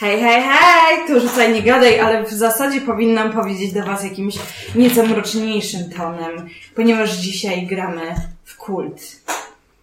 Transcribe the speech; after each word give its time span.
Hej, 0.00 0.20
hej, 0.20 0.42
hej! 0.42 1.06
Tu 1.06 1.20
rzucaj, 1.20 1.52
nie 1.52 1.62
gadaj, 1.62 2.00
ale 2.00 2.24
w 2.24 2.30
zasadzie 2.30 2.80
powinnam 2.80 3.32
powiedzieć 3.32 3.72
do 3.72 3.82
Was 3.82 4.04
jakimś 4.04 4.34
nieco 4.74 5.06
mroczniejszym 5.06 5.80
tonem, 5.90 6.48
ponieważ 6.74 7.16
dzisiaj 7.16 7.66
gramy 7.66 8.14
w 8.44 8.56
kult. 8.56 9.02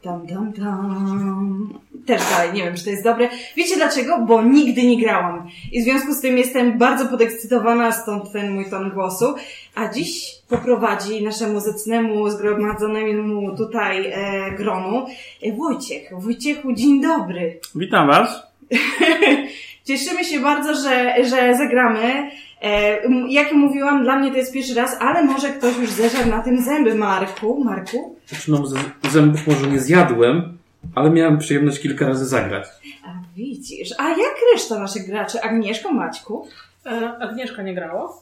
Dam, 0.03 0.25
dam, 0.25 0.51
dam. 0.51 1.79
Też 2.05 2.21
dalej, 2.29 2.53
nie 2.53 2.63
wiem, 2.63 2.75
czy 2.75 2.83
to 2.83 2.89
jest 2.89 3.03
dobre. 3.03 3.29
Wiecie 3.55 3.75
dlaczego? 3.75 4.19
Bo 4.19 4.43
nigdy 4.43 4.83
nie 4.83 5.01
grałam. 5.01 5.49
I 5.71 5.81
w 5.81 5.83
związku 5.83 6.13
z 6.13 6.21
tym 6.21 6.37
jestem 6.37 6.77
bardzo 6.77 7.05
podekscytowana, 7.05 7.91
stąd 7.91 8.31
ten 8.31 8.53
mój 8.53 8.69
ton 8.69 8.91
głosu. 8.91 9.35
A 9.75 9.87
dziś 9.87 10.35
poprowadzi 10.49 11.23
naszemu 11.23 11.59
zacnemu, 11.59 12.29
zgromadzonemu 12.29 13.57
tutaj 13.57 14.05
e, 14.05 14.51
gronu 14.51 15.05
e, 15.41 15.53
Wojciech. 15.53 16.09
Wojciechu, 16.19 16.73
dzień 16.73 17.01
dobry. 17.01 17.59
Witam 17.75 18.07
Was. 18.07 18.43
Cieszymy 19.85 20.25
się 20.25 20.39
bardzo, 20.39 20.75
że, 20.75 21.15
że 21.25 21.57
zagramy. 21.57 22.31
E, 22.61 22.97
jak 23.29 23.53
mówiłam, 23.53 24.03
dla 24.03 24.19
mnie 24.19 24.31
to 24.31 24.37
jest 24.37 24.53
pierwszy 24.53 24.73
raz, 24.73 24.97
ale 24.99 25.23
może 25.23 25.49
ktoś 25.49 25.77
już 25.77 25.89
zeżarł 25.89 26.29
na 26.29 26.41
tym 26.41 26.61
zęby, 26.61 26.95
Marku. 26.95 27.63
Marku? 27.63 28.15
Znaczy, 28.27 28.51
no, 28.51 28.63
zębów 29.11 29.47
może 29.47 29.67
nie 29.67 29.79
zjadłem, 29.79 30.57
ale 30.95 31.09
miałem 31.09 31.37
przyjemność 31.37 31.79
kilka 31.79 32.07
razy 32.07 32.25
zagrać. 32.25 32.67
A 33.05 33.09
widzisz. 33.35 33.89
A 33.97 34.09
jak 34.09 34.35
reszta 34.53 34.79
naszych 34.79 35.07
graczy? 35.07 35.41
Agnieszko, 35.41 35.93
Maćku? 35.93 36.47
E, 36.85 37.17
Agnieszka 37.19 37.63
nie 37.63 37.75
grała. 37.75 38.13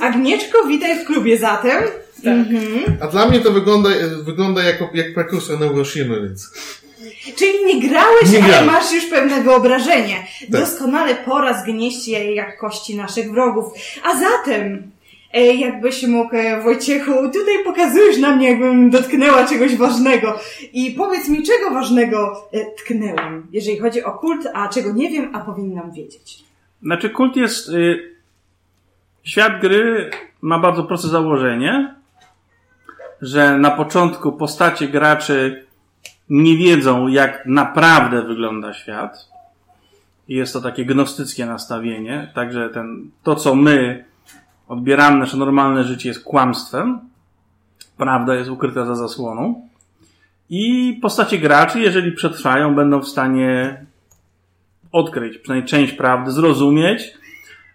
Agnieszko, 0.00 0.66
witaj 0.68 0.98
w 0.98 1.06
klubie 1.06 1.38
zatem. 1.38 1.82
Tak. 2.24 2.32
Mhm. 2.32 2.96
A 3.00 3.06
dla 3.06 3.28
mnie 3.28 3.40
to 3.40 3.52
wygląda, 3.52 3.90
wygląda 4.22 4.62
jako, 4.62 4.88
jak 4.94 5.14
prekursor 5.14 5.60
Neuroshimy, 5.60 6.20
więc... 6.22 6.52
Czyli 7.36 7.64
nie 7.66 7.88
grałeś, 7.88 8.30
Nie 8.32 8.38
ale 8.38 8.48
grałem. 8.48 8.66
masz 8.66 8.92
już 8.92 9.06
pewne 9.06 9.42
wyobrażenie. 9.42 10.16
Tak. 10.40 10.50
Doskonale 10.50 11.14
pora 11.14 11.62
zgnieść 11.62 12.08
je 12.08 12.34
jak 12.34 12.58
kości 12.58 12.96
naszych 12.96 13.32
wrogów. 13.32 13.72
A 14.04 14.16
zatem, 14.16 14.90
e, 15.32 15.54
jakbyś 15.54 16.02
mógł, 16.06 16.36
e, 16.36 16.62
Wojciechu, 16.62 17.10
tutaj 17.12 17.64
pokazujesz 17.64 18.18
na 18.18 18.36
mnie, 18.36 18.50
jakbym 18.50 18.90
dotknęła 18.90 19.46
czegoś 19.46 19.76
ważnego. 19.76 20.38
I 20.72 20.90
powiedz 20.90 21.28
mi, 21.28 21.42
czego 21.42 21.70
ważnego 21.70 22.48
e, 22.52 22.64
tknęłam, 22.64 23.46
jeżeli 23.52 23.78
chodzi 23.78 24.02
o 24.04 24.12
kult, 24.12 24.46
a 24.54 24.68
czego 24.68 24.92
nie 24.92 25.10
wiem, 25.10 25.30
a 25.34 25.40
powinnam 25.40 25.92
wiedzieć. 25.92 26.38
Znaczy, 26.82 27.10
kult 27.10 27.36
jest. 27.36 27.68
Y, 27.68 28.12
świat 29.22 29.60
gry 29.60 30.10
ma 30.42 30.58
bardzo 30.58 30.84
proste 30.84 31.08
założenie, 31.08 31.94
że 33.22 33.58
na 33.58 33.70
początku 33.70 34.32
postacie 34.32 34.88
graczy 34.88 35.66
nie 36.28 36.56
wiedzą, 36.56 37.08
jak 37.08 37.46
naprawdę 37.46 38.22
wygląda 38.22 38.74
świat. 38.74 39.28
Jest 40.28 40.52
to 40.52 40.60
takie 40.60 40.84
gnostyckie 40.84 41.46
nastawienie. 41.46 42.30
Także 42.34 42.70
ten, 42.70 43.10
to, 43.22 43.36
co 43.36 43.54
my 43.54 44.04
odbieramy, 44.68 45.18
nasze 45.18 45.36
normalne 45.36 45.84
życie 45.84 46.08
jest 46.08 46.24
kłamstwem. 46.24 47.00
Prawda 47.96 48.34
jest 48.34 48.50
ukryta 48.50 48.86
za 48.86 48.94
zasłoną. 48.94 49.68
I 50.50 50.98
postacie 51.02 51.38
graczy, 51.38 51.80
jeżeli 51.80 52.12
przetrwają, 52.12 52.74
będą 52.74 53.00
w 53.00 53.08
stanie 53.08 53.84
odkryć 54.92 55.38
przynajmniej 55.38 55.68
część 55.68 55.92
prawdy, 55.92 56.30
zrozumieć. 56.30 57.14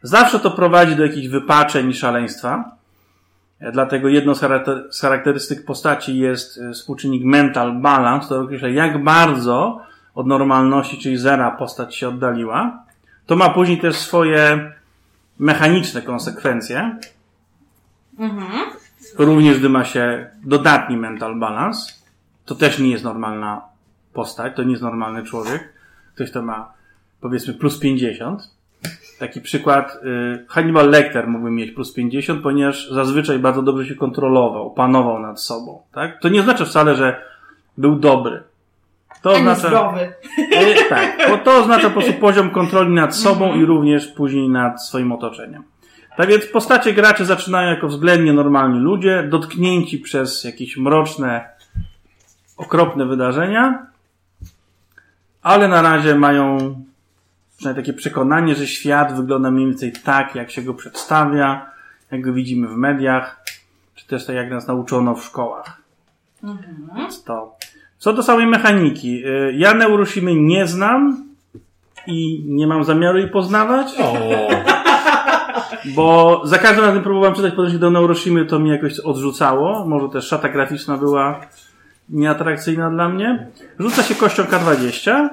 Zawsze 0.02 0.39
to 0.39 0.52
prowadzi 0.52 0.95
do 0.95 1.06
jakichś 1.06 1.28
wypaczeń 1.28 1.89
i 1.89 1.94
szaleństwa. 1.94 2.77
Dlatego 3.60 4.08
jedną 4.08 4.36
z, 4.36 4.42
charakter- 4.42 4.84
z 4.92 5.02
charakterystyk 5.02 5.66
postaci 5.66 6.18
jest 6.18 6.58
e, 6.58 6.72
współczynnik 6.72 7.24
mental 7.24 7.82
balance, 7.82 8.26
który 8.26 8.40
określa 8.40 8.68
jak 8.68 9.04
bardzo 9.04 9.82
od 10.16 10.28
normalności, 10.28 10.98
czyli 10.98 11.18
zera, 11.18 11.52
postać 11.52 11.96
się 11.96 12.08
oddaliła. 12.08 12.84
To 13.26 13.36
ma 13.36 13.50
później 13.50 13.78
też 13.78 13.96
swoje 13.96 14.72
mechaniczne 15.40 16.02
konsekwencje. 16.02 16.98
Mhm. 18.20 18.70
Również 19.18 19.60
gdy 19.60 19.70
ma 19.70 19.86
się 19.86 20.30
dodatni 20.44 20.98
mental 20.98 21.40
balance. 21.40 21.94
To 22.46 22.56
też 22.56 22.80
nie 22.80 22.92
jest 22.92 23.04
normalna 23.04 23.62
postać, 24.14 24.56
to 24.56 24.64
nie 24.64 24.72
jest 24.72 24.84
normalny 24.84 25.23
człowiek. 25.23 25.73
Ktoś, 26.16 26.30
kto 26.30 26.42
ma 26.42 26.73
powiedzmy 27.22 27.54
plus 27.54 27.80
50. 27.80 28.57
Taki 29.20 29.42
przykład, 29.42 29.98
y, 30.03 30.45
Hannibal 30.48 30.89
Lecter 30.89 31.27
mógłby 31.27 31.52
mieć 31.52 31.71
plus 31.71 31.93
50, 31.93 32.43
ponieważ 32.43 32.89
zazwyczaj 32.92 33.39
bardzo 33.39 33.61
dobrze 33.61 33.86
się 33.86 33.95
kontrolował, 33.95 34.71
panował 34.71 35.20
nad 35.20 35.42
sobą. 35.42 35.81
Tak? 35.92 36.21
To 36.21 36.30
nie 36.30 36.39
oznacza 36.39 36.65
wcale, 36.65 36.95
że 36.95 37.21
był 37.77 37.95
dobry. 37.95 38.43
To 39.21 39.30
Ani 39.30 39.39
oznacza, 39.39 39.67
zdrowy. 39.67 40.14
y, 40.39 40.89
tak, 40.89 41.17
bo 41.30 41.37
to 41.37 41.55
oznacza 41.58 41.89
po 41.89 41.93
prostu 41.93 42.14
poziom 42.14 42.49
kontroli 42.49 42.93
nad 42.93 43.15
sobą 43.15 43.53
i 43.53 43.65
również 43.65 44.08
później 44.08 44.49
nad 44.49 44.83
swoim 44.86 45.11
otoczeniem. 45.11 45.64
Tak 46.17 46.30
więc 46.30 46.45
postacie 46.45 46.93
graczy 46.93 47.25
zaczynają 47.25 47.69
jako 47.69 47.87
względnie 47.87 48.33
normalni 48.33 48.80
ludzie, 48.80 49.23
dotknięci 49.30 49.99
przez 49.99 50.43
jakieś 50.43 50.77
mroczne, 50.77 51.49
okropne 52.58 53.05
wydarzenia, 53.05 53.86
ale 55.42 55.67
na 55.67 55.81
razie 55.81 56.15
mają 56.15 56.75
przynajmniej 57.58 57.86
takie 57.86 57.98
przekonanie, 57.98 58.56
że 58.56 58.68
świat 58.68 59.16
wygląda 59.18 59.52
mniej 59.52 59.68
więcej 59.68 59.94
tak, 60.04 60.36
jak 60.36 60.52
się 60.52 60.62
go 60.62 60.73
przedstawia, 60.73 61.72
jak 62.12 62.22
go 62.22 62.34
widzimy 62.34 62.68
w 62.68 62.78
mediach, 62.78 63.44
czy 63.95 64.08
też 64.08 64.26
tak 64.26 64.36
jak 64.36 64.50
nas 64.50 64.68
nauczono 64.68 65.16
w 65.16 65.23
szkołach. 65.23 65.82
Więc 66.98 67.23
to. 67.23 67.56
Co 67.98 68.14
do 68.14 68.23
samej 68.23 68.48
mechaniki. 68.48 69.26
y, 69.26 69.54
Ja 69.54 69.73
Neuroshimy 69.73 70.36
nie 70.36 70.67
znam 70.67 71.23
i 72.08 72.44
nie 72.48 72.67
mam 72.67 72.84
zamiaru 72.84 73.17
jej 73.17 73.30
poznawać. 73.30 73.88
O, 74.00 74.14
Bo 75.96 76.42
za 76.44 76.58
każdym 76.58 76.86
razem 76.86 77.04
próbowałem 77.04 77.36
czytać 77.36 77.54
podejście 77.54 77.80
do 77.80 77.90
Neuroshimy, 77.92 78.46
to 78.46 78.60
mnie 78.60 78.72
jakoś 78.72 79.00
odrzucało. 79.00 79.86
Może 79.86 80.10
też 80.10 80.28
szata 80.28 80.50
graficzna 80.50 80.98
była 80.98 81.42
nieatrakcyjna 82.10 82.90
dla 82.90 83.10
mnie. 83.10 83.48
Rzuca 83.80 84.04
się 84.04 84.16
kością 84.16 84.44
K20. 84.44 85.30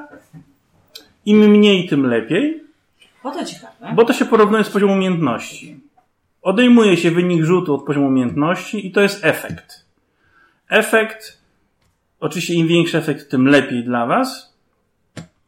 Im 1.27 1.39
mniej, 1.39 1.89
tym 1.89 2.07
lepiej, 2.07 2.65
O 3.23 3.31
to 3.31 3.45
ciekawe. 3.45 3.93
bo 3.95 4.05
to 4.05 4.13
się 4.13 4.25
porównuje 4.25 4.65
z 4.65 4.71
poziomem 4.71 4.97
umiejętności. 4.97 5.81
Odejmuje 6.43 6.97
się 6.97 7.11
wynik 7.11 7.45
rzutu 7.45 7.75
od 7.75 7.85
poziomu 7.85 8.07
umiejętności 8.07 8.87
i 8.87 8.93
to 8.93 9.01
jest 9.01 9.25
efekt. 9.25 9.85
Efekt, 10.69 11.39
oczywiście 12.21 12.55
im 12.55 12.67
większy 12.69 12.99
efekt, 12.99 13.31
tym 13.31 13.47
lepiej 13.49 13.85
dla 13.85 14.07
Was. 14.07 14.55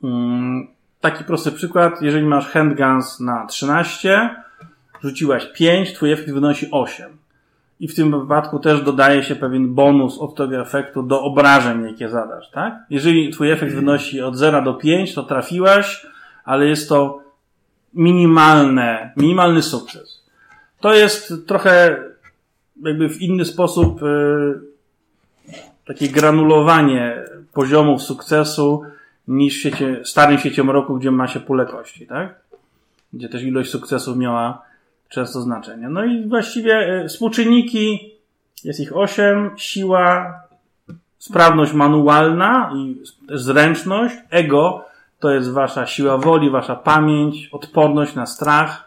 Mm, 0.04 0.66
Taki 1.00 1.24
prosty 1.24 1.52
przykład, 1.52 2.02
jeżeli 2.02 2.26
masz 2.26 2.46
handguns 2.48 3.20
na 3.20 3.46
13, 3.46 4.36
rzuciłaś 5.02 5.46
5, 5.54 5.92
twój 5.92 6.12
efekt 6.12 6.30
wynosi 6.30 6.68
8. 6.70 7.16
I 7.80 7.88
w 7.88 7.94
tym 7.94 8.20
wypadku 8.20 8.58
też 8.58 8.82
dodaje 8.82 9.22
się 9.22 9.36
pewien 9.36 9.74
bonus 9.74 10.18
od 10.18 10.34
tego 10.34 10.60
efektu 10.60 11.02
do 11.02 11.22
obrażeń, 11.22 11.84
jakie 11.86 12.08
zadasz, 12.08 12.50
tak? 12.50 12.74
Jeżeli 12.90 13.30
twój 13.30 13.50
efekt 13.50 13.74
wynosi 13.74 14.22
od 14.22 14.36
0 14.36 14.62
do 14.62 14.74
5, 14.74 15.14
to 15.14 15.22
trafiłaś, 15.22 16.06
ale 16.44 16.66
jest 16.66 16.88
to 16.88 17.20
minimalne, 17.94 19.12
minimalny 19.16 19.62
sukces. 19.62 20.24
To 20.80 20.94
jest 20.94 21.32
trochę 21.46 22.02
jakby 22.82 23.08
w 23.08 23.22
inny 23.22 23.44
sposób 23.44 24.02
y, 24.02 24.60
takie 25.84 26.08
granulowanie 26.08 27.24
poziomów 27.52 28.02
sukcesu 28.02 28.82
niż 29.28 29.56
w 29.56 29.60
świecie, 29.60 30.00
starym 30.04 30.38
świecie 30.38 30.64
mroku, 30.64 30.94
gdzie 30.94 31.10
ma 31.10 31.28
się 31.28 31.40
pulę 31.40 31.66
kości, 31.66 32.06
tak? 32.06 32.40
Gdzie 33.12 33.28
też 33.28 33.42
ilość 33.42 33.70
sukcesów 33.70 34.16
miała 34.16 34.62
często 35.08 35.40
znaczenie. 35.40 35.88
No 35.88 36.04
i 36.04 36.28
właściwie 36.28 37.02
y, 37.04 37.08
współczynniki, 37.08 38.14
jest 38.64 38.80
ich 38.80 38.96
osiem, 38.96 39.50
siła, 39.56 40.34
sprawność 41.18 41.72
manualna 41.72 42.72
i 42.76 43.02
zręczność, 43.28 44.14
ego 44.30 44.84
to 45.20 45.30
jest 45.30 45.50
wasza 45.50 45.86
siła 45.86 46.18
woli, 46.18 46.50
wasza 46.50 46.76
pamięć, 46.76 47.48
odporność 47.52 48.14
na 48.14 48.26
strach 48.26 48.86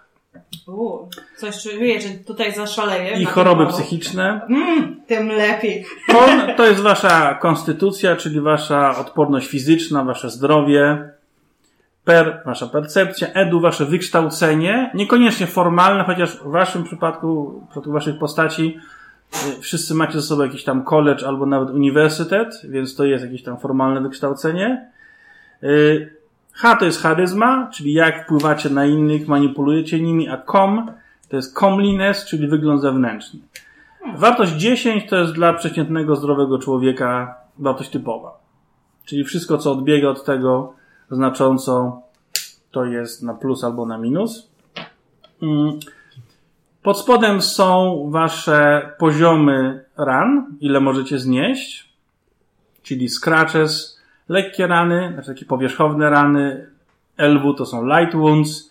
U, 0.68 1.08
coś 1.38 1.64
czuję, 1.64 2.02
że 2.02 2.10
tutaj 2.10 2.54
zaszaleję. 2.54 3.22
i 3.22 3.26
choroby 3.26 3.68
psychiczne. 3.68 4.42
Mm, 4.50 5.02
tym 5.08 5.28
lepiej. 5.28 5.86
Kon 6.12 6.56
to 6.58 6.66
jest 6.66 6.80
wasza 6.80 7.34
konstytucja, 7.34 8.16
czyli 8.16 8.42
wasza 8.42 8.98
odporność 8.98 9.48
fizyczna, 9.48 10.04
wasze 10.04 10.30
zdrowie. 10.30 11.10
Per, 12.04 12.42
wasza 12.46 12.68
percepcja. 12.68 13.28
Edu, 13.28 13.60
wasze 13.60 13.86
wykształcenie. 13.86 14.92
Niekoniecznie 14.94 15.48
formalne, 15.48 16.04
chociaż 16.04 16.38
w 16.38 16.52
waszym 16.52 16.84
przypadku, 16.84 17.62
w 17.66 17.70
przypadku 17.70 17.92
waszych 17.92 18.20
postaci, 18.20 18.78
y, 19.58 19.62
wszyscy 19.62 19.94
macie 19.94 20.14
ze 20.14 20.22
sobą 20.22 20.44
jakiś 20.44 20.64
tam 20.64 20.84
college 20.84 21.28
albo 21.28 21.46
nawet 21.46 21.70
uniwersytet, 21.70 22.62
więc 22.64 22.96
to 22.96 23.06
jest 23.06 23.24
jakieś 23.24 23.44
tam 23.44 23.60
formalne 23.60 24.02
wykształcenie. 24.02 24.90
Y, 25.64 26.20
H 26.54 26.76
to 26.76 26.86
jest 26.86 27.02
charyzma, 27.02 27.70
czyli 27.74 27.94
jak 27.94 28.24
wpływacie 28.24 28.70
na 28.70 28.86
innych, 28.86 29.28
manipulujecie 29.28 30.00
nimi, 30.00 30.30
a 30.30 30.42
com 30.52 30.92
to 31.30 31.36
jest 31.36 31.56
comeliness, 31.56 32.26
czyli 32.26 32.48
wygląd 32.48 32.82
zewnętrzny. 32.82 33.40
Wartość 34.16 34.52
10 34.52 35.10
to 35.10 35.16
jest 35.16 35.34
dla 35.34 35.54
przeciętnego, 35.54 36.16
zdrowego 36.16 36.60
człowieka 36.60 37.36
wartość 37.60 37.90
typowa. 37.90 38.40
Czyli 39.06 39.24
wszystko, 39.24 39.58
co 39.58 39.72
odbiega 39.72 40.08
od 40.08 40.26
tego, 40.26 40.74
znacząco 41.12 42.02
to 42.72 42.86
jest 42.86 43.24
na 43.24 43.34
plus 43.34 43.64
albo 43.64 43.86
na 43.86 43.98
minus. 43.98 44.50
Mm. 45.42 45.80
Pod 46.84 47.00
spodem 47.00 47.42
są 47.42 48.04
wasze 48.12 48.92
poziomy 48.98 49.86
ran, 49.98 50.58
ile 50.60 50.80
możecie 50.80 51.20
znieść, 51.20 51.94
czyli 52.84 53.10
scratches, 53.10 54.00
lekkie 54.30 54.68
rany, 54.68 55.12
znaczy 55.14 55.34
takie 55.34 55.46
powierzchowne 55.46 56.10
rany, 56.10 56.70
LW 57.18 57.54
to 57.54 57.66
są 57.66 57.86
light 57.86 58.16
wounds, 58.16 58.70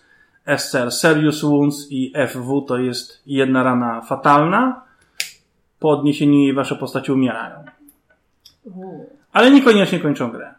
SCR 0.57 0.91
serious 0.91 1.41
wounds 1.41 1.87
i 1.91 2.13
FW 2.27 2.61
to 2.61 2.77
jest 2.77 3.21
jedna 3.25 3.63
rana 3.63 4.01
fatalna. 4.01 4.81
Po 5.79 5.89
odniesieniu 5.89 6.39
jej 6.39 6.53
wasze 6.53 6.75
postacie 6.75 7.13
umierają. 7.13 7.63
Ale 9.33 9.51
niekoniecznie 9.51 9.99
kończą 9.99 10.31
grę. 10.31 10.53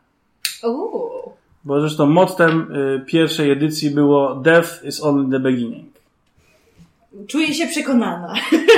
Uuu. 0.65 1.33
Bo 1.65 1.81
zresztą 1.81 2.07
mottem 2.07 2.75
y, 2.75 3.05
pierwszej 3.07 3.51
edycji 3.51 3.91
było 3.91 4.35
Death 4.35 4.85
is 4.85 5.03
only 5.03 5.31
the 5.31 5.41
beginning. 5.41 5.91
Czuję 7.27 7.55
się 7.55 7.67
przekonana. 7.67 8.35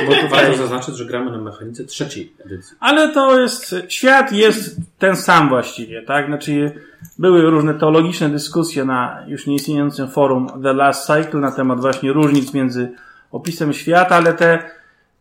Bo 0.07 0.13
tutaj... 0.15 0.29
Warto 0.29 0.57
zaznaczyć, 0.57 0.97
że 0.97 1.05
gramy 1.05 1.31
na 1.31 1.39
mechanice 1.39 1.85
trzeciej 1.85 2.33
edycji. 2.47 2.77
Ale 2.81 3.09
to 3.09 3.41
jest, 3.41 3.75
świat 3.89 4.33
jest 4.33 4.77
ten 4.99 5.17
sam 5.17 5.49
właściwie, 5.49 6.03
tak? 6.03 6.27
Znaczy, 6.27 6.73
były 7.19 7.51
różne 7.51 7.75
teologiczne 7.75 8.29
dyskusje 8.29 8.85
na 8.85 9.25
już 9.27 9.47
nieistniejącym 9.47 10.09
forum 10.09 10.49
The 10.63 10.73
Last 10.73 11.07
Cycle 11.07 11.41
na 11.41 11.53
temat 11.53 11.81
właśnie 11.81 12.13
różnic 12.13 12.55
między 12.55 12.93
opisem 13.33 13.73
świata, 13.73 14.17
ale 14.17 14.35
te, 14.35 14.71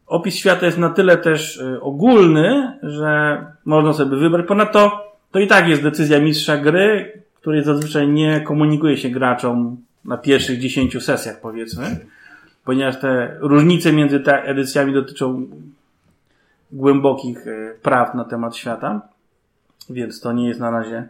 opis 0.07 0.35
świata 0.35 0.65
jest 0.65 0.77
na 0.77 0.89
tyle 0.89 1.17
też 1.17 1.57
y, 1.57 1.81
ogólny, 1.81 2.79
że 2.83 3.45
można 3.65 3.93
sobie 3.93 4.17
wybrać. 4.17 4.47
Ponadto 4.47 5.11
to 5.31 5.39
i 5.39 5.47
tak 5.47 5.67
jest 5.67 5.83
decyzja 5.83 6.19
mistrza 6.19 6.57
gry, 6.57 7.20
której 7.41 7.63
zazwyczaj 7.63 8.07
nie 8.07 8.41
komunikuje 8.41 8.97
się 8.97 9.09
graczom 9.09 9.77
na 10.05 10.17
pierwszych 10.17 10.59
10 10.59 11.03
sesjach, 11.03 11.41
powiedzmy, 11.41 11.99
ponieważ 12.65 12.99
te 12.99 13.37
różnice 13.39 13.93
między 13.93 14.19
te 14.19 14.43
edycjami 14.43 14.93
dotyczą 14.93 15.47
głębokich 16.71 17.47
e, 17.47 17.73
praw 17.81 18.15
na 18.15 18.25
temat 18.25 18.55
świata, 18.55 19.01
więc 19.89 20.21
to 20.21 20.31
nie 20.31 20.47
jest 20.47 20.59
na 20.59 20.71
razie 20.71 21.07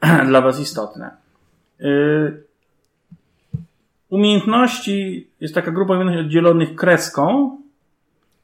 dla 0.30 0.40
Was 0.40 0.60
istotne. 0.60 1.10
E, 1.80 1.86
Umiejętności 4.10 5.26
jest 5.40 5.54
taka 5.54 5.70
grupa 5.70 5.94
umiejętności 5.94 6.26
oddzielonych 6.26 6.74
kreską. 6.74 7.56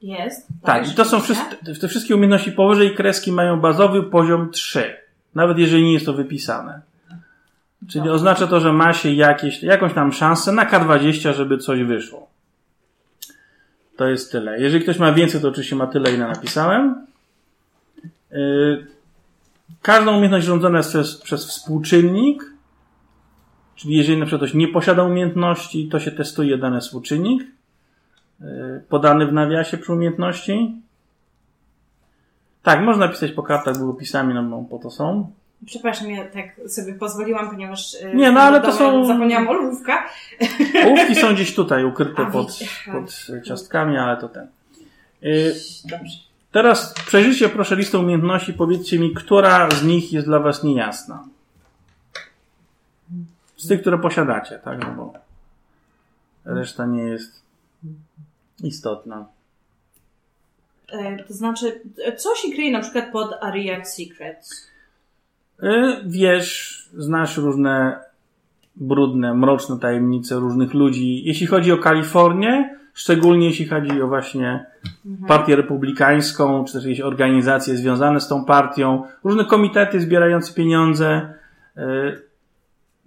Jest. 0.01 0.47
Tak, 0.63 0.91
i 0.91 0.95
to 0.95 1.05
są 1.05 1.19
wszystkie, 1.19 1.55
te 1.81 1.87
wszystkie 1.87 2.15
umiejętności 2.15 2.51
powyżej 2.51 2.95
kreski 2.95 3.31
mają 3.31 3.59
bazowy 3.59 4.03
poziom 4.03 4.51
3, 4.51 4.95
nawet 5.35 5.57
jeżeli 5.57 5.83
nie 5.83 5.93
jest 5.93 6.05
to 6.05 6.13
wypisane. 6.13 6.81
Czyli 7.79 7.99
Dobra. 7.99 8.13
oznacza 8.13 8.47
to, 8.47 8.59
że 8.59 8.73
ma 8.73 8.93
się 8.93 9.13
jakieś, 9.13 9.63
jakąś 9.63 9.93
tam 9.93 10.13
szansę 10.13 10.51
na 10.51 10.65
K20, 10.65 11.33
żeby 11.33 11.57
coś 11.57 11.83
wyszło. 11.83 12.27
To 13.97 14.07
jest 14.07 14.31
tyle. 14.31 14.59
Jeżeli 14.59 14.83
ktoś 14.83 14.99
ma 14.99 15.11
więcej, 15.11 15.41
to 15.41 15.47
oczywiście 15.47 15.75
ma 15.75 15.87
tyle, 15.87 16.13
ile 16.13 16.27
napisałem. 16.27 17.07
Yy, 18.31 18.87
Każda 19.81 20.11
umiejętność 20.11 20.45
rządzona 20.45 20.77
jest 20.77 20.89
przez, 20.89 21.21
przez 21.21 21.47
współczynnik. 21.47 22.43
Czyli 23.75 23.95
jeżeli 23.95 24.17
na 24.17 24.25
przykład 24.25 24.41
ktoś 24.41 24.53
nie 24.53 24.67
posiada 24.67 25.03
umiejętności, 25.03 25.89
to 25.89 25.99
się 25.99 26.11
testuje 26.11 26.57
dany 26.57 26.79
współczynnik 26.79 27.43
yy, 28.39 28.83
podany 28.89 29.27
w 29.27 29.33
nawiasie 29.33 29.77
przy 29.77 29.93
umiejętności. 29.93 30.81
Tak, 32.63 32.81
można 32.81 33.07
pisać 33.07 33.31
po 33.31 33.43
kartach 33.43 33.77
długopisami, 33.77 34.33
no 34.33 34.43
bo 34.43 34.63
po 34.63 34.83
to 34.83 34.91
są. 34.91 35.31
Przepraszam, 35.65 36.11
ja 36.11 36.25
tak 36.25 36.69
sobie 36.69 36.93
pozwoliłam, 36.93 37.49
ponieważ 37.49 37.95
e, 38.01 38.15
Nie, 38.15 38.31
no, 38.31 38.39
ale 38.41 38.61
to 38.61 38.73
są- 38.73 39.05
zapomniałam 39.05 39.47
o 39.47 39.53
lówka. 39.53 40.09
Ołówki 40.85 41.15
są 41.15 41.33
gdzieś 41.33 41.55
tutaj 41.55 41.83
ukryte 41.83 42.21
A, 42.21 42.31
pod, 42.31 42.59
pod 42.91 43.27
ciastkami, 43.47 43.97
ale 43.97 44.17
to 44.17 44.29
ten. 44.29 44.47
Yy, 45.21 45.55
Dobrze. 45.85 46.17
Teraz 46.51 46.93
przejrzyjcie 46.93 47.49
proszę 47.49 47.75
listę 47.75 47.99
umiejętności. 47.99 48.53
Powiedzcie 48.53 48.99
mi, 48.99 49.13
która 49.13 49.69
z 49.71 49.83
nich 49.83 50.13
jest 50.13 50.27
dla 50.27 50.39
Was 50.39 50.63
niejasna. 50.63 51.23
Z 53.57 53.67
tych, 53.67 53.81
które 53.81 53.97
posiadacie, 53.97 54.59
tak? 54.59 54.79
No 54.79 54.91
bo 54.91 55.13
reszta 56.45 56.85
nie 56.85 57.03
jest 57.03 57.41
istotna. 58.63 59.25
E, 60.91 61.23
to 61.23 61.33
znaczy, 61.33 61.81
e, 62.05 62.15
co 62.15 62.35
się 62.35 62.51
kryje 62.51 62.71
na 62.71 62.79
przykład 62.81 63.11
pod 63.11 63.33
Area 63.41 63.85
Secrets? 63.85 64.67
Yy, 65.61 65.97
Wiesz, 66.05 66.77
znasz 66.93 67.37
różne 67.37 67.99
brudne, 68.75 69.33
mroczne 69.33 69.79
tajemnice 69.79 70.35
różnych 70.35 70.73
ludzi. 70.73 71.23
Jeśli 71.25 71.47
chodzi 71.47 71.71
o 71.71 71.77
Kalifornię, 71.77 72.77
szczególnie 72.93 73.45
jeśli 73.47 73.65
chodzi 73.65 74.01
o 74.01 74.07
właśnie 74.07 74.65
partię 75.27 75.55
republikańską, 75.55 76.65
czy 76.65 76.73
też 76.73 76.83
jakieś 76.83 77.01
organizacje 77.01 77.77
związane 77.77 78.19
z 78.19 78.27
tą 78.27 78.45
partią, 78.45 79.03
różne 79.23 79.45
komitety 79.45 80.01
zbierające 80.01 80.53
pieniądze. 80.53 81.33
Yy, 81.75 82.21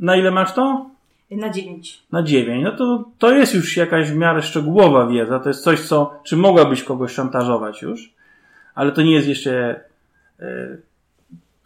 Na 0.00 0.16
ile 0.16 0.30
masz 0.30 0.52
to? 0.54 0.90
Na 1.30 1.50
dziewięć. 1.50 2.02
Na 2.12 2.22
9. 2.22 2.64
No 2.64 2.72
to, 2.72 3.04
to 3.18 3.32
jest 3.32 3.54
już 3.54 3.76
jakaś 3.76 4.10
w 4.10 4.16
miarę 4.16 4.42
szczegółowa 4.42 5.06
wiedza. 5.06 5.38
To 5.40 5.48
jest 5.48 5.64
coś, 5.64 5.80
co, 5.80 6.20
czy 6.24 6.36
mogłabyś 6.36 6.82
kogoś 6.82 7.12
szantażować 7.12 7.82
już, 7.82 8.14
ale 8.74 8.92
to 8.92 9.02
nie 9.02 9.12
jest 9.12 9.28
jeszcze. 9.28 9.80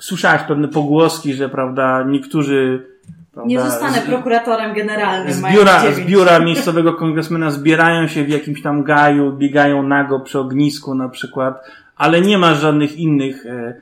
Słyszałeś 0.04 0.42
pewne 0.42 0.68
pogłoski, 0.68 1.34
że 1.34 1.48
prawda, 1.48 2.02
niektórzy. 2.02 2.86
Prawda, 3.32 3.48
Nie 3.48 3.60
zostanę 3.60 4.00
prokuratorem 4.00 4.74
generalnym. 4.74 5.32
z 5.32 5.42
biura, 5.42 5.92
z 5.92 6.00
biura 6.00 6.38
miejscowego 6.38 6.92
kongresmena 6.94 7.50
zbierają 7.50 8.08
się 8.08 8.24
w 8.24 8.28
jakimś 8.28 8.62
tam 8.62 8.82
gaju, 8.82 9.32
biegają 9.32 9.82
nago 9.82 10.20
przy 10.20 10.38
ognisku 10.38 10.94
na 10.94 11.08
przykład, 11.08 11.64
ale 11.96 12.20
nie 12.20 12.38
ma 12.38 12.54
żadnych 12.54 12.96
innych 12.96 13.46
e, 13.46 13.74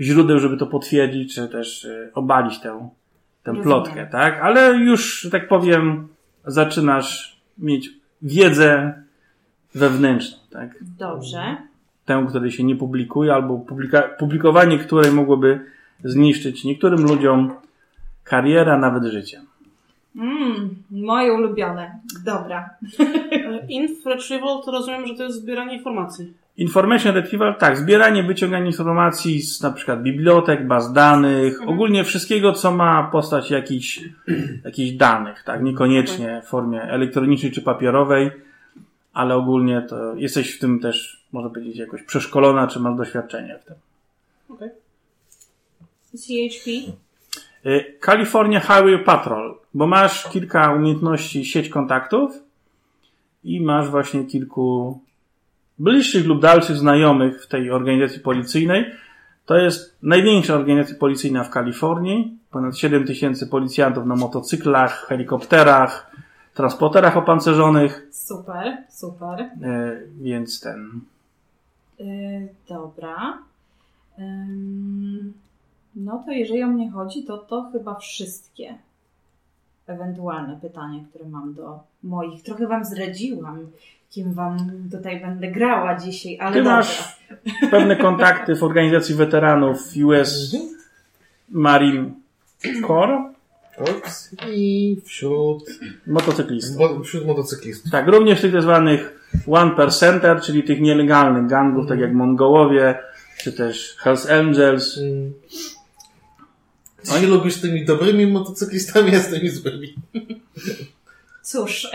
źródeł, 0.00 0.38
żeby 0.38 0.56
to 0.56 0.66
potwierdzić, 0.66 1.34
czy 1.34 1.48
też 1.48 1.84
e, 1.84 2.10
obalić 2.14 2.60
tę, 2.60 2.88
tę 3.42 3.50
Rozumiem. 3.52 3.62
plotkę, 3.62 4.06
tak? 4.06 4.40
Ale 4.42 4.74
już, 4.74 5.20
że 5.20 5.30
tak 5.30 5.48
powiem, 5.48 6.08
zaczynasz 6.46 7.40
mieć 7.58 7.90
wiedzę 8.22 8.94
wewnętrzną, 9.74 10.38
tak? 10.50 10.70
Dobrze. 10.98 11.56
Tę, 12.10 12.26
której 12.28 12.50
się 12.50 12.64
nie 12.64 12.76
publikuje, 12.76 13.34
albo 13.34 13.58
publika- 13.58 14.08
publikowanie 14.18 14.78
której 14.78 15.12
mogłoby 15.12 15.60
zniszczyć 16.04 16.64
niektórym 16.64 17.02
ludziom 17.02 17.50
karierę, 18.24 18.72
a 18.72 18.78
nawet 18.78 19.04
życie. 19.04 19.40
Mm, 20.16 20.74
moje 20.90 21.32
ulubione. 21.32 21.98
Dobra. 22.24 22.70
Inf 23.68 24.06
retrieval 24.06 24.62
to 24.64 24.70
rozumiem, 24.70 25.06
że 25.06 25.14
to 25.14 25.22
jest 25.22 25.42
zbieranie 25.42 25.76
informacji. 25.76 26.32
Information 26.56 27.14
retrieval, 27.14 27.58
tak, 27.58 27.78
zbieranie, 27.78 28.22
wyciąganie 28.22 28.66
informacji 28.66 29.42
z 29.42 29.62
na 29.62 29.70
przykład 29.70 30.02
bibliotek, 30.02 30.66
baz 30.66 30.92
danych, 30.92 31.68
ogólnie 31.68 32.04
wszystkiego, 32.04 32.52
co 32.52 32.72
ma 32.72 33.02
postać 33.12 33.50
jakichś, 33.50 34.00
jakichś 34.64 34.90
danych, 34.96 35.42
tak, 35.42 35.62
niekoniecznie 35.62 36.42
w 36.44 36.48
formie 36.48 36.82
elektronicznej 36.82 37.52
czy 37.52 37.62
papierowej, 37.62 38.30
ale 39.12 39.34
ogólnie 39.34 39.82
to 39.82 40.14
jesteś 40.14 40.56
w 40.56 40.58
tym 40.58 40.80
też, 40.80 41.19
można 41.32 41.50
powiedzieć, 41.50 41.76
jakoś 41.76 42.02
przeszkolona, 42.02 42.66
czy 42.66 42.80
masz 42.80 42.96
doświadczenie 42.96 43.58
w 43.58 43.64
tym. 43.64 43.76
Okej. 44.48 44.68
CHP. 46.12 46.70
Y, 47.66 47.98
California 48.00 48.60
Highway 48.60 49.04
Patrol, 49.04 49.58
bo 49.74 49.86
masz 49.86 50.28
kilka 50.28 50.72
umiejętności 50.72 51.44
sieć 51.44 51.68
kontaktów 51.68 52.32
i 53.44 53.60
masz 53.60 53.88
właśnie 53.88 54.24
kilku 54.24 55.00
bliższych 55.78 56.26
lub 56.26 56.42
dalszych 56.42 56.76
znajomych 56.76 57.42
w 57.42 57.46
tej 57.46 57.70
organizacji 57.70 58.20
policyjnej. 58.20 58.84
To 59.46 59.56
jest 59.56 59.96
największa 60.02 60.54
organizacja 60.54 60.98
policyjna 60.98 61.44
w 61.44 61.50
Kalifornii. 61.50 62.38
Ponad 62.50 62.76
7 62.76 63.06
tysięcy 63.06 63.46
policjantów 63.46 64.06
na 64.06 64.16
motocyklach, 64.16 65.06
helikopterach, 65.06 66.10
transporterach 66.54 67.16
opancerzonych, 67.16 68.06
Super, 68.10 68.76
super. 68.90 69.40
y, 69.40 70.08
więc 70.20 70.60
ten. 70.60 71.00
Yy, 72.00 72.48
dobra. 72.68 73.38
No 75.96 76.22
to 76.26 76.32
jeżeli 76.32 76.62
o 76.62 76.66
mnie 76.66 76.90
chodzi, 76.90 77.24
to 77.24 77.38
to 77.38 77.70
chyba 77.72 77.94
wszystkie 77.94 78.74
ewentualne 79.86 80.58
pytania, 80.62 81.00
które 81.08 81.28
mam 81.28 81.54
do 81.54 81.80
moich. 82.02 82.42
Trochę 82.42 82.66
wam 82.66 82.84
zdradziłam, 82.84 83.58
kim 84.10 84.32
wam 84.32 84.56
tutaj 84.92 85.20
będę 85.20 85.48
grała 85.48 85.96
dzisiaj, 85.96 86.38
ale 86.40 86.52
Ty 86.52 86.58
dobra. 86.58 86.76
masz 86.76 87.18
pewne 87.70 87.96
kontakty 87.96 88.56
w 88.56 88.62
organizacji 88.62 89.14
weteranów 89.14 89.78
US 90.06 90.56
Marine 91.48 92.10
Corps, 92.86 93.32
I 94.48 94.96
wśród, 95.04 95.64
motocyklistów. 96.06 96.76
mo- 96.78 97.04
wśród 97.04 97.26
motocyklistów. 97.26 97.90
Tak, 97.92 98.06
również 98.08 98.40
tych 98.40 98.52
tak 98.52 98.62
zwanych 98.62 99.28
one 99.46 99.70
percenter, 99.70 100.40
czyli 100.40 100.62
tych 100.62 100.80
nielegalnych 100.80 101.46
gangów, 101.46 101.88
tak 101.88 102.00
jak 102.00 102.12
Mongołowie, 102.14 102.98
czy 103.42 103.52
też 103.52 103.96
Hells 103.98 104.30
Angels. 104.30 104.98
Mm, 104.98 105.32
Ty 107.04 107.20
się 107.20 107.26
lubisz 107.26 107.60
tymi 107.60 107.84
dobrymi 107.84 108.26
motocyklistami, 108.26 109.14
a 109.16 109.18
z 109.18 109.28
tymi 109.30 109.48
złymi. 109.48 109.94
Cóż, 111.42 111.86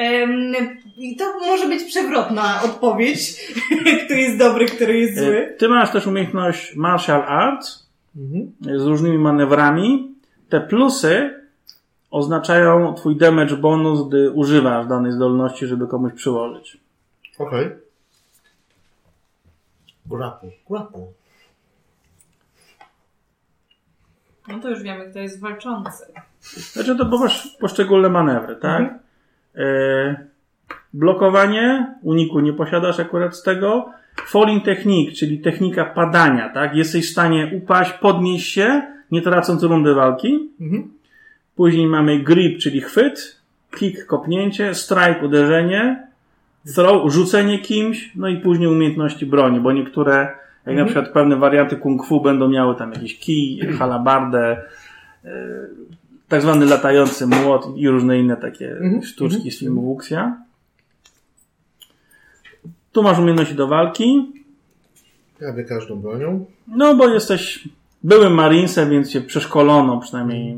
i 0.97 1.15
to 1.15 1.39
może 1.39 1.67
być 1.67 1.83
przewrotna 1.83 2.61
odpowiedź, 2.63 3.41
kto 4.05 4.13
jest 4.13 4.37
dobry, 4.37 4.65
który 4.65 4.97
jest 4.99 5.17
E, 5.17 5.21
zły. 5.25 5.55
Ty 5.57 5.67
masz 5.69 5.91
też 5.91 6.07
umiejętność 6.07 6.75
martial 6.75 7.23
arts 7.27 7.85
Mhm. 8.17 8.79
z 8.79 8.85
różnymi 8.85 9.17
manewrami. 9.17 10.15
Te 10.49 10.61
plusy 10.61 11.33
oznaczają 12.15 12.93
twój 12.93 13.15
damage 13.15 13.57
bonus, 13.57 14.07
gdy 14.07 14.31
używasz 14.31 14.87
danej 14.87 15.11
zdolności, 15.11 15.67
żeby 15.67 15.87
komuś 15.87 16.13
przyłożyć. 16.13 16.77
Okej. 17.39 17.69
Grapple, 20.05 20.49
grapple. 20.69 21.05
No 24.47 24.59
to 24.59 24.69
już 24.69 24.83
wiemy, 24.83 25.09
kto 25.09 25.19
jest 25.19 25.41
walczący. 25.41 26.05
Znaczy 26.39 26.95
to 26.95 27.05
bo 27.05 27.17
masz 27.17 27.47
poszczególne 27.47 28.09
manewry, 28.09 28.55
tak? 28.55 28.93
E, 29.55 30.27
blokowanie, 30.93 31.95
uniku 32.01 32.39
nie 32.39 32.53
posiadasz 32.53 32.99
akurat 32.99 33.35
z 33.35 33.43
tego. 33.43 33.89
Falling 34.27 34.65
technique, 34.65 35.15
czyli 35.15 35.39
technika 35.39 35.85
padania, 35.85 36.49
tak? 36.49 36.75
Jesteś 36.75 37.07
w 37.09 37.11
stanie 37.11 37.51
upaść, 37.57 37.91
podnieść 37.91 38.53
się, 38.53 38.81
nie 39.11 39.21
tracąc 39.21 39.63
rundy 39.63 39.95
walki. 39.95 40.49
Mhm. 40.61 40.94
Później 41.55 41.87
mamy 41.87 42.19
grip, 42.19 42.59
czyli 42.59 42.81
chwyt, 42.81 43.41
kick, 43.77 44.05
kopnięcie, 44.05 44.75
strike, 44.75 45.19
uderzenie, 45.25 46.07
throw, 46.75 47.13
rzucenie 47.13 47.59
kimś, 47.59 48.11
no 48.15 48.27
i 48.27 48.37
później 48.37 48.67
umiejętności 48.69 49.25
broni, 49.25 49.59
bo 49.59 49.71
niektóre, 49.71 50.35
jak 50.65 50.75
na 50.77 50.85
przykład 50.85 51.09
pewne 51.09 51.35
warianty 51.35 51.75
kung 51.75 52.05
fu 52.05 52.21
będą 52.21 52.47
miały 52.49 52.75
tam 52.75 52.93
jakiś 52.93 53.19
kij, 53.19 53.59
halabardę, 53.79 54.61
e, 55.25 55.31
tak 56.27 56.41
zwany 56.41 56.65
latający 56.65 57.27
młot 57.27 57.67
i 57.77 57.89
różne 57.89 58.19
inne 58.19 58.37
takie 58.37 58.71
Mhm. 58.71 59.03
sztuczki 59.03 59.51
z 59.51 59.59
filmu 59.59 59.81
Wuxia. 59.81 60.37
Tu 62.91 63.03
masz 63.03 63.17
umiejętności 63.19 63.55
do 63.55 63.67
walki, 63.67 64.31
Prawie 65.39 65.63
każdą 65.63 65.95
bronią. 65.95 66.45
no 66.67 66.95
bo 66.95 67.07
jesteś 67.07 67.67
byłym 68.03 68.33
marinesem, 68.33 68.89
więc 68.89 69.09
cię 69.11 69.21
przeszkolono 69.21 69.97
przynajmniej. 69.99 70.57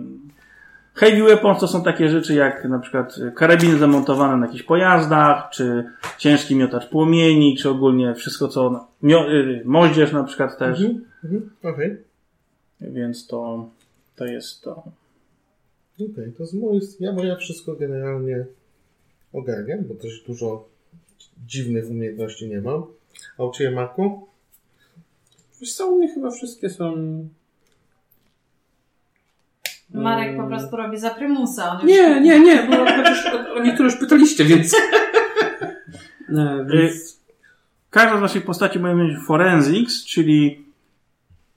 Heavy 0.97 1.23
weapons 1.23 1.59
to 1.59 1.67
są 1.67 1.83
takie 1.83 2.09
rzeczy 2.09 2.33
jak 2.33 2.65
na 2.65 2.79
przykład 2.79 3.15
karabiny 3.35 3.77
zamontowane 3.77 4.37
na 4.37 4.45
jakichś 4.45 4.63
pojazdach, 4.63 5.49
czy 5.51 5.83
ciężki 6.17 6.55
miotacz 6.55 6.89
płomieni, 6.89 7.57
czy 7.57 7.69
ogólnie 7.69 8.15
wszystko 8.15 8.47
co... 8.47 8.87
Mio, 9.03 9.31
y, 9.31 9.61
moździerz 9.65 10.11
na 10.11 10.23
przykład 10.23 10.57
też, 10.57 10.79
Mhm. 10.81 11.05
Mhm. 11.23 11.49
Okej. 11.63 11.97
więc 12.81 13.27
to, 13.27 13.69
to 14.15 14.25
jest 14.25 14.61
to. 14.61 14.83
Okej, 15.95 16.31
to 16.37 16.45
z 16.45 16.53
mojej 16.53 16.81
ja, 16.99 17.13
bo 17.13 17.23
ja 17.23 17.35
wszystko 17.35 17.75
generalnie 17.75 18.45
ogarniam, 19.33 19.83
bo 19.83 19.95
też 19.95 20.23
dużo 20.27 20.65
dziwnych 21.47 21.89
umiejętności 21.89 22.49
nie 22.49 22.61
mam. 22.61 22.83
A 23.37 23.43
u 23.43 23.51
Ciebie, 23.51 23.71
Marku? 23.71 24.27
Wiesz 25.61 25.73
co, 25.73 25.87
u 25.87 25.97
mnie 25.97 26.13
chyba 26.13 26.31
wszystkie 26.31 26.69
są... 26.69 26.93
Marek 29.93 30.37
po 30.37 30.47
prostu 30.47 30.75
robi 30.75 30.97
za 30.97 31.09
prymusa. 31.09 31.71
On 31.71 31.81
już... 31.81 31.91
Nie, 31.91 32.21
nie, 32.21 32.39
nie, 32.39 32.67
bo 32.69 32.77
o, 32.77 33.55
o 33.55 33.63
niektóre 33.63 33.89
już 33.89 33.99
pytaliście, 33.99 34.45
więc... 34.45 34.75
E, 36.29 36.65
więc... 36.69 37.19
Każda 37.89 38.17
z 38.17 38.21
waszych 38.21 38.45
postaci 38.45 38.79
ma 38.79 38.93
mieć 38.93 39.17
forensics, 39.27 40.05
czyli 40.05 40.65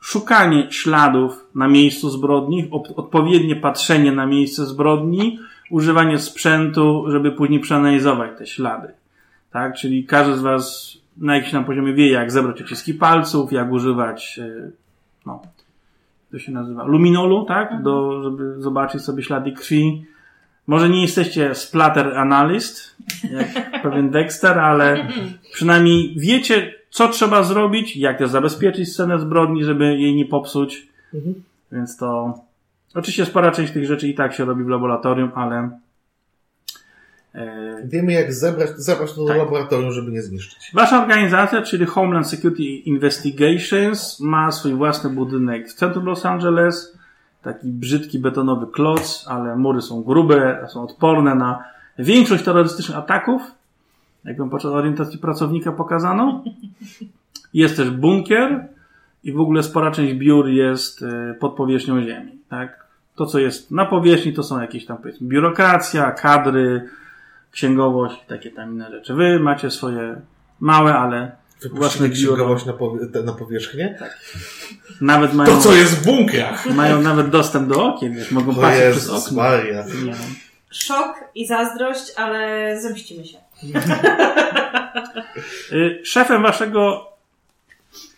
szukanie 0.00 0.66
śladów 0.70 1.46
na 1.54 1.68
miejscu 1.68 2.10
zbrodni, 2.10 2.68
odpowiednie 2.96 3.56
patrzenie 3.56 4.12
na 4.12 4.26
miejsce 4.26 4.66
zbrodni, 4.66 5.38
używanie 5.70 6.18
sprzętu, 6.18 7.04
żeby 7.08 7.32
później 7.32 7.60
przeanalizować 7.60 8.30
te 8.38 8.46
ślady. 8.46 8.88
Tak? 9.52 9.74
Czyli 9.76 10.04
każdy 10.04 10.36
z 10.36 10.40
was 10.40 10.96
na 11.16 11.34
jakimś 11.34 11.52
tam 11.52 11.64
poziomie 11.64 11.92
wie, 11.92 12.10
jak 12.10 12.32
zebrać 12.32 12.62
odciski 12.62 12.94
palców, 12.94 13.52
jak 13.52 13.72
używać, 13.72 14.38
e, 14.38 14.70
no, 15.26 15.42
to 16.30 16.38
się 16.38 16.52
nazywa, 16.52 16.84
luminolu, 16.84 17.44
tak? 17.44 17.82
Do, 17.82 18.22
żeby 18.22 18.60
zobaczyć 18.62 19.02
sobie 19.02 19.22
ślady 19.22 19.52
krwi. 19.52 20.04
Może 20.66 20.88
nie 20.88 21.02
jesteście 21.02 21.54
splatter 21.54 22.18
analyst, 22.18 22.96
jak 23.32 23.66
pewien 23.82 24.10
Dexter, 24.10 24.58
ale 24.58 25.08
przynajmniej 25.52 26.14
wiecie, 26.18 26.74
co 26.90 27.08
trzeba 27.08 27.42
zrobić, 27.42 27.96
jak 27.96 28.18
też 28.18 28.30
zabezpieczyć 28.30 28.92
scenę 28.92 29.18
zbrodni, 29.18 29.64
żeby 29.64 29.98
jej 29.98 30.14
nie 30.14 30.24
popsuć. 30.24 30.88
Mhm. 31.14 31.34
Więc 31.72 31.96
to. 31.96 32.38
Oczywiście 32.94 33.26
spora 33.26 33.50
część 33.50 33.72
tych 33.72 33.86
rzeczy 33.86 34.08
i 34.08 34.14
tak 34.14 34.34
się 34.34 34.44
robi 34.44 34.64
w 34.64 34.68
laboratorium, 34.68 35.30
ale. 35.34 35.70
E, 37.34 37.76
Wiemy, 37.84 38.12
jak 38.12 38.32
zebrać, 38.34 38.70
zabrać 38.76 39.12
to 39.12 39.20
do 39.20 39.26
Tak. 39.28 39.36
laboratorium, 39.36 39.92
żeby 39.92 40.10
nie 40.10 40.22
zniszczyć. 40.22 40.70
wasza 40.74 41.02
organizacja, 41.02 41.62
czyli 41.62 41.86
Homeland 41.86 42.26
Security 42.28 42.62
Investigations, 42.62 44.20
ma 44.20 44.50
swój 44.52 44.74
własny 44.74 45.10
budynek 45.10 45.68
w 45.68 45.74
centrum 45.74 46.04
Los 46.06 46.26
Angeles. 46.26 46.98
Taki 47.42 47.68
brzydki 47.68 48.18
betonowy 48.18 48.66
kloc, 48.66 49.24
ale 49.28 49.56
mury 49.56 49.82
są 49.82 50.02
grube, 50.02 50.66
są 50.72 50.82
odporne 50.82 51.34
na 51.34 51.64
większość 51.98 52.44
terrorystycznych 52.44 52.98
ataków. 52.98 53.42
Jak 54.24 54.38
wam 54.38 54.50
podczas 54.50 54.72
orientacji 54.72 55.18
pracownika 55.18 55.72
pokazano. 55.72 56.44
Jest 57.54 57.76
też 57.76 57.90
bunkier 57.90 58.66
i 59.24 59.32
w 59.32 59.40
ogóle 59.40 59.62
spora 59.62 59.90
część 59.90 60.14
biur 60.14 60.48
jest 60.48 61.02
e, 61.02 61.34
pod 61.40 61.54
powierzchnią 61.54 62.02
ziemi. 62.02 62.38
Tak? 62.48 62.84
To, 63.16 63.26
co 63.26 63.38
jest 63.38 63.70
na 63.70 63.86
powierzchni, 63.86 64.32
to 64.32 64.42
są 64.42 64.60
jakieś 64.60 64.86
tam 64.86 64.96
powiedzmy 64.98 65.28
biurokracja, 65.28 66.10
kadry, 66.10 66.88
księgowość 67.50 68.16
i 68.24 68.28
takie 68.28 68.50
tam 68.50 68.72
inne 68.72 68.90
rzeczy. 68.90 69.14
Wy 69.14 69.40
macie 69.40 69.70
swoje 69.70 70.20
małe, 70.60 70.94
ale 70.94 71.40
Wypuścili 71.62 72.10
księgowość 72.10 72.66
na, 72.66 72.72
powie, 72.72 73.00
na 73.24 73.32
powierzchnię. 73.32 73.98
nawet 75.00 75.34
mają, 75.34 75.54
To, 75.54 75.60
co 75.60 75.72
jest 75.74 75.94
w 75.94 76.04
bunkrach! 76.04 76.66
mają 76.74 77.02
nawet 77.02 77.28
dostęp 77.28 77.68
do 77.68 77.84
okien, 77.94 78.14
wiesz, 78.14 78.30
mogą 78.30 78.52
O 78.52 78.60
patrzeć 78.60 78.90
przez 78.96 79.10
okno. 79.10 79.42
Maria. 79.42 79.84
Nie. 80.04 80.14
Szok 80.70 81.14
i 81.34 81.46
zazdrość, 81.46 82.12
ale 82.16 82.74
zemścimy 82.80 83.24
się. 83.24 83.38
Y, 85.72 86.00
Szefem 86.04 86.42
waszego 86.42 87.06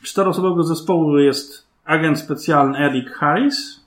czteroosobowego 0.03 0.63
zespołu 0.65 1.19
jest 1.19 1.67
agent 1.85 2.19
specjalny 2.19 2.79
Eric 2.79 3.11
Harris. 3.11 3.81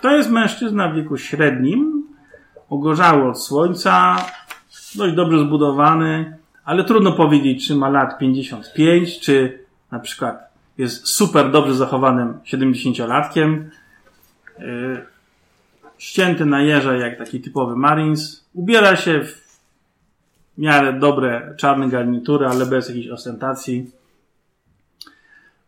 To 0.00 0.16
jest 0.16 0.30
mężczyzna 0.30 0.88
w 0.88 0.94
wieku 0.94 1.16
średnim, 1.16 2.06
ogorzały 2.70 3.30
od 3.30 3.42
słońca, 3.44 4.16
dość 4.98 5.14
dobrze 5.14 5.40
zbudowany, 5.40 6.36
ale 6.64 6.84
trudno 6.84 7.12
powiedzieć, 7.12 7.68
czy 7.68 7.74
ma 7.74 7.88
lat 7.88 8.18
55, 8.18 9.20
czy 9.20 9.58
na 9.92 9.98
przykład 9.98 10.52
jest 10.78 11.06
super 11.08 11.50
dobrze 11.50 11.74
zachowanym 11.74 12.38
70-latkiem. 12.44 13.64
Y, 14.60 15.18
Ścięty 15.98 16.46
na 16.46 16.62
jeże 16.62 16.98
jak 16.98 17.18
taki 17.18 17.40
typowy 17.40 17.76
Marines. 17.76 18.44
Ubiera 18.54 18.96
się 18.96 19.24
w 19.24 19.58
miarę 20.58 20.92
dobre 20.92 21.54
czarne 21.56 21.88
garnitury, 21.88 22.46
ale 22.46 22.66
bez 22.66 22.88
jakiejś 22.88 23.08
ostentacji. 23.08 23.90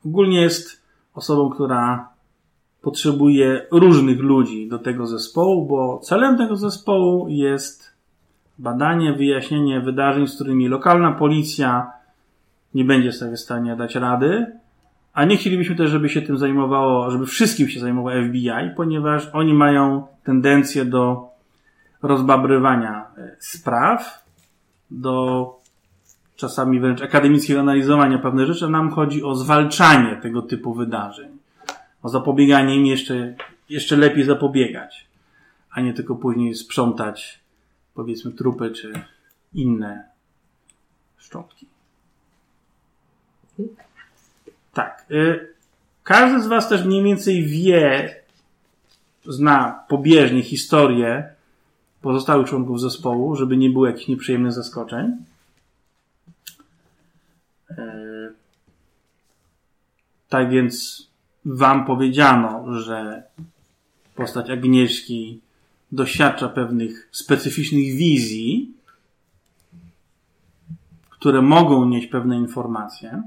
Ogólnie 0.07 0.41
jest 0.41 0.83
osobą, 1.15 1.51
która 1.51 2.09
potrzebuje 2.83 3.67
różnych 3.71 4.21
ludzi 4.21 4.69
do 4.69 4.79
tego 4.79 5.07
zespołu, 5.07 5.67
bo 5.67 5.99
celem 5.99 6.39
tego 6.39 6.57
zespołu 6.57 7.29
jest 7.29 7.90
badanie, 8.61 9.13
wyjaśnienie 9.13 9.81
wydarzeń, 9.81 10.27
z 10.27 10.35
którymi 10.35 10.69
lokalna 10.69 11.13
policja 11.13 11.93
nie 12.75 12.85
będzie 12.85 13.13
sobie 13.13 13.37
w 13.37 13.41
stanie 13.41 13.77
dać 13.77 13.95
rady, 13.95 14.47
a 15.13 15.25
nie 15.25 15.37
chcielibyśmy 15.37 15.77
też, 15.77 15.91
żeby 15.91 16.09
się 16.09 16.23
tym 16.23 16.39
zajmowało, 16.39 17.11
żeby 17.11 17.27
wszystkim 17.27 17.69
się 17.69 17.81
zajmowało 17.81 18.23
FBI, 18.29 18.71
ponieważ 18.77 19.31
oni 19.33 19.55
mają 19.55 20.07
tendencję 20.25 20.85
do 20.85 21.29
rozbabrywania 22.03 23.07
e, 23.19 23.37
spraw, 23.39 24.25
do 24.91 25.47
czasami 26.37 26.81
wręcz 26.81 27.03
akademickiego 27.03 27.61
analizowania 27.61 28.19
pewnych 28.19 28.47
rzeczy, 28.47 28.65
a 28.65 28.69
nam 28.69 28.91
chodzi 28.91 29.23
o 29.23 29.35
zwalczanie 29.35 30.17
tego 30.17 30.43
typu 30.43 30.75
wydarzeń. 30.75 31.29
O 32.03 32.09
zapobieganie 32.09 32.77
im 32.77 32.87
jeszcze, 32.87 33.35
jeszcze 33.69 33.97
lepiej 33.97 34.25
zapobiegać, 34.25 35.07
a 35.71 35.81
nie 35.81 35.95
tylko 35.95 36.17
później 36.17 36.55
sprzątać, 36.55 37.41
powiedzmy, 37.95 38.33
trupy 38.33 38.71
czy 38.71 38.93
inne 39.55 40.09
szczątki. 41.19 41.67
Tak. 44.73 45.07
y, 45.11 45.51
Każdy 46.03 46.43
z 46.43 46.47
Was 46.47 46.69
też 46.69 46.85
mniej 46.85 47.05
więcej 47.05 47.47
wie, 47.47 48.15
zna 49.25 49.85
pobieżnie 49.89 50.43
historię 50.43 51.35
pozostałych 52.03 52.49
członków 52.49 52.81
zespołu, 52.81 53.37
żeby 53.37 53.57
nie 53.57 53.71
było 53.71 53.87
jakichś 53.87 54.09
nieprzyjemnych 54.09 54.53
zaskoczeń. 54.53 55.13
E, 57.71 58.31
Tak 60.31 60.51
więc 60.51 61.07
wam 61.45 61.87
powiedziano, 61.87 62.81
że 62.81 63.23
postać 64.15 64.51
Agnieszki 64.51 65.41
doświadcza 65.93 66.49
pewnych 66.49 67.09
specyficznych 67.13 67.95
wizji, 67.97 68.75
które 71.11 71.43
mogą 71.43 71.85
nieść 71.85 72.07
pewne 72.07 72.37
informacje. 72.37 73.23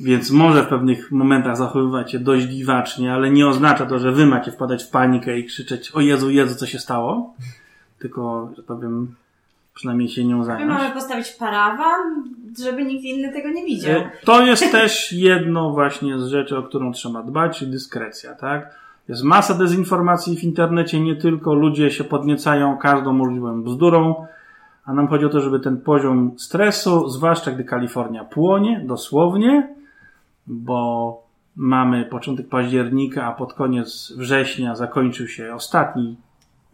Więc 0.00 0.30
może 0.30 0.62
w 0.62 0.66
pewnych 0.68 1.12
momentach 1.12 1.56
zachowywać 1.56 2.12
się 2.12 2.18
dość 2.18 2.46
dziwacznie, 2.46 3.12
ale 3.12 3.30
nie 3.30 3.46
oznacza 3.48 3.86
to, 3.86 3.98
że 3.98 4.12
wy 4.12 4.26
macie 4.26 4.52
wpadać 4.52 4.84
w 4.84 4.88
panikę 4.90 5.38
i 5.38 5.44
krzyczeć 5.44 5.90
o 5.90 6.00
Jezu, 6.00 6.30
Jezu, 6.30 6.54
co 6.54 6.66
się 6.66 6.78
stało. 6.78 7.34
Tylko, 7.98 8.50
że 8.56 8.62
powiem, 8.62 9.14
przynajmniej 9.74 10.08
się 10.08 10.24
nią 10.24 10.38
My 10.38 10.44
zająć. 10.44 10.66
mamy 10.68 10.94
postawić 10.94 11.30
parawan, 11.30 12.24
żeby 12.64 12.84
nikt 12.84 13.04
inny 13.04 13.32
tego 13.32 13.48
nie 13.50 13.64
widział. 13.64 14.00
E, 14.00 14.10
To 14.24 14.42
jest 14.46 14.72
też 14.72 15.12
jedno 15.12 15.70
właśnie 15.70 16.18
z 16.18 16.26
rzeczy, 16.26 16.58
o 16.58 16.62
którą 16.62 16.92
trzeba 16.92 17.22
dbać, 17.22 17.64
dyskrecja, 17.64 18.34
tak? 18.34 18.85
Jest 19.08 19.24
masa 19.24 19.54
dezinformacji 19.54 20.36
w 20.36 20.44
internecie, 20.44 21.00
nie 21.00 21.16
tylko 21.16 21.54
ludzie 21.54 21.90
się 21.90 22.04
podniecają 22.04 22.78
każdą 22.78 23.12
możliwą 23.12 23.62
bzdurą, 23.62 24.26
a 24.84 24.92
nam 24.92 25.08
chodzi 25.08 25.24
o 25.24 25.28
to, 25.28 25.40
żeby 25.40 25.60
ten 25.60 25.80
poziom 25.80 26.38
stresu, 26.38 27.08
zwłaszcza 27.08 27.50
gdy 27.50 27.64
Kalifornia 27.64 28.24
płonie, 28.24 28.84
dosłownie, 28.86 29.74
bo 30.46 31.22
mamy 31.56 32.04
początek 32.04 32.48
października, 32.48 33.26
a 33.26 33.32
pod 33.32 33.52
koniec 33.54 34.12
września 34.16 34.76
zakończył 34.76 35.28
się 35.28 35.54
ostatni 35.54 36.16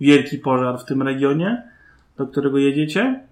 wielki 0.01 0.39
pożar 0.39 0.79
w 0.79 0.85
tym 0.85 1.03
regionie, 1.03 1.63
do 2.17 2.27
którego 2.27 2.59
jedziecie, 2.59 3.25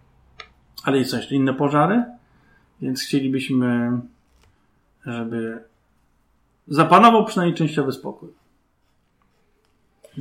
ale 0.85 1.05
są 1.05 1.17
jeszcze 1.17 1.35
inne 1.35 1.55
pożary, 1.55 2.05
więc 2.81 3.03
chcielibyśmy, 3.03 3.93
żeby 5.07 5.65
zapanował 6.69 7.25
przynajmniej 7.25 7.59
częściowy 7.59 7.93
spokój. 7.93 8.40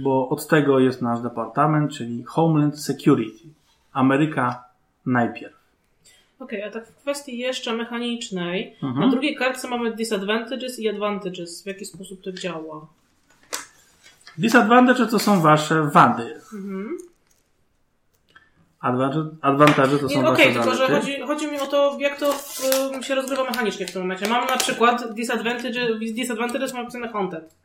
Bo 0.04 0.30
od 0.30 0.48
tego 0.48 0.80
jest 0.80 1.02
nasz 1.02 1.22
departament, 1.22 1.92
czyli 1.94 2.24
Homeland 2.24 2.80
Security. 2.84 3.48
Ameryka 3.94 4.64
najpierw. 5.06 5.56
Okej, 6.40 6.64
a 6.64 6.72
tak 6.72 6.88
w 6.88 6.96
kwestii 6.96 7.38
jeszcze 7.38 7.74
mechanicznej, 7.74 8.76
Mhm. 8.84 9.06
na 9.06 9.12
drugiej 9.12 9.36
kartce 9.36 9.68
mamy 9.68 9.96
disadvantages 9.96 10.80
i 10.80 10.90
advantages. 10.90 11.64
W 11.64 11.66
jaki 11.66 11.86
sposób 11.86 12.22
to 12.22 12.32
działa? 12.32 12.88
Disadvantage 14.38 15.06
to 15.08 15.20
są 15.20 15.42
wasze 15.42 15.84
wady. 15.84 16.42
Mhm. 16.54 16.98
Advantage, 19.42 19.98
to 20.00 20.10
są 20.10 20.22
Nie, 20.22 20.28
Okej, 20.30 20.46
wasze 20.48 20.54
tylko 20.54 20.72
że 20.72 20.78
zalety. 20.78 20.96
chodzi, 21.06 21.22
chodzi 21.22 21.48
mi 21.52 21.60
o 21.60 21.68
to, 21.68 21.98
jak 22.00 22.20
to 22.20 22.34
y, 23.00 23.04
się 23.04 23.16
rozgrywa 23.16 23.44
mechanicznie 23.44 23.88
w 23.88 23.92
tym 23.94 24.02
momencie. 24.02 24.28
Mam 24.28 24.48
na 24.48 24.58
przykład 24.58 25.14
disadvantages, 25.14 26.00
disadvantages 26.14 26.74
mam 26.74 26.82
napisane 26.82 27.10
haunted. 27.10 27.56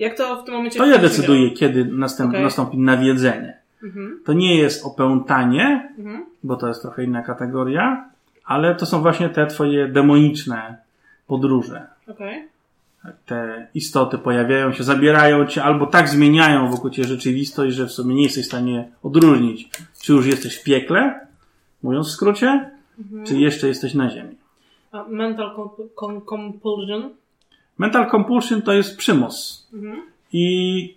Jak 0.00 0.16
to 0.16 0.42
w 0.42 0.44
tym 0.44 0.54
momencie 0.54 0.78
To 0.78 0.84
ja 0.86 0.90
mechanicznie 0.90 1.16
decyduję, 1.18 1.50
kiedy 1.50 1.84
następ, 1.84 2.30
Okej. 2.30 2.42
nastąpi 2.42 2.78
nawiedzenie. 2.78 3.42
działa? 3.82 3.90
Mhm, 3.90 4.20
To 4.24 4.32
nie 4.32 4.56
jest 4.56 4.84
opętanie, 4.86 5.88
mhm. 5.98 6.24
bo 6.42 6.56
to 6.56 6.68
jest 6.68 6.82
trochę 6.82 7.04
inna 7.04 7.22
kategoria, 7.22 8.04
ale 8.44 8.74
to 8.74 8.86
są 8.86 9.00
właśnie 9.02 9.28
te 9.28 9.46
twoje 9.46 9.88
demoniczne 9.88 10.76
podróże. 11.26 11.86
Okej. 12.08 12.48
Te 13.26 13.66
istoty 13.74 14.18
pojawiają 14.18 14.72
się, 14.72 14.84
zabierają 14.84 15.46
cię 15.46 15.62
albo 15.64 15.86
tak 15.86 16.08
zmieniają 16.08 16.70
wokół 16.70 16.90
ciebie 16.90 17.08
rzeczywistość, 17.08 17.76
że 17.76 17.86
w 17.86 17.92
sumie 17.92 18.14
nie 18.14 18.22
jesteś 18.22 18.44
w 18.44 18.48
stanie 18.48 18.88
odróżnić, 19.02 19.70
czy 20.02 20.12
już 20.12 20.26
jesteś 20.26 20.56
w 20.56 20.64
piekle, 20.64 21.20
mówiąc 21.82 22.08
w 22.08 22.10
skrócie, 22.10 22.70
czy 23.26 23.38
jeszcze 23.38 23.68
jesteś 23.68 23.94
na 23.94 24.10
ziemi. 24.10 24.36
A 24.92 25.04
mental 25.08 25.56
comp- 25.56 25.88
com- 25.96 26.20
compulsion? 26.26 27.10
Mental 27.80 28.10
compulsion 28.10 28.62
to 28.62 28.72
jest 28.72 28.96
przymus. 28.96 29.68
Mhm. 29.74 30.02
I 30.32 30.96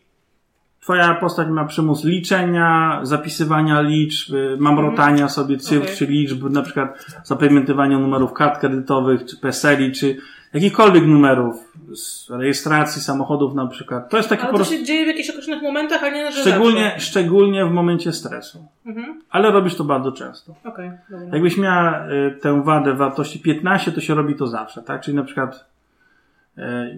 twoja 0.81 1.13
postać 1.13 1.47
ma 1.47 1.65
przymus 1.65 2.03
liczenia, 2.03 2.99
zapisywania 3.03 3.81
liczb, 3.81 4.33
mamrotania 4.57 5.29
sobie 5.29 5.57
cyfr 5.57 5.83
Okej. 5.83 5.95
czy 5.97 6.05
liczb, 6.05 6.43
na 6.49 6.61
przykład 6.61 7.05
zapamiętywania 7.23 7.99
numerów 7.99 8.33
kart 8.33 8.59
kredytowych, 8.59 9.25
czy 9.25 9.37
PESEL-i, 9.37 9.91
czy 9.91 10.17
jakichkolwiek 10.53 11.05
numerów 11.05 11.55
z 11.95 12.29
rejestracji 12.29 13.01
samochodów 13.01 13.55
na 13.55 13.67
przykład. 13.67 14.09
To 14.09 14.17
jest 14.17 14.29
taki 14.29 14.41
Ale 14.41 14.51
po 14.51 14.57
to 14.57 14.63
prostu... 14.63 14.75
się 14.75 14.83
dzieje 14.83 15.03
w 15.03 15.07
jakichś 15.07 15.29
określonych 15.29 15.63
momentach, 15.63 16.03
a 16.03 16.09
nie 16.09 16.31
że 16.31 16.41
Szczególnie, 16.41 16.83
zawsze. 16.83 16.99
szczególnie 16.99 17.65
w 17.65 17.71
momencie 17.71 18.11
stresu. 18.13 18.65
Mhm. 18.85 19.21
Ale 19.29 19.51
robisz 19.51 19.75
to 19.75 19.83
bardzo 19.83 20.11
często. 20.11 20.55
Dobra. 20.63 20.83
Jakbyś 21.33 21.57
miała 21.57 22.07
y, 22.07 22.39
tę 22.41 22.63
wadę 22.63 22.93
wartości 22.93 23.39
15, 23.39 23.91
to 23.91 24.01
się 24.01 24.15
robi 24.15 24.35
to 24.35 24.47
zawsze, 24.47 24.81
tak? 24.81 25.01
Czyli 25.01 25.17
na 25.17 25.23
przykład, 25.23 25.65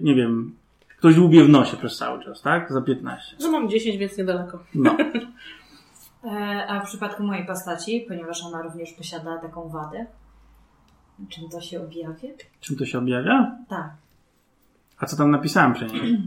nie 0.02 0.14
wiem, 0.14 0.56
ktoś 0.98 1.14
dłubie 1.14 1.44
w 1.44 1.48
nosie 1.48 1.76
przez 1.76 1.96
cały 1.96 2.24
czas, 2.24 2.42
tak? 2.42 2.72
Za 2.72 2.82
15. 2.82 3.36
No 3.40 3.50
mam 3.50 3.68
10, 3.68 3.96
więc 3.96 4.18
niedaleko. 4.18 4.58
No. 4.74 4.96
E, 6.24 6.66
a 6.68 6.80
w 6.80 6.86
przypadku 6.86 7.22
mojej 7.22 7.46
postaci, 7.46 8.04
ponieważ 8.08 8.44
ona 8.44 8.62
również 8.62 8.92
posiada 8.92 9.38
taką 9.38 9.68
wadę, 9.68 10.06
czym 11.28 11.48
to 11.48 11.60
się 11.60 11.80
objawia? 11.80 12.28
Czym 12.60 12.76
to 12.76 12.86
się 12.86 12.98
objawia? 12.98 13.56
Tak. 13.68 13.90
A 14.98 15.06
co 15.06 15.16
tam 15.16 15.30
napisałem 15.30 15.74
przy 15.74 15.86
niej? 15.86 16.18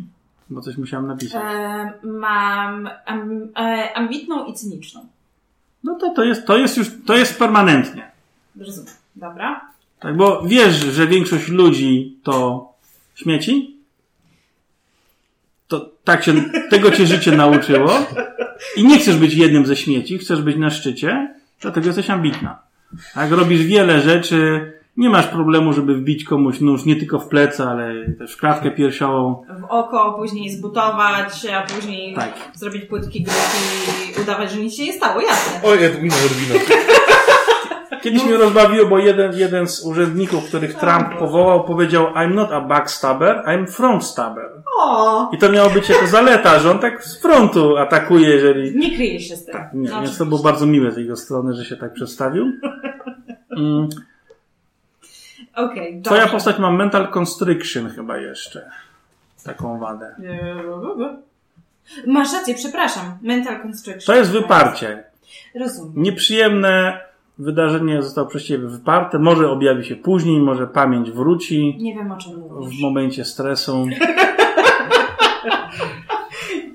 Bo 0.49 0.61
coś 0.61 0.77
musiałem 0.77 1.07
napisać. 1.07 1.43
E, 1.45 1.93
mam 2.03 2.89
am, 3.05 3.49
e, 3.55 3.93
ambitną 3.93 4.45
i 4.45 4.53
cyniczną. 4.53 5.07
No 5.83 5.95
to, 5.95 6.13
to 6.13 6.23
jest, 6.23 6.47
to 6.47 6.57
jest 6.57 6.77
już, 6.77 6.91
to 7.05 7.17
jest 7.17 7.39
permanentnie. 7.39 8.11
Rozumiem. 8.59 8.93
Dobra. 9.15 9.61
Tak, 9.99 10.17
bo 10.17 10.41
wiesz, 10.41 10.75
że 10.75 11.07
większość 11.07 11.47
ludzi 11.47 12.19
to 12.23 12.68
śmieci. 13.19 13.77
To 15.67 15.91
tak 16.03 16.23
się, 16.23 16.34
tego 16.69 16.91
cię 16.91 17.05
życie 17.05 17.32
nauczyło. 17.32 17.91
I 18.75 18.84
nie 18.84 18.99
chcesz 18.99 19.17
być 19.17 19.34
jednym 19.34 19.65
ze 19.65 19.75
śmieci, 19.75 20.17
chcesz 20.17 20.41
być 20.41 20.58
na 20.58 20.69
szczycie, 20.69 21.36
dlatego 21.62 21.88
jesteś 21.88 22.10
ambitna. 22.10 22.60
Tak, 23.13 23.32
robisz 23.32 23.63
wiele 23.63 24.01
rzeczy, 24.01 24.71
nie 24.97 25.10
masz 25.10 25.27
problemu, 25.27 25.73
żeby 25.73 25.95
wbić 25.95 26.23
komuś 26.23 26.60
nóż 26.62 26.86
nie 26.86 26.95
tylko 26.95 27.19
w 27.19 27.27
plecy, 27.27 27.63
ale 27.63 28.05
też 28.19 28.34
w 28.34 28.38
klatkę 28.38 28.71
piersiową. 28.71 29.45
W 29.60 29.63
oko, 29.63 30.13
później 30.13 30.49
zbutować, 30.49 31.45
a 31.45 31.62
później 31.62 32.15
Tak. 32.15 32.34
zrobić 32.55 32.86
płytki 32.86 33.23
grupi 33.23 34.17
i 34.17 34.21
udawać, 34.21 34.51
że 34.51 34.58
nic 34.58 34.75
się 34.75 34.84
nie 34.86 34.93
stało. 34.93 35.21
Jasne. 35.21 35.62
O, 35.69 35.75
Edwina 35.75 36.15
Erwina. 36.15 36.75
Kiedyś 38.01 38.23
mnie 38.23 38.38
rozbawiło, 38.38 38.85
bo 38.89 38.97
jeden, 38.97 39.33
jeden 39.33 39.67
z 39.67 39.85
urzędników, 39.85 40.47
których 40.47 40.73
Trump 40.73 41.17
powołał, 41.19 41.63
powiedział 41.63 42.05
I'm 42.05 42.33
not 42.33 42.51
a 42.51 42.62
backstabber, 42.62 43.43
I'm 43.47 43.67
front 43.67 44.05
stabber. 44.05 44.45
O! 44.79 45.29
I 45.33 45.38
to 45.38 45.51
miało 45.51 45.69
być 45.69 45.89
jako 45.89 46.07
zaleta, 46.07 46.59
że 46.59 46.71
on 46.71 46.79
tak 46.79 47.05
z 47.05 47.21
frontu 47.21 47.77
atakuje, 47.77 48.29
jeżeli... 48.29 48.77
Nie 48.77 48.95
kryje 48.95 49.19
się 49.19 49.35
z 49.35 49.45
tym. 49.45 49.53
Tak, 49.53 49.73
nie, 49.73 49.89
No, 49.89 50.01
więc 50.01 50.17
to 50.17 50.25
było 50.25 50.39
bardzo 50.39 50.65
miłe 50.65 50.91
z 50.91 50.97
jego 50.97 51.15
strony, 51.15 51.53
że 51.53 51.65
się 51.65 51.77
tak 51.77 51.93
przedstawił. 51.93 52.51
Mm, 53.57 53.89
Okej, 55.55 56.01
Twoja 56.01 56.27
postać 56.27 56.59
ma 56.59 56.71
mental 56.71 57.07
constriction 57.12 57.89
chyba 57.89 58.17
jeszcze. 58.17 58.69
Taką 59.43 59.79
wadę. 59.79 60.15
Masz 62.07 62.33
rację, 62.33 62.55
przepraszam. 62.55 63.17
Mental 63.21 63.62
constriction. 63.62 64.05
To 64.05 64.19
jest 64.19 64.31
wyparcie. 64.31 65.03
Rozumiem. 65.55 65.93
Nieprzyjemne 65.95 66.99
wydarzenie 67.39 68.02
zostało 68.04 68.28
przez 68.28 68.43
ciebie 68.43 68.67
wyparte. 68.67 69.19
Może 69.19 69.49
objawi 69.49 69.86
się 69.86 69.95
później, 69.95 70.39
może 70.39 70.67
pamięć 70.67 71.12
wróci 71.12 71.78
Nie 71.80 71.95
wiem 71.95 72.12
o 72.12 72.17
czym 72.17 72.34
w 72.34 72.52
mówisz. 72.52 72.82
momencie 72.82 73.25
stresu. 73.25 73.86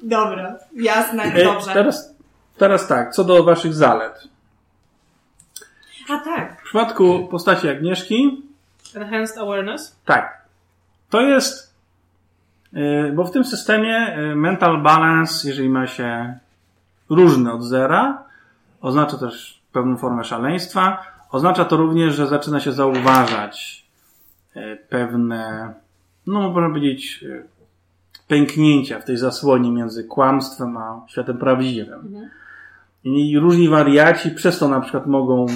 Dobra, 0.03 0.59
jasne, 0.77 1.23
E, 1.23 1.45
dobrze. 1.45 1.73
Teraz, 1.73 2.15
teraz 2.59 2.89
tak, 2.89 3.13
co 3.15 3.25
do 3.25 3.45
waszych 3.45 3.75
zalet. 3.75 4.29
A 6.11 6.19
tak. 6.19 6.61
W 6.61 6.65
przypadku 6.65 7.29
postaci 7.31 7.69
Agnieszki, 7.69 8.43
Enhanced 8.95 9.39
awareness? 9.39 9.97
tak. 10.05 10.45
To 11.11 11.21
jest, 11.21 11.75
e, 12.75 13.13
bo 13.13 13.25
w 13.25 13.31
tym 13.31 13.45
systemie 13.45 13.97
e, 13.97 14.35
mental 14.37 14.83
balance, 14.83 15.49
jeżeli 15.49 15.69
ma 15.69 15.87
się 15.87 16.39
różny 17.11 17.53
od 17.53 17.63
zera, 17.65 18.23
oznacza 18.81 19.19
też 19.19 19.61
pewną 19.75 19.97
formę 19.97 20.25
szaleństwa. 20.25 20.99
Oznacza 21.31 21.65
to 21.65 21.77
również, 21.77 22.15
że 22.15 22.27
zaczyna 22.27 22.61
się 22.61 22.73
zauważać 22.73 23.87
e, 24.55 24.77
pewne, 24.77 25.73
no 26.27 26.51
można 26.51 26.69
powiedzieć, 26.69 27.25
e, 27.31 27.43
pęknięcia 28.29 29.01
w 29.01 29.05
tej 29.05 29.17
zasłonie 29.17 29.71
między 29.71 30.05
kłamstwem 30.05 30.77
a 30.77 31.03
światem 31.09 31.39
prawdziwym. 31.39 32.29
I 33.05 33.39
różni 33.39 33.69
wariaci 33.69 34.31
przez 34.31 34.59
to 34.59 34.69
na 34.69 34.81
przykład 34.81 35.07
mogą 35.07 35.47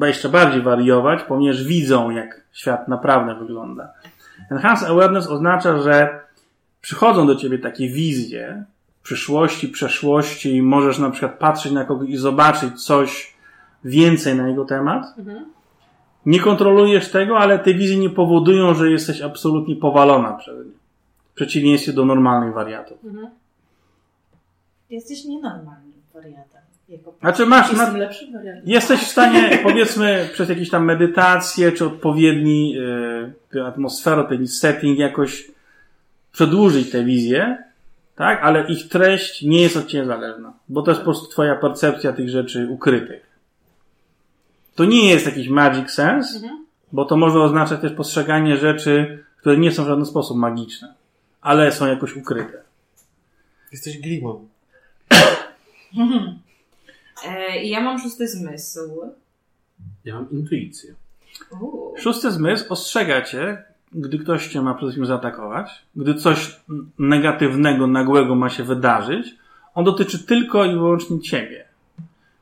jeszcze 0.00 0.28
bardziej 0.28 0.62
wariować, 0.62 1.22
ponieważ 1.22 1.64
widzą, 1.64 2.10
jak 2.10 2.40
świat 2.52 2.88
naprawdę 2.88 3.34
wygląda. 3.34 3.92
Enhanced 4.50 4.88
awareness 4.88 5.26
oznacza, 5.26 5.82
że 5.82 6.20
przychodzą 6.80 7.26
do 7.26 7.36
ciebie 7.36 7.58
takie 7.58 7.88
wizje 7.88 8.64
przyszłości, 9.10 9.68
przeszłości 9.68 10.54
i 10.54 10.62
możesz 10.62 10.98
na 10.98 11.10
przykład 11.10 11.38
patrzeć 11.38 11.72
na 11.72 11.84
kogoś 11.84 12.08
i 12.08 12.16
zobaczyć 12.16 12.84
coś 12.84 13.34
więcej 13.84 14.34
na 14.34 14.48
jego 14.48 14.64
temat. 14.64 15.04
Nie 16.26 16.40
kontrolujesz 16.40 17.10
tego, 17.10 17.38
ale 17.38 17.58
te 17.58 17.74
wizje 17.74 17.98
nie 17.98 18.10
powodują, 18.10 18.74
że 18.74 18.90
jesteś 18.90 19.20
absolutnie 19.20 19.76
powalona 19.76 20.32
przez 20.32 20.66
nie. 20.66 20.72
W 21.32 21.34
przeciwieństwie 21.34 21.92
do 21.92 22.04
normalnych 22.04 22.54
wariatów. 22.54 23.04
Mhm. 23.04 23.30
Jesteś 24.90 25.24
nienormalnym 25.24 26.02
wariatem. 26.14 26.60
Znaczy 27.20 27.46
masz, 27.46 27.68
Jestem 27.72 27.92
na, 27.92 27.98
lepszy 27.98 28.32
wariant. 28.32 28.68
jesteś 28.68 29.00
w 29.00 29.10
stanie, 29.10 29.58
powiedzmy, 29.62 30.28
przez 30.32 30.48
jakieś 30.48 30.70
tam 30.70 30.84
medytację, 30.84 31.72
czy 31.72 31.86
odpowiedni 31.86 32.76
e, 33.54 33.66
atmosferę, 33.66 34.20
odpowiedni 34.20 34.48
setting 34.48 34.98
jakoś 34.98 35.50
przedłużyć 36.32 36.90
tę 36.90 37.04
wizję, 37.04 37.69
tak? 38.20 38.42
Ale 38.42 38.66
ich 38.68 38.88
treść 38.88 39.42
nie 39.42 39.62
jest 39.62 39.76
od 39.76 39.86
Ciebie 39.86 40.06
zależna, 40.06 40.52
bo 40.68 40.82
to 40.82 40.90
jest 40.90 41.00
po 41.00 41.04
prostu 41.04 41.26
Twoja 41.26 41.56
percepcja 41.56 42.12
tych 42.12 42.28
rzeczy 42.28 42.68
ukrytych. 42.70 43.26
To 44.74 44.84
nie 44.84 45.10
jest 45.10 45.26
jakiś 45.26 45.48
magic 45.48 45.90
sense, 45.90 46.36
Mhm. 46.36 46.66
bo 46.92 47.04
to 47.04 47.16
może 47.16 47.40
oznaczać 47.40 47.80
też 47.80 47.92
postrzeganie 47.92 48.56
rzeczy, 48.56 49.24
które 49.36 49.56
nie 49.56 49.72
są 49.72 49.84
w 49.84 49.86
żaden 49.86 50.06
sposób 50.06 50.36
magiczne, 50.36 50.94
ale 51.40 51.72
są 51.72 51.86
jakoś 51.86 52.16
ukryte. 52.16 52.62
Jesteś 53.72 53.98
grimą. 53.98 54.48
E, 57.26 57.64
ja 57.64 57.80
mam 57.80 57.98
szósty 57.98 58.28
zmysł. 58.28 58.80
Ja 60.04 60.14
mam 60.14 60.30
intuicję. 60.30 60.94
Uuu. 61.60 61.94
Szósty 61.98 62.30
zmysł 62.30 62.72
ostrzega 62.72 63.22
cię, 63.22 63.64
gdy 63.92 64.18
ktoś 64.18 64.48
cię 64.48 64.62
ma 64.62 64.74
przede 64.74 64.86
wszystkim 64.86 65.06
zaatakować, 65.06 65.82
gdy 65.96 66.14
coś 66.14 66.60
negatywnego, 66.98 67.86
nagłego 67.86 68.34
ma 68.34 68.48
się 68.48 68.64
wydarzyć, 68.64 69.34
on 69.74 69.84
dotyczy 69.84 70.26
tylko 70.26 70.64
i 70.64 70.72
wyłącznie 70.72 71.20
ciebie. 71.20 71.64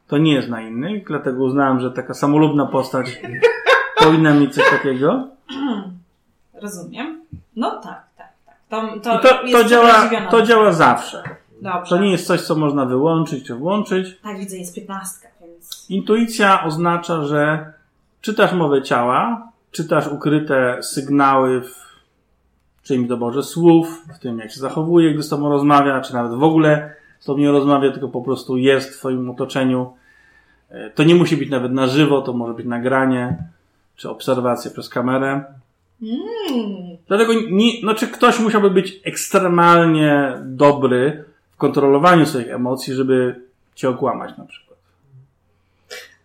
To 0.06 0.18
nie 0.18 0.34
jest 0.34 0.48
na 0.48 0.62
innych, 0.62 1.06
dlatego 1.06 1.44
uznałem, 1.44 1.80
że 1.80 1.90
taka 1.90 2.14
samolubna 2.14 2.66
postać 2.66 3.20
powinna 4.04 4.34
mieć 4.34 4.54
coś 4.54 4.70
takiego. 4.70 5.28
Rozumiem. 6.62 7.20
No 7.56 7.80
tak, 7.80 8.06
tak, 8.16 8.32
tak. 8.46 8.56
To, 8.68 9.00
to, 9.00 9.18
to, 9.18 9.52
to, 9.52 9.64
działa, 9.64 10.10
to 10.30 10.42
działa 10.42 10.72
zawsze. 10.72 11.22
Dobrze. 11.62 11.96
To 11.96 12.02
nie 12.02 12.10
jest 12.10 12.26
coś, 12.26 12.40
co 12.40 12.54
można 12.54 12.84
wyłączyć 12.84 13.46
czy 13.46 13.54
włączyć. 13.54 14.18
Tak, 14.22 14.38
widzę, 14.38 14.56
jest 14.56 14.74
piętnastka, 14.74 15.28
więc... 15.40 15.86
Intuicja 15.90 16.64
oznacza, 16.64 17.24
że 17.24 17.72
czytasz 18.20 18.52
mowę 18.52 18.82
ciała, 18.82 19.47
czytasz 19.70 20.08
ukryte 20.08 20.82
sygnały 20.82 21.60
w 21.60 21.88
czyimś 22.82 23.08
doborze 23.08 23.42
słów, 23.42 24.04
w 24.14 24.18
tym 24.18 24.38
jak 24.38 24.50
się 24.50 24.60
zachowuje, 24.60 25.14
gdy 25.14 25.22
z 25.22 25.28
tobą 25.28 25.48
rozmawia, 25.48 26.00
czy 26.00 26.14
nawet 26.14 26.32
w 26.32 26.42
ogóle 26.42 26.94
z 27.18 27.24
tobą 27.24 27.38
nie 27.38 27.50
rozmawia, 27.50 27.92
tylko 27.92 28.08
po 28.08 28.22
prostu 28.22 28.56
jest 28.56 28.90
w 28.90 28.98
twoim 28.98 29.30
otoczeniu. 29.30 29.92
E, 30.70 30.90
To 30.90 31.04
nie 31.04 31.14
musi 31.14 31.36
być 31.36 31.50
nawet 31.50 31.72
na 31.72 31.86
żywo, 31.86 32.22
to 32.22 32.32
może 32.32 32.54
być 32.54 32.66
nagranie, 32.66 33.36
czy 33.96 34.10
obserwacja 34.10 34.70
przez 34.70 34.88
kamerę. 34.88 35.44
Mm. 36.02 36.96
Dlatego 37.08 37.32
nie, 37.50 37.72
no 37.82 37.94
czy 37.94 38.08
ktoś 38.08 38.40
musiałby 38.40 38.70
być 38.70 39.00
ekstremalnie 39.04 40.32
dobry 40.44 41.24
w 41.52 41.56
kontrolowaniu 41.56 42.26
swoich 42.26 42.50
emocji, 42.50 42.94
żeby 42.94 43.40
cię 43.74 43.88
okłamać 43.88 44.38
na 44.38 44.44
przykład. 44.44 44.67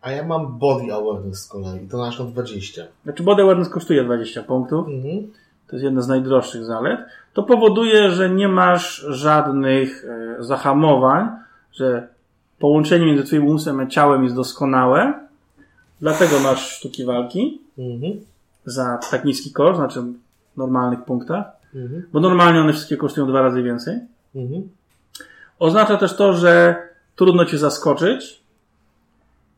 A 0.04 0.12
ja 0.12 0.24
mam 0.24 0.58
body 0.60 0.94
awareness 0.94 1.40
z 1.40 1.48
kolei. 1.48 1.88
To 1.88 1.98
na 1.98 2.10
przykład 2.10 2.32
20. 2.32 2.84
Znaczy 3.04 3.24
body 3.24 3.42
awareness 3.44 3.70
kosztuje 3.70 4.04
20 4.04 4.44
punktów. 4.44 4.88
Mhm. 4.88 5.32
To 5.68 5.76
jest 5.76 5.84
jedna 5.84 6.02
z 6.02 6.08
najdroższych 6.08 6.66
zalet. 6.66 7.00
To 7.34 7.44
powoduje, 7.44 8.12
że 8.12 8.30
nie 8.30 8.48
masz 8.48 9.06
żadnych 9.10 10.06
e, 10.06 10.44
zahamowań, 10.44 11.28
że 11.74 12.08
połączenie 12.60 13.06
między 13.06 13.24
twoim 13.24 13.48
umysłem 13.48 13.80
a 13.80 13.88
ciałem 13.88 14.24
jest 14.24 14.36
doskonałe. 14.36 15.14
Dlatego 16.02 16.40
masz 16.40 16.72
sztuki 16.72 17.06
walki 17.06 17.62
Mhm. 17.78 18.14
za 18.66 19.00
tak 19.12 19.26
niski 19.26 19.52
koszt, 19.52 19.78
znaczy 19.80 20.02
w 20.02 20.58
normalnych 20.58 21.04
punktach, 21.04 21.46
Mhm. 21.76 22.04
bo 22.14 22.20
normalnie 22.20 22.62
one 22.62 22.74
wszystkie 22.74 22.98
kosztują 22.98 23.28
dwa 23.28 23.42
razy 23.42 23.64
więcej. 23.64 24.00
Mhm. 24.36 24.70
Oznacza 25.60 25.98
też 25.98 26.16
to, 26.16 26.34
że 26.34 26.76
trudno 27.16 27.46
cię 27.46 27.58
zaskoczyć 27.58 28.43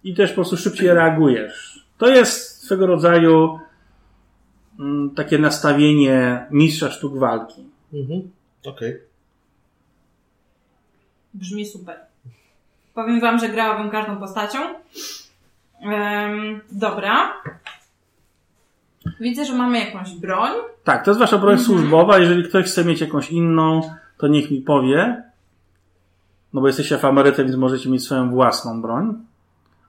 i 0.05 0.13
też 0.15 0.29
po 0.29 0.35
prostu 0.35 0.57
szybciej 0.57 0.87
reagujesz. 0.87 1.85
To 1.97 2.07
jest 2.07 2.63
swego 2.63 2.87
rodzaju 2.87 3.59
mm, 4.79 5.15
takie 5.15 5.37
nastawienie 5.37 6.45
mistrza 6.51 6.91
sztuk 6.91 7.17
walki. 7.17 7.63
Mhm. 7.93 8.31
Okej. 8.65 8.99
Brzmi 11.33 11.65
super. 11.65 11.95
Powiem 12.93 13.21
wam, 13.21 13.39
że 13.39 13.49
grałabym 13.49 13.91
każdą 13.91 14.17
postacią. 14.17 14.59
Em, 15.81 16.61
dobra. 16.71 17.33
Widzę, 19.19 19.45
że 19.45 19.53
mamy 19.53 19.79
jakąś 19.79 20.13
broń. 20.13 20.51
Tak, 20.83 21.05
to 21.05 21.11
jest 21.11 21.19
wasza 21.19 21.37
broń 21.37 21.59
służbowa. 21.59 22.17
Jeżeli 22.17 22.43
ktoś 22.43 22.65
chce 22.65 22.85
mieć 22.85 23.01
jakąś 23.01 23.31
inną, 23.31 23.81
to 24.17 24.27
niech 24.27 24.51
mi 24.51 24.61
powie. 24.61 25.23
No 26.53 26.61
bo 26.61 26.67
jesteście 26.67 26.97
w 26.97 27.05
Ameryce, 27.05 27.43
więc 27.43 27.55
możecie 27.55 27.89
mieć 27.89 28.03
swoją 28.03 28.29
własną 28.29 28.81
broń. 28.81 29.25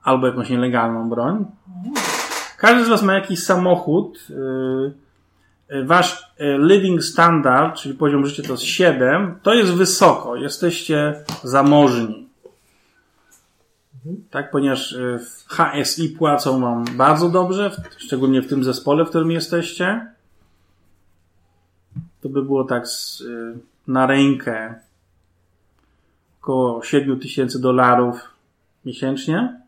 Albo 0.06 0.26
jakąś 0.26 0.50
nielegalną 0.50 1.08
broń. 1.08 1.44
Każdy 2.58 2.84
z 2.84 2.88
was 2.88 3.02
ma 3.02 3.14
jakiś 3.14 3.42
samochód. 3.42 4.26
Yy, 4.28 4.94
yy, 5.70 5.84
Wasz 5.84 6.34
yy, 6.38 6.58
living 6.58 7.02
standard, 7.02 7.76
czyli 7.76 7.94
poziom 7.94 8.26
życia 8.26 8.42
to 8.42 8.52
jest 8.52 8.64
7, 8.64 9.38
to 9.42 9.54
jest 9.54 9.72
wysoko. 9.72 10.36
Jesteście 10.36 11.14
zamożni. 11.42 12.26
Tak, 14.30 14.50
ponieważ 14.50 14.96
w 15.18 15.48
HSI 15.48 16.08
płacą 16.08 16.60
wam 16.60 16.84
bardzo 16.96 17.28
dobrze, 17.28 17.70
szczególnie 17.98 18.42
w 18.42 18.48
tym 18.48 18.64
zespole, 18.64 19.04
w 19.04 19.08
którym 19.08 19.30
jesteście. 19.30 20.06
To 22.20 22.28
by 22.28 22.42
było 22.42 22.64
tak 22.64 22.88
z, 22.88 23.20
y, 23.20 23.58
na 23.86 24.06
rękę 24.06 24.74
około 26.42 26.82
7 26.82 27.20
tysięcy 27.20 27.60
dolarów 27.60 28.30
miesięcznie, 28.84 29.65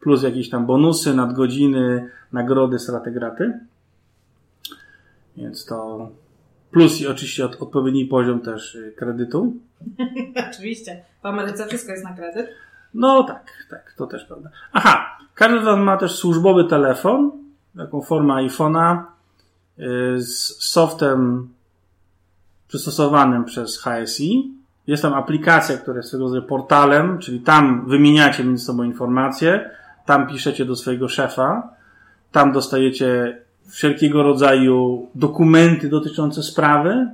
plus 0.00 0.22
jakieś 0.22 0.50
tam 0.50 0.66
bonusy, 0.66 1.14
nadgodziny, 1.14 2.10
nagrody, 2.32 2.78
straty, 2.78 3.10
graty. 3.10 3.60
Więc 5.36 5.64
to 5.64 6.08
plus 6.70 7.00
i 7.00 7.06
oczywiście 7.06 7.44
od, 7.44 7.62
odpowiedni 7.62 8.04
poziom 8.04 8.40
też 8.40 8.74
y, 8.74 8.94
kredytu. 8.96 9.56
Oczywiście. 10.50 11.04
W 11.22 11.26
Ameryce 11.26 11.66
wszystko 11.66 11.92
jest 11.92 12.04
na 12.04 12.14
kredyt. 12.14 12.48
No 12.94 13.24
tak, 13.24 13.52
tak, 13.70 13.94
to 13.96 14.06
też 14.06 14.24
prawda. 14.24 14.50
Aha, 14.72 15.18
każdy 15.34 15.60
z 15.60 15.64
Was 15.64 15.78
ma 15.78 15.96
też 15.96 16.16
służbowy 16.16 16.64
telefon, 16.64 17.30
taką 17.76 18.02
formę 18.02 18.34
iPhone'a 18.34 19.02
y, 19.78 20.20
z 20.20 20.62
softem 20.64 21.48
przystosowanym 22.68 23.44
przez 23.44 23.82
HSI. 23.82 24.54
Jest 24.86 25.02
tam 25.02 25.14
aplikacja, 25.14 25.76
która 25.76 25.96
jest 25.96 26.14
rodzaju 26.14 26.42
portalem, 26.42 27.18
czyli 27.18 27.40
tam 27.40 27.88
wymieniacie 27.88 28.44
między 28.44 28.64
sobą 28.64 28.82
informacje, 28.82 29.70
tam 30.08 30.26
piszecie 30.26 30.64
do 30.64 30.76
swojego 30.76 31.08
szefa, 31.08 31.68
tam 32.32 32.52
dostajecie 32.52 33.38
wszelkiego 33.70 34.22
rodzaju 34.22 35.08
dokumenty 35.14 35.88
dotyczące 35.88 36.42
sprawy, 36.42 37.06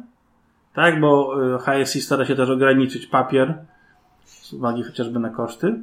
tak, 0.74 1.00
bo 1.00 1.34
y, 1.54 1.58
HSI 1.58 2.00
stara 2.00 2.24
się 2.24 2.34
też 2.34 2.50
ograniczyć 2.50 3.06
papier, 3.06 3.54
z 4.24 4.52
uwagi 4.52 4.82
chociażby 4.82 5.18
na 5.18 5.30
koszty 5.30 5.80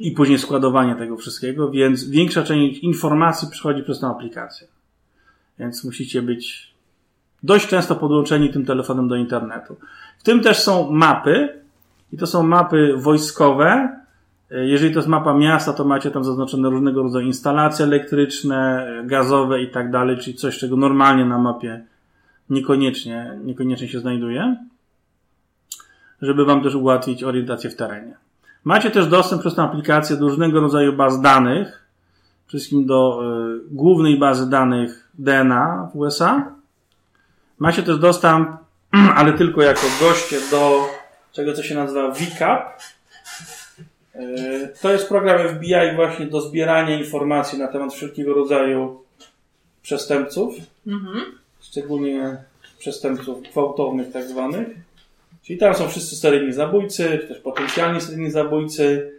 i 0.00 0.10
później 0.10 0.38
składowanie 0.38 0.94
tego 0.94 1.16
wszystkiego, 1.16 1.70
więc 1.70 2.08
większa 2.08 2.42
część 2.42 2.78
informacji 2.78 3.48
przychodzi 3.50 3.82
przez 3.82 4.00
tę 4.00 4.06
aplikację. 4.06 4.66
Więc 5.58 5.84
musicie 5.84 6.22
być 6.22 6.74
dość 7.42 7.68
często 7.68 7.96
podłączeni 7.96 8.50
tym 8.50 8.66
telefonem 8.66 9.08
do 9.08 9.16
internetu. 9.16 9.76
W 10.18 10.22
tym 10.22 10.40
też 10.40 10.58
są 10.58 10.90
mapy 10.90 11.62
i 12.12 12.16
to 12.16 12.26
są 12.26 12.42
mapy 12.42 12.94
wojskowe. 12.96 14.01
Jeżeli 14.52 14.92
to 14.92 14.98
jest 14.98 15.08
mapa 15.08 15.34
miasta, 15.34 15.72
to 15.72 15.84
macie 15.84 16.10
tam 16.10 16.24
zaznaczone 16.24 16.70
różnego 16.70 17.02
rodzaju 17.02 17.26
instalacje 17.26 17.84
elektryczne, 17.84 18.86
gazowe 19.04 19.62
i 19.62 19.70
tak 19.70 19.90
dalej, 19.90 20.18
czyli 20.18 20.36
coś, 20.36 20.58
czego 20.58 20.76
normalnie 20.76 21.24
na 21.24 21.38
mapie 21.38 21.84
niekoniecznie, 22.50 23.38
niekoniecznie 23.44 23.88
się 23.88 24.00
znajduje 24.00 24.56
żeby 26.22 26.44
Wam 26.44 26.62
też 26.62 26.74
ułatwić 26.74 27.24
orientację 27.24 27.70
w 27.70 27.76
terenie. 27.76 28.14
Macie 28.64 28.90
też 28.90 29.06
dostęp 29.06 29.40
przez 29.40 29.54
tę 29.54 29.62
aplikację 29.62 30.16
do 30.16 30.28
różnego 30.28 30.60
rodzaju 30.60 30.92
baz 30.92 31.20
danych, 31.20 31.86
przede 32.46 32.58
wszystkim 32.58 32.86
do 32.86 33.22
y, 33.56 33.60
głównej 33.70 34.18
bazy 34.18 34.50
danych 34.50 35.08
DNA 35.14 35.90
w 35.94 35.96
USA. 35.96 36.54
Macie 37.58 37.82
też 37.82 37.98
dostęp, 37.98 38.48
ale 39.16 39.32
tylko 39.32 39.62
jako 39.62 39.86
goście, 40.00 40.36
do 40.50 40.88
czego 41.32 41.52
co 41.52 41.62
się 41.62 41.74
nazywa 41.74 42.10
VCAP. 42.10 42.82
Y, 44.16 44.72
to 44.82 44.92
jest 44.92 45.08
program 45.08 45.48
FBI 45.48 45.96
właśnie 45.96 46.26
do 46.26 46.40
zbierania 46.40 46.98
informacji 46.98 47.58
na 47.58 47.68
temat 47.68 47.94
wszelkiego 47.94 48.34
rodzaju 48.34 49.02
przestępców, 49.82 50.54
Mhm. 50.86 51.24
szczególnie 51.60 52.36
przestępców 52.78 53.42
gwałtownych 53.42 54.12
tak 54.12 54.24
zwanych. 54.24 54.68
Czyli 55.42 55.58
tam 55.58 55.74
są 55.74 55.88
wszyscy 55.88 56.16
seryjni 56.16 56.52
zabójcy, 56.52 57.18
czy 57.22 57.28
też 57.28 57.38
potencjalni 57.38 58.00
seryjni 58.00 58.30
zabójcy, 58.30 59.12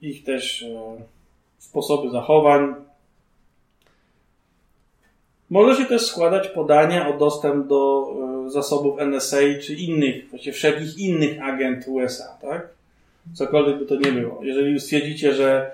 ich 0.00 0.24
też 0.24 0.62
e, 0.62 0.96
sposoby 1.58 2.10
zachowań. 2.10 2.74
Może 5.50 5.82
się 5.82 5.84
też 5.88 6.06
składać 6.06 6.48
podania 6.48 7.08
o 7.08 7.18
dostęp 7.18 7.66
do 7.66 8.08
e, 8.46 8.50
zasobów 8.50 9.00
NSA 9.00 9.36
czy 9.62 9.74
innych, 9.74 10.30
właściwie 10.30 10.52
wszelkich 10.52 10.98
innych 10.98 11.42
agent 11.42 11.84
USA, 11.88 12.38
tak? 12.40 12.68
Cokolwiek 13.32 13.78
by 13.78 13.86
to 13.86 13.94
nie 13.94 14.12
było. 14.12 14.44
Jeżeli 14.44 14.80
stwierdzicie, 14.80 15.34
że 15.34 15.70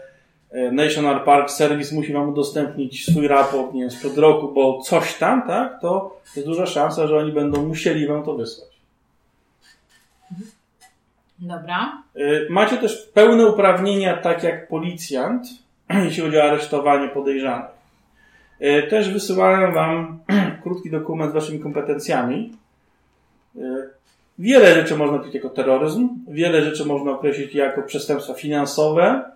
e, 0.50 0.72
National 0.72 1.24
Park 1.24 1.50
Service 1.50 1.94
musi 1.94 2.12
wam 2.12 2.28
udostępnić 2.28 3.04
swój 3.10 3.28
raport, 3.28 3.74
nie 3.74 3.80
wiem, 3.80 3.90
sprzed 3.90 4.18
roku, 4.18 4.48
bo 4.54 4.80
coś 4.82 5.14
tam, 5.14 5.46
tak? 5.46 5.80
To 5.80 6.20
jest 6.36 6.48
duża 6.48 6.66
szansa, 6.66 7.06
że 7.06 7.16
oni 7.16 7.32
będą 7.32 7.66
musieli 7.66 8.06
wam 8.06 8.22
to 8.24 8.34
wysłać. 8.34 8.78
Dobra. 11.38 12.02
Y, 12.16 12.46
Macie 12.50 12.76
też 12.76 13.10
pełne 13.14 13.46
uprawnienia, 13.46 14.16
tak 14.16 14.42
jak 14.44 14.68
policjant, 14.68 15.46
jeśli 16.04 16.22
chodzi 16.22 16.38
o 16.38 16.42
aresztowanie 16.42 17.08
podejrzanych. 17.08 17.70
Y, 18.60 18.86
Też 18.90 19.12
wysyłają 19.12 19.72
Wam 19.72 20.18
krótki 20.62 20.90
dokument 20.90 21.30
z 21.30 21.34
Waszymi 21.34 21.60
kompetencjami. 21.60 22.52
Wiele 24.38 24.74
rzeczy 24.74 24.96
można 24.96 25.16
określić 25.16 25.34
jako 25.34 25.50
terroryzm, 25.50 26.08
wiele 26.28 26.62
rzeczy 26.62 26.84
można 26.84 27.12
określić 27.12 27.54
jako 27.54 27.82
przestępstwa 27.82 28.34
finansowe. 28.34 29.30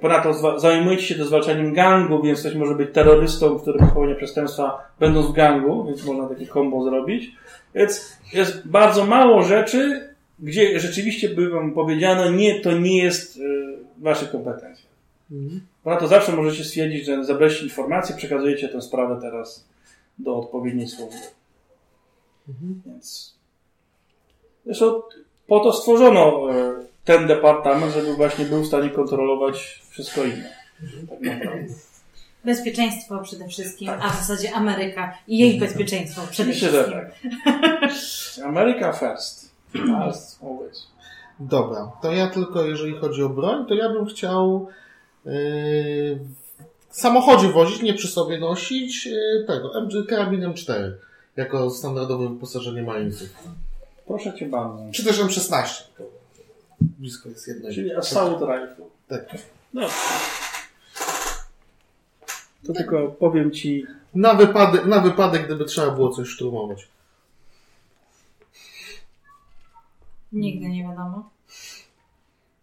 Ponadto 0.00 0.58
zajmujecie 0.58 1.02
się 1.02 1.24
zwalczaniem 1.24 1.74
gangu, 1.74 2.22
więc 2.22 2.40
ktoś 2.40 2.54
może 2.54 2.74
być 2.74 2.94
terrorystą, 2.94 3.58
który 3.58 3.78
popełnia 3.78 4.14
przestępstwa 4.14 4.78
będąc 5.00 5.26
w 5.26 5.32
gangu, 5.32 5.84
więc 5.84 6.04
można 6.04 6.28
takie 6.28 6.46
kombo 6.46 6.84
zrobić. 6.84 7.32
Więc 7.74 8.18
jest 8.32 8.68
bardzo 8.68 9.06
mało 9.06 9.42
rzeczy, 9.42 10.08
gdzie 10.38 10.80
rzeczywiście 10.80 11.28
by 11.28 11.50
wam 11.50 11.72
powiedziano, 11.72 12.30
nie, 12.30 12.60
to 12.60 12.72
nie 12.72 13.02
jest 13.02 13.36
y, 13.36 13.40
wasze 13.98 14.26
kompetencje. 14.26 14.86
Ponadto 15.84 16.06
zawsze 16.06 16.32
możecie 16.32 16.64
stwierdzić, 16.64 17.06
że 17.06 17.24
zebraliście 17.24 17.64
informacje, 17.64 18.16
przekazujecie 18.16 18.68
tę 18.68 18.82
sprawę 18.82 19.18
teraz 19.20 19.68
do 20.18 20.36
odpowiedniej 20.36 20.88
służby. 20.88 21.20
Więc 22.86 23.35
zresztą 24.66 25.02
po 25.46 25.60
to 25.60 25.72
stworzono 25.72 26.50
y, 26.54 26.86
ten 27.04 27.26
departament, 27.26 27.92
żeby 27.94 28.14
właśnie 28.14 28.44
był 28.44 28.62
w 28.62 28.66
stanie 28.66 28.90
kontrolować 28.90 29.82
wszystko 29.90 30.24
inne. 30.24 30.50
Tak 31.10 31.20
naprawdę. 31.20 31.74
Bezpieczeństwo 32.44 33.18
przede 33.22 33.48
wszystkim, 33.48 33.90
a 33.90 34.10
w 34.10 34.16
zasadzie 34.16 34.52
Ameryka 34.54 35.18
i 35.28 35.38
jej 35.38 35.60
bezpieczeństwo 35.60 36.22
przede 36.30 36.48
Myślę, 36.48 36.70
że 36.70 36.84
wszystkim. 36.84 37.30
tak. 38.40 38.46
America 38.48 38.92
first. 38.92 39.50
First, 39.72 40.42
always. 40.42 40.86
Dobra, 41.40 41.92
to 42.02 42.12
ja 42.12 42.26
tylko, 42.26 42.64
jeżeli 42.64 42.94
chodzi 42.96 43.22
o 43.22 43.28
broń, 43.28 43.66
to 43.68 43.74
ja 43.74 43.88
bym 43.88 44.06
chciał 44.06 44.68
yy, 45.24 45.32
w 46.90 46.96
samochodzie 47.00 47.48
wozić, 47.48 47.82
nie 47.82 47.94
przy 47.94 48.08
sobie 48.08 48.38
nosić 48.38 49.06
yy, 49.06 49.44
tego, 49.46 49.80
MG, 49.80 50.06
karabin 50.08 50.40
M4 50.40 50.92
jako 51.36 51.70
standardowe 51.70 52.28
wyposażenie 52.28 52.82
Marinesów. 52.82 53.28
Proszę 54.06 54.34
cię 54.34 54.46
bardzo. 54.46 54.92
Czy 54.92 55.04
też 55.04 55.20
M16. 55.20 55.82
To 55.98 56.04
blisko 56.80 57.28
jest 57.28 57.48
jedno. 57.48 57.70
Czyli 57.72 57.94
assault 57.94 58.40
rifle. 58.40 58.86
Tak. 59.08 59.38
No. 59.74 59.88
To 62.66 62.72
tylko 62.72 63.08
powiem 63.08 63.50
ci, 63.50 63.86
Na 64.14 64.34
wypadek, 64.34 64.86
na 64.86 65.00
wypadek, 65.00 65.46
gdyby 65.46 65.64
trzeba 65.64 65.90
było 65.90 66.10
coś 66.10 66.28
szturmować. 66.28 66.88
Nigdy 70.32 70.68
nie 70.68 70.82
wiadomo. 70.82 71.30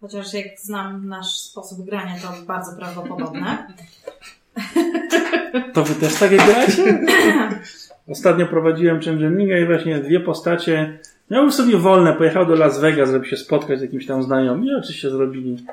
Chociaż 0.01 0.34
jak 0.34 0.60
znam 0.60 1.08
nasz 1.08 1.38
sposób 1.38 1.86
grania, 1.86 2.15
to 2.21 2.45
bardzo 2.45 2.77
prawdopodobne. 2.77 3.73
to 5.73 5.84
wy 5.84 5.95
też 5.95 6.15
takie 6.15 6.38
gracie? 6.38 7.06
Ostatnio 8.12 8.47
prowadziłem 8.47 9.01
Changelinga 9.01 9.58
i 9.58 9.65
właśnie 9.65 9.99
dwie 9.99 10.19
postacie 10.19 10.99
miały 11.34 11.52
sobie 11.52 11.78
wolne, 11.78 12.13
pojechał 12.13 12.46
do 12.46 12.56
Las 12.56 12.80
Vegas, 12.80 13.12
żeby 13.12 13.26
się 13.26 13.38
spotkać 13.38 13.80
z 13.80 13.82
jakimś 13.82 14.06
tam 14.06 14.24
znajomym 14.24 14.65
i 14.65 14.76
oczywiście 14.76 15.10
zrobili 15.10 15.65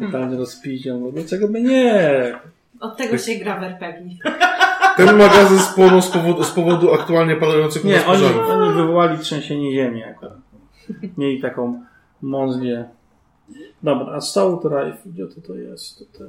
totalnie 0.00 0.36
rozpicie. 0.36 0.94
No 0.94 1.12
dlaczego 1.12 1.48
by 1.48 1.62
nie? 1.62 2.34
Od 2.80 2.96
tego 2.96 3.18
się 3.18 3.34
gra 3.34 3.60
w 3.60 3.62
RPG. 3.62 4.16
Ten 4.96 5.16
magazyn 5.16 5.58
spłonął 5.58 6.02
z 6.02 6.10
powodu, 6.10 6.44
z 6.44 6.50
powodu 6.50 6.92
aktualnie 6.92 7.36
nas 7.36 7.84
Nie, 7.84 8.06
oni, 8.06 8.24
oni 8.24 8.74
wywołali 8.74 9.18
trzęsienie 9.18 9.72
ziemi 9.72 10.04
akurat. 10.04 10.38
Mieli 11.18 11.40
taką 11.40 11.82
mązlię. 12.22 12.84
Dobra, 13.82 14.12
Assault 14.12 14.64
Rifle, 14.64 15.12
gdzie 15.12 15.26
to, 15.26 15.40
to 15.40 15.54
jest? 15.54 15.98
Tutaj. 15.98 16.28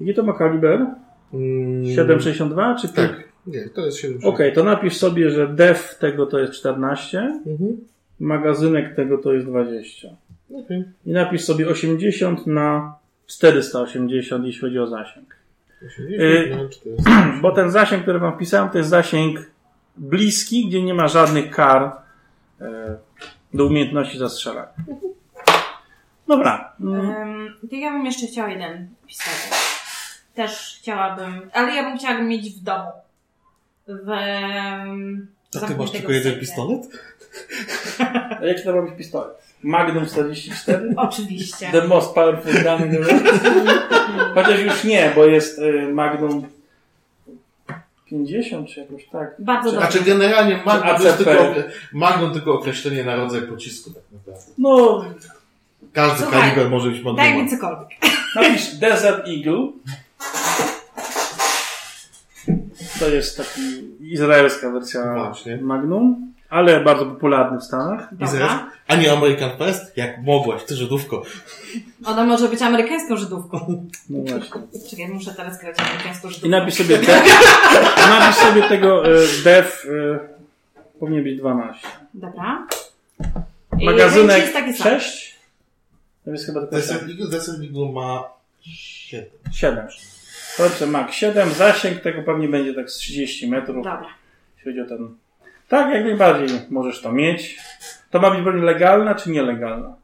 Jaki 0.00 0.14
to 0.14 0.22
ma 0.22 0.32
kaliber? 0.32 0.86
Mm, 1.34 1.82
7,62 1.82 2.80
czy 2.80 2.88
5? 2.88 2.94
Tak, 2.94 3.29
nie, 3.46 3.68
to 3.68 3.86
jest 3.86 3.98
7. 3.98 4.18
Okej, 4.24 4.52
to 4.52 4.64
napisz 4.64 4.96
sobie, 4.96 5.30
że 5.30 5.48
def 5.48 5.98
tego 5.98 6.26
to 6.26 6.38
jest 6.38 6.52
14, 6.52 7.18
Mhm. 7.46 7.76
magazynek 8.20 8.96
tego 8.96 9.18
to 9.18 9.32
jest 9.32 9.46
20. 9.46 10.08
Okej. 10.64 10.84
I 11.06 11.10
napisz 11.12 11.44
sobie 11.44 11.68
80 11.68 12.46
na 12.46 12.94
480, 13.26 14.44
jeśli 14.46 14.60
chodzi 14.60 14.78
o 14.78 14.86
zasięg. 14.86 15.36
80 15.86 16.62
na 16.62 16.68
400. 16.68 17.32
Bo 17.42 17.52
ten 17.52 17.70
zasięg, 17.70 18.02
który 18.02 18.18
wam 18.18 18.38
pisałem, 18.38 18.68
to 18.70 18.78
jest 18.78 18.90
zasięg 18.90 19.50
bliski, 19.96 20.68
gdzie 20.68 20.82
nie 20.82 20.94
ma 20.94 21.08
żadnych 21.08 21.50
kar 21.50 21.92
e, 22.60 22.96
do 23.54 23.66
umiejętności 23.66 24.18
zastrzelania. 24.18 24.68
Dobra. 26.28 26.72
Mm, 26.80 27.08
Um, 27.08 27.54
to 27.70 27.76
ja 27.76 27.90
bym 27.90 28.06
jeszcze 28.06 28.26
chciała 28.26 28.48
jeden 28.50 28.88
pistolet. 29.06 29.60
Też 30.34 30.78
chciałabym, 30.80 31.50
ale 31.52 31.74
ja 31.74 31.82
bym 31.82 31.98
chciała 31.98 32.22
mieć 32.22 32.50
w 32.60 32.62
domu. 32.62 32.90
W. 34.04 34.10
A 35.62 35.66
ty 35.66 35.76
masz 35.76 35.90
tylko 35.90 36.12
jeden 36.12 36.40
pistolet? 36.40 36.88
A 38.40 38.44
jaki 38.44 38.62
to 38.64 38.82
być 38.82 38.94
pistolet? 38.96 39.40
Magnum 39.62 40.06
44? 40.06 40.94
Oczywiście. 40.96 41.68
The 41.72 41.88
most 41.88 42.14
powerful 42.14 42.52
gun 42.52 42.86
in 42.86 42.92
the 42.92 42.98
world? 42.98 43.40
Chociaż 44.34 44.60
już 44.60 44.84
nie, 44.84 45.12
bo 45.14 45.24
jest 45.24 45.58
y, 45.58 45.88
Magnum 45.92 46.46
50 48.10 48.68
czy 48.68 48.80
jakoś 48.80 49.06
tak. 49.06 49.34
Bardzo 49.38 49.72
dobrze. 49.72 49.90
Znaczy 49.90 50.04
generalnie 50.04 50.62
Magnum 50.66 50.96
to 50.96 51.04
jest 51.04 51.16
tylko, 51.16 51.54
Magnum 51.92 52.32
tylko 52.32 52.52
określenie 52.52 53.04
na 53.04 53.16
rodzaj 53.16 53.42
pocisku 53.42 53.90
tak 53.90 54.02
naprawdę. 54.12 54.52
No, 54.58 55.04
Każdy 55.92 56.22
Słuchaj, 56.22 56.40
kaliber 56.40 56.70
może 56.70 56.90
być 56.90 57.02
Daj 57.16 57.42
mi 57.42 57.50
cokolwiek. 57.50 57.88
napisz 58.36 58.74
Desert 58.74 59.28
Eagle. 59.28 59.68
To 62.98 63.08
jest 63.08 63.36
taki 63.36 63.60
izraelska 64.00 64.70
wersja 64.70 65.14
Właśnie. 65.14 65.56
Magnum, 65.56 66.32
ale 66.48 66.80
bardzo 66.84 67.06
popularny 67.06 67.58
w 67.58 67.64
Stanach. 67.64 68.08
Izrael? 68.20 68.58
A 68.86 68.96
nie 68.96 69.12
American 69.12 69.58
Fest? 69.58 69.96
Jak 69.96 70.22
mogłaś, 70.22 70.64
ty 70.64 70.74
Żydówko. 70.76 71.22
Ona 72.04 72.24
może 72.24 72.48
być 72.48 72.62
amerykańską 72.62 73.16
Żydówką. 73.16 73.88
No 74.10 74.18
właśnie. 74.20 74.60
Czekaj, 74.90 75.08
muszę 75.08 75.34
teraz 75.34 75.60
grać 75.60 75.76
amerykańską 75.80 76.28
Żydówką. 76.28 76.46
I 76.48 76.50
napisz 76.50 76.74
sobie, 76.74 76.98
de- 76.98 77.06
napisz 78.18 78.36
sobie 78.36 78.62
tego 78.62 79.06
e, 79.06 79.18
def 79.44 79.86
e, 80.14 80.18
powinien 81.00 81.24
być 81.24 81.38
12. 81.38 81.88
Dobra. 82.14 82.66
I 83.78 83.84
Magazynek 83.86 84.38
jest 84.38 84.52
taki 84.52 84.72
sam. 84.72 85.00
6? 85.00 85.36
To 86.24 86.30
jest 86.30 86.46
chyba 86.46 86.60
tylko 86.60 86.76
Desert 86.76 87.00
7. 87.00 87.10
Eagle, 87.10 87.38
Desert 87.38 87.58
Eagle 87.62 87.92
ma 87.92 88.24
7. 88.62 89.26
7. 89.52 89.86
Dobrze, 90.58 90.86
Mac 90.86 91.12
7. 91.12 91.50
Zasięg 91.50 92.00
tego 92.00 92.22
pewnie 92.22 92.48
będzie 92.48 92.74
tak 92.74 92.90
z 92.90 92.94
30 92.94 93.50
metrów. 93.50 93.76
Dobra. 93.84 94.06
Jeśli 94.56 94.72
chodzi 94.72 94.80
o 94.80 94.96
ten. 94.96 95.14
Tak, 95.68 95.94
jak 95.94 96.04
najbardziej 96.04 96.58
możesz 96.70 97.02
to 97.02 97.12
mieć. 97.12 97.58
To 98.10 98.20
ma 98.20 98.30
być 98.30 98.40
broń 98.40 98.60
legalna 98.60 99.14
czy 99.14 99.30
nielegalna? 99.30 99.94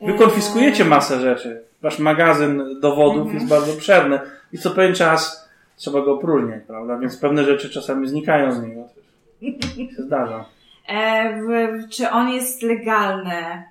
Wy 0.00 0.14
konfiskujecie 0.14 0.84
masę 0.84 1.20
rzeczy. 1.20 1.62
Wasz 1.82 1.98
magazyn 1.98 2.80
dowodów 2.80 3.34
jest 3.34 3.48
bardzo 3.48 3.72
obszerny 3.72 4.20
i 4.52 4.58
co 4.58 4.70
pewien 4.70 4.94
czas 4.94 5.50
trzeba 5.76 6.00
go 6.00 6.14
opróżniać, 6.14 6.62
prawda? 6.66 6.98
Więc 6.98 7.16
pewne 7.16 7.44
rzeczy 7.44 7.70
czasami 7.70 8.08
znikają 8.08 8.52
z 8.52 8.62
niego 8.62 8.88
też. 8.94 9.74
Się 9.96 10.02
zdarza. 10.02 10.44
E, 10.88 11.40
w, 11.42 11.88
czy 11.88 12.10
on 12.10 12.28
jest 12.28 12.62
legalny? 12.62 13.62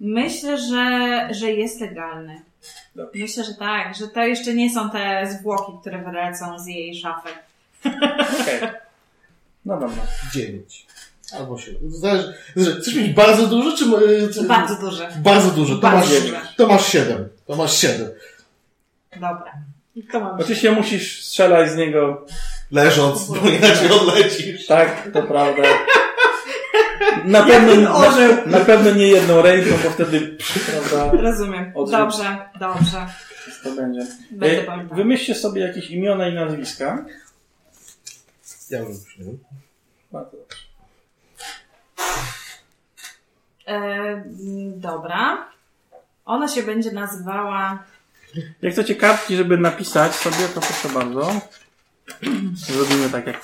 Myślę, 0.00 0.58
że, 0.58 1.28
że 1.30 1.52
jest 1.52 1.80
legalny. 1.80 2.40
Dobrze. 2.98 3.20
Myślę, 3.22 3.44
że 3.44 3.54
tak, 3.54 3.94
że 3.96 4.08
to 4.08 4.22
jeszcze 4.22 4.54
nie 4.54 4.74
są 4.74 4.90
te 4.90 5.28
zwłoki, 5.38 5.72
które 5.80 5.98
wylecą 6.02 6.58
z 6.58 6.66
jej 6.66 7.00
szafy. 7.00 7.28
Okej. 7.84 8.60
No 9.64 9.80
dobra. 9.80 10.02
9. 10.32 10.86
Albo 11.38 11.58
7. 11.58 11.80
Zależy, 11.90 12.34
zależy. 12.56 12.80
Chcesz 12.80 12.94
mieć 12.94 13.12
bardzo 13.12 13.46
dużo, 13.46 13.76
czy... 13.76 13.84
e, 13.84 14.28
czy 14.34 14.42
Bardzo 14.42 14.74
duże. 14.74 15.08
Bardzo 15.16 15.50
dużo. 15.50 15.74
To 15.74 15.80
Bardzo 15.80 16.14
masz, 16.14 16.22
duże. 16.22 16.40
to 16.56 16.66
masz 16.66 16.86
7. 16.92 17.28
To 17.46 17.56
masz 17.56 17.76
7. 17.76 18.08
Dobra. 19.20 19.52
To 20.12 20.20
mam. 20.20 20.40
Oczywiście 20.40 20.72
musisz 20.72 21.24
strzelać 21.24 21.70
z 21.70 21.76
niego. 21.76 22.26
Leżąc, 22.70 23.28
bo 23.28 23.48
inaczej 23.50 23.90
odlecisz. 23.90 24.66
Tak, 24.66 25.08
to 25.12 25.22
prawda. 25.22 25.62
Na 27.24 27.42
pewno, 27.42 28.00
na, 28.00 28.58
na 28.58 28.64
pewno 28.64 28.90
nie 28.90 29.08
jedną 29.08 29.42
ręką, 29.42 29.70
bo 29.84 29.90
wtedy, 29.90 30.36
prawda, 30.66 31.22
Rozumiem. 31.22 31.72
Odrzuć. 31.74 31.98
Dobrze, 31.98 32.38
dobrze. 32.60 33.06
To 33.64 33.70
będzie. 33.70 34.06
Będę 34.30 34.72
E. 34.72 34.88
Wymyślcie 34.94 35.34
sobie 35.34 35.62
jakieś 35.62 35.90
imiona 35.90 36.28
i 36.28 36.34
nazwiska. 36.34 37.04
Ja 38.70 38.78
już 38.78 38.88
myślałem. 38.88 39.38
Bardzo 40.12 40.36
dobrze. 40.36 40.56
E, 43.66 44.22
dobra. 44.76 45.48
Ona 46.24 46.48
się 46.48 46.62
będzie 46.62 46.92
nazywała. 46.92 47.84
Jak 48.62 48.72
chcecie 48.72 48.94
kartki, 48.94 49.36
żeby 49.36 49.58
napisać 49.58 50.14
sobie, 50.14 50.48
to 50.54 50.60
proszę 50.60 50.88
bardzo. 50.94 51.40
Zrobimy 52.54 53.10
tak 53.10 53.26
jak 53.26 53.40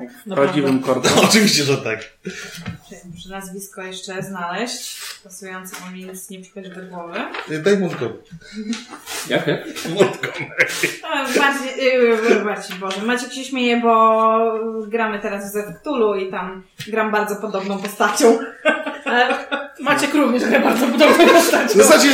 w 0.00 0.34
prawdziwym 0.34 0.82
korku. 0.82 1.08
Oczywiście, 1.28 1.64
że 1.64 1.76
tak. 1.78 1.98
Muszę 3.14 3.28
nazwisko 3.28 3.82
jeszcze 3.82 4.22
znaleźć. 4.22 5.00
Pasujące, 5.24 5.76
bo 5.84 5.90
mi 5.90 6.04
nic 6.04 6.30
nie 6.30 6.40
przychodzi 6.40 6.70
do 6.70 6.82
głowy. 6.82 7.18
Y, 7.50 7.58
Daj 7.58 7.78
muzyczkę. 7.78 8.08
Jakie? 9.28 9.52
E, 9.54 11.38
Bardziej, 11.38 11.84
yy, 11.84 12.44
bardziej 12.44 12.76
Boże. 12.78 13.02
Maciek 13.02 13.32
się 13.32 13.44
śmieje, 13.44 13.80
bo 13.80 14.38
gramy 14.86 15.18
teraz 15.18 15.50
w 15.50 15.52
Zewktulu 15.52 16.14
i 16.14 16.30
tam 16.30 16.62
gram 16.88 17.10
bardzo 17.10 17.36
podobną 17.36 17.78
postacią. 17.78 18.38
Maciek 19.80 20.14
również 20.14 20.44
gra 20.44 20.60
bardzo 20.60 20.86
podobną 20.86 21.26
postacią. 21.28 21.68
W 21.68 21.72
zasadzie, 21.72 22.08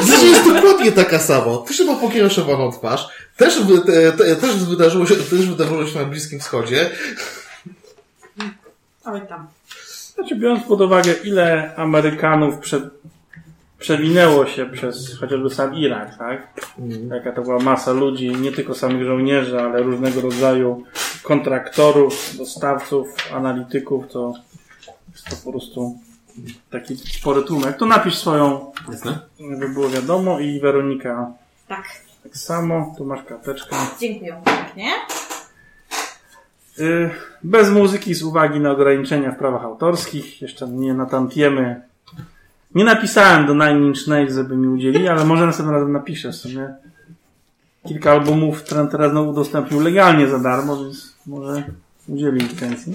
w 0.00 0.04
zasadzie 0.04 0.26
jest 0.26 0.52
dokładnie 0.52 0.92
taka 0.92 1.18
sama. 1.18 1.58
Też 1.66 1.80
ma 1.80 1.94
pokiereszowaną 1.96 2.72
twarz. 2.72 3.08
Też, 3.38 3.60
te, 3.86 4.12
te, 4.12 4.36
też, 4.36 4.64
wydarzyło 4.64 5.06
się, 5.06 5.16
też 5.16 5.46
wydarzyło 5.46 5.86
się 5.86 5.98
na 5.98 6.04
Bliskim 6.04 6.40
Wschodzie. 6.40 6.90
Oj 9.04 9.20
tam. 9.28 9.46
Znaczy, 10.14 10.36
biorąc 10.36 10.64
pod 10.64 10.80
uwagę, 10.80 11.12
ile 11.24 11.74
Amerykanów 11.76 12.58
prze, 12.58 12.90
przewinęło 13.78 14.46
się 14.46 14.66
przez 14.66 15.18
chociażby 15.18 15.50
sam 15.50 15.74
Irak, 15.74 16.18
tak? 16.18 16.46
Jaka 17.10 17.32
to 17.32 17.42
była 17.42 17.58
masa 17.58 17.92
ludzi, 17.92 18.30
nie 18.30 18.52
tylko 18.52 18.74
samych 18.74 19.04
żołnierzy, 19.04 19.60
ale 19.60 19.82
różnego 19.82 20.20
rodzaju 20.20 20.84
kontraktorów, 21.22 22.36
dostawców, 22.38 23.08
analityków, 23.34 24.04
to 24.12 24.34
jest 25.12 25.24
to 25.30 25.36
po 25.44 25.50
prostu 25.50 25.98
taki 26.70 26.96
spory 26.96 27.42
tłumek. 27.42 27.76
To 27.76 27.86
napisz 27.86 28.18
swoją, 28.18 28.72
Jasne. 28.92 29.18
żeby 29.50 29.68
było 29.68 29.88
wiadomo 29.88 30.40
i 30.40 30.60
Weronika 30.60 31.32
Tak. 31.68 32.07
Tak 32.28 32.36
samo, 32.36 32.94
tu 32.98 33.04
masz 33.04 33.22
karteczkę. 33.22 33.76
Dziękuję 34.00 34.42
pięknie. 34.44 34.90
Y, 36.78 37.10
Bez 37.42 37.70
muzyki 37.70 38.14
z 38.14 38.22
uwagi 38.22 38.60
na 38.60 38.70
ograniczenia 38.70 39.30
w 39.30 39.38
prawach 39.38 39.62
autorskich. 39.64 40.42
Jeszcze 40.42 40.68
nie 40.68 40.94
na 40.94 41.06
tantiemy. 41.06 41.82
Nie 42.74 42.84
napisałem 42.84 43.46
do 43.46 43.54
Nine 43.54 43.84
Inch 43.84 44.06
Nails, 44.06 44.34
żeby 44.34 44.56
mi 44.56 44.68
udzielili, 44.68 45.08
ale 45.08 45.24
może 45.24 45.46
następnym 45.46 45.74
razem 45.74 45.92
napiszę 45.92 46.32
sobie. 46.32 46.74
Kilka 47.88 48.12
albumów 48.12 48.62
Trent 48.64 48.94
Reznor 48.94 49.28
udostępnił 49.28 49.80
legalnie 49.80 50.28
za 50.28 50.38
darmo, 50.38 50.76
więc 50.76 51.16
może 51.26 51.62
udzieli 52.08 52.40
licencji. 52.40 52.92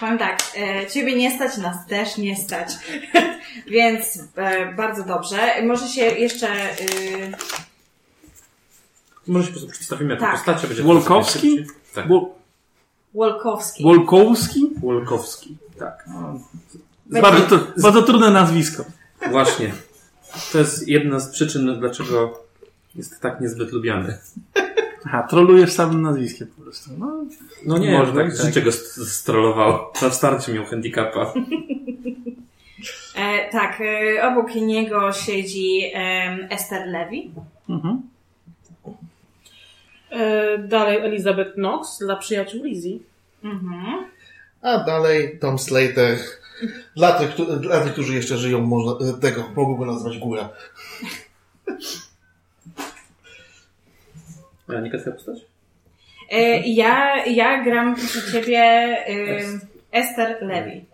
Powiem 0.00 0.18
tak, 0.18 0.38
e, 0.56 0.86
ciebie 0.86 1.16
nie 1.16 1.30
stać, 1.30 1.56
nas 1.56 1.86
też 1.86 2.18
nie 2.18 2.36
stać. 2.36 2.68
Więc 3.70 4.18
e, 4.36 4.72
bardzo 4.72 5.04
dobrze. 5.04 5.62
Może 5.66 5.88
się 5.88 6.02
jeszcze. 6.02 6.46
y, 6.80 7.67
Może 9.28 9.44
się 9.46 9.52
po 9.52 9.58
prostu 9.58 9.72
przedstawimy 9.72 10.10
jako 10.14 10.24
Tak. 10.26 10.34
postacie. 10.36 10.66
Będzie 10.68 10.82
Wolkowski? 10.82 11.32
szybciej. 11.38 11.66
Tak. 11.94 12.08
Wol- 12.08 12.26
Wolkowski. 13.14 13.82
Wolkowski? 13.82 14.70
Wolkowski. 14.80 15.56
Tak. 15.78 16.08
Bardzo, 17.06 17.56
tru- 17.56 17.82
bardzo 17.82 18.02
trudne 18.02 18.30
nazwisko. 18.30 18.84
Właśnie. 19.30 19.72
To 20.52 20.58
jest 20.58 20.88
jedna 20.88 21.20
z 21.20 21.30
przyczyn, 21.30 21.80
dlaczego 21.80 22.44
jest 22.94 23.20
tak 23.20 23.40
niezbyt 23.40 23.72
lubiany. 23.72 24.18
Aha, 25.06 25.26
trolujesz 25.30 25.72
samym 25.72 26.02
nazwiskiem 26.02 26.48
po 26.56 26.62
prostu. 26.62 26.90
No, 26.98 27.24
No 27.66 27.78
nie, 27.78 27.98
Może 27.98 28.12
tak, 28.12 28.26
tak, 28.28 28.36
tak. 28.36 28.46
życie 28.46 28.62
go 28.62 28.72
st- 28.72 29.08
strollowało. 29.08 29.92
Na 30.02 30.10
starcie 30.10 30.52
miał 30.52 30.64
handicapa. 30.64 31.32
E, 33.16 33.50
tak, 33.52 33.80
e, 33.80 34.28
obok 34.28 34.54
niego 34.54 35.12
siedzi 35.12 35.90
em, 35.94 36.46
Esther 36.50 36.86
Levy. 36.88 37.16
mhm. 37.68 38.02
E, 40.10 40.58
dalej 40.58 40.98
Elizabeth 40.98 41.54
Knox 41.54 41.98
dla 41.98 42.16
przyjaciół 42.16 42.64
Lizzie. 42.64 42.98
Mhm. 43.44 44.04
A 44.62 44.78
dalej 44.78 45.38
Tom 45.38 45.58
Slater. 45.58 46.18
Dla 46.96 47.12
tych, 47.12 47.34
dla 47.60 47.80
tych 47.80 47.92
którzy 47.92 48.14
jeszcze 48.14 48.36
żyją, 48.36 48.60
można, 48.60 49.20
tego, 49.20 49.48
mogą 49.56 49.76
go 49.76 49.86
nazwać 49.86 50.18
Góra. 50.18 50.48
A 54.68 54.80
nie 54.80 54.98
twoja 54.98 55.16
postać? 55.16 55.38
E, 56.30 56.60
ja, 56.60 57.24
ja 57.26 57.64
gram 57.64 57.94
przy 57.94 58.32
ciebie 58.32 58.58
em, 58.58 59.60
Esther 59.92 60.42
Levy. 60.42 60.84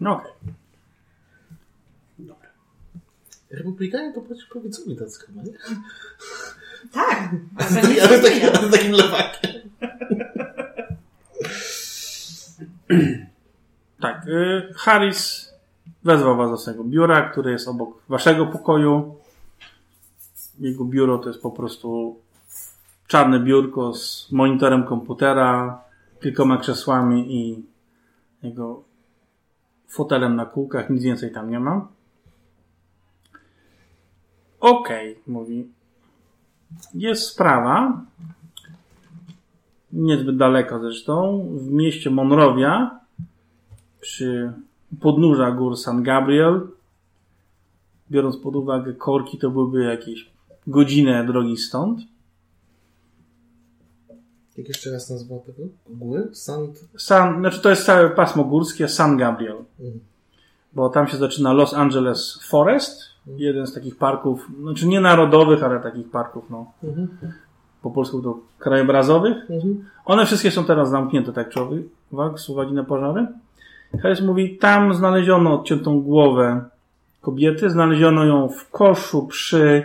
No 0.00 0.12
okej. 0.12 0.32
Republikanie 3.50 4.12
to 4.14 4.20
powiedz- 4.20 4.46
powiedzą 4.52 4.86
mi 4.86 4.96
tacy 4.96 5.20
chyba, 5.26 5.42
nie? 5.42 5.52
Tak, 6.92 7.30
ale 7.58 7.82
to 7.82 7.88
nie 7.88 8.02
Ale 8.02 8.18
takim, 8.20 8.38
zmienia. 8.40 8.52
ale 8.58 8.70
takim 8.70 8.92
lewakiem. 8.92 9.50
Tak, 14.00 14.26
y, 14.28 14.74
Harris 14.76 15.50
wezwał 16.04 16.36
was 16.36 16.50
do 16.50 16.56
swojego 16.58 16.84
biura, 16.84 17.30
które 17.30 17.52
jest 17.52 17.68
obok 17.68 18.02
waszego 18.08 18.46
pokoju. 18.46 19.14
Jego 20.58 20.84
biuro 20.84 21.18
to 21.18 21.28
jest 21.28 21.40
po 21.42 21.50
prostu 21.50 22.18
czarne 23.06 23.40
biurko 23.40 23.94
z 23.94 24.32
monitorem 24.32 24.84
komputera, 24.84 25.82
kilkoma 26.22 26.56
krzesłami 26.56 27.34
i 27.36 27.64
jego 28.42 28.82
fotelem 29.88 30.36
na 30.36 30.46
kółkach. 30.46 30.90
Nic 30.90 31.02
więcej 31.02 31.32
tam 31.32 31.50
nie 31.50 31.60
ma. 31.60 31.88
Okej, 34.60 35.18
mówi. 35.26 35.68
Jest 36.94 37.26
sprawa, 37.26 38.04
niezbyt 39.92 40.36
daleko 40.36 40.80
zresztą, 40.80 41.46
w 41.52 41.70
mieście 41.70 42.10
Monrovia, 42.10 43.00
przy 44.00 44.52
podnóża 45.00 45.50
gór 45.50 45.76
San 45.76 46.02
Gabriel. 46.02 46.68
Biorąc 48.10 48.36
pod 48.36 48.56
uwagę 48.56 48.92
korki, 48.92 49.38
to 49.38 49.50
byłyby 49.50 49.84
jakieś 49.84 50.30
godzinę 50.66 51.26
drogi 51.26 51.56
stąd. 51.56 52.00
Jak 54.56 54.68
jeszcze 54.68 54.90
raz 54.90 55.10
nazwa 55.10 55.38
tego? 55.38 55.68
Góry? 55.88 56.28
Sand? 56.32 56.84
San, 56.98 57.40
znaczy 57.40 57.60
to 57.60 57.70
jest 57.70 57.84
całe 57.86 58.10
pasmo 58.10 58.44
górskie 58.44 58.88
San 58.88 59.16
Gabriel. 59.16 59.56
Mhm. 59.80 60.00
Bo 60.72 60.88
tam 60.88 61.08
się 61.08 61.16
zaczyna 61.16 61.52
Los 61.52 61.74
Angeles 61.74 62.40
Forest, 62.42 63.09
jeden 63.26 63.66
z 63.66 63.74
takich 63.74 63.96
parków, 63.96 64.48
znaczy 64.60 64.88
nie 64.88 65.00
narodowych, 65.00 65.62
ale 65.62 65.80
takich 65.80 66.10
parków, 66.10 66.44
no, 66.50 66.72
Mhm. 66.84 67.08
po 67.82 67.90
polsku 67.90 68.22
to 68.22 68.38
krajobrazowych. 68.58 69.36
Mhm. 69.50 69.84
One 70.04 70.26
wszystkie 70.26 70.50
są 70.50 70.64
teraz 70.64 70.90
zamknięte, 70.90 71.32
tak 71.32 71.48
czy 71.48 71.60
owak, 72.12 72.40
z 72.40 72.48
uwagi 72.48 72.72
na 72.72 72.84
pożary. 72.84 73.26
Harris 74.02 74.20
mówi, 74.20 74.58
tam 74.58 74.94
znaleziono 74.94 75.54
odciętą 75.60 76.00
głowę 76.00 76.64
kobiety, 77.20 77.70
znaleziono 77.70 78.24
ją 78.24 78.48
w 78.48 78.70
koszu 78.70 79.26
przy 79.26 79.84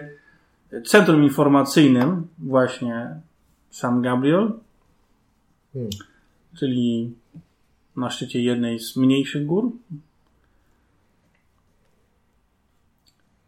centrum 0.86 1.24
informacyjnym 1.24 2.28
właśnie 2.39 3.10
San 3.69 4.02
Gabriel, 4.02 4.52
Hmm. 5.74 5.89
czyli 6.60 7.13
na 7.98 8.10
szczycie 8.10 8.41
jednej 8.43 8.80
z 8.80 8.98
mniejszych 8.98 9.45
gór. 9.45 9.71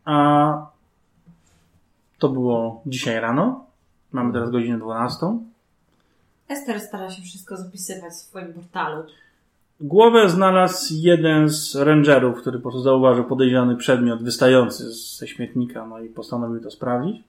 A 0.07 0.71
to 2.19 2.29
było 2.29 2.81
dzisiaj 2.85 3.19
rano. 3.19 3.65
Mamy 4.11 4.33
teraz 4.33 4.51
godzinę 4.51 4.79
12. 4.79 5.25
Esther 6.49 6.81
stara 6.81 7.09
się 7.09 7.21
wszystko 7.21 7.57
zapisywać 7.57 8.13
w 8.13 8.15
swoim 8.15 8.53
portalu. 8.53 9.03
Głowę 9.81 10.29
znalazł 10.29 10.93
jeden 10.97 11.49
z 11.49 11.75
rangerów, 11.75 12.41
który 12.41 12.59
po 12.59 12.61
prostu 12.61 12.81
zauważył 12.81 13.23
podejrzany 13.23 13.75
przedmiot 13.75 14.23
wystający 14.23 14.91
ze 14.93 15.27
śmietnika, 15.27 15.85
no 15.85 15.99
i 15.99 16.09
postanowił 16.09 16.63
to 16.63 16.71
sprawdzić. 16.71 17.23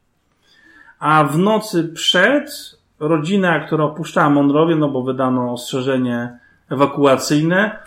A 0.98 1.24
w 1.24 1.38
nocy 1.38 1.84
przed 1.84 2.78
rodzina, 3.00 3.60
która 3.60 3.84
opuszczała 3.84 4.30
Monrowie, 4.30 4.76
no 4.76 4.88
bo 4.88 5.02
wydano 5.02 5.52
ostrzeżenie 5.52 6.38
ewakuacyjne, 6.70 7.78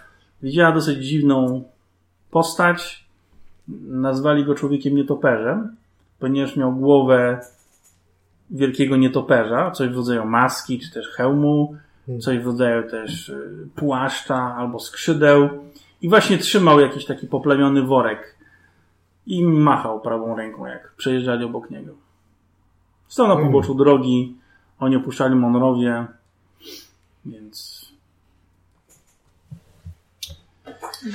widziała 0.42 0.72
dosyć 0.72 1.06
dziwną 1.06 1.64
postać. 2.32 3.11
Nazwali 3.88 4.46
go 4.46 4.56
człowiekiem 4.56 4.96
nietoperzem, 4.96 5.76
ponieważ 6.20 6.56
miał 6.56 6.76
głowę 6.76 7.40
wielkiego 8.50 8.98
nietoperza, 8.98 9.72
coś 9.72 9.90
w 9.90 9.96
rodzaju 9.96 10.26
maski 10.26 10.80
czy 10.80 10.92
też 10.92 11.08
hełmu, 11.08 11.76
coś 12.20 12.40
w 12.40 12.46
rodzaju 12.46 12.90
też 12.90 13.30
y, 13.30 13.68
płaszcza 13.76 14.56
albo 14.56 14.80
skrzydeł 14.80 15.50
i 16.02 16.10
właśnie 16.10 16.38
trzymał 16.38 16.80
jakiś 16.80 17.06
taki 17.06 17.28
poplamiony 17.28 17.82
worek 17.82 18.36
i 19.28 19.46
machał 19.46 20.02
prawą 20.02 20.36
ręką, 20.36 20.66
jak 20.66 20.94
przejeżdżali 20.98 21.46
obok 21.46 21.70
niego. 21.70 21.94
Stał 23.08 23.28
na 23.28 23.34
Mm. 23.34 23.46
poboczu 23.46 23.76
drogi, 23.76 24.36
oni 24.80 24.96
opuszczali 24.96 25.36
Monrowie, 25.36 26.06
więc 27.26 27.82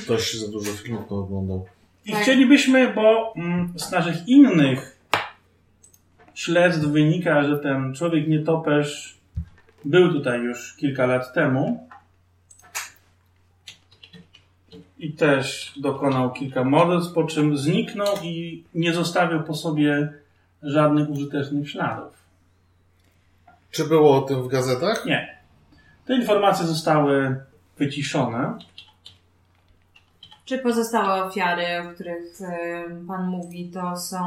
Ktoś 0.02 0.34
za 0.34 0.48
dużo 0.48 0.72
filmów 0.72 1.08
to 1.08 1.18
oglądał. 1.18 1.66
I 2.06 2.12
Tak. 2.12 2.22
chcielibyśmy, 2.22 2.94
bo 2.94 3.34
mm, 3.36 3.72
z 3.76 3.90
naszych 3.90 4.28
innych 4.28 4.98
śledztw 6.34 6.86
wynika, 6.86 7.44
że 7.44 7.58
ten 7.58 7.94
człowiek 7.94 8.28
nietoperz 8.28 9.18
był 9.84 10.12
tutaj 10.12 10.40
już 10.40 10.76
kilka 10.76 11.06
lat 11.06 11.32
temu 11.32 11.88
i 14.98 15.12
też 15.12 15.72
dokonał 15.76 16.32
kilka 16.32 16.64
morderstw, 16.64 17.14
po 17.14 17.24
czym 17.24 17.58
zniknął 17.58 18.16
i 18.22 18.64
nie 18.74 18.92
zostawił 18.92 19.42
po 19.42 19.54
sobie 19.54 20.12
żadnych 20.62 21.10
użytecznych 21.10 21.70
śladów. 21.70 22.12
Czy 23.70 23.84
było 23.84 24.16
o 24.18 24.22
tym 24.22 24.42
w 24.42 24.48
gazetach? 24.48 25.06
Nie. 25.06 25.36
Te 26.06 26.14
informacje 26.14 26.66
zostały 26.66 27.40
wyciszone. 27.78 28.58
Czy 30.46 30.58
pozostałe 30.58 31.24
ofiary, 31.24 31.64
o 31.88 31.94
których 31.94 32.40
e, 32.40 32.84
Pan 33.08 33.26
mówi, 33.26 33.70
to 33.70 33.96
są 33.96 34.18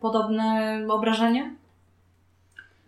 podobne 0.00 0.80
obrażenia? 0.88 1.50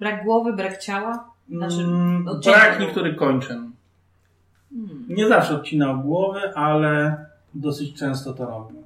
Brak 0.01 0.25
głowy, 0.25 0.53
brak 0.53 0.79
ciała? 0.79 1.31
Znaczy, 1.49 1.77
Mm, 1.77 2.25
Brak 2.45 2.81
niektórych 2.81 3.17
kończyn. 3.17 3.73
Hmm. 4.71 5.07
Nie 5.09 5.29
zawsze 5.29 5.55
odcinał 5.55 6.01
głowy, 6.01 6.55
ale 6.55 7.17
dosyć 7.55 7.99
często 7.99 8.33
to 8.33 8.47
robił. 8.47 8.83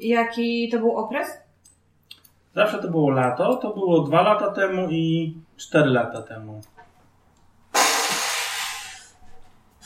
Jaki 0.00 0.68
to 0.68 0.78
był 0.78 0.96
okres? 0.96 1.28
Zawsze 2.54 2.78
to 2.78 2.88
było 2.88 3.10
lato, 3.10 3.56
to 3.56 3.74
było 3.74 4.00
dwa 4.02 4.22
lata 4.22 4.50
temu 4.50 4.88
i 4.90 5.34
cztery 5.56 5.90
lata 5.90 6.22
temu. 6.22 6.60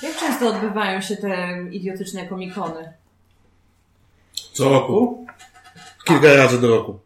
Jak 0.03 0.17
często 0.17 0.49
odbywają 0.49 1.01
się 1.01 1.17
te 1.17 1.59
idiotyczne 1.71 2.27
komikony? 2.27 2.93
Co 4.53 4.69
roku. 4.69 5.27
Kilka 6.05 6.35
razy 6.35 6.61
do 6.61 6.69
roku. 6.69 6.99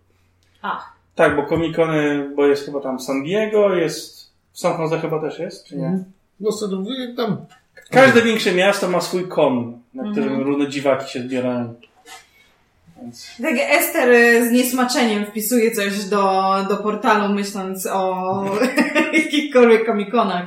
A, 0.62 0.84
Tak, 1.14 1.36
bo 1.36 1.42
komikony, 1.42 2.30
bo 2.36 2.46
jest 2.46 2.64
chyba 2.64 2.80
tam 2.80 3.00
San 3.00 3.22
Diego, 3.22 3.74
jest 3.74 4.30
w 4.52 4.58
San 4.60 4.80
Jose 4.80 5.00
chyba 5.00 5.20
też 5.20 5.38
jest, 5.38 5.66
czy 5.66 5.76
nie? 5.76 5.98
No 6.40 6.52
co, 6.52 6.68
tam 7.16 7.36
Każde 7.90 8.22
większe 8.22 8.52
miasto 8.52 8.88
ma 8.88 9.00
swój 9.00 9.28
kon, 9.28 9.78
na 9.94 10.02
którym 10.02 10.28
Mhm. 10.28 10.46
różne 10.46 10.68
dziwaki 10.68 11.12
się 11.12 11.20
zbierają. 11.22 11.74
Więc 13.02 13.36
tak 13.42 13.54
Ester 13.58 14.10
e, 14.12 14.48
z 14.48 14.52
niesmaczeniem 14.52 15.26
wpisuje 15.26 15.70
coś 15.70 16.04
do, 16.04 16.52
do 16.68 16.76
portalu, 16.76 17.34
myśląc 17.34 17.86
o 17.86 18.44
jakichkolwiek 19.24 19.86
komikonach. 19.86 20.46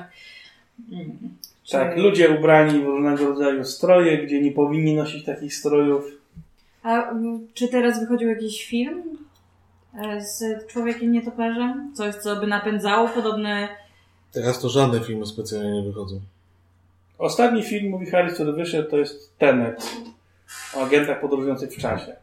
Hmm. 1.72 1.90
tak, 1.90 1.98
ludzie 1.98 2.30
ubrani 2.30 2.80
w 2.80 2.86
różnego 2.86 3.26
rodzaju 3.26 3.64
stroje, 3.66 4.26
gdzie 4.26 4.42
nie 4.42 4.52
powinni 4.52 4.96
nosić 4.96 5.26
takich 5.26 5.56
strojów. 5.56 6.06
A 6.84 7.10
m, 7.10 7.48
czy 7.54 7.68
teraz 7.68 8.00
wychodził 8.00 8.30
jakiś 8.30 8.66
film 8.66 9.04
e, 10.04 10.22
z 10.22 10.68
człowiekiem 10.68 11.12
nietoperzem? 11.12 11.92
Coś, 11.96 12.16
co 12.16 12.36
by 12.36 12.48
napędzało 12.48 13.08
podobne... 13.08 13.68
Teraz 14.32 14.62
to 14.62 14.70
żadne 14.70 15.00
filmy 15.00 15.26
specjalnie 15.26 15.72
nie 15.72 15.88
wychodzą. 15.88 16.22
Ostatni 17.18 17.64
film, 17.64 17.92
mówi 17.92 18.06
Harris, 18.06 18.34
który 18.34 18.54
wyszedł, 18.54 18.90
to 18.90 18.98
jest 18.98 19.38
Tenet. 19.38 19.96
O 20.76 20.86
agentach 20.86 21.22
podróżujących 21.22 21.70
w 21.70 21.78
czasie. 21.78 22.16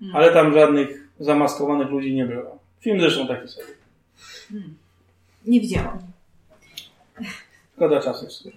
Hmm. 0.00 0.16
Ale 0.16 0.32
tam 0.32 0.54
żadnych 0.54 1.08
zamaskowanych 1.20 1.88
ludzi 1.88 2.14
nie 2.14 2.26
było. 2.26 2.58
Film 2.80 3.00
zresztą 3.00 3.26
taki 3.28 3.48
sobie. 3.48 3.66
Nie 5.46 5.60
widziałam. 5.60 5.98
Szkoda 7.76 8.00
czasu. 8.00 8.50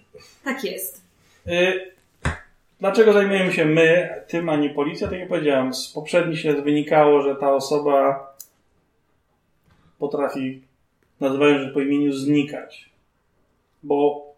Tak 0.44 0.64
jest. 0.64 1.02
Y, 1.48 1.90
Dlaczego 2.80 3.14
zajmujemy 3.14 3.54
się 3.54 3.66
my, 3.66 4.10
tym, 4.28 4.50
a 4.50 4.56
nie 4.56 4.70
policja? 4.70 5.08
Tak 5.08 5.20
jak 5.20 5.30
powiedziałem, 5.30 5.74
z 5.74 5.88
poprzednich 5.88 6.40
śledztw 6.40 6.64
wynikało, 6.64 7.22
że 7.22 7.36
ta 7.36 7.56
osoba 7.56 8.28
potrafi, 10.00 10.62
nazywając 11.20 11.62
rzecz 11.62 11.74
po 11.74 11.82
imieniu, 11.82 12.14
znikać. 12.14 12.90
Bo 13.84 14.30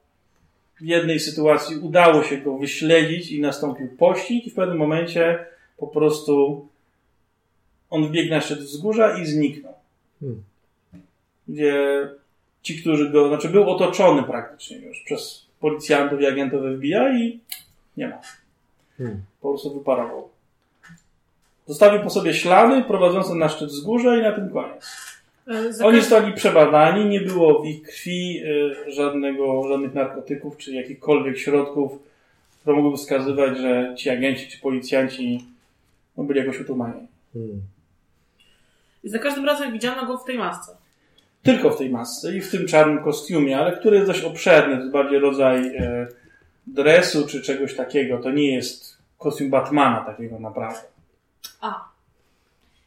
w 0.81 0.85
jednej 0.85 1.19
sytuacji 1.19 1.77
udało 1.77 2.23
się 2.23 2.37
go 2.37 2.57
wyśledzić 2.57 3.31
i 3.31 3.41
nastąpił 3.41 3.87
pościg 3.97 4.47
i 4.47 4.51
w 4.51 4.55
pewnym 4.55 4.77
momencie 4.77 5.45
po 5.77 5.87
prostu 5.87 6.67
on 7.89 8.07
wbiegł 8.07 8.29
na 8.29 8.41
szczyt 8.41 8.59
wzgórza 8.59 9.17
i 9.17 9.25
zniknął. 9.25 9.73
Hmm. 10.19 10.43
Gdzie 11.47 12.09
ci, 12.61 12.81
którzy 12.81 13.09
go, 13.09 13.27
znaczy 13.27 13.49
był 13.49 13.69
otoczony 13.69 14.23
praktycznie 14.23 14.77
już 14.77 15.03
przez 15.05 15.45
policjantów 15.59 16.21
i 16.21 16.25
agentów 16.25 16.61
FBI 16.77 16.93
i 17.19 17.39
nie 17.97 18.07
ma. 18.07 18.21
Hmm. 18.97 19.21
Po 19.41 19.49
prostu 19.49 19.73
wyparował. 19.73 20.29
Zostawił 21.67 22.01
po 22.01 22.09
sobie 22.09 22.33
ślady 22.33 22.83
prowadzące 22.83 23.35
na 23.35 23.49
szczyt 23.49 23.69
wzgórza 23.69 24.17
i 24.17 24.21
na 24.21 24.31
tym 24.31 24.49
koniec. 24.49 24.97
E, 25.47 25.73
za 25.73 25.85
Oni 25.85 25.99
zostali 25.99 26.33
przebadani, 26.33 27.05
nie 27.05 27.21
było 27.21 27.61
w 27.61 27.65
ich 27.65 27.81
krwi 27.81 28.43
y, 28.43 28.91
żadnego, 28.91 29.67
żadnych 29.67 29.93
narkotyków 29.93 30.57
czy 30.57 30.71
jakichkolwiek 30.73 31.37
środków, 31.37 31.91
które 32.61 32.75
mogłyby 32.75 32.97
wskazywać, 32.97 33.57
że 33.57 33.95
ci 33.97 34.09
agenci 34.09 34.47
czy 34.47 34.59
policjanci 34.59 35.45
no, 36.17 36.23
byli 36.23 36.39
jakoś 36.39 36.59
utumani. 36.59 37.07
Hmm. 37.33 37.61
I 39.03 39.09
za 39.09 39.19
każdym 39.19 39.45
razem 39.45 39.73
widziano 39.73 40.05
go 40.05 40.17
w 40.17 40.25
tej 40.25 40.37
masce. 40.37 40.80
Tylko 41.43 41.69
w 41.69 41.77
tej 41.77 41.89
masce 41.89 42.35
i 42.35 42.41
w 42.41 42.51
tym 42.51 42.67
czarnym 42.67 43.03
kostiumie, 43.03 43.59
ale 43.59 43.77
który 43.77 43.95
jest 43.95 44.07
dość 44.07 44.23
obszerny, 44.23 44.75
to 44.75 44.81
jest 44.81 44.93
bardziej 44.93 45.19
rodzaj 45.19 45.75
e, 45.75 46.07
dresu 46.67 47.27
czy 47.27 47.41
czegoś 47.41 47.75
takiego. 47.75 48.17
To 48.17 48.31
nie 48.31 48.55
jest 48.55 48.97
kostium 49.17 49.49
Batmana 49.49 50.01
takiego 50.01 50.39
naprawdę. 50.39 50.81
A. 51.61 51.85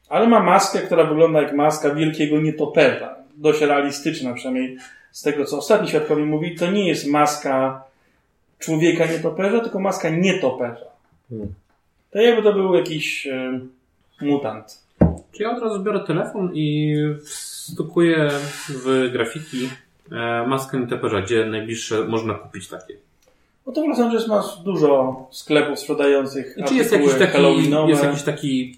Ale 0.08 0.28
ma 0.28 0.40
maskę, 0.40 0.78
która 0.78 1.04
wygląda 1.04 1.42
jak 1.42 1.54
maska 1.54 1.94
wielkiego 1.94 2.40
nietoperza. 2.40 3.16
Dość 3.36 3.60
realistyczna, 3.60 4.34
przynajmniej 4.34 4.78
z 5.12 5.22
tego, 5.22 5.44
co 5.44 5.58
ostatni 5.58 5.88
świadkowie 5.88 6.24
mówili. 6.24 6.56
To 6.56 6.70
nie 6.70 6.88
jest 6.88 7.06
maska 7.06 7.84
człowieka 8.58 9.06
nietoperza, 9.06 9.60
tylko 9.60 9.80
maska 9.80 10.10
nietoperza. 10.10 10.86
Hmm. 11.28 11.54
To 12.10 12.18
jakby 12.18 12.42
to 12.42 12.52
był 12.52 12.74
jakiś 12.74 13.26
e, 13.26 13.60
mutant. 14.20 14.84
Czy 15.32 15.42
ja 15.42 15.50
od 15.50 15.62
razu 15.62 15.82
biorę 15.82 16.00
telefon 16.00 16.50
i 16.54 16.96
wstukuję 17.68 18.28
w 18.68 19.08
grafiki 19.12 19.68
e, 20.12 20.46
maskę 20.46 20.80
nietoperza, 20.80 21.20
gdzie 21.20 21.44
najbliższe 21.46 22.04
można 22.04 22.34
kupić 22.34 22.68
takie. 22.68 22.94
No 23.66 23.72
to 23.72 23.82
w 23.82 23.88
Los 23.88 23.98
Angeles 23.98 24.28
masz 24.28 24.58
dużo 24.64 25.16
sklepów 25.30 25.78
sprzedających 25.78 26.54
I 26.58 26.64
czy 26.64 26.74
jest 26.74 26.92
jakiś 26.92 27.12
taki, 27.12 27.32
halloweenowe. 27.32 27.90
jest 27.90 28.02
jakiś 28.04 28.22
taki 28.22 28.76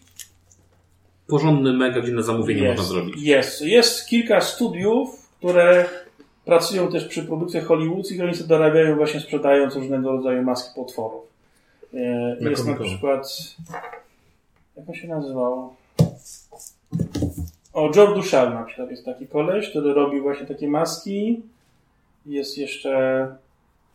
porządny 1.26 1.72
mega, 1.72 2.01
gdzie 2.01 2.12
na 2.12 2.22
zamówienie 2.22 2.62
jest, 2.62 2.78
można 2.78 2.95
zrobić? 2.95 3.22
Jest. 3.22 3.62
Jest 3.62 4.07
kilka 4.07 4.41
studiów, 4.41 5.28
które 5.39 5.89
pracują 6.45 6.93
też 6.93 7.05
przy 7.05 7.22
produkcjach 7.22 7.64
hollywoodzkich, 7.64 8.20
oni 8.22 8.34
sobie 8.34 8.49
dorabiają 8.49 8.97
właśnie 8.97 9.20
sprzedając 9.20 9.74
różnego 9.76 10.12
rodzaju 10.12 10.43
maski 10.43 10.70
potworów. 10.76 11.22
E, 11.95 12.37
Na 12.41 12.51
Jest 12.51 12.66
na 12.66 12.72
Comic-Con. 12.72 12.87
przykład... 12.87 13.28
Jak 14.76 14.89
on 14.89 14.95
się 14.95 15.09
nazywał? 15.09 15.74
O, 17.76 17.90
Joe 17.96 18.14
Dushal 18.14 18.54
na 18.54 18.62
przykład 18.62 18.90
jest 18.90 19.04
taki 19.04 19.26
koleś, 19.26 19.70
który 19.70 19.94
robi 19.94 20.20
właśnie 20.20 20.46
takie 20.46 20.68
maski. 20.68 21.42
Jest 22.26 22.58
jeszcze 22.58 23.26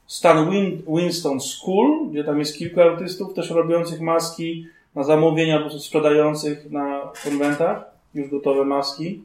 Stan 0.07 0.51
Win 0.51 0.81
Winston 0.87 1.39
School, 1.39 2.09
gdzie 2.09 2.23
tam 2.23 2.39
jest 2.39 2.57
kilku 2.57 2.81
artystów 2.81 3.33
też 3.33 3.49
robiących 3.49 4.01
maski 4.01 4.67
na 4.95 5.03
zamówienia 5.03 5.57
albo 5.57 5.79
sprzedających 5.79 6.71
na 6.71 7.11
konwentach 7.23 7.85
już 8.13 8.29
gotowe 8.29 8.65
maski. 8.65 9.23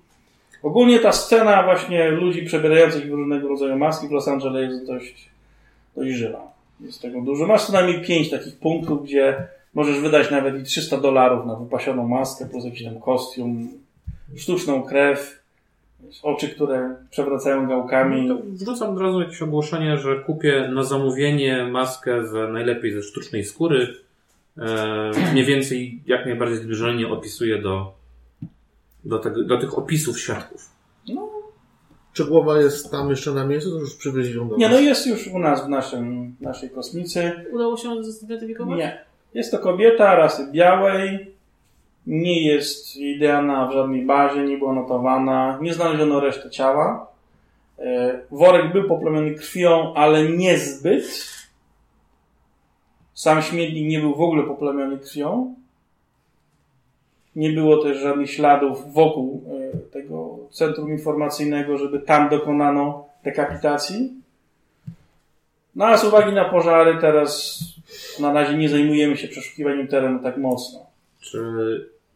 Ogólnie 0.63 0.99
ta 0.99 1.13
scena 1.13 1.63
właśnie 1.63 2.11
ludzi 2.11 2.43
przebierających 2.43 3.11
różnego 3.11 3.49
rodzaju 3.49 3.79
maski 3.79 4.09
w 4.09 4.11
Los 4.11 4.29
Angeles 4.29 4.73
jest 4.73 4.87
dość, 4.87 5.29
dość 5.97 6.15
żywa. 6.15 6.53
Jest 6.81 7.03
tego 7.03 7.21
dużo. 7.21 7.47
Masz 7.47 7.67
co 7.67 7.73
najmniej 7.73 8.05
pięć 8.05 8.31
takich 8.31 8.57
punktów, 8.57 9.05
gdzie 9.05 9.47
możesz 9.75 10.01
wydać 10.01 10.31
nawet 10.31 10.61
i 10.61 10.63
300 10.63 10.97
dolarów 10.97 11.47
na 11.47 11.55
wypasioną 11.55 12.09
maskę, 12.09 12.47
plus 12.47 12.65
jakiś 12.65 12.85
tam 12.85 13.01
kostium, 13.01 13.69
sztuczną 14.37 14.83
krew, 14.83 15.43
oczy, 16.23 16.49
które 16.49 16.97
przewracają 17.11 17.69
gałkami. 17.69 18.27
No 18.27 18.37
To 18.37 18.43
wrzucam 18.45 18.91
od 18.91 19.01
razu 19.01 19.21
jakieś 19.21 19.43
ogłoszenie, 19.43 19.99
że 19.99 20.17
kupię 20.17 20.71
na 20.75 20.83
zamówienie 20.83 21.65
maskę 21.65 22.27
z, 22.27 22.53
najlepiej 22.53 22.93
ze 22.93 23.03
sztucznej 23.03 23.45
skóry. 23.45 23.95
E, 24.59 25.11
mniej 25.33 25.45
więcej 25.45 26.01
jak 26.07 26.27
najbardziej 26.27 26.59
zbliżenie 26.59 27.09
opisuję 27.09 27.63
do, 27.63 27.93
do, 29.05 29.19
tego, 29.19 29.45
do 29.45 29.59
tych 29.59 29.79
opisów 29.79 30.21
świadków. 30.21 30.77
Czy 32.13 32.25
głowa 32.25 32.61
jest 32.61 32.91
tam 32.91 33.11
jeszcze 33.11 33.31
na 33.31 33.47
miejscu, 33.47 33.71
to 33.71 33.79
już 33.79 33.95
przywieźli 33.95 34.37
ją 34.37 34.49
do 34.49 34.57
Nie, 34.57 34.69
no 34.69 34.81
jest 34.81 35.07
już 35.07 35.27
u 35.27 35.39
nas 35.39 35.67
w 35.67 35.69
naszym, 35.69 36.37
naszej 36.41 36.71
kosmicy. 36.71 37.33
Udało 37.53 37.77
się 37.77 38.05
zidentyfikować? 38.05 38.79
Nie. 38.79 39.05
Jest 39.35 39.51
to 39.51 39.59
kobieta 39.59 40.15
rasy 40.15 40.49
białej, 40.53 41.36
Nie 42.07 42.47
jest 42.47 42.97
idealna 42.97 43.67
w 43.67 43.73
żadnej 43.73 44.03
bazie, 44.03 44.43
nie 44.43 44.59
była 44.59 44.73
notowana, 44.73 45.59
nie 45.63 45.75
znaleziono 45.75 46.21
reszty 46.21 46.51
ciała. 46.51 47.07
E, 47.79 48.21
Worek 48.31 48.73
był 48.73 48.89
poplamiony 48.89 49.35
krwią, 49.35 49.95
ale 49.95 50.25
niezbyt. 50.29 51.37
Sam 53.15 53.43
śmietnik 53.43 53.89
nie 53.89 54.01
był 54.01 54.15
w 54.15 54.21
ogóle 54.21 54.43
poplamiony 54.43 54.99
krwią. 54.99 55.55
Nie 57.37 57.51
było 57.51 57.83
też 57.83 57.99
żadnych 57.99 58.31
śladów 58.31 58.93
wokół 58.93 59.45
e, 59.73 59.79
tego 59.79 60.39
centrum 60.51 60.91
informacyjnego, 60.91 61.79
żeby 61.79 62.01
tam 62.01 62.29
dokonano 62.29 63.09
dekapitacji. 63.25 64.13
No 65.77 65.87
a 65.87 65.97
z 65.97 66.05
uwagi 66.05 66.33
na 66.33 66.45
pożary 66.45 66.99
teraz 67.01 67.59
na 68.21 68.33
razie 68.33 68.55
nie 68.55 68.69
zajmujemy 68.69 69.17
się 69.17 69.29
przeszukiwaniem 69.29 69.89
terenu 69.89 70.23
tak 70.23 70.37
mocno. 70.37 70.87
Czy 71.21 71.41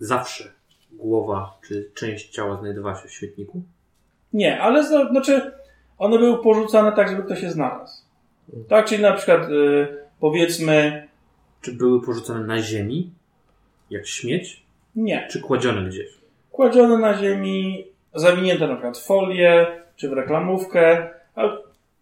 zawsze 0.01 0.53
głowa 0.93 1.59
czy 1.69 1.91
część 1.95 2.29
ciała 2.29 2.57
znajdowała 2.57 2.97
się 2.97 3.09
w 3.09 3.13
świetniku? 3.13 3.63
Nie, 4.33 4.61
ale 4.61 4.87
za, 4.87 5.09
znaczy 5.09 5.53
one 5.99 6.19
były 6.19 6.43
porzucane 6.43 6.93
tak, 6.93 7.09
żeby 7.09 7.23
ktoś 7.23 7.43
je 7.43 7.51
znalazł. 7.51 8.03
Tak, 8.69 8.87
czyli 8.87 9.03
na 9.03 9.13
przykład 9.13 9.49
y, 9.51 9.89
powiedzmy 10.21 11.09
Czy 11.61 11.73
były 11.73 12.03
porzucone 12.03 12.41
na 12.41 12.63
ziemi, 12.63 13.11
jak 13.91 14.07
śmieć, 14.07 14.63
nie. 14.97 15.27
czy 15.31 15.41
kładzione 15.41 15.89
gdzieś? 15.89 16.09
Kładzione 16.53 16.99
na 16.99 17.15
ziemi, 17.19 17.87
zawinięte 18.15 18.67
na 18.67 18.75
przykład 18.75 18.99
w 18.99 19.07
folię, 19.07 19.67
czy 19.97 20.09
w 20.09 20.13
reklamówkę. 20.13 21.09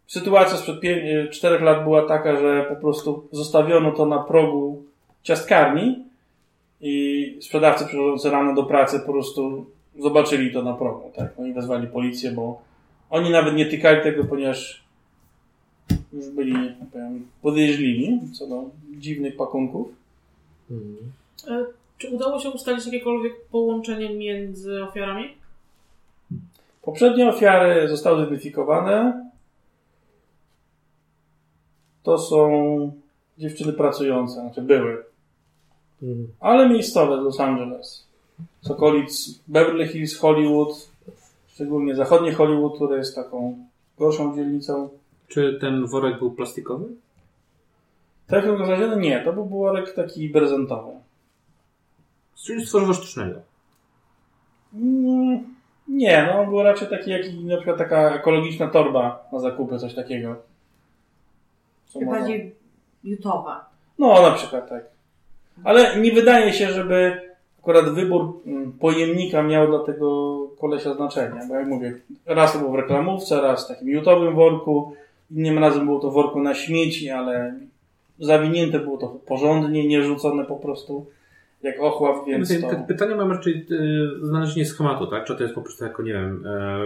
Sytuacja 0.06 0.56
sprzed 0.56 0.76
4 1.30 1.64
lat 1.64 1.82
była 1.84 2.08
taka, 2.08 2.36
że 2.40 2.66
po 2.68 2.76
prostu 2.76 3.28
zostawiono 3.32 3.92
to 3.92 4.06
na 4.06 4.18
progu 4.18 4.82
ciastkarni 5.22 6.04
i 6.80 7.36
sprzedawcy 7.40 7.86
przychodzący 7.86 8.30
rano 8.30 8.54
do 8.54 8.62
pracy 8.62 9.00
po 9.00 9.12
prostu 9.12 9.66
zobaczyli 9.98 10.52
to 10.52 10.62
na 10.62 10.74
progu. 10.74 11.12
Tak? 11.16 11.32
Oni 11.38 11.52
wezwali 11.52 11.86
policję, 11.86 12.32
bo 12.32 12.62
oni 13.10 13.30
nawet 13.30 13.54
nie 13.54 13.66
tykali 13.66 14.02
tego, 14.02 14.24
ponieważ 14.24 14.84
już 16.12 16.30
byli 16.30 16.54
powiem, 16.92 17.26
podejrzliwi 17.42 18.20
co 18.32 18.46
do 18.46 18.64
dziwnych 18.98 19.36
pakunków. 19.36 19.88
Mhm. 20.70 20.96
E, 21.48 21.66
Czy 21.98 22.08
udało 22.08 22.38
się 22.38 22.50
ustalić 22.50 22.86
jakiekolwiek 22.86 23.32
połączenie 23.50 24.14
między 24.14 24.82
ofiarami? 24.82 25.24
Poprzednie 26.82 27.28
ofiary 27.28 27.88
zostały 27.88 28.24
zidentyfikowane. 28.24 29.28
To 32.02 32.18
są 32.18 32.92
dziewczyny 33.38 33.72
pracujące, 33.72 34.34
znaczy 34.34 34.62
były, 34.62 35.04
Mhm. 36.02 36.28
ale 36.40 36.68
miejscowe 36.68 37.20
z 37.20 37.24
Los 37.24 37.40
Angeles. 37.40 38.06
Z 38.60 38.70
okolic 38.70 39.40
Beverly 39.48 39.86
Hills, 39.88 40.18
Hollywood, 40.18 40.90
szczególnie 41.48 41.96
zachodnie 41.96 42.32
Hollywood, 42.32 42.74
które 42.74 42.96
jest 42.96 43.14
taką 43.14 43.58
gorszą 43.98 44.36
dzielnicą. 44.36 44.88
Czy 45.28 45.58
ten 45.60 45.86
worek 45.86 46.18
był 46.18 46.30
plastikowy? 46.30 46.84
Trafił 48.26 48.56
znaleziony? 48.56 48.96
Nie, 48.96 49.20
to 49.24 49.32
był 49.32 49.46
worek 49.46 49.94
taki 49.94 50.28
prezentowy. 50.28 50.92
Czyli 52.44 52.66
z 52.66 52.68
tworzywa 52.68 52.94
sztucznego. 52.94 53.40
Mm, 54.74 55.54
Nie, 55.88 56.26
no 56.26 56.40
on 56.40 56.48
był 56.48 56.62
raczej 56.62 56.88
taki 56.88 57.10
jak 57.10 57.22
na 57.44 57.56
przykład 57.56 57.78
taka 57.78 58.14
ekologiczna 58.14 58.68
torba 58.68 59.28
na 59.32 59.38
zakupy, 59.38 59.78
coś 59.78 59.94
takiego. 59.94 60.36
Co 61.86 62.00
Bardziej 62.00 62.54
jutowa. 63.04 63.70
No, 63.98 64.22
na 64.22 64.30
przykład 64.30 64.68
tak. 64.68 64.84
Ale 65.64 66.00
nie 66.00 66.12
wydaje 66.12 66.52
się, 66.52 66.70
żeby 66.70 67.20
akurat 67.60 67.88
wybór 67.94 68.40
mm, 68.46 68.72
pojemnika 68.72 69.42
miał 69.42 69.66
dla 69.66 69.78
tego 69.78 70.38
kolesia 70.60 70.94
znaczenie. 70.94 71.40
Bo 71.48 71.54
jak 71.54 71.66
mówię, 71.66 71.94
raz 72.26 72.52
to 72.52 72.58
było 72.58 72.72
w 72.72 72.74
reklamówce, 72.74 73.40
raz 73.40 73.64
w 73.64 73.68
takim 73.68 73.88
jutowym 73.88 74.34
worku, 74.34 74.94
innym 75.30 75.58
razem 75.58 75.84
było 75.86 76.00
to 76.00 76.10
w 76.10 76.14
worku 76.14 76.40
na 76.42 76.54
śmieci, 76.54 77.10
ale 77.10 77.54
zawinięte 78.18 78.78
było 78.78 78.98
to 78.98 79.08
porządnie, 79.08 79.88
nie 79.88 80.02
rzucone 80.02 80.44
po 80.44 80.56
prostu 80.56 81.06
jak 81.62 81.80
ochław, 81.80 82.26
więc 82.26 82.48
Py- 82.52 82.60
to... 82.60 82.68
py- 82.68 82.86
Pytanie 82.88 83.14
mam 83.14 83.32
raczej 83.32 83.66
y, 83.70 84.26
znalezienie 84.26 84.66
schematu, 84.66 85.06
tak? 85.06 85.24
Czy 85.24 85.36
to 85.36 85.42
jest 85.42 85.54
po 85.54 85.62
prostu 85.62 85.84
jako, 85.84 86.02
nie 86.02 86.12
wiem, 86.12 86.44
e, 86.46 86.78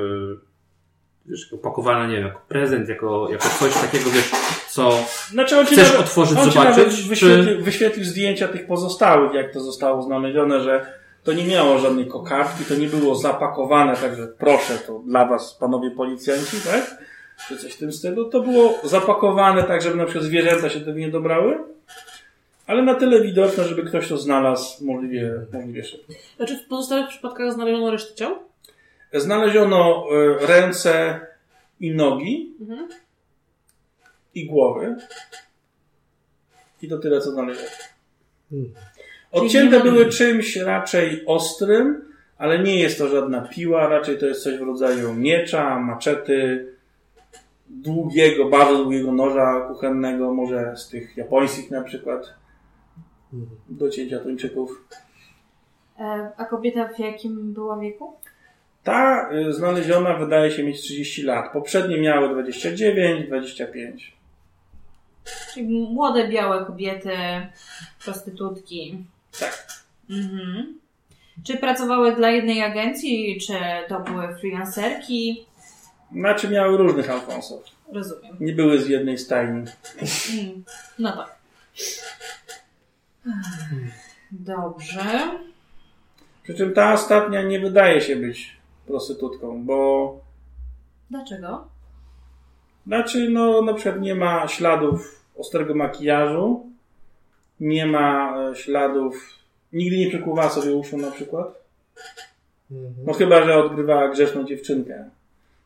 wiesz, 1.27 1.53
jako 1.53 1.63
pakowane, 1.65 2.09
nie 2.09 2.15
wiem, 2.15 2.27
jako 2.27 2.41
prezent, 2.49 2.89
jako, 2.89 3.29
jako 3.31 3.49
coś 3.49 3.75
takiego, 3.75 4.11
wiesz, 4.11 4.31
co 4.73 4.99
Znaczy 5.31 5.59
on 5.59 5.67
chcesz 5.67 5.79
nawet- 5.89 6.01
otworzyć, 6.01 6.39
on 6.39 6.51
zobaczyć, 6.51 6.77
nawet 6.77 6.97
czy- 6.97 7.09
wyświetlił, 7.09 7.65
wyświetlił 7.65 8.05
zdjęcia 8.05 8.49
tych 8.49 8.67
pozostałych, 8.67 9.35
jak 9.35 9.53
to 9.53 9.61
zostało 9.61 10.03
znalezione, 10.03 10.61
że 10.61 10.87
to 11.25 11.33
nie 11.33 11.45
miało 11.45 11.79
żadnej 11.79 12.07
kokardki, 12.07 12.65
to 12.65 12.75
nie 12.75 12.87
było 12.87 13.15
zapakowane, 13.15 13.97
także 13.97 14.27
proszę, 14.39 14.79
to 14.87 14.99
dla 15.07 15.25
was, 15.25 15.55
panowie 15.61 15.91
policjanci, 15.91 16.57
tak? 16.73 16.97
Czy 17.49 17.57
coś 17.57 17.73
w 17.73 17.79
tym 17.79 17.93
stylu. 17.93 18.31
To 18.31 18.41
było 18.41 18.75
zapakowane 18.85 19.63
tak, 19.63 19.83
żeby 19.83 19.97
na 19.97 20.05
przykład 20.05 20.25
zwierzęta 20.25 20.69
się 20.69 20.81
tego 20.81 20.99
nie 20.99 21.09
dobrały, 21.11 21.59
ale 22.67 22.83
na 22.83 22.95
tyle 22.95 23.21
widoczne, 23.21 23.65
żeby 23.65 23.83
ktoś 23.83 24.09
to 24.09 24.17
znalazł 24.19 24.85
możliwie, 24.85 25.33
możliwie 25.53 25.85
szybko. 25.85 26.13
Znaczy 26.37 26.59
w 26.65 26.69
pozostałych 26.69 27.09
przypadkach 27.09 27.53
znaleziono 27.53 27.91
resztę 27.91 28.15
ciał? 28.15 28.35
Znaleziono 29.15 30.05
e, 30.43 30.47
ręce 30.47 31.21
i 31.81 31.91
nogi 31.95 32.53
Mhm. 32.61 32.89
I 34.35 34.47
głowy. 34.47 34.97
I 36.83 36.89
to 36.89 36.99
tyle, 36.99 37.21
co 37.21 37.31
znaleziono. 37.31 37.69
Mhm. 38.53 38.75
Odcięte 39.33 39.81
były 39.81 40.07
czymś 40.07 40.57
raczej 40.57 41.27
ostrym, 41.27 42.05
ale 42.39 42.59
nie 42.59 42.81
jest 42.81 42.99
to 42.99 43.09
żadna 43.09 43.41
piła, 43.41 43.89
raczej 43.89 44.19
to 44.19 44.27
jest 44.27 44.43
coś 44.43 44.59
w 44.59 44.63
rodzaju 44.63 45.15
miecza, 45.15 45.79
maczety, 45.79 46.67
długiego, 47.69 48.49
bardzo 48.49 48.83
długiego 48.83 49.13
noża 49.13 49.61
kuchennego, 49.69 50.35
może 50.35 50.77
z 50.77 50.89
tych 50.89 51.17
japońskich 51.17 51.71
na 51.71 51.83
przykład, 51.83 52.35
Mhm. 53.33 53.61
do 53.69 53.91
cięcia 53.91 54.19
tuńczyków. 54.19 54.85
E, 55.99 56.31
A 56.37 56.45
kobieta 56.45 56.89
w 56.89 56.99
jakim 56.99 57.53
była 57.53 57.79
wieku? 57.79 58.13
Ta 58.83 59.31
y, 59.33 59.53
znaleziona 59.53 60.15
wydaje 60.17 60.51
się 60.51 60.63
mieć 60.65 60.81
30 60.81 61.23
lat. 61.23 61.53
Poprzednie 61.53 62.01
miały 62.01 62.29
29, 62.29 63.27
25. 63.27 64.17
Czyli 65.55 65.69
młode, 65.69 66.29
białe 66.29 66.65
kobiety, 66.67 67.17
prostytutki. 68.05 69.05
Tak. 69.41 69.67
Mhm. 70.11 70.79
Czy 71.45 71.57
pracowały 71.57 72.17
dla 72.17 72.31
jednej 72.31 72.63
agencji, 72.63 73.41
czy 73.41 73.55
to 73.89 74.01
były 74.01 74.37
freelancerki? 74.37 75.47
Znaczy 76.13 76.49
miały 76.49 76.77
różnych 76.79 77.11
Alfonsów. 77.11 77.63
Rozumiem. 77.93 78.37
Nie 78.41 78.53
były 78.53 78.81
z 78.83 78.89
jednej 78.89 79.19
stajni. 79.19 79.65
Mm. 80.33 80.65
No 80.99 81.17
tak. 81.17 81.37
Dobrze. 84.31 85.03
Przy 86.43 86.55
czym 86.55 86.75
ta 86.75 86.93
ostatnia 86.93 87.43
nie 87.43 87.61
wydaje 87.61 88.01
się 88.01 88.17
być 88.17 88.57
prostytutką, 88.87 89.65
bo 89.65 90.21
Dlaczego? 91.13 91.69
Znaczy, 92.87 93.29
no 93.29 93.63
na 93.63 93.75
przykład 93.75 94.01
nie 94.01 94.15
ma 94.15 94.49
śladów 94.49 95.25
ostrego 95.37 95.75
makijażu, 95.75 96.71
nie 97.61 97.87
ma 97.87 98.37
e, 98.51 98.57
śladów, 98.57 99.39
nigdy 99.73 99.99
nie 99.99 100.09
przykłuwała 100.09 100.51
sobie 100.51 100.75
uszu 100.75 100.97
na 100.97 101.11
przykład. 101.11 101.63
Mhm. 102.71 102.95
No 103.07 103.13
chyba, 103.13 103.45
że 103.45 103.65
odgrywała 103.65 104.09
grzeszną 104.09 104.45
dziewczynkę. 104.45 105.11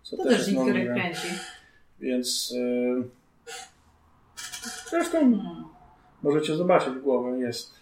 Co 0.02 0.16
To 0.16 0.24
też 0.24 0.38
też 0.38 0.54
niektórych 0.54 0.92
kręci. 0.92 1.28
Więc 2.00 2.50
yy, 2.50 3.02
zresztą 4.90 5.18
Hmm. 5.18 5.64
możecie 6.22 6.56
zobaczyć 6.56 6.94
głowę, 6.94 7.38
jest. 7.38 7.74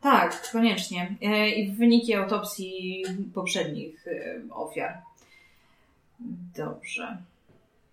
Tak, 0.00 0.50
koniecznie. 0.52 1.16
E, 1.22 1.50
I 1.50 1.72
wyniki 1.72 2.14
autopsji 2.14 3.04
poprzednich 3.34 4.04
ofiar. 4.50 4.98
Dobrze. 6.56 7.16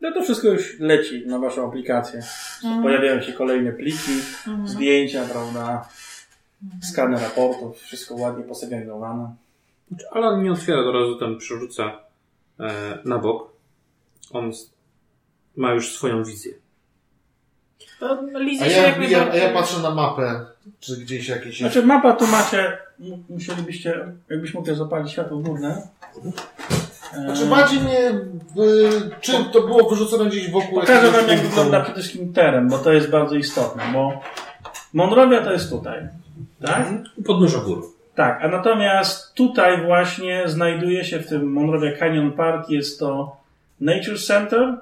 No 0.06 0.12
to 0.12 0.22
wszystko 0.24 0.48
już 0.48 0.80
leci 0.80 1.28
na 1.28 1.40
waszą 1.40 1.68
aplikację. 1.68 2.24
Mhm. 2.64 2.84
Pojawiają 2.84 3.22
się 3.22 3.34
kolejne 3.34 3.72
pliki, 3.72 4.12
Mhm. 4.48 4.68
zdjęcia, 4.68 5.26
prawda, 5.26 5.90
skany 6.82 7.20
raportów, 7.20 7.82
wszystko 7.82 8.16
ładnie 8.16 8.44
posegregowane. 8.44 9.36
Znaczy, 9.88 10.06
Alan 10.12 10.44
nie 10.44 10.52
otwiera 10.52 10.80
od 10.80 10.94
razu, 10.96 11.16
ten 11.20 11.38
przerzuca 11.38 12.00
e, 12.60 12.98
na 13.06 13.18
bok. 13.18 13.52
On 14.32 14.52
ma 15.56 15.74
już 15.74 15.92
swoją 15.94 16.24
wizję. 16.24 16.54
To 18.00 18.20
A 18.62 18.70
się 18.70 18.72
ja, 18.72 18.98
ja, 18.98 19.32
a 19.32 19.36
ja 19.36 19.54
patrzę 19.54 19.80
na 19.80 19.92
mapę, 19.92 20.46
czy 20.80 20.98
gdzieś 20.98 21.28
jakieś... 21.28 21.58
Znaczy 21.58 21.86
mapa 21.86 22.14
tu 22.14 22.28
macie, 22.28 22.78
musielibyście, 23.30 24.06
jakbyś 24.30 24.54
mógł 24.54 24.76
zapalić 24.76 25.12
światło 25.12 25.38
górne. 25.38 25.88
Znaczy 27.16 27.46
bardziej 27.46 27.80
mnie... 27.80 28.10
Y, 28.64 29.12
czym 29.22 29.46
to 29.46 29.62
było 29.62 29.90
wyrzucone 29.90 30.30
gdzieś 30.30 30.52
wokół... 30.52 30.80
Pokażę 30.80 31.12
wam 31.12 31.28
jak 31.28 31.40
wygląda 31.40 31.82
przede 31.82 32.02
wszystkim 32.02 32.34
teren, 32.34 32.70
bo 32.70 32.78
to 32.78 32.94
jest 32.94 33.10
bardzo 33.10 33.36
istotne, 33.36 33.84
bo 33.94 34.22
Monrovia 34.94 35.44
to 35.44 35.52
jest 35.52 35.70
tutaj, 35.70 36.08
tak? 36.66 36.88
U 37.18 37.24
podnóża 37.24 37.60
gór. 37.60 37.96
Tak, 38.16 38.44
a 38.44 38.48
natomiast 38.48 39.34
tutaj 39.34 39.86
właśnie 39.86 40.44
znajduje 40.46 41.04
się 41.04 41.20
w 41.20 41.28
tym 41.28 41.52
Monrovia 41.52 41.98
Canyon 41.98 42.32
Park 42.32 42.70
jest 42.70 43.00
to 43.00 43.38
Nature 43.80 44.20
Center. 44.20 44.78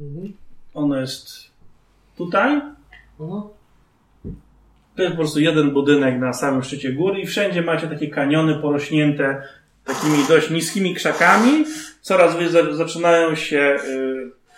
Mhm. 0.00 0.32
Ono 0.74 0.96
jest 0.96 1.50
tutaj. 2.16 2.60
Mhm. 3.20 3.42
To 4.96 5.02
jest 5.02 5.14
po 5.14 5.18
prostu 5.18 5.40
jeden 5.40 5.70
budynek 5.70 6.20
na 6.20 6.32
samym 6.32 6.62
szczycie 6.62 6.92
góry 6.92 7.20
i 7.20 7.26
wszędzie 7.26 7.62
macie 7.62 7.86
takie 7.86 8.08
kaniony 8.08 8.54
porośnięte 8.54 9.42
takimi 9.88 10.24
dość 10.28 10.50
niskimi 10.50 10.94
krzakami. 10.94 11.64
Coraz 12.02 12.36
wyżej 12.36 12.62
zaczynają 12.76 13.34
się, 13.34 13.76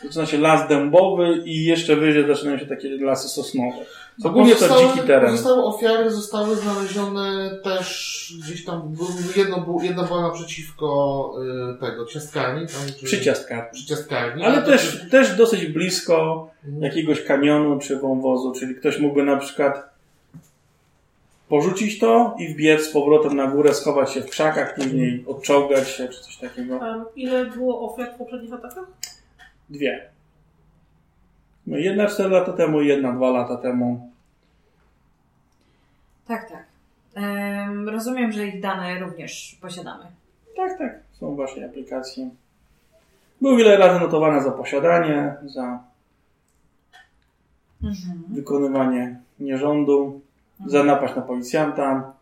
y, 0.03 0.07
zaczyna 0.07 0.27
się 0.27 0.39
las 0.39 0.69
dębowy 0.69 1.43
i 1.45 1.65
jeszcze 1.65 1.97
wyżej 1.97 2.27
zaczynają 2.27 2.59
się 2.59 2.67
takie 2.67 2.89
lasy 2.89 3.29
sosnowe. 3.29 3.77
Ogólnie 4.25 4.55
to 4.57 4.59
Pozostałe- 4.69 4.95
dziki 4.95 5.07
teren. 5.07 5.31
Pozostałe 5.31 5.63
ofiary 5.65 6.11
zostały 6.11 6.57
znalezione 6.57 7.51
też 7.65 8.35
gdzieś 8.45 8.65
tam, 8.65 8.97
jedno, 9.37 9.61
było- 9.61 9.83
jedna 9.83 10.03
była 10.05 10.23
naprzeciwko 10.23 11.33
y, 11.77 11.81
tego, 11.81 12.07
ciastkarni. 12.07 12.67
Tam, 12.67 12.95
czy, 12.99 13.05
Przy 13.73 13.87
ciastkarni. 13.87 14.45
Ale 14.45 14.63
to- 14.63 14.67
też, 14.67 15.01
też 15.11 15.37
dosyć 15.37 15.67
blisko 15.67 16.49
Mhm. 16.65 16.83
jakiegoś 16.83 17.23
kanionu 17.23 17.79
czy 17.79 17.97
wąwozu, 17.99 18.53
czyli 18.61 18.75
ktoś 18.75 18.99
mógłby 18.99 19.23
na 19.23 19.37
przykład 19.37 19.90
porzucić 21.51 21.99
to 21.99 22.37
i 22.39 22.49
wbiec 22.49 22.83
z 22.83 22.93
powrotem 22.93 23.37
na 23.37 23.47
górę, 23.47 23.75
schować 23.75 24.13
się 24.13 24.21
w 24.21 24.31
krzakach, 24.31 24.75
później 24.75 25.25
odczołgać 25.27 25.89
się 25.89 26.09
czy 26.09 26.21
coś 26.23 26.37
takiego. 26.37 26.77
Um, 26.77 27.05
ile 27.17 27.47
było 27.47 27.93
ofiar 27.93 28.15
w 28.15 28.19
poprzednich 28.19 28.53
atakach? 28.53 28.85
Dwie. 29.71 30.09
No 31.67 31.77
jedna 31.77 32.07
4 32.07 32.29
lata 32.31 32.53
temu, 32.53 32.83
jedna 32.83 33.13
2 33.13 33.31
lata 33.31 33.57
temu. 33.57 34.11
Tak, 36.27 36.51
tak. 36.51 36.65
Em, 37.15 37.89
rozumiem, 37.89 38.33
że 38.33 38.47
ich 38.47 38.61
dane 38.61 39.01
również 39.01 39.59
posiadamy. 39.61 40.05
Tak, 40.57 40.79
tak. 40.79 41.01
Są 41.13 41.35
w 41.35 41.37
waszej 41.37 41.65
aplikacji. 41.65 42.31
Było 43.41 43.57
wiele 43.57 43.77
razy 43.77 44.01
notowane 44.01 44.43
za 44.43 44.51
posiadanie, 44.51 45.35
za 45.47 45.79
Mhm. 47.83 48.25
wykonywanie 48.29 49.21
nierządu, 49.41 50.21
za 50.67 50.85
napaść 50.85 51.17
na 51.17 51.23
policjanta. 51.23 52.13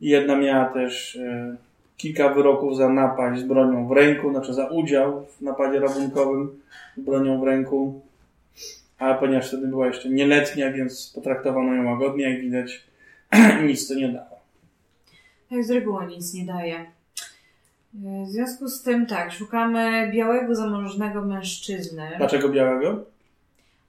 Jedna 0.00 0.36
miała 0.36 0.64
też 0.64 1.16
e, 1.16 1.56
kilka 1.96 2.28
wyroków 2.34 2.76
za 2.76 2.88
napaść 2.88 3.40
z 3.40 3.44
bronią 3.44 3.88
w 3.88 3.92
ręku, 3.92 4.30
znaczy 4.30 4.54
za 4.54 4.66
udział 4.66 5.26
w 5.26 5.40
napadzie 5.42 5.80
rabunkowym 5.80 6.60
z 6.96 7.00
bronią 7.00 7.40
w 7.40 7.44
ręku. 7.44 8.00
Ale 8.98 9.14
ponieważ 9.14 9.48
wtedy 9.48 9.66
była 9.68 9.86
jeszcze 9.86 10.08
nieletnia, 10.08 10.72
więc 10.72 11.12
potraktowano 11.14 11.74
ją 11.74 11.90
łagodnie, 11.90 12.30
jak 12.30 12.40
widać, 12.40 12.84
nic 13.68 13.88
to 13.88 13.94
nie 13.94 14.08
dało. 14.08 14.40
Tak 15.50 15.64
z 15.64 15.70
reguły 15.70 16.06
nic 16.06 16.34
nie 16.34 16.44
daje. 16.46 16.76
E, 16.76 18.24
W 18.24 18.28
związku 18.28 18.68
z 18.68 18.82
tym 18.82 19.06
tak, 19.06 19.32
szukamy 19.32 20.10
białego, 20.14 20.54
zamożnego 20.54 21.22
mężczyzny. 21.22 22.10
Dlaczego 22.18 22.48
białego? 22.48 23.04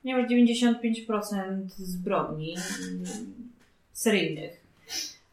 Ponieważ 0.08 0.32
95% 0.32 1.68
zbrodni 1.78 2.56
seryjnych, 3.94 4.62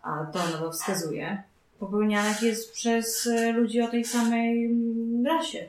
a 0.02 0.26
to 0.32 0.38
na 0.38 0.58
to 0.58 0.72
wskazuje, 0.72 1.42
popełnianych 1.78 2.42
jest 2.42 2.72
przez 2.72 3.26
e, 3.26 3.52
ludzi 3.52 3.80
o 3.80 3.88
tej 3.88 4.04
samej 4.04 4.66
mm, 4.66 5.26
rasie. 5.26 5.68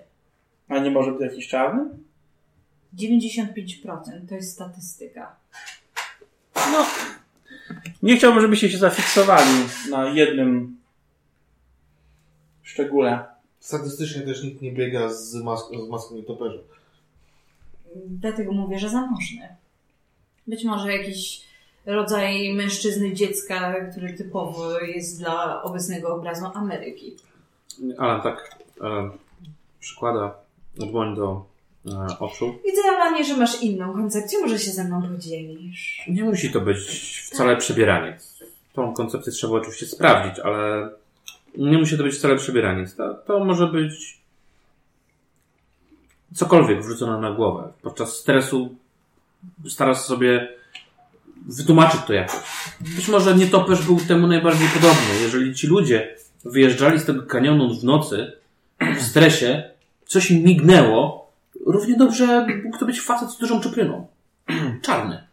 A 0.67 0.79
nie 0.79 0.91
może 0.91 1.11
być 1.11 1.21
jakiś 1.21 1.47
czarny? 1.47 1.89
95% 2.97 4.27
to 4.29 4.35
jest 4.35 4.53
statystyka. 4.53 5.35
No. 6.55 6.85
Nie 8.03 8.17
chciałbym, 8.17 8.41
żebyście 8.41 8.69
się 8.69 8.77
zafiksowali 8.77 9.51
na 9.89 10.09
jednym 10.09 10.77
szczególe. 12.63 13.25
Statystycznie 13.59 14.21
też 14.21 14.43
nikt 14.43 14.61
nie 14.61 14.71
biega 14.71 15.09
z, 15.09 15.35
mask 15.35 15.65
z 15.85 15.89
maską 15.89 16.15
nietoperza. 16.15 16.59
Dlatego 18.05 18.51
mówię, 18.51 18.79
że 18.79 18.89
zamożny. 18.89 19.55
Być 20.47 20.63
może 20.63 20.93
jakiś 20.97 21.41
rodzaj 21.85 22.53
mężczyzny 22.53 23.13
dziecka, 23.13 23.75
który 23.91 24.13
typowo 24.13 24.79
jest 24.79 25.19
dla 25.19 25.63
obecnego 25.63 26.15
obrazu 26.15 26.45
Ameryki. 26.53 27.15
Alan 27.97 28.21
tak 28.21 28.59
e, 28.81 29.09
przykłada 29.79 30.35
dłoń 30.75 31.15
do 31.15 31.45
e, 31.85 32.19
oczu. 32.19 32.55
Widzę, 32.65 32.81
Alanie, 32.95 33.23
że 33.23 33.37
masz 33.37 33.61
inną 33.61 33.93
koncepcję. 33.93 34.39
Może 34.41 34.59
się 34.59 34.71
ze 34.71 34.83
mną 34.83 35.01
podzielisz. 35.01 36.01
Nie 36.07 36.23
musi 36.23 36.51
to 36.51 36.61
być 36.61 36.79
wcale 37.31 37.57
przebieraniec. 37.57 38.39
Tą 38.73 38.93
koncepcję 38.93 39.31
trzeba 39.31 39.53
oczywiście 39.53 39.85
sprawdzić, 39.85 40.39
ale 40.39 40.89
nie 41.57 41.77
musi 41.77 41.97
to 41.97 42.03
być 42.03 42.15
wcale 42.15 42.35
przebieraniec. 42.35 42.95
To, 42.95 43.13
to 43.13 43.45
może 43.45 43.67
być 43.67 44.24
cokolwiek 46.33 46.83
wrzucone 46.83 47.21
na 47.21 47.31
głowę. 47.31 47.71
Podczas 47.81 48.15
stresu 48.15 48.75
starasz 49.69 49.97
sobie 49.97 50.47
wytłumaczyć 51.47 52.01
to 52.07 52.13
jakoś. 52.13 52.39
Być 52.95 53.07
może 53.07 53.35
nietoperz 53.35 53.85
był 53.85 53.99
temu 54.07 54.27
najbardziej 54.27 54.67
podobny. 54.67 55.21
Jeżeli 55.21 55.55
ci 55.55 55.67
ludzie 55.67 56.15
wyjeżdżali 56.45 56.99
z 56.99 57.05
tego 57.05 57.23
kanionu 57.23 57.75
w 57.79 57.83
nocy, 57.83 58.31
w 58.97 59.01
stresie, 59.01 59.63
coś 60.05 60.31
im 60.31 60.43
mignęło, 60.43 61.31
równie 61.65 61.97
dobrze 61.97 62.47
mógł 62.63 62.77
to 62.77 62.85
być 62.85 63.01
facet 63.01 63.29
z 63.29 63.37
dużą 63.37 63.61
czupryną. 63.61 64.07
Czarny. 64.81 65.27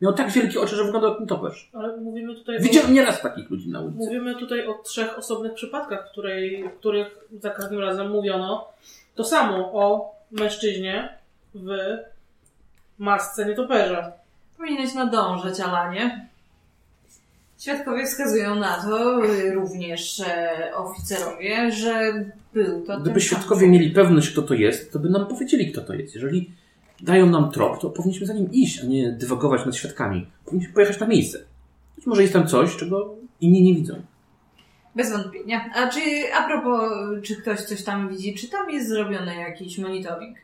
Miał 0.00 0.12
tak 0.12 0.30
wielkie 0.30 0.60
oczy, 0.60 0.76
że 0.76 0.84
wyglądał 0.84 1.10
jak 1.10 1.20
nietoperz. 1.20 1.70
Ale 1.72 1.96
mówimy 1.96 2.34
tutaj 2.34 2.56
o, 2.56 2.60
Widziałem 2.60 2.94
nieraz 2.94 3.22
takich 3.22 3.50
ludzi 3.50 3.68
na 3.68 3.80
ulicy. 3.80 3.98
mówimy 3.98 4.34
tutaj 4.34 4.66
o 4.66 4.74
trzech 4.74 5.18
osobnych 5.18 5.54
przypadkach, 5.54 6.10
której, 6.12 6.64
których 6.78 7.18
za 7.40 7.50
każdym 7.50 7.78
razem 7.80 8.10
mówiono 8.10 8.68
to 9.20 9.24
samo 9.24 9.72
o 9.72 10.14
mężczyźnie 10.30 11.08
w 11.54 11.68
masce 12.98 13.46
nietoperza. 13.46 14.12
Powinieneś 14.56 14.94
nadążać, 14.94 15.60
Alanie. 15.60 16.28
Świadkowie 17.58 18.06
wskazują 18.06 18.54
na 18.54 18.82
to, 18.82 19.24
y, 19.24 19.52
również 19.52 20.20
e, 20.20 20.50
oficerowie, 20.76 21.72
że 21.72 22.24
był 22.54 22.86
to 22.86 23.00
Gdyby 23.00 23.10
ten 23.10 23.20
świadkowie 23.20 23.60
sam 23.60 23.70
mieli 23.70 23.90
pewność, 23.90 24.30
kto 24.30 24.42
to 24.42 24.54
jest, 24.54 24.92
to 24.92 24.98
by 24.98 25.10
nam 25.10 25.26
powiedzieli, 25.26 25.72
kto 25.72 25.80
to 25.80 25.94
jest. 25.94 26.14
Jeżeli 26.14 26.50
dają 27.00 27.26
nam 27.26 27.50
trop, 27.50 27.80
to 27.80 27.90
powinniśmy 27.90 28.26
za 28.26 28.34
nim 28.34 28.52
iść, 28.52 28.80
a 28.80 28.86
nie 28.86 29.12
dywagować 29.12 29.66
nad 29.66 29.76
świadkami. 29.76 30.26
Powinniśmy 30.44 30.74
pojechać 30.74 31.00
na 31.00 31.06
miejsce. 31.06 31.38
Być 31.96 32.06
może 32.06 32.22
jest 32.22 32.32
tam 32.32 32.46
coś, 32.46 32.76
czego 32.76 33.14
inni 33.40 33.62
nie 33.62 33.74
widzą. 33.74 34.02
Bez 34.96 35.12
wątpienia. 35.12 35.70
A 35.74 35.88
czy, 35.88 36.00
a 36.34 36.42
propos, 36.48 36.92
czy 37.22 37.36
ktoś 37.36 37.60
coś 37.60 37.84
tam 37.84 38.08
widzi, 38.08 38.34
czy 38.34 38.48
tam 38.48 38.70
jest 38.70 38.88
zrobiony 38.88 39.34
jakiś 39.36 39.78
monitoring? 39.78 40.36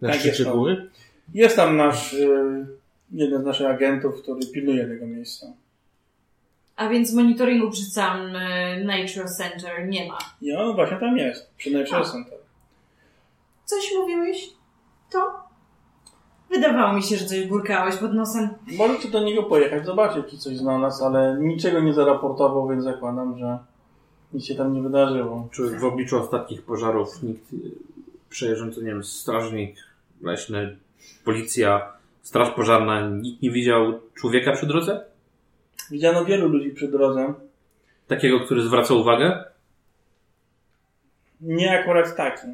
Na 0.00 0.08
Tak 0.08 0.20
szczycie 0.20 0.42
jest. 0.42 0.56
góry? 0.56 0.90
Jest 1.34 1.56
tam 1.56 1.76
nasz, 1.76 2.12
y, 2.14 2.66
jeden 3.12 3.42
z 3.42 3.44
naszych 3.44 3.66
agentów, 3.66 4.22
który 4.22 4.46
pilnuje 4.46 4.86
tego 4.86 5.06
miejsca. 5.06 5.46
A 6.76 6.88
więc 6.88 7.14
monitoringu 7.14 7.70
przy 7.70 7.90
całym 7.90 8.36
e, 8.36 8.84
Nature 8.84 9.28
Center 9.38 9.88
nie 9.88 10.08
ma. 10.08 10.18
On 10.58 10.74
właśnie 10.74 10.96
tam 10.96 11.16
jest, 11.18 11.50
przy 11.56 11.70
Nature 11.70 11.98
A. 12.00 12.04
Center. 12.04 12.38
Coś 13.64 13.84
mówiłeś? 13.98 14.50
To? 15.10 15.41
Wydawało 16.52 16.92
mi 16.92 17.02
się, 17.02 17.16
że 17.16 17.26
coś 17.26 17.46
burkałeś 17.46 17.96
pod 17.96 18.14
nosem. 18.14 18.48
Możecie 18.78 19.08
do 19.08 19.22
niego 19.22 19.42
pojechać, 19.42 19.86
zobaczyć, 19.86 20.26
czy 20.30 20.38
coś 20.38 20.56
znalazł, 20.56 21.04
ale 21.04 21.36
niczego 21.40 21.80
nie 21.80 21.94
zaraportował, 21.94 22.68
więc 22.68 22.84
zakładam, 22.84 23.38
że 23.38 23.58
nic 24.32 24.44
się 24.44 24.54
tam 24.54 24.74
nie 24.74 24.82
wydarzyło. 24.82 25.48
Czy 25.52 25.78
w 25.78 25.84
obliczu 25.84 26.18
ostatnich 26.18 26.62
pożarów 26.62 27.22
nikt 27.22 27.52
y, 27.52 27.56
przejeżdżający, 28.30 28.80
nie 28.80 28.86
wiem, 28.86 29.04
strażnik 29.04 29.76
leśny, 30.22 30.76
policja, 31.24 31.92
straż 32.22 32.50
pożarna, 32.50 33.08
nikt 33.08 33.42
nie 33.42 33.50
widział 33.50 34.00
człowieka 34.14 34.52
przy 34.52 34.66
drodze? 34.66 35.04
Widziano 35.90 36.24
wielu 36.24 36.48
ludzi 36.48 36.70
przy 36.70 36.88
drodze. 36.88 37.34
Takiego, 38.08 38.40
który 38.40 38.62
zwraca 38.62 38.94
uwagę? 38.94 39.44
Nie 41.40 41.80
akurat 41.80 42.16
taki. 42.16 42.46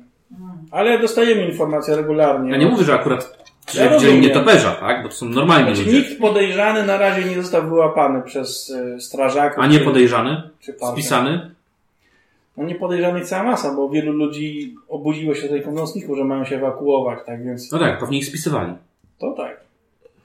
Ale 0.71 0.99
dostajemy 0.99 1.49
informacje 1.49 1.97
regularnie. 1.97 2.51
Ja 2.51 2.57
nie 2.57 2.67
mówię, 2.67 2.85
że 2.85 2.95
akurat 2.95 3.48
że 3.73 3.85
Ja 3.85 3.93
rozumiem. 3.93 4.21
nietoperza, 4.21 4.73
tak? 4.73 5.03
Bo 5.03 5.09
to 5.09 5.15
są 5.15 5.27
normalni 5.29 5.67
Znaczy, 5.75 5.91
ludzie. 5.91 5.99
nikt 6.09 6.21
podejrzany 6.21 6.87
na 6.87 6.99
razie 6.99 7.25
nie 7.25 7.43
został 7.43 7.63
wyłapany 7.69 8.23
przez 8.23 8.71
e, 8.71 9.01
strażaków. 9.01 9.59
A 9.63 9.67
nie 9.67 9.79
czy- 9.79 9.85
podejrzany? 9.85 10.43
czy. 10.61 10.75
Spisany? 10.93 11.51
No 12.57 12.65
nie 12.65 12.75
podejrzanych 12.75 13.25
cała 13.27 13.43
masa, 13.43 13.75
bo 13.75 13.89
wielu 13.89 14.13
ludzi 14.13 14.75
obudziło 14.89 15.35
się 15.35 15.43
tutaj 15.43 15.63
w 15.63 15.73
nocniku, 15.73 16.17
że 16.17 16.25
mają 16.25 16.45
się 16.45 16.57
ewakuować, 16.57 17.19
tak 17.27 17.45
więc 17.45 17.73
No 17.73 17.79
tak, 17.79 17.99
pewnie 18.01 18.19
ich 18.19 18.27
spisywali. 18.27 18.73
to 19.19 19.33
tak. 19.33 19.61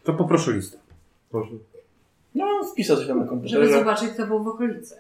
To 0.04 0.14
poproszę 0.14 0.52
listę. 0.52 0.78
No, 2.36 2.46
wpisał 2.72 2.98
się 2.98 3.08
tam 3.08 3.18
na 3.20 3.24
Żeby 3.26 3.30
komputerze. 3.30 3.80
zobaczyć, 3.80 4.10
kto 4.10 4.28
był 4.28 4.44
w 4.44 4.48
okolicy. 4.48 4.96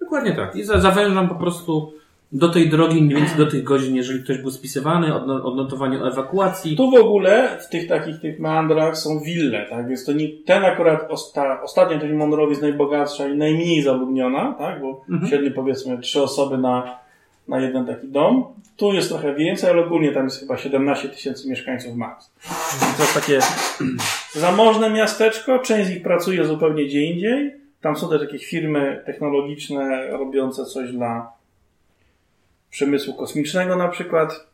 Dokładnie 0.00 0.36
tak. 0.36 0.56
I 0.56 0.64
za- 0.64 0.80
zawężam 0.80 1.28
po 1.28 1.34
prostu 1.34 1.92
Do 2.32 2.48
tej 2.48 2.68
drogi, 2.70 3.02
mniej 3.02 3.16
więcej 3.16 3.36
do 3.38 3.46
tych 3.46 3.62
godzin, 3.62 3.96
jeżeli 3.96 4.22
ktoś 4.24 4.38
był 4.38 4.50
spisywany, 4.50 5.06
odno- 5.14 5.42
odnotowanie 5.44 5.98
o 6.02 6.08
ewakuacji. 6.08 6.76
Tu 6.76 6.90
w 6.90 6.94
ogóle 6.94 7.58
w 7.60 7.68
tych 7.68 7.88
takich 7.88 8.20
tych 8.20 8.40
meandrach 8.40 8.96
są 8.96 9.20
wille, 9.20 9.66
tak? 9.70 9.88
Więc 9.88 10.04
to 10.04 10.12
nie, 10.12 10.28
ten 10.46 10.64
akurat 10.64 11.10
osta, 11.10 11.62
ostatnia 11.62 11.98
część 12.00 12.14
Monroe 12.14 12.48
jest 12.48 12.62
najbogatsza 12.62 13.28
i 13.28 13.36
najmniej 13.36 13.82
zaludniona, 13.82 14.54
tak? 14.58 14.80
Bo 14.80 15.04
Mhm. 15.10 15.30
średnio 15.30 15.50
powiedzmy 15.50 15.98
trzy 15.98 16.22
osoby 16.22 16.58
na, 16.58 16.98
na 17.48 17.60
jeden 17.60 17.86
taki 17.86 18.08
dom. 18.08 18.44
Tu 18.76 18.92
jest 18.92 19.08
trochę 19.08 19.34
więcej, 19.34 19.70
ale 19.70 19.84
ogólnie 19.84 20.12
tam 20.12 20.24
jest 20.24 20.40
chyba 20.40 20.56
17 20.56 21.08
tysięcy 21.08 21.48
mieszkańców 21.48 21.94
max. 21.96 22.30
To 22.96 23.02
jest 23.02 23.14
takie 23.14 23.38
zamożne 24.46 24.90
miasteczko, 24.90 25.58
część 25.58 25.88
z 25.88 25.90
nich 25.94 26.02
pracuje 26.02 26.44
zupełnie 26.44 26.84
gdzie 26.86 27.02
indziej. 27.02 27.54
Tam 27.80 27.96
są 27.96 28.08
też 28.08 28.22
jakieś 28.22 28.46
firmy 28.46 29.02
technologiczne 29.06 30.06
robiące 30.10 30.64
coś 30.64 30.92
dla 30.92 31.39
przemysłu 32.70 33.14
kosmicznego 33.14 33.76
na 33.76 33.88
przykład. 33.88 34.46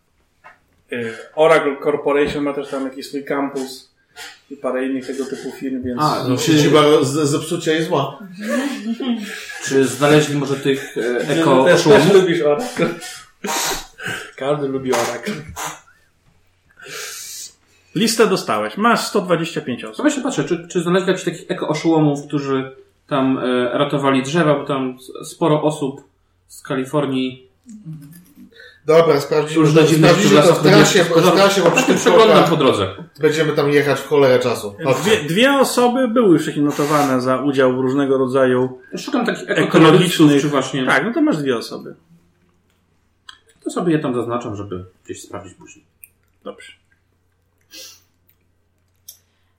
Y, 0.93 1.13
Oracle 1.35 1.77
Corporation 1.85 2.45
ma 2.45 2.53
też 2.53 2.69
tam 2.69 2.85
jakiś 2.85 3.07
swój 3.09 3.25
kampus 3.25 3.91
i 4.51 4.57
parę 4.57 4.87
innych 4.87 5.07
tego 5.07 5.25
typu 5.25 5.51
firm, 5.53 5.83
więc 5.83 6.01
A, 6.03 6.25
No, 6.29 6.39
siedziba 6.39 6.83
z- 7.03 7.29
zepsucia 7.31 7.75
i 7.75 7.83
zła. 7.83 8.19
Czy 9.65 9.85
znaleźli 9.85 10.35
może 10.37 10.57
tych 10.57 10.97
e, 10.99 11.01
Eko, 11.21 11.33
eko 11.33 11.65
też, 11.65 11.83
też 11.83 12.13
lubisz 12.13 12.43
Oracle. 12.43 12.89
Każdy 14.37 14.69
lubi 14.69 14.93
Oracle. 14.93 15.35
Listę 17.95 18.27
dostałeś. 18.27 18.77
Masz 18.77 19.01
125 19.07 19.83
To 19.83 19.91
osób. 19.91 20.03
właśnie 20.05 20.23
patrzę, 20.23 20.45
czy, 20.45 20.69
czy 20.69 20.81
znaleźli 20.81 21.09
jakichś 21.09 21.25
takich 21.25 21.51
eko 21.51 21.69
oszołomów, 21.69 22.27
którzy 22.27 22.73
tam 23.09 23.39
e, 23.39 23.79
ratowali 23.79 24.23
drzewa, 24.23 24.55
bo 24.55 24.65
tam 24.65 24.99
sporo 25.25 25.63
osób 25.63 26.05
z 26.49 26.63
Kalifornii 26.63 27.46
Dobra, 28.87 29.21
sprawdzimy, 29.21 29.65
Różne 29.65 29.81
to, 29.81 29.87
dziwne 29.87 30.09
sprawdzimy 30.09 30.43
to 30.43 30.55
w 30.55 30.63
trasie, 30.63 31.05
w 31.05 31.33
trasie, 31.35 31.63
bo 31.63 31.71
przy 31.71 31.87
tym 31.87 31.97
przeglądam 31.97 32.45
po 32.45 32.57
drodze. 32.57 32.95
będziemy 33.21 33.53
tam 33.53 33.71
jechać 33.71 34.01
w 34.01 34.07
cholerę 34.07 34.39
czasu. 34.39 34.77
Dwie, 35.03 35.17
dwie 35.17 35.53
osoby 35.59 36.09
były 36.09 36.33
już 36.33 36.43
wcześniej 36.43 36.65
notowane 36.65 37.21
za 37.21 37.37
udział 37.37 37.77
w 37.77 37.81
różnego 37.81 38.19
rodzaju. 38.19 38.79
Szukam 38.97 39.27
takich 39.27 39.51
Ekologicznych. 39.51 40.43
czy 40.43 40.49
właśnie. 40.49 40.87
Tak, 40.87 41.05
no 41.05 41.13
to 41.13 41.23
masz 41.23 41.37
dwie 41.37 41.57
osoby. 41.57 41.95
To 43.65 43.71
sobie 43.71 43.93
je 43.93 43.99
tam 43.99 44.15
zaznaczam, 44.15 44.57
żeby 44.57 44.85
gdzieś 45.05 45.23
sprawdzić 45.23 45.55
później. 45.55 45.85
Dobrze. 46.45 46.73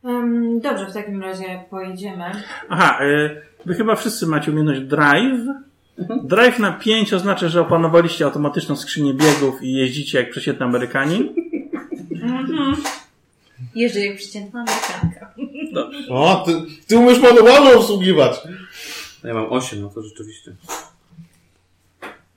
Em, 0.04 0.60
dobrze, 0.60 0.86
w 0.86 0.94
takim 0.94 1.22
razie 1.22 1.64
pojedziemy. 1.70 2.32
Aha, 2.70 3.00
y, 3.06 3.42
wy 3.66 3.76
chyba 3.76 3.96
wszyscy 3.96 4.28
macie 4.28 4.52
umiejętność 4.52 4.82
drive. 4.82 5.67
Drive 6.24 6.60
na 6.60 6.72
5 6.72 7.14
oznacza, 7.14 7.50
że 7.50 7.62
opanowaliście 7.62 8.26
automatyczną 8.26 8.76
skrzynię 8.76 9.14
biegów 9.14 9.64
i 9.64 9.74
jeździcie 9.74 10.20
jak 10.20 10.30
przeciętny 10.30 10.66
Amerykanin. 10.66 11.30
Jeżdżę 13.76 14.00
jak 14.00 14.18
przeciętna 14.18 14.60
amerykanka. 14.60 15.34
O, 16.10 16.44
ty, 16.46 16.52
ty 16.88 16.98
umiesz 16.98 17.20
manualną 17.20 17.72
obsługiwać. 17.80 18.42
Ja 19.24 19.34
mam 19.34 19.54
8, 19.54 19.82
no 19.82 19.90
to 19.90 20.02
rzeczywiście. 20.02 20.56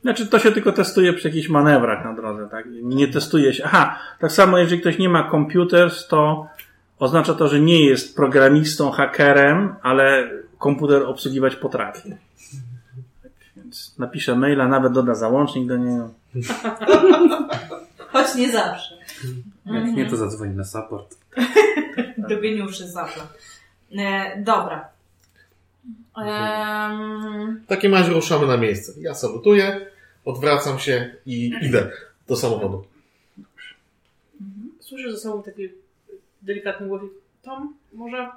Znaczy, 0.03 0.27
to 0.27 0.39
się 0.39 0.53
tylko 0.53 0.73
testuje 0.73 1.13
przy 1.13 1.29
jakichś 1.29 1.49
manewrach 1.49 2.05
na 2.05 2.15
drodze, 2.15 2.49
tak? 2.51 2.67
Nie 2.83 3.09
testuje 3.09 3.53
się. 3.55 3.65
Aha, 3.65 3.99
tak 4.19 4.33
samo 4.33 4.59
jeżeli 4.59 4.81
ktoś 4.81 4.99
nie 4.99 5.09
ma 5.09 5.31
computers, 5.31 6.07
to 6.09 6.47
oznacza 6.99 7.35
to, 7.35 7.49
że 7.49 7.61
nie 7.61 7.85
jest 7.85 8.17
programistą, 8.17 8.91
hakerem, 8.91 9.75
ale 9.83 10.31
komputer 10.59 11.03
obsługiwać 11.03 11.57
potrafi. 11.57 12.15
Napisze 14.01 14.37
maila, 14.37 14.69
nawet 14.69 14.93
doda 14.93 15.15
załącznik 15.15 15.69
do 15.69 15.77
niego. 15.77 16.11
Choć 18.13 18.35
nie 18.35 18.53
zawsze. 18.53 18.95
Jak 19.67 19.85
nie, 19.85 20.11
to 20.11 20.17
zadzwoni 20.17 20.55
na 20.55 20.65
support. 20.65 21.17
Do 22.29 22.41
geniuszy 22.41 22.89
zapla. 22.89 23.29
E, 23.99 24.43
dobra. 24.43 24.89
W 27.65 27.67
takim 27.67 27.95
razie 27.95 28.13
ruszamy 28.13 28.47
na 28.47 28.57
miejsce. 28.57 28.93
Ja 29.01 29.15
salutuję, 29.15 29.87
odwracam 30.25 30.79
się 30.79 31.15
i 31.27 31.53
idę 31.63 31.91
do 32.29 32.37
samochodu. 32.37 32.85
Słyszę 34.81 35.13
za 35.13 35.19
sobą 35.19 35.43
taki 35.43 35.69
delikatny 36.43 36.87
głosik. 36.87 37.11
Tom, 37.43 37.75
może 37.93 38.31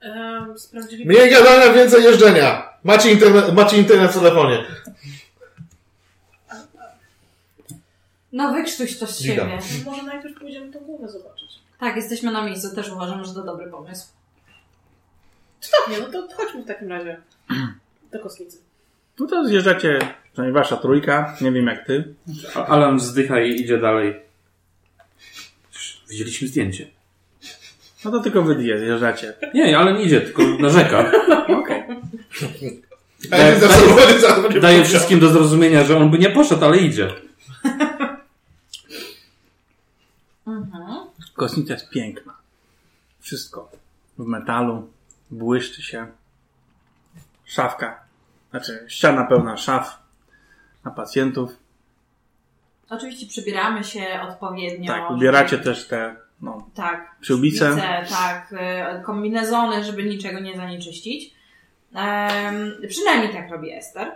em, 0.00 0.58
sprawdzili... 0.58 1.06
Mniej 1.06 1.30
gadania, 1.30 1.72
więcej 1.72 2.04
jeżdżenia. 2.04 2.68
Macie 2.84 3.10
internet, 3.10 3.54
macie 3.54 3.78
internet 3.78 4.10
w 4.10 4.14
telefonie. 4.14 4.64
no 8.32 8.52
wykrztuś 8.52 8.98
to 8.98 9.06
z 9.06 9.22
Witam. 9.22 9.48
siebie. 9.50 9.84
Może 9.84 10.02
najpierw 10.02 10.38
pójdziemy 10.38 10.72
tą 10.72 10.78
głowę 10.78 11.08
zobaczyć. 11.08 11.48
Tak, 11.80 11.96
jesteśmy 11.96 12.32
na 12.32 12.44
miejscu. 12.44 12.74
Też 12.74 12.88
uważam, 12.92 13.24
że 13.24 13.34
to 13.34 13.42
dobry 13.42 13.70
pomysł. 13.70 14.06
Nie, 15.90 15.98
no 16.00 16.06
to 16.06 16.28
chodźmy 16.36 16.62
w 16.62 16.66
takim 16.66 16.88
razie 16.88 17.20
do 18.12 18.18
kosmicy. 18.18 18.58
No 19.20 19.26
to 19.26 19.46
zjeżdżacie, 19.46 19.98
przynajmniej 20.32 20.62
wasza 20.62 20.76
trójka, 20.76 21.36
nie 21.40 21.52
wiem 21.52 21.66
jak 21.66 21.86
ty. 21.86 22.14
Alan 22.54 22.96
wzdycha 22.96 23.40
i 23.40 23.50
idzie 23.50 23.78
dalej. 23.78 24.20
Widzieliśmy 26.08 26.48
zdjęcie. 26.48 26.86
No 28.08 28.18
to 28.18 28.20
tylko 28.24 28.42
wy 28.42 28.54
zjeżdżacie. 28.78 29.34
Nie, 29.54 29.78
Alan 29.78 30.00
idzie, 30.00 30.20
tylko 30.20 30.42
narzeka. 30.42 31.12
Okej. 31.60 31.82
Będzie 33.30 33.68
Daje 34.60 34.60
powiedział. 34.60 34.84
wszystkim 34.84 35.20
do 35.20 35.28
zrozumienia, 35.28 35.84
że 35.84 35.96
on 35.96 36.10
by 36.10 36.18
nie 36.18 36.30
poszedł, 36.30 36.64
ale 36.64 36.76
idzie. 36.76 37.08
Mhm. 40.46 41.06
Kosmica 41.34 41.72
jest 41.74 41.90
piękna. 41.90 42.32
Wszystko. 43.20 43.70
W 44.18 44.26
metalu. 44.26 44.90
Błyszczy 45.30 45.82
się. 45.82 46.06
Szafka. 47.44 48.00
Znaczy, 48.50 48.84
ściana 48.88 49.24
pełna 49.24 49.56
szaf. 49.56 49.98
Na 50.84 50.90
pacjentów. 50.90 51.56
Oczywiście 52.90 53.26
przybieramy 53.26 53.84
się 53.84 54.20
odpowiednio. 54.28 54.92
Tak, 54.92 55.10
ubieracie 55.10 55.58
też 55.58 55.88
te, 55.88 56.16
no, 56.42 56.66
Tak. 56.74 57.16
Przyłbice. 57.20 57.76
Tak, 58.10 58.52
y, 59.00 59.02
kombinezony, 59.02 59.84
żeby 59.84 60.04
niczego 60.04 60.40
nie 60.40 60.56
zanieczyścić. 60.56 61.34
Przynajmniej 62.88 63.32
tak 63.32 63.50
robi 63.50 63.70
Ester. 63.72 64.12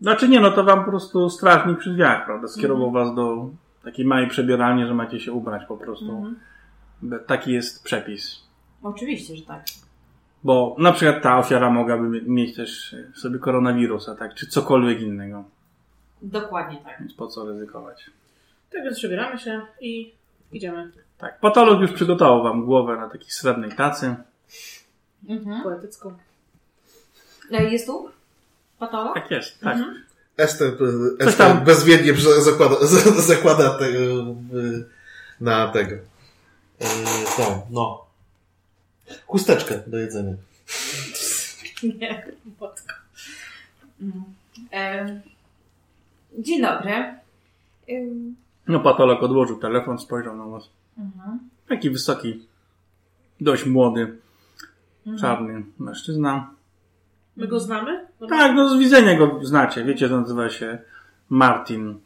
Znaczy 0.00 0.28
nie, 0.28 0.40
no 0.40 0.50
to 0.50 0.64
wam 0.64 0.84
po 0.84 0.90
prostu 0.90 1.30
strażnik 1.30 1.78
przy 1.78 1.90
drzwiach, 1.90 2.24
prawda? 2.24 2.48
Skierował 2.48 2.90
was 2.90 3.14
do 3.14 3.50
takiej 3.84 4.04
małej 4.06 4.28
przebieralni, 4.28 4.86
że 4.86 4.94
macie 4.94 5.20
się 5.20 5.32
ubrać 5.32 5.62
po 5.68 5.76
prostu. 5.76 6.26
Be- 7.02 7.18
Taki 7.20 7.52
jest 7.52 7.84
przepis. 7.84 8.42
Oczywiście, 8.82 9.36
że 9.36 9.42
tak. 9.42 9.62
Bo 10.44 10.76
na 10.78 10.92
przykład 10.92 11.22
ta 11.22 11.38
ofiara 11.38 11.70
mogłaby 11.70 12.08
mie- 12.08 12.20
mieć 12.26 12.56
też 12.56 12.96
sobie 13.14 13.38
koronawirusa, 13.38 14.14
tak? 14.14 14.34
Czy 14.34 14.46
cokolwiek 14.46 15.00
innego. 15.00 15.44
Dokładnie 16.22 16.78
tak. 16.84 16.96
Więc 17.00 17.14
po 17.14 17.26
co 17.26 17.44
ryzykować? 17.44 18.10
Tak 18.72 18.82
więc 18.84 18.98
przebieramy 18.98 19.38
się 19.38 19.60
i 19.80 20.12
idziemy. 20.52 20.90
Tak, 21.22 21.40
patolog 21.40 21.80
już 21.80 21.92
przygotował 21.92 22.42
wam 22.42 22.64
głowę 22.64 22.96
na 22.96 23.08
takiej 23.08 23.30
srebrnej 23.30 23.72
tacy. 23.76 24.14
Mhm. 25.28 25.62
Poetycką. 25.62 26.18
E, 27.52 27.64
Jest 27.64 27.86
tu? 27.86 28.10
Patolog? 28.78 29.14
Tak 29.14 29.30
jest, 29.30 29.60
tak. 29.60 29.78
Ester, 30.36 30.78
Coś 30.78 31.28
Ester 31.28 31.48
tam- 31.48 31.64
bezwiednie 31.64 32.14
zakłada, 32.40 32.76
zakłada 33.34 33.78
tego, 33.78 33.98
y, 33.98 34.84
na 35.40 35.68
tego. 35.68 35.94
y, 35.94 36.00
Tą, 37.36 37.66
no. 37.70 38.04
Chusteczkę 39.26 39.82
do 39.86 39.98
jedzenia. 39.98 40.34
Nie, 42.00 42.26
matko. 42.60 42.94
Mhm. 44.00 44.24
E, 44.72 45.20
Dzień 46.38 46.62
dobry. 46.62 47.14
No 48.68 48.80
patolog 48.80 49.22
odłożył 49.22 49.58
telefon, 49.58 49.98
spojrzał 49.98 50.36
na 50.36 50.44
was. 50.46 50.68
Mhm. 50.98 51.38
Taki 51.68 51.90
wysoki, 51.90 52.46
dość 53.40 53.66
młody, 53.66 54.18
czarny 55.20 55.64
mężczyzna. 55.78 56.50
My 57.36 57.46
go 57.48 57.60
znamy? 57.60 58.06
Tak, 58.28 58.54
no 58.56 58.68
z 58.68 58.78
widzenia 58.78 59.18
go 59.18 59.38
znacie. 59.42 59.84
Wiecie, 59.84 60.08
że 60.08 60.20
nazywa 60.20 60.50
się 60.50 60.78
Martin. 61.28 61.98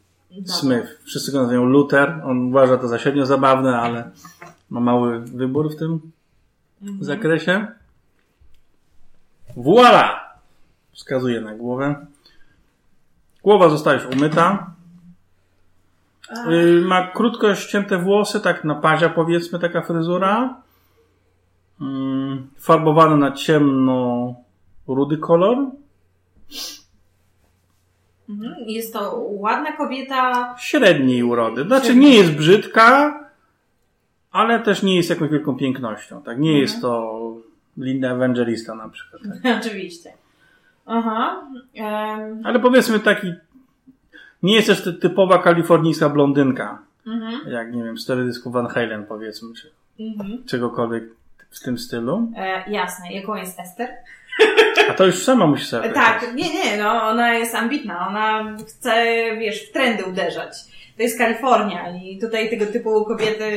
Smith. 0.45 0.87
Wszyscy 1.03 1.31
go 1.31 1.37
nazywają 1.37 1.63
Luther. 1.65 2.21
On 2.23 2.47
uważa 2.47 2.77
to 2.77 2.87
za 2.87 2.99
średnio 2.99 3.25
zabawne, 3.25 3.79
ale 3.79 4.11
ma 4.69 4.79
mały 4.79 5.19
wybór 5.19 5.71
w 5.73 5.75
tym 5.75 5.99
Mhm. 6.81 7.03
zakresie. 7.03 7.67
Voila! 9.57 10.19
Wskazuje 10.93 11.41
na 11.41 11.55
głowę. 11.55 12.05
Głowa 13.43 13.69
została 13.69 13.95
już 13.95 14.05
umyta. 14.05 14.73
Y, 16.31 16.81
Ma 16.85 17.07
krótko 17.07 17.55
ścięte 17.55 17.97
włosy, 17.97 18.39
tak 18.41 18.63
na 18.63 18.75
pazia 18.75 19.09
powiedzmy, 19.09 19.59
taka 19.59 19.81
fryzura. 19.81 20.61
Mm, 21.81 22.47
Farbowane 22.59 23.15
na 23.17 23.31
ciemno 23.31 24.35
rudy 24.87 25.17
kolor. 25.17 25.57
Mhm. 28.29 28.55
Jest 28.67 28.93
to 28.93 29.19
ładna 29.29 29.71
kobieta. 29.71 30.55
Średniej 30.59 31.23
urody. 31.23 31.63
Znaczy 31.63 31.95
nie 31.95 32.15
jest 32.17 32.31
brzydka, 32.31 33.19
ale 34.31 34.59
też 34.59 34.83
nie 34.83 34.95
jest 34.95 35.09
jakąś 35.09 35.29
wielką 35.29 35.55
pięknością. 35.55 36.21
Tak? 36.21 36.39
Nie 36.39 36.59
jest 36.59 36.81
to 36.81 37.21
Linda 37.77 38.11
Evangelista 38.11 38.75
na 38.75 38.89
przykład. 38.89 39.21
Tak? 39.43 39.57
Oczywiście. 39.65 40.13
Aha. 40.85 41.41
em, 41.75 42.41
Ale 42.43 42.59
powiedzmy 42.59 42.99
taki, 42.99 43.33
nie 44.47 44.55
jest 44.55 44.67
też 44.67 44.83
ty- 44.83 44.93
typowa 44.93 45.37
kalifornijska 45.39 46.09
blondynka. 46.09 46.79
mhm. 47.07 47.51
Jak 47.51 47.73
nie 47.73 47.83
wiem, 47.83 47.97
stary 47.97 48.25
dysku 48.25 48.51
Van 48.51 48.67
Halen 48.67 49.05
powiedzmy, 49.05 49.49
czy 49.55 49.71
Mhm. 49.99 50.43
czegokolwiek 50.45 51.03
w 51.49 51.59
tym 51.63 51.77
stylu. 51.77 52.31
E, 52.37 52.71
jasne. 52.71 53.13
Jaką 53.13 53.35
jest 53.35 53.59
Ester? 53.59 53.89
A 54.89 54.93
to 54.93 55.05
już 55.05 55.15
sama 55.23 55.47
musi 55.47 55.65
sobie 55.65 55.89
tak, 55.89 56.25
nie, 56.35 56.53
nie, 56.53 56.77
no 56.77 57.01
ona 57.03 57.33
jest 57.33 57.55
ambitna, 57.55 58.07
ona 58.07 58.55
chce, 58.67 59.05
wiesz, 59.39 59.69
w 59.69 59.71
trendy 59.71 60.05
uderzać. 60.05 60.53
To 60.97 61.03
jest 61.03 61.17
Kalifornia 61.17 61.95
i 62.03 62.19
tutaj 62.19 62.49
tego 62.49 62.65
typu 62.65 63.05
kobiety 63.05 63.51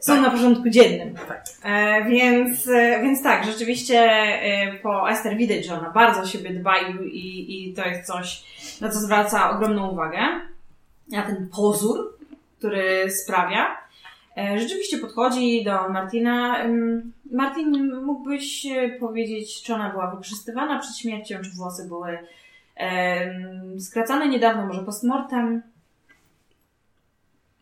są 0.00 0.20
na 0.20 0.30
porządku 0.30 0.70
dziennym. 0.70 1.14
E, 1.62 2.04
więc, 2.04 2.68
e, 2.68 3.02
więc 3.02 3.22
tak, 3.22 3.44
rzeczywiście 3.44 3.98
e, 3.98 4.78
po 4.82 5.10
Ester 5.10 5.36
widać, 5.36 5.66
że 5.66 5.78
ona 5.78 5.90
bardzo 5.90 6.20
o 6.20 6.26
siebie 6.26 6.50
dba 6.50 6.78
i, 6.78 6.94
i, 7.06 7.68
i 7.70 7.74
to 7.74 7.86
jest 7.86 8.06
coś, 8.06 8.44
na 8.80 8.88
co 8.88 8.98
zwraca 8.98 9.50
ogromną 9.50 9.88
uwagę. 9.88 10.18
Na 11.08 11.22
ten 11.22 11.48
pozór, 11.56 12.18
który 12.58 13.10
sprawia. 13.10 13.76
E, 14.36 14.58
Rzeczywiście 14.58 14.98
podchodzi 14.98 15.64
do 15.64 15.88
Martina. 15.88 16.64
Martin, 17.32 17.94
mógłbyś 18.02 18.66
e, 18.66 18.88
powiedzieć, 18.88 19.62
czy 19.62 19.74
ona 19.74 19.90
była 19.90 20.10
wykorzystywana 20.10 20.78
przed 20.78 20.96
śmiercią, 20.96 21.36
czy 21.44 21.50
włosy 21.50 21.88
były 21.88 22.18
skracane 23.78 24.28
niedawno, 24.28 24.66
może 24.66 24.82
postmortem? 24.82 25.62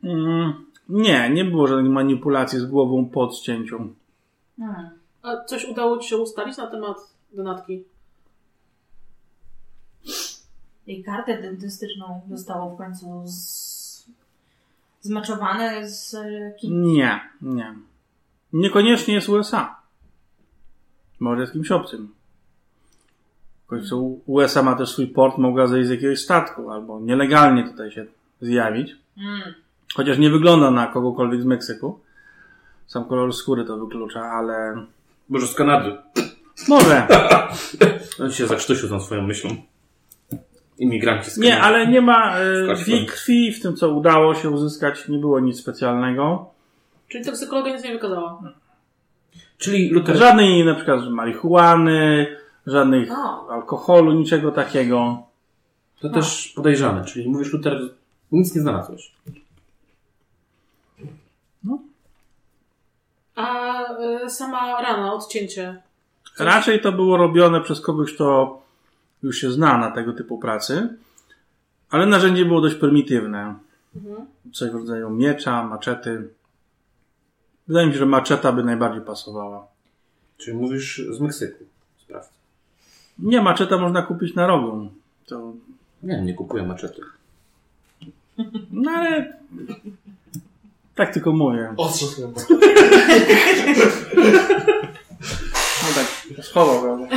Mm, 0.04 0.65
nie, 0.88 1.30
nie 1.30 1.44
było 1.44 1.66
żadnej 1.66 1.92
manipulacji 1.92 2.58
z 2.58 2.64
głową 2.64 3.08
po 3.08 3.20
odcięciu. 3.20 3.94
Hmm. 4.58 4.90
A 5.22 5.44
coś 5.44 5.64
udało 5.64 5.98
Ci 5.98 6.08
się 6.08 6.16
ustalić 6.16 6.56
na 6.56 6.66
temat 6.66 6.96
donatki? 7.32 7.84
Jej 10.86 11.04
kartę 11.04 11.42
dentystyczną 11.42 12.20
zostało 12.30 12.74
w 12.74 12.78
końcu 12.78 13.22
z... 13.26 14.10
zmaczowane 15.00 15.88
z 15.88 16.14
e, 16.14 16.52
kim? 16.60 16.82
Nie, 16.82 17.20
nie. 17.42 17.74
Niekoniecznie 18.52 19.14
jest 19.14 19.28
USA. 19.28 19.76
Może 21.20 21.40
jest 21.40 21.52
kimś 21.52 21.70
obcym. 21.70 22.14
W 23.64 23.68
końcu 23.68 24.20
USA 24.26 24.62
ma 24.62 24.74
też 24.74 24.88
swój 24.92 25.06
port, 25.06 25.38
mogła 25.38 25.66
zejść 25.66 25.88
z 25.88 25.90
jakiegoś 25.90 26.20
statku, 26.20 26.70
albo 26.70 27.00
nielegalnie 27.00 27.68
tutaj 27.68 27.90
się 27.90 28.06
zjawić. 28.40 28.96
Mm. 29.18 29.54
Chociaż 29.96 30.18
nie 30.18 30.30
wygląda 30.30 30.70
na 30.70 30.86
kogokolwiek 30.86 31.42
z 31.42 31.44
Meksyku. 31.44 32.00
Sam 32.86 33.04
kolor 33.04 33.34
skóry 33.34 33.64
to 33.64 33.76
wyklucza, 33.76 34.20
ale 34.20 34.84
Może 35.28 35.46
z 35.46 35.54
Kanady. 35.54 35.96
może. 36.68 37.06
On 38.22 38.32
się 38.32 38.46
zakrztusił 38.46 38.88
tą 38.88 39.00
swoją 39.00 39.22
myślą. 39.22 39.50
Imigranci 40.78 41.30
z 41.30 41.34
Kanady. 41.34 41.50
Nie, 41.50 41.62
ale 41.62 41.86
nie 41.86 42.00
ma 42.00 42.32
tam. 42.66 43.06
krwi, 43.06 43.52
w 43.52 43.62
tym 43.62 43.76
co 43.76 43.90
udało 43.94 44.34
się 44.34 44.50
uzyskać, 44.50 45.08
nie 45.08 45.18
było 45.18 45.40
nic 45.40 45.60
specjalnego. 45.60 46.50
Czyli 47.08 47.24
toksykologia 47.24 47.74
nic 47.74 47.84
nie 47.84 47.92
wykazała. 47.92 48.42
Czyli 49.58 49.90
Luther... 49.90 50.16
Żadnej 50.16 50.64
na 50.64 50.74
przykład 50.74 51.00
marihuany, 51.10 52.26
żadnych 52.66 53.10
O. 53.12 53.50
alkoholu, 53.50 54.12
niczego 54.12 54.52
takiego. 54.52 55.22
To 56.00 56.08
też 56.08 56.52
podejrzane. 56.56 57.04
Czyli 57.04 57.28
mówisz 57.30 57.52
Luther... 57.52 57.80
Nic 58.32 58.54
nie 58.54 58.60
znalazłeś. 58.60 59.12
A 63.36 63.82
y, 64.24 64.30
sama 64.30 64.82
rana, 64.82 65.12
odcięcie. 65.12 65.82
Raczej 66.38 66.80
to 66.80 66.92
było 66.92 67.16
robione 67.16 67.60
przez 67.60 67.80
kogoś, 67.80 68.14
kto 68.14 68.58
już 69.22 69.36
się 69.38 69.50
zna 69.50 69.78
na 69.78 69.90
tego 69.90 70.12
typu 70.12 70.38
pracy, 70.38 70.88
ale 71.90 72.06
narzędzie 72.06 72.44
było 72.44 72.60
dość 72.60 72.74
prymitywne. 72.74 73.54
Mhm. 73.96 74.26
Coś 74.52 74.70
w 74.70 74.74
rodzaju 74.74 75.10
miecza, 75.10 75.64
maczety. 75.64 76.28
Wydaje 77.68 77.86
mi 77.86 77.92
się, 77.92 77.98
że 77.98 78.06
maczeta 78.06 78.52
by 78.52 78.64
najbardziej 78.64 79.02
pasowała. 79.02 79.66
Czyli 80.38 80.56
mówisz 80.56 81.02
z 81.10 81.20
Meksyku. 81.20 81.64
Sprawdź. 81.98 82.28
Nie, 83.18 83.42
maczeta 83.42 83.78
można 83.78 84.02
kupić 84.02 84.34
na 84.34 84.46
rogu. 84.46 84.90
To, 85.26 85.52
Nie, 86.02 86.22
nie 86.22 86.34
kupuję 86.34 86.62
maczety. 86.62 87.02
no 88.70 88.90
ale 88.90 89.32
tak 90.96 91.12
tylko 91.12 91.32
mówię. 91.32 91.74
Ostrze 91.76 92.06
chyba. 92.16 92.40
No 95.82 95.88
tak, 95.94 96.44
schował, 96.44 96.82
prawda? 96.82 97.06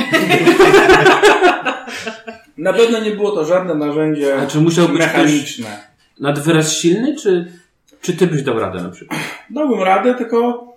Na 2.58 2.72
pewno 2.72 3.00
nie 3.00 3.10
było 3.10 3.30
to 3.30 3.44
żadne 3.44 3.74
narzędzie 3.74 4.38
A 4.42 4.46
czy 4.46 4.58
musiał 4.60 4.88
być 4.88 4.98
mechaniczne. 4.98 5.90
Nad 6.20 6.38
wyraz 6.38 6.72
silny, 6.72 7.16
czy, 7.16 7.52
czy 8.00 8.16
ty 8.16 8.26
byś 8.26 8.42
dał 8.42 8.58
radę 8.58 8.82
na 8.82 8.88
przykład? 8.88 9.20
Dałbym 9.50 9.82
radę, 9.82 10.14
tylko 10.14 10.68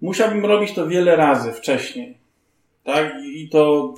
musiałbym 0.00 0.46
robić 0.46 0.72
to 0.74 0.88
wiele 0.88 1.16
razy 1.16 1.52
wcześniej. 1.52 2.18
Tak? 2.84 3.12
I 3.24 3.42
i 3.42 3.48
to 3.48 3.94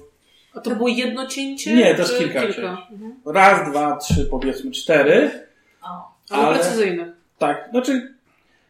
A 0.54 0.60
to 0.60 0.70
było 0.70 0.88
jedno 0.88 1.26
cięcie? 1.26 1.74
Nie, 1.74 1.94
to 1.94 2.02
jest 2.02 2.12
czy 2.12 2.18
kilka 2.18 2.40
cięć. 2.40 2.58
Mhm. 2.58 3.14
raz, 3.26 3.70
dwa, 3.70 3.96
trzy, 3.96 4.28
powiedzmy 4.30 4.70
cztery. 4.70 5.30
O. 5.82 6.14
Ale, 6.30 6.46
Ale- 6.46 6.58
precyzyjne. 6.58 7.12
Tak, 7.38 7.68
znaczy, 7.70 8.13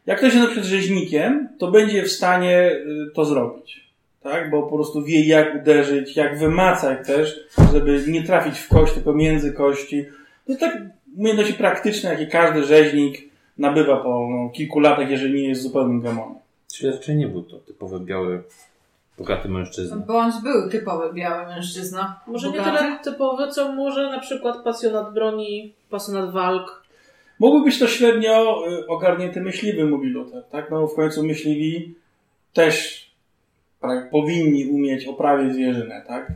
jak 0.07 0.19
ktoś 0.19 0.35
jest 0.35 0.43
na 0.43 0.47
przykład 0.47 0.67
rzeźnikiem, 0.67 1.49
to 1.59 1.71
będzie 1.71 2.03
w 2.03 2.13
stanie 2.13 2.73
y, 2.73 3.11
to 3.15 3.25
zrobić. 3.25 3.85
Tak? 4.23 4.51
Bo 4.51 4.63
po 4.63 4.77
prostu 4.77 5.03
wie, 5.03 5.27
jak 5.27 5.63
uderzyć, 5.63 6.17
jak 6.17 6.39
wymacać 6.39 7.07
też, 7.07 7.41
żeby 7.73 8.05
nie 8.09 8.23
trafić 8.23 8.59
w 8.59 8.69
kość, 8.69 8.93
tylko 8.93 9.13
między 9.13 9.53
kości. 9.53 10.05
To 10.47 10.53
jest 10.53 10.61
tak 10.61 10.83
umiejętności 11.17 11.55
praktyczne, 11.55 12.11
jakie 12.11 12.27
każdy 12.27 12.65
rzeźnik 12.65 13.35
nabywa 13.59 13.97
po 13.97 14.29
no, 14.31 14.51
kilku 14.51 14.81
latach, 14.81 15.11
jeżeli 15.11 15.43
nie 15.43 15.49
jest 15.49 15.63
zupełnym 15.63 16.01
gamonem. 16.01 16.35
Czyli 16.75 16.93
raczej 16.93 17.17
nie 17.17 17.29
był 17.29 17.43
to 17.43 17.57
typowy 17.57 18.01
biały, 18.01 18.43
bogaty 19.19 19.49
mężczyzna. 19.49 19.97
Bądź 19.97 20.35
był 20.43 20.71
typowy 20.71 21.13
biały 21.13 21.47
mężczyzna. 21.47 22.21
Może 22.27 22.51
nie 22.51 22.59
Bogaty. 22.59 22.79
tyle 22.79 22.99
typowe, 23.05 23.49
co 23.49 23.73
może 23.73 24.11
na 24.11 24.21
przykład 24.21 24.65
pasjonat 24.65 25.15
broni, 25.15 25.73
pasjonat 25.91 26.33
walk. 26.33 26.84
Mógłby 27.45 27.65
być 27.65 27.79
to 27.79 27.87
średnio 27.87 28.65
y, 28.69 28.87
ogarnięty 28.87 29.41
myśliwy, 29.41 29.85
mówi 29.87 30.09
Luther, 30.09 30.45
tak? 30.45 30.71
No 30.71 30.87
w 30.87 30.95
końcu 30.95 31.27
myśliwi 31.27 31.95
też 32.53 33.07
tak, 33.81 34.11
powinni 34.11 34.67
umieć 34.67 35.07
oprawiać 35.07 35.53
zwierzynę, 35.53 36.05
tak? 36.07 36.33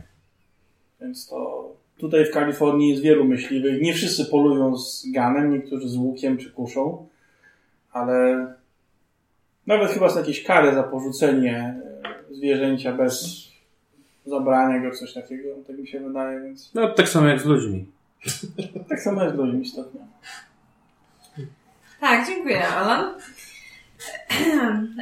Więc 1.01 1.27
to 1.27 1.69
tutaj 1.97 2.25
w 2.25 2.31
Kalifornii 2.31 2.89
jest 2.89 3.01
wielu 3.01 3.25
myśliwych. 3.25 3.81
Nie 3.81 3.93
wszyscy 3.93 4.25
polują 4.25 4.77
z 4.77 5.11
ganem, 5.11 5.53
niektórzy 5.53 5.89
z 5.89 5.95
łukiem 5.97 6.37
czy 6.37 6.51
kuszą, 6.51 7.07
ale 7.91 8.47
nawet 9.67 9.91
chyba 9.91 10.09
są 10.09 10.19
jakieś 10.19 10.43
kary 10.43 10.73
za 10.73 10.83
porzucenie 10.83 11.81
y, 12.31 12.35
zwierzęcia 12.35 12.93
bez 12.93 13.47
zabrania 14.25 14.79
go, 14.79 14.95
coś 14.95 15.13
takiego, 15.13 15.49
tak 15.67 15.77
mi 15.77 15.87
się 15.87 15.99
wydaje, 15.99 16.41
więc 16.41 16.73
No 16.73 16.93
tak 16.93 17.09
samo 17.09 17.27
jak 17.27 17.39
z 17.41 17.45
ludźmi. 17.45 17.85
tak 18.89 19.01
samo 19.01 19.23
jest 19.23 19.35
z 19.35 19.37
ludźmi 19.37 19.61
istotnie. 19.61 20.01
Tak, 21.99 22.27
dziękuję, 22.27 22.67
Alan. 22.67 23.13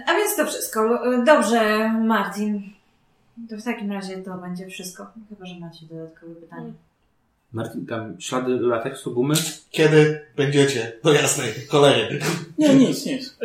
A 0.07 0.13
więc 0.13 0.35
to 0.35 0.45
wszystko. 0.45 0.99
Dobrze, 1.25 1.89
Martin. 2.05 2.61
To 3.49 3.57
w 3.57 3.63
takim 3.63 3.91
razie 3.91 4.17
to 4.17 4.37
będzie 4.37 4.67
wszystko. 4.67 5.07
Chyba, 5.29 5.45
że 5.45 5.59
macie 5.59 5.85
dodatkowe 5.85 6.35
pytanie. 6.35 6.73
Martin, 7.53 7.85
tam 7.85 8.15
ślady 8.21 8.59
lateksu, 8.59 9.13
gumy? 9.13 9.35
Kiedy 9.71 10.21
będziecie 10.35 10.91
do 11.03 11.13
jasnej 11.13 11.49
cholery? 11.69 12.19
Nie, 12.57 12.75
nic, 12.75 13.05
nic. 13.05 13.37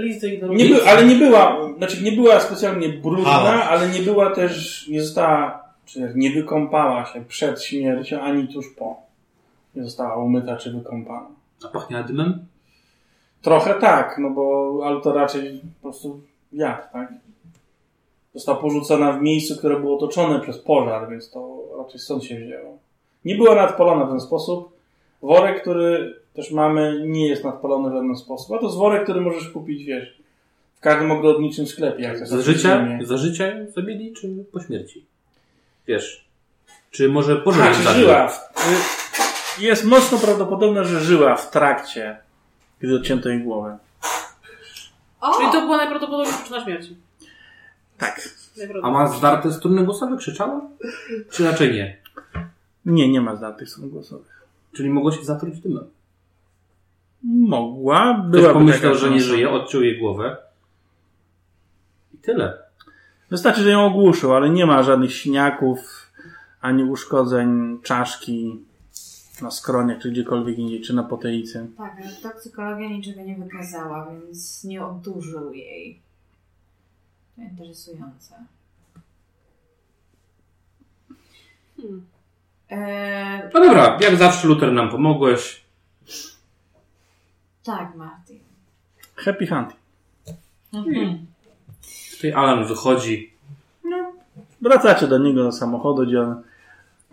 Nie 0.51 0.69
by, 0.69 0.89
ale 0.89 1.05
nie 1.07 1.17
była, 1.17 1.57
znaczy 1.79 2.03
nie 2.03 2.13
była 2.13 2.41
specjalnie 2.41 2.89
brudna, 2.89 3.31
Ale. 3.31 3.65
ale 3.65 3.89
nie 3.89 4.01
była 4.03 4.35
też, 4.35 4.89
nie 4.89 5.03
została, 5.03 5.65
czy 5.85 6.13
nie 6.15 6.31
wykąpała 6.31 7.07
się 7.07 7.25
przed 7.25 7.63
śmiercią, 7.63 8.21
ani 8.21 8.49
tuż 8.49 8.67
po. 8.79 9.03
Nie 9.75 9.85
została 9.85 10.17
umyta 10.25 10.57
czy 10.57 10.73
wykąpana. 10.73 11.27
A 11.65 11.69
pachnie 11.69 12.05
dymem? 12.05 12.47
Trochę 13.43 13.75
tak, 13.75 14.19
no 14.19 14.31
bo, 14.31 14.81
ale 14.85 15.01
to 15.01 15.13
raczej 15.13 15.61
po 15.83 15.89
prostu 15.89 16.21
jad, 16.53 16.93
tak? 16.93 17.13
Została 18.35 18.59
porzucona 18.59 19.13
w 19.13 19.23
miejscu, 19.23 19.57
które 19.57 19.81
było 19.81 19.97
otoczone 19.97 20.41
przez 20.41 20.59
pożar, 20.59 21.11
więc 21.11 21.31
to 21.31 21.59
raczej 21.79 22.01
stąd 22.01 22.25
się 22.25 22.37
wzięło. 22.37 22.79
Nie 23.25 23.37
była 23.37 23.55
nadpalona 23.55 24.05
w 24.05 24.11
ten 24.11 24.21
sposób. 24.21 24.73
Worek, 25.23 25.61
który 25.63 26.15
też 26.35 26.51
mamy, 26.51 27.03
nie 27.07 27.29
jest 27.29 27.45
nadpalony 27.45 27.91
w 27.91 27.93
żaden 27.93 28.17
sposób. 28.17 28.57
A 28.57 28.59
to 28.59 28.65
jest 28.65 28.77
worek, 28.77 29.03
który 29.05 29.21
możesz 29.21 29.49
kupić, 29.49 29.85
wiesz, 29.85 30.17
w 30.75 30.81
każdym 30.81 31.11
ogrodniczym 31.11 31.67
sklepie. 31.67 32.03
Jak 32.03 32.27
Za 32.27 32.41
życia? 32.43 32.89
Za 33.03 33.17
życia 33.17 33.47
ją 33.47 33.67
zabili, 33.71 34.13
czy 34.13 34.29
po 34.53 34.61
śmierci? 34.61 35.07
Wiesz. 35.87 36.25
Czy 36.91 37.09
może 37.09 37.43
czy 37.45 37.53
zabił? 37.83 38.01
żyła? 38.01 38.29
W- 38.29 39.61
y, 39.61 39.65
jest 39.65 39.85
mocno 39.85 40.19
prawdopodobne, 40.19 40.85
że 40.85 41.01
żyła 41.01 41.37
w 41.37 41.51
trakcie, 41.51 42.17
gdy 42.83 42.97
odcięto 42.97 43.29
jej 43.29 43.43
głowę. 43.43 43.79
O! 45.21 45.37
Czyli 45.39 45.53
to 45.53 45.61
była 45.61 45.77
najprawdopodobniej 45.77 46.35
przyczyna 46.35 46.65
śmierci. 46.65 46.97
Tak. 47.99 48.29
A 48.83 48.91
ma 48.91 49.07
zdarte 49.07 49.53
struny 49.53 49.85
głosowe? 49.85 50.17
Krzyczała? 50.17 50.61
Czy 51.31 51.45
raczej 51.45 51.73
nie? 51.73 51.97
Nie, 52.87 53.09
nie 53.09 53.21
ma 53.21 53.37
zdartych 53.37 53.71
stron 53.71 53.91
głosowych. 53.91 54.47
Czyli 54.73 54.91
mogło 54.91 55.13
się 55.13 55.25
zatruć 55.25 55.61
dymem. 55.61 55.85
Mogła, 57.25 58.25
Ktoś 58.29 58.41
była 58.41 58.53
pomyślał, 58.53 58.95
że 58.95 59.11
nie 59.11 59.21
żyje, 59.21 59.51
odciął 59.51 59.83
jej 59.83 59.99
głowę. 59.99 60.37
I 62.15 62.19
tyle. 62.19 62.59
Wystarczy, 63.31 63.61
że 63.61 63.71
ją 63.71 63.87
ogłuszył, 63.87 64.35
ale 64.35 64.51
nie 64.51 64.67
ma 64.67 64.83
żadnych 64.83 65.13
siniaków, 65.15 66.11
ani 66.61 66.85
uszkodzeń 66.85 67.79
czaszki 67.83 68.61
na 69.43 69.51
skroniach, 69.51 69.99
czy 70.03 70.11
gdziekolwiek 70.11 70.59
indziej, 70.59 70.81
czy 70.81 70.95
na 70.95 71.03
poteicy. 71.03 71.67
Tak, 71.79 71.97
ale 72.03 72.13
toksykologia 72.13 72.89
niczego 72.89 73.23
nie 73.23 73.37
wykazała, 73.37 74.11
więc 74.11 74.65
nie 74.65 74.87
odurzył 74.87 75.53
jej. 75.53 76.01
To 77.37 77.43
interesujące. 77.43 78.35
Hmm. 81.77 82.07
Eee, 82.71 83.43
No 83.55 83.61
dobra, 83.61 83.99
jak 84.01 84.17
zawsze 84.17 84.49
Luther 84.49 84.73
nam 84.73 84.91
pomogłeś. 84.91 85.63
tak, 87.65 87.95
Martin. 87.95 88.39
Happy 89.17 89.47
hunting. 89.47 89.81
Mhm. 90.73 91.27
Tutaj 92.17 92.33
Alan 92.33 92.67
wychodzi, 92.67 93.33
Wracacie 94.61 95.07
do 95.09 95.19
niego 95.19 95.43
do 95.43 95.53
samochodu, 95.53 96.07
gdzie 96.07 96.21
on 96.21 96.43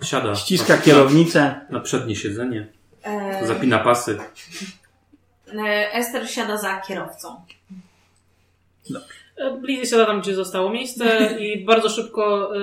siada. 0.04 0.36
ściska 0.36 0.76
na, 0.76 0.82
kierownicę. 0.82 1.62
Na 1.70 1.80
przednie 1.80 2.16
siedzenie, 2.16 2.68
Eee, 3.04 3.48
zapina 3.48 3.80
pasy. 3.80 4.18
e, 5.68 5.94
Ester 5.94 6.30
siada 6.32 6.58
za 6.58 6.82
kierowcą. 6.82 7.36
E, 9.38 9.58
Bliżej 9.62 9.86
siada 9.88 10.06
tam, 10.06 10.22
gdzie 10.22 10.36
zostało 10.36 10.70
miejsce 10.70 11.38
i 11.40 11.66
bardzo 11.66 11.90
szybko 11.90 12.52
e, 12.56 12.60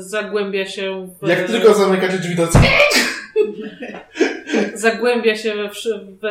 zagłębia 0.00 0.66
się 0.66 1.08
w... 1.22 1.28
Jak 1.28 1.46
tylko 1.46 1.74
zamykacie 1.74 2.18
drzwi 2.18 2.36
do 2.36 2.48
Zagłębia 4.74 5.36
się 5.36 5.54
we, 5.54 6.30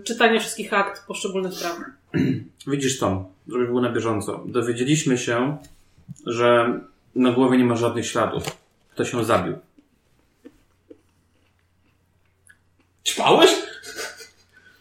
w 0.00 0.02
czytanie 0.04 0.40
wszystkich 0.40 0.72
akt 0.72 1.06
poszczególnych 1.06 1.54
spraw. 1.54 1.76
Widzisz 2.66 2.98
Tom, 2.98 3.24
żeby 3.48 3.66
było 3.66 3.80
na 3.80 3.92
bieżąco. 3.92 4.42
Dowiedzieliśmy 4.46 5.18
się, 5.18 5.56
że 6.26 6.80
na 7.14 7.32
głowie 7.32 7.58
nie 7.58 7.64
ma 7.64 7.76
żadnych 7.76 8.06
śladów. 8.06 8.44
Kto 8.90 9.04
się 9.04 9.24
zabił. 9.24 9.54
Ćpałeś? 13.04 13.50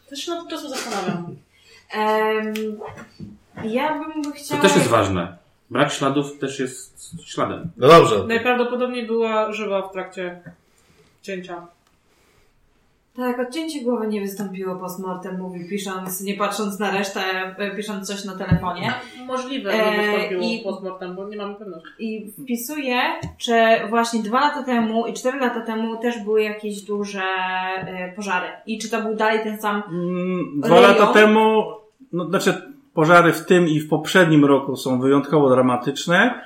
Też 0.09 0.19
się 0.25 0.31
nad 0.31 0.39
tym 0.39 0.49
czasem 0.49 0.69
zastanawiam. 0.69 1.35
Em, 1.93 2.53
ja 3.63 3.99
bym 3.99 4.23
To 4.23 4.31
chciała... 4.31 4.61
też 4.61 4.75
jest 4.75 4.87
ważne. 4.87 5.37
Brak 5.69 5.93
śladów 5.93 6.39
też 6.39 6.59
jest 6.59 7.11
śladem. 7.25 7.71
No 7.77 7.87
dobrze. 7.87 8.23
Najprawdopodobniej 8.27 9.07
była 9.07 9.53
żywa 9.53 9.87
w 9.87 9.91
trakcie 9.91 10.41
cięcia. 11.21 11.67
Tak, 13.15 13.39
odcięcie 13.39 13.81
głowy 13.83 14.07
nie 14.07 14.21
wystąpiło 14.21 14.75
postmortem, 14.75 15.39
mówi 15.39 15.69
pisząc, 15.69 16.21
nie 16.21 16.33
patrząc 16.33 16.79
na 16.79 16.91
resztę, 16.91 17.19
e, 17.57 17.75
pisząc 17.75 18.07
coś 18.07 18.25
na 18.25 18.35
telefonie. 18.35 18.93
Możliwe, 19.27 19.71
Eee, 19.73 19.95
że 20.05 20.11
wystąpiło 20.11 20.41
i- 20.43 20.59
postmortem, 20.63 21.15
bo 21.15 21.29
nie 21.29 21.37
mamy 21.37 21.55
pewności. 21.55 21.87
I 21.99 22.31
wpisuję, 22.43 22.95
czy 23.37 23.53
właśnie 23.89 24.23
dwa 24.23 24.39
lata 24.39 24.63
temu 24.63 25.07
i 25.07 25.13
cztery 25.13 25.39
lata 25.39 25.61
temu 25.61 25.97
też 25.97 26.23
były 26.23 26.43
jakieś 26.43 26.81
duże 26.81 27.21
e, 27.77 28.13
pożary. 28.15 28.47
I 28.65 28.77
czy 28.79 28.89
to 28.89 29.01
był 29.01 29.15
dalej 29.15 29.43
ten 29.43 29.61
sam... 29.61 29.83
Mm, 29.91 30.61
Dwa 30.61 30.75
Leją? 30.75 30.87
lata 30.87 31.07
temu, 31.13 31.63
no, 32.13 32.25
znaczy 32.29 32.61
pożary 32.93 33.33
w 33.33 33.45
tym 33.45 33.67
i 33.67 33.79
w 33.79 33.89
poprzednim 33.89 34.45
roku 34.45 34.75
są 34.75 34.99
wyjątkowo 34.99 35.49
dramatyczne. 35.49 36.41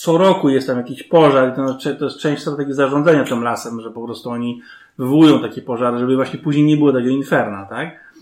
Co 0.00 0.18
roku 0.18 0.48
jest 0.48 0.66
tam 0.66 0.76
jakiś 0.76 1.02
pożar 1.02 1.52
i 1.52 1.56
to, 1.56 1.94
to 1.98 2.04
jest 2.04 2.18
część 2.18 2.42
strategii 2.42 2.74
zarządzania 2.74 3.24
tym 3.24 3.42
lasem, 3.42 3.80
że 3.80 3.90
po 3.90 4.04
prostu 4.04 4.30
oni 4.30 4.62
wywołują 4.98 5.40
takie 5.40 5.62
pożary, 5.62 5.98
żeby 5.98 6.16
właśnie 6.16 6.38
później 6.38 6.64
nie 6.64 6.76
było 6.76 6.92
takiego 6.92 7.10
inferna, 7.10 7.66
tak? 7.66 8.14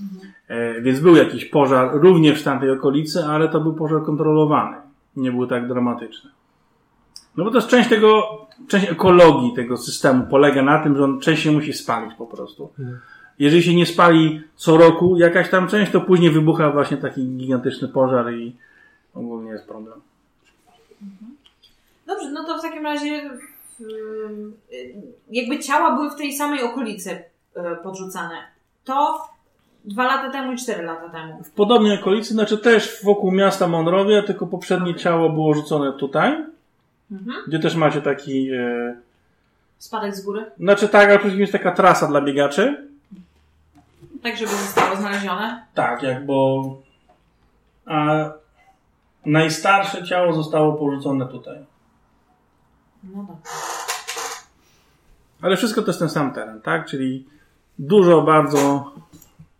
E, 0.49 0.81
więc 0.81 1.01
był 1.01 1.16
jakiś 1.16 1.45
pożar 1.45 1.91
również 1.93 2.41
w 2.41 2.45
tamtej 2.45 2.70
okolicy, 2.70 3.24
ale 3.24 3.49
to 3.49 3.61
był 3.61 3.74
pożar 3.74 4.03
kontrolowany. 4.03 4.76
Nie 5.16 5.33
był 5.33 5.47
tak 5.47 5.68
dramatyczny. 5.68 6.31
No 7.37 7.45
bo 7.45 7.51
to 7.51 7.57
jest 7.57 7.68
część 7.68 7.89
tego, 7.89 8.22
część 8.68 8.91
ekologii 8.91 9.53
tego 9.57 9.76
systemu 9.76 10.26
polega 10.31 10.62
na 10.62 10.83
tym, 10.83 10.97
że 10.97 11.05
on 11.05 11.20
częściej 11.20 11.53
musi 11.53 11.72
spalić 11.72 12.14
po 12.14 12.26
prostu. 12.26 12.72
Jeżeli 13.39 13.62
się 13.62 13.74
nie 13.74 13.87
spali 13.87 14.43
co 14.57 14.76
roku 14.76 15.16
jakaś 15.16 15.51
tam 15.51 15.68
część, 15.68 15.93
to 15.93 16.01
później 16.01 16.31
wybucha 16.31 16.70
właśnie 16.70 16.97
taki 16.97 17.26
gigantyczny 17.26 17.89
pożar 17.89 18.33
i 18.33 18.57
ogólnie 19.14 19.51
jest 19.51 19.68
problem. 19.68 20.08
Dobrze, 22.09 22.31
no 22.31 22.45
to 22.45 22.59
w 22.59 22.63
takim 22.63 22.85
razie 22.85 23.31
jakby 25.31 25.59
ciała 25.59 25.97
były 25.97 26.11
w 26.11 26.17
tej 26.17 26.33
samej 26.33 26.63
okolicy 26.63 27.11
y, 27.11 27.23
podrzucane. 27.83 28.35
To 28.85 29.29
dwa 29.85 30.05
lata 30.07 30.31
temu 30.31 30.53
i 30.53 30.57
cztery 30.57 30.83
lata 30.83 31.09
temu. 31.09 31.43
W 31.45 31.51
podobnej 31.51 32.01
okolicy, 32.01 32.35
znaczy 32.35 32.59
też 32.59 33.05
wokół 33.05 33.31
miasta 33.33 33.69
Monrovia, 33.69 34.23
tylko 34.23 34.47
poprzednie 34.47 34.95
ciało 34.95 35.31
było 35.31 35.55
rzucone 35.55 35.93
tutaj, 35.93 36.45
Mhm. 37.13 37.37
gdzie 37.49 37.59
też 37.59 37.75
macie 37.75 38.03
taki, 38.03 38.51
e, 38.53 38.97
Spadek 39.79 40.15
z 40.17 40.25
góry. 40.25 40.45
znaczy 40.59 40.89
tak, 40.89 41.09
ale 41.09 41.19
przede 41.19 41.37
jest 41.37 41.53
taka 41.53 41.73
trasa 41.73 42.07
dla 42.07 42.21
biegaczy. 42.21 42.89
Tak, 44.23 44.37
żeby 44.37 44.51
zostało 44.51 44.97
znalezione. 44.97 45.63
Tak, 45.75 46.03
jak 46.03 46.27
bo 46.27 46.65
a 47.87 48.31
najstarsze 49.27 50.05
ciało 50.05 50.33
zostało 50.33 50.73
porzucone 50.73 51.27
tutaj. 51.27 51.59
No 53.05 53.23
dobra. 53.23 53.37
Ale 55.43 55.57
wszystko 55.57 55.83
to 55.83 55.87
jest 55.87 55.99
ten 55.99 56.09
sam 56.11 56.33
teren, 56.33 56.61
tak? 56.61 56.87
Czyli 56.87 57.27
dużo 57.79 58.23
bardzo 58.23 58.93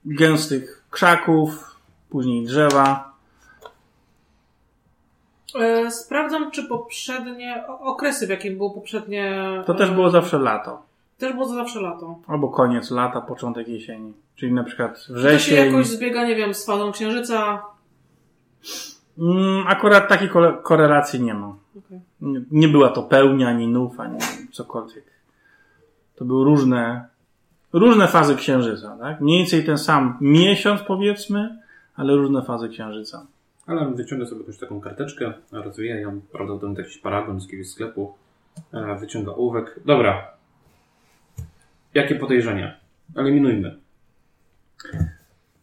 gęstych 0.05 0.85
krzaków, 0.91 1.77
później 2.11 2.45
drzewa. 2.47 3.13
E, 5.61 5.91
sprawdzam, 5.91 6.51
czy 6.51 6.65
poprzednie 6.69 7.65
o- 7.69 7.81
okresy, 7.81 8.27
w 8.27 8.31
jakim 8.31 8.57
było 8.57 8.71
poprzednie. 8.71 9.43
To 9.67 9.75
też 9.75 9.91
e, 9.91 9.93
było 9.93 10.11
zawsze 10.11 10.39
lato. 10.39 10.83
Też 11.19 11.33
było 11.33 11.47
zawsze 11.49 11.81
lato. 11.81 12.19
Albo 12.27 12.49
koniec 12.49 12.91
lata, 12.91 13.21
początek 13.21 13.69
jesieni. 13.69 14.13
Czyli 14.37 14.53
na 14.53 14.65
przykład 14.65 14.95
To 14.95 15.07
się 15.07 15.13
wrzesień. 15.15 15.67
jakoś 15.67 15.87
zbiega, 15.87 16.27
nie 16.27 16.35
wiem, 16.37 16.55
z 16.55 16.67
fazą 16.67 16.93
księżyca. 16.93 17.63
Mm, 19.19 19.67
akurat 19.67 20.09
takiej 20.09 20.29
korelacji 20.63 21.21
nie 21.23 21.35
ma. 21.35 21.57
Nie, 22.21 22.41
nie 22.51 22.69
była 22.69 22.89
to 22.89 23.03
pełnia, 23.03 23.49
ani 23.49 23.69
nów, 23.69 24.01
ani 24.01 24.19
cokolwiek. 24.53 25.05
To 26.17 26.25
były 26.25 26.45
różne, 26.45 27.09
różne 27.73 28.09
fazy 28.09 28.37
księżyca, 28.37 28.97
tak? 29.01 29.21
Mniej 29.21 29.39
więcej 29.39 29.65
ten 29.65 29.79
sam 29.79 30.19
miesiąc, 30.21 30.81
powiedzmy, 30.83 31.59
ale 31.97 32.17
różne 32.17 32.43
fazy 32.43 32.69
księżyca. 32.69 33.27
Ale 33.67 33.91
wyciąga 33.91 34.27
sobie 34.27 34.41
jakąś 34.41 34.59
taką 34.59 34.81
karteczkę, 34.81 35.33
rozwija 35.53 35.97
ją, 36.01 36.21
prawdopodobnie 36.33 36.79
jakiś 36.79 36.99
paragon 36.99 37.41
z 37.41 37.45
jakiegoś 37.45 37.69
sklepu, 37.69 38.15
e, 38.73 38.99
wyciąga 39.01 39.33
ołówek. 39.33 39.81
Dobra. 39.85 40.27
Jakie 41.95 42.15
podejrzenia? 42.15 42.77
Eliminujmy. 43.17 43.79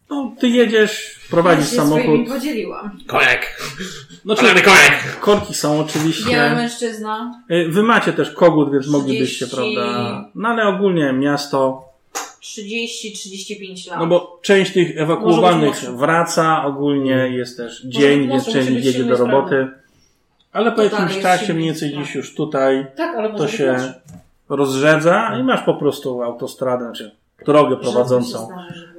No, 0.10 0.36
ty 0.40 0.48
jedziesz, 0.48 1.15
prowadzisz 1.30 1.74
Ja 1.74 1.78
samochód. 1.82 2.28
podzieliłam. 2.30 3.00
Korek! 3.08 3.62
No, 4.26 4.36
Palamy 4.36 4.62
korek! 4.62 5.20
korki 5.22 5.54
są 5.54 5.80
oczywiście. 5.80 6.38
mężczyzna. 6.56 7.42
Y, 7.52 7.70
Wy 7.70 7.84
macie 7.84 8.14
też 8.14 8.32
kogut, 8.32 8.72
więc 8.72 8.84
30. 8.86 9.02
moglibyście, 9.02 9.48
prawda? 9.48 10.26
No 10.36 10.50
ale 10.50 10.64
ogólnie 10.68 11.14
miasto, 11.14 11.86
30-35 12.44 13.90
lat. 13.92 14.00
no 14.00 14.08
bo 14.08 14.40
część 14.42 14.74
tych 14.74 14.88
Może 14.90 15.02
ewakuowanych 15.02 15.76
wraca, 15.76 16.66
ogólnie 16.66 17.12
jest 17.16 17.58
też 17.58 17.82
dzień, 17.86 18.20
więc 18.20 18.30
młodszy, 18.46 18.52
część 18.52 18.86
jedzie 18.86 19.04
do 19.04 19.16
roboty. 19.18 19.68
Ale 20.54 20.72
po 20.72 20.84
jakimś 20.84 21.20
czasie, 21.22 21.54
mniej 21.54 21.66
więcej 21.66 21.94
dziś 21.98 22.16
już 22.16 22.36
tutaj, 22.36 22.86
Tak, 22.96 23.16
ale 23.16 23.30
może 23.30 23.44
to 23.44 23.52
się 23.52 23.94
rozrzedza 24.50 25.38
i 25.40 25.44
masz 25.44 25.62
po 25.62 25.74
prostu 25.74 26.22
autostradę, 26.24 26.86
znaczy 26.86 27.12
drogę 27.46 27.78
prowadzącą 27.78 28.48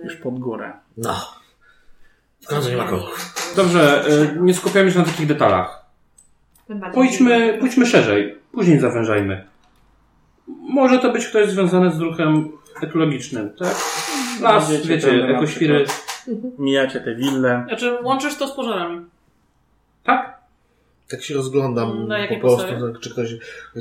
już 0.04 0.16
pod 0.16 0.38
górę. 0.38 0.72
No. 0.96 1.14
W 2.46 2.48
końcu 2.48 2.68
nie 2.70 2.76
ma 2.76 2.84
kogo. 2.84 3.06
Dobrze, 3.56 4.04
e, 4.06 4.36
nie 4.40 4.54
skupiamy 4.54 4.90
się 4.92 4.98
na 4.98 5.04
takich 5.04 5.26
detalach. 5.26 5.84
Tym 6.66 6.80
bardziej, 6.80 6.94
Pójdźmy, 6.94 7.56
pójdźmy 7.60 7.86
szerzej. 7.86 8.38
Później 8.52 8.80
zawężajmy. 8.80 9.44
Może 10.48 10.98
to 10.98 11.12
być 11.12 11.26
ktoś 11.26 11.48
związany 11.50 11.90
z 11.92 11.98
ruchem 12.00 12.48
ekologicznym, 12.82 13.50
tak? 13.58 13.74
Las, 14.40 14.68
Będziecie 14.70 14.88
wiecie, 14.88 15.16
na 15.16 15.26
ekoświry. 15.36 15.84
przykład 15.84 16.06
Mijacie 16.58 17.00
te 17.00 17.14
wille. 17.14 17.64
Znaczy, 17.68 17.98
łączysz 18.02 18.36
to 18.36 18.48
z 18.48 18.52
pożarami. 18.56 19.06
Tak? 20.04 20.36
Tak 21.08 21.22
się 21.22 21.34
rozglądam 21.34 22.08
Na 22.08 22.18
jakiej 22.18 22.36
po 22.36 22.40
prostu, 22.46 22.66
podstawie? 22.68 22.92
tak, 22.92 23.00
czy 23.00 23.10
ktoś, 23.10 23.28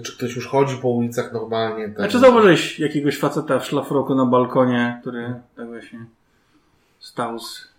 czy 0.03 0.18
ktoś 0.18 0.36
już 0.36 0.47
chodzi 0.47 0.78
po 0.78 0.89
ulicach 0.89 1.34
normalnie. 1.34 1.89
Tak. 1.89 2.05
A 2.05 2.07
czy 2.09 2.20
zauważyłeś 2.20 2.80
jakiegoś 2.80 3.18
faceta 3.20 3.59
w 3.59 3.66
szlafroku 3.66 4.16
na 4.16 4.26
balkonie, 4.26 4.97
który 5.01 5.34
tak 5.57 5.68
właśnie 5.68 6.05
stał 6.99 7.39
z 7.39 7.74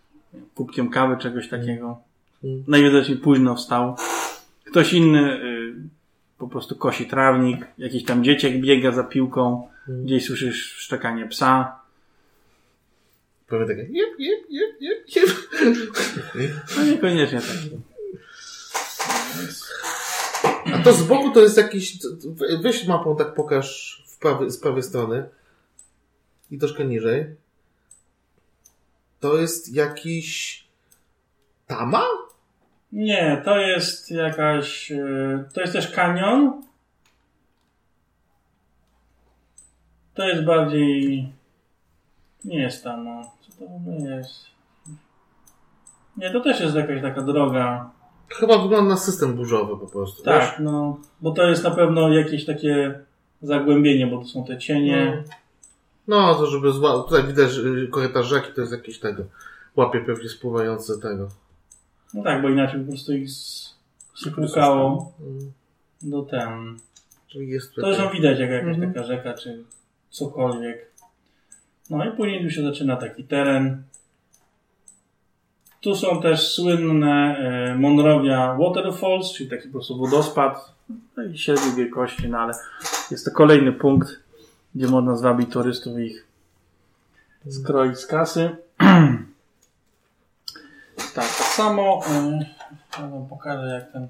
kubkiem 0.55 0.91
kawy, 0.91 1.17
czegoś 1.17 1.49
takiego? 1.49 1.99
Mm. 2.45 2.65
Najwidoczniej 2.69 3.19
późno 3.19 3.55
wstał. 3.57 3.97
Ktoś 4.65 4.93
inny 4.93 5.43
y, 5.43 5.75
po 6.39 6.49
prostu 6.49 6.77
kosi 6.77 7.07
trawnik, 7.07 7.67
jakiś 7.79 8.05
tam 8.05 8.25
dzieciak 8.25 8.61
biega 8.61 8.93
za 8.93 9.05
piłką, 9.05 9.69
Mm. 9.89 10.05
gdzieś 10.05 10.27
słyszysz 10.27 10.75
szczekanie 10.77 11.27
psa. 11.27 11.81
Powiem 13.49 13.69
takie, 13.69 13.83
jep, 13.83 14.19
jep, 14.19 14.41
jep, 14.51 14.81
jep, 14.81 15.17
jep. 15.17 15.31
No 16.77 16.85
niekoniecznie 16.85 17.41
tak. 17.41 17.57
A 20.75 20.79
to 20.79 20.93
z 20.93 21.03
boku 21.03 21.31
to 21.31 21.41
jest 21.41 21.57
jakiś, 21.57 21.99
weź 22.63 22.87
mapą 22.87 23.17
tak 23.17 23.35
pokaż 23.35 24.03
w 24.07 24.19
prawej, 24.19 24.51
z 24.51 24.59
prawej 24.59 24.83
strony 24.83 25.29
i 26.51 26.59
troszkę 26.59 26.85
niżej. 26.85 27.27
To 29.21 29.37
jest 29.39 29.75
jakiś 29.75 30.65
tama? 31.67 32.03
Nie, 32.93 33.43
to 33.45 33.59
jest 33.59 34.11
jakaś. 34.11 34.91
y, 34.91 35.45
To 35.55 35.61
jest 35.61 35.73
też 35.73 35.91
kanion. 35.91 36.63
To 40.15 40.29
jest 40.29 40.45
bardziej. 40.45 41.29
Nie 42.45 42.59
jest 42.59 42.85
tam. 42.85 43.05
no. 43.05 43.23
Co 43.41 43.59
to 43.59 43.71
w 43.73 43.77
ogóle 43.77 44.17
jest? 44.17 44.47
Nie, 46.17 46.31
to 46.31 46.41
też 46.41 46.61
jest 46.61 46.77
jakaś 46.77 47.03
taka 47.03 47.23
droga. 47.23 47.91
Chyba 48.29 48.59
wygląda 48.59 48.89
na 48.91 48.97
system 48.97 49.35
burzowy 49.35 49.77
po 49.81 49.87
prostu. 49.87 50.23
Tak, 50.23 50.57
no. 50.61 50.99
Bo 51.21 51.31
to 51.31 51.43
jest 51.47 51.65
na 51.65 51.71
pewno 51.71 52.09
jakieś 52.09 52.45
takie 52.45 53.01
zagłębienie, 53.43 54.07
bo 54.07 54.19
to 54.19 54.25
są 54.25 54.45
te 54.45 54.55
wiesz? 54.55 54.65
cienie. 54.65 55.25
No, 55.27 55.35
to 56.09 56.47
żeby 56.47 56.73
zła... 56.73 57.03
Tutaj 57.03 57.25
widać 57.25 57.51
że 57.51 57.63
korytarz 57.91 58.27
rzeki, 58.27 58.49
to 58.55 58.61
jest 58.61 58.73
jakieś 58.73 58.99
tego. 59.01 59.23
Łapie 59.77 60.01
pewnie 60.01 60.29
spływające 60.29 60.99
tego. 60.99 61.29
No 62.15 62.23
tak, 62.23 62.43
bo 62.43 62.49
inaczej 62.49 62.81
po 62.81 62.89
prostu 62.89 63.13
ich 63.13 63.31
spłukało 64.15 65.13
Mm. 65.21 65.53
do 66.03 66.23
ten. 66.23 66.79
Czyli 67.29 67.49
jest 67.49 67.75
To 67.75 67.89
już 67.89 67.97
tutaj. 67.97 68.13
widać 68.13 68.39
jak 68.39 68.51
jakaś 68.51 68.75
Mhm. 68.75 68.93
taka 68.95 69.07
rzeka, 69.07 69.35
czy 69.35 69.65
cokolwiek. 70.11 70.91
No 71.91 72.05
i 72.05 72.17
później 72.17 72.45
tu 72.45 72.51
się 72.51 72.63
zaczyna 72.63 72.97
taki 72.97 73.25
teren. 73.25 73.83
Tu 75.81 75.95
są 75.95 76.23
też 76.23 76.53
słynne 76.53 77.37
e, 77.39 77.75
Monrovia 77.79 78.57
Waterfalls, 78.61 79.33
czyli 79.33 79.51
taki 79.51 79.69
po 79.69 79.73
prostu 79.73 79.99
wodospad. 79.99 80.73
No 81.17 81.23
i 81.25 81.39
średniej 81.39 81.75
wielkości, 81.77 82.29
no 82.29 82.39
ale 82.39 82.53
jest 83.11 83.25
to 83.25 83.31
kolejny 83.31 83.73
punkt, 83.73 84.09
gdzie 84.77 84.89
można 84.89 85.17
zwabić 85.17 85.53
turystów 85.53 85.99
i 85.99 86.03
ich 86.03 86.27
skroić 87.51 87.99
z 87.99 88.07
kasy. 88.07 88.57
tak, 90.97 91.15
tak 91.15 91.27
samo. 91.31 92.01
Ja 92.99 93.09
wam 93.09 93.27
pokażę 93.29 93.67
jak 93.75 93.93
ten 93.93 94.09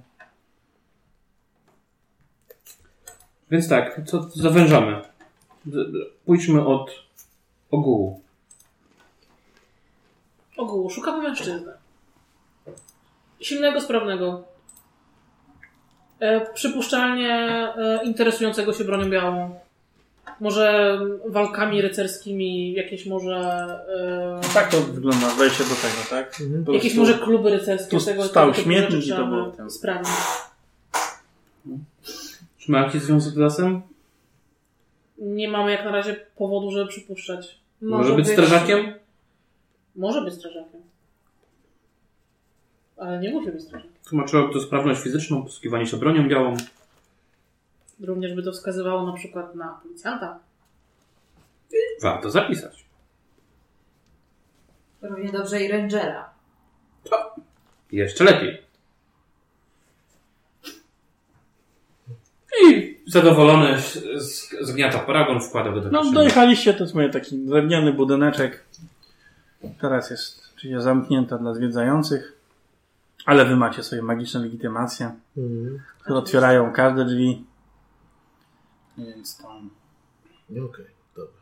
Więc 3.51 3.69
tak, 3.69 4.01
co 4.07 4.23
zawężamy? 4.23 5.03
Pójdźmy 6.25 6.67
od 6.67 6.91
ogółu. 7.71 8.21
Ogółu, 10.57 10.91
szukamy 10.91 11.23
mężczyzny. 11.23 11.73
Silnego, 13.41 13.81
sprawnego. 13.81 14.45
E, 16.21 16.53
przypuszczalnie 16.55 17.33
e, 17.77 18.05
interesującego 18.05 18.73
się 18.73 18.85
bronią 18.85 19.11
białą. 19.11 19.66
Może 20.41 20.99
walkami 21.27 21.83
rycerskimi, 21.83 22.73
jakieś 22.73 23.07
może. 23.07 23.37
E, 24.45 24.55
Tak 24.55 24.71
to 24.71 24.81
wygląda, 24.81 25.35
wejście 25.35 25.65
do 25.65 25.71
tego, 25.75 25.95
tak? 26.11 26.41
Mhm. 26.41 26.65
Jakieś 26.75 26.95
prostu- 26.95 26.99
może 27.13 27.25
kluby 27.25 27.51
rycerskie. 27.51 27.99
tu 27.99 28.05
tego, 28.05 28.25
stał 28.25 28.53
tego 28.53 28.63
śmietnik 28.65 29.07
i 29.07 29.09
to 29.09 29.27
było 29.27 29.47
ten. 29.47 29.69
Czy 32.59 32.73
ma 32.73 32.79
jakiś 32.79 33.03
związek 33.03 33.35
z 33.35 33.37
lasem? 33.37 33.83
Nie 35.19 35.49
mamy 35.49 35.71
jak 35.73 35.85
na 35.85 35.91
razie 35.93 36.17
powodu, 36.37 36.71
żeby 36.71 36.87
przypuszczać. 36.87 37.59
Może, 37.83 38.15
być 38.15 38.29
strażakiem? 38.29 38.95
Może 39.97 40.23
być 40.23 40.35
strażakiem. 40.35 40.81
Ale 42.97 43.19
nie 43.21 43.31
musi 43.31 43.51
być 43.51 43.63
strażakiem. 43.63 43.93
Tłumaczyłoby 44.09 44.53
to 44.53 44.61
sprawność 44.61 45.01
fizyczną, 45.01 45.43
posługiwanie 45.43 45.87
się 45.87 45.97
bronią 45.97 46.29
białą. 46.29 46.57
Również 48.01 48.35
by 48.35 48.43
to 48.43 48.53
wskazywało 48.53 49.07
na 49.07 49.13
przykład 49.13 49.55
na 49.55 49.69
policjanta. 49.83 50.39
Warto 52.03 52.31
zapisać. 52.31 52.87
Równie 55.03 55.33
dobrze 55.33 55.63
i 55.63 55.69
Rangera. 55.69 56.31
Jeszcze 57.93 58.25
lepiej. 58.25 58.63
I 62.63 62.97
zadowolony 63.07 63.81
z, 63.83 63.95
z, 64.23 64.51
zgniata 64.61 64.99
paragon 64.99 65.41
wkłada 65.41 65.71
go 65.73 65.81
do 65.81 65.91
No 65.91 65.99
kieszeni. 65.99 66.15
dojechaliście, 66.15 66.75
to 66.75 66.85
jest 66.85 66.95
moje 66.95 67.11
taki 67.11 67.39
drewniany 67.39 67.93
budyneczek. 67.93 68.65
Teraz 69.81 70.11
jest 70.11 70.53
oczywiście 70.57 70.81
zamknięta 70.81 71.39
dla 71.39 71.55
zwiedzających, 71.55 72.33
ale 73.27 73.45
wy 73.45 73.57
macie 73.57 73.83
swoje 73.83 74.03
magiczne 74.03 74.41
legitymacje, 74.41 75.11
Mhm. 75.37 75.81
które 76.01 76.19
otwierają 76.19 76.73
każde 76.73 77.05
drzwi. 77.05 77.45
Więc 78.99 79.43
tam. 79.43 79.71
Okej, 80.51 80.87
dobra. 81.17 81.41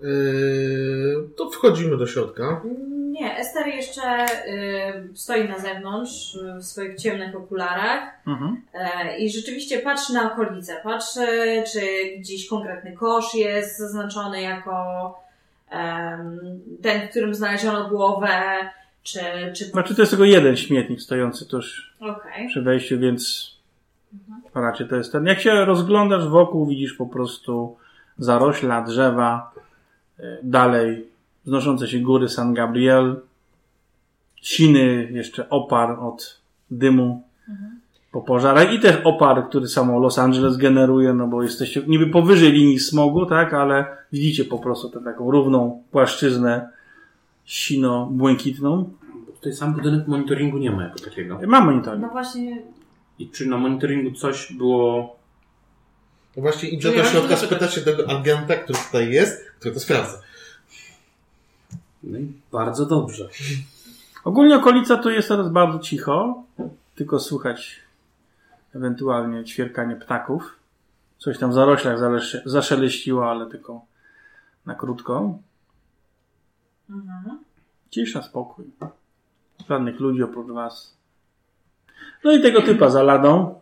Yy, 0.00 1.28
to 1.36 1.50
wchodzimy 1.50 1.96
do 1.96 2.06
środka. 2.06 2.62
Nie, 3.10 3.36
Ester 3.36 3.66
jeszcze 3.66 4.26
y, 4.48 5.08
stoi 5.14 5.48
na 5.48 5.58
zewnątrz 5.58 6.38
w 6.60 6.64
swoich 6.64 6.96
ciemnych 6.96 7.36
okularach 7.36 8.16
Mhm. 8.26 8.62
e, 8.74 9.18
i 9.18 9.30
rzeczywiście 9.30 9.78
patrzy 9.78 10.12
na 10.12 10.32
okolice. 10.32 10.80
Patrzy, 10.84 11.26
czy 11.72 11.80
gdzieś 12.18 12.48
konkretny 12.48 12.92
kosz 12.92 13.34
jest 13.34 13.78
zaznaczony 13.78 14.42
jako 14.42 14.74
ten, 16.82 17.06
w 17.06 17.10
którym 17.10 17.34
znaleziono 17.34 17.88
głowę, 17.88 18.30
czy... 19.02 19.20
czy... 19.56 19.64
Znaczy 19.64 19.94
to 19.94 20.02
jest 20.02 20.10
tylko 20.12 20.24
jeden 20.24 20.56
śmietnik 20.56 21.00
stojący 21.00 21.46
tuż 21.48 21.94
Okej. 22.00 22.48
przy 22.48 22.62
wejściu, 22.62 22.98
więc 22.98 23.50
raczej 24.60 24.88
to 24.88 24.96
jest 24.96 25.12
ten. 25.12 25.26
Jak 25.26 25.40
się 25.40 25.64
rozglądasz 25.64 26.28
wokół, 26.28 26.66
widzisz 26.66 26.92
po 26.92 27.06
prostu 27.06 27.76
zarośla, 28.18 28.82
drzewa, 28.82 29.52
y, 30.20 30.22
dalej 30.42 31.08
wznoszące 31.44 31.88
się 31.88 31.98
góry 31.98 32.28
San 32.28 32.54
Gabriel, 32.54 33.20
siny, 34.42 35.08
jeszcze 35.12 35.48
opar 35.48 35.90
od 36.00 36.40
dymu 36.70 37.22
po 38.12 38.22
pożarach 38.22 38.72
i 38.72 38.80
też 38.80 38.96
opar, 39.04 39.48
który 39.48 39.68
samo 39.68 39.98
Los 39.98 40.18
Angeles 40.18 40.56
generuje, 40.56 41.12
no 41.14 41.26
bo 41.26 41.42
jesteście 41.42 41.82
niby 41.86 42.06
powyżej 42.06 42.52
linii 42.52 42.78
smogu, 42.78 43.26
tak, 43.26 43.54
ale 43.54 43.86
widzicie 44.12 44.44
po 44.44 44.58
prostu 44.58 44.90
tę 44.90 45.00
taką 45.00 45.30
równą 45.30 45.82
płaszczyznę 45.90 46.68
sino-błękitną. 47.44 48.90
Tutaj 49.34 49.52
sam 49.52 49.74
budynek 49.74 50.08
monitoringu 50.08 50.58
nie 50.58 50.70
ma 50.70 50.82
jako 50.82 50.98
takiego. 50.98 51.38
Mam 51.46 51.64
monitoring. 51.64 52.02
No 52.02 52.08
właśnie, 52.08 52.62
I 53.18 53.30
czy 53.30 53.46
na 53.46 53.56
monitoringu 53.56 54.16
coś 54.16 54.52
było... 54.52 55.16
No 56.36 56.42
właśnie 56.42 56.80
To 56.82 56.92
do 56.92 57.04
środka 57.04 57.36
spytać 57.36 57.74
się 57.74 57.80
tego 57.80 58.10
agenta, 58.10 58.56
który 58.56 58.78
tutaj 58.78 59.10
jest, 59.10 59.50
który 59.50 59.74
to 59.74 59.80
sprawdza. 59.80 60.20
No 62.02 62.18
i 62.18 62.32
bardzo 62.52 62.86
dobrze. 62.86 63.28
Ogólnie 64.24 64.56
okolica 64.56 64.96
tu 64.96 65.10
jest 65.10 65.28
teraz 65.28 65.52
bardzo 65.52 65.78
cicho, 65.78 66.44
tylko 66.94 67.20
słychać 67.20 67.80
ewentualnie 68.74 69.44
ćwierkanie 69.44 69.96
ptaków. 69.96 70.56
Coś 71.18 71.38
tam 71.38 71.50
w 71.50 71.54
zaroślach 71.54 71.98
zaszeleściło, 72.44 73.30
ale 73.30 73.50
tylko 73.50 73.84
na 74.66 74.74
krótko. 74.74 75.38
mhm. 76.90 77.38
Cisza, 77.90 78.22
spokój. 78.22 78.64
Żadnych 79.68 80.00
ludzi 80.00 80.22
oprócz 80.22 80.48
was. 80.48 80.95
No 82.24 82.32
i 82.32 82.42
tego 82.42 82.62
typa 82.62 82.90
za 82.90 83.02
ladą. 83.02 83.60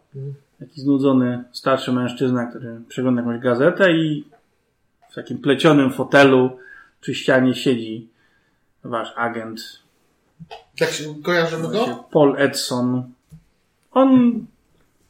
Taki 0.60 0.80
znudzony 0.80 1.44
starszy 1.52 1.92
mężczyzna, 1.92 2.46
który 2.46 2.80
przegląda 2.88 3.22
jakąś 3.22 3.40
gazetę 3.40 3.92
i 3.92 4.24
w 5.10 5.14
takim 5.14 5.38
plecionym 5.38 5.92
fotelu 5.92 6.58
przy 7.00 7.14
ścianie 7.14 7.54
siedzi 7.54 8.08
wasz 8.84 9.12
agent 9.16 9.82
Tak 10.78 10.90
się 10.90 11.22
kojarzymy 11.22 11.68
go? 11.68 12.04
Paul 12.10 12.34
Edson. 12.38 13.12
On 13.92 14.46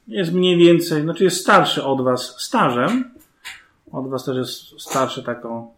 jest 0.09 0.33
mniej 0.33 0.57
więcej, 0.57 1.03
znaczy 1.03 1.25
jest 1.25 1.41
starszy 1.41 1.85
od 1.85 2.05
was 2.05 2.41
stażem. 2.43 3.15
Od 3.93 4.11
was 4.11 4.25
też 4.25 4.37
jest 4.37 4.81
starszy 4.81 5.23
taką 5.23 5.75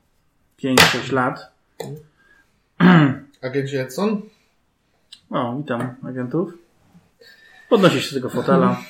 5-6 0.62 1.12
lat. 1.12 1.52
Agencie 3.42 3.82
Edson? 3.82 4.22
O, 5.30 5.56
witam 5.56 5.94
agentów. 6.02 6.65
Podnosi 7.68 8.00
się 8.02 8.10
z 8.10 8.14
tego 8.14 8.30
fotela. 8.30 8.80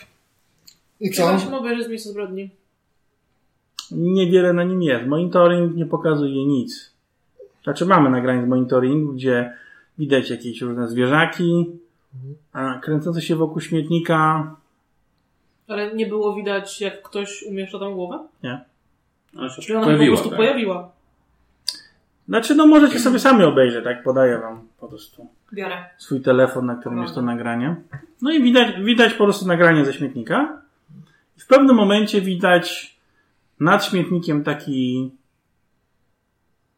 I 1.01 1.11
Co? 1.11 1.23
co? 1.27 1.33
Musimy 1.33 1.57
obejrzeć 1.59 1.87
z 1.87 1.89
miejsca 1.91 2.11
zbrodni. 2.11 2.51
Niewiele 3.91 4.53
na 4.53 4.65
nim 4.65 4.83
jest. 4.83 5.07
Monitoring 5.07 5.77
nie 5.77 5.87
pokazuje 5.87 6.47
nic. 6.47 6.93
Znaczy 7.65 7.87
mamy 7.87 8.11
nagranie 8.11 8.43
z 8.47 8.49
monitoringu, 8.49 9.13
gdzie 9.13 9.53
widać 9.99 10.31
jakieś 10.31 10.61
różne 10.61 10.89
zwierzaki, 10.89 11.67
a 12.53 12.79
kręcące 12.83 13.23
się 13.23 13.37
wokół 13.37 13.61
śmietnika. 13.61 14.55
Ale 15.69 15.95
nie 15.95 16.07
było 16.07 16.35
widać, 16.35 16.81
jak 16.81 17.03
ktoś 17.03 17.43
umieszcza 17.43 17.79
tam 17.79 17.95
głowę? 17.95 18.19
Ona 19.37 19.49
się 19.51 19.63
Czyli 19.63 19.77
ona 19.77 19.87
się 19.87 19.99
po 19.99 20.07
prostu 20.07 20.29
tak? 20.29 20.37
pojawiła. 20.39 20.93
Znaczy, 22.29 22.55
no 22.55 22.67
możecie 22.67 23.01
sobie 23.01 23.19
sami 23.19 23.45
obejrzeć, 23.45 23.85
tak? 23.85 24.03
Podaję 24.03 24.39
wam 24.39 24.69
po 24.81 24.89
prostu 24.89 25.27
Biorę. 25.53 25.85
swój 25.99 26.21
telefon, 26.21 26.67
na 26.67 26.75
którym 26.75 27.03
jest 27.03 27.15
to 27.15 27.23
nagranie. 27.23 27.77
No 28.23 28.31
i 28.31 28.43
widać, 28.43 28.83
widać 28.83 29.13
po 29.13 29.25
prostu 29.25 29.47
nagranie 29.47 29.85
ze 29.85 29.93
śmietnika. 29.93 30.63
W 31.39 31.47
pewnym 31.47 31.77
momencie 31.77 32.21
widać 32.21 32.97
nad 33.61 33.85
śmietnikiem 33.85 34.45
taki, 34.45 35.11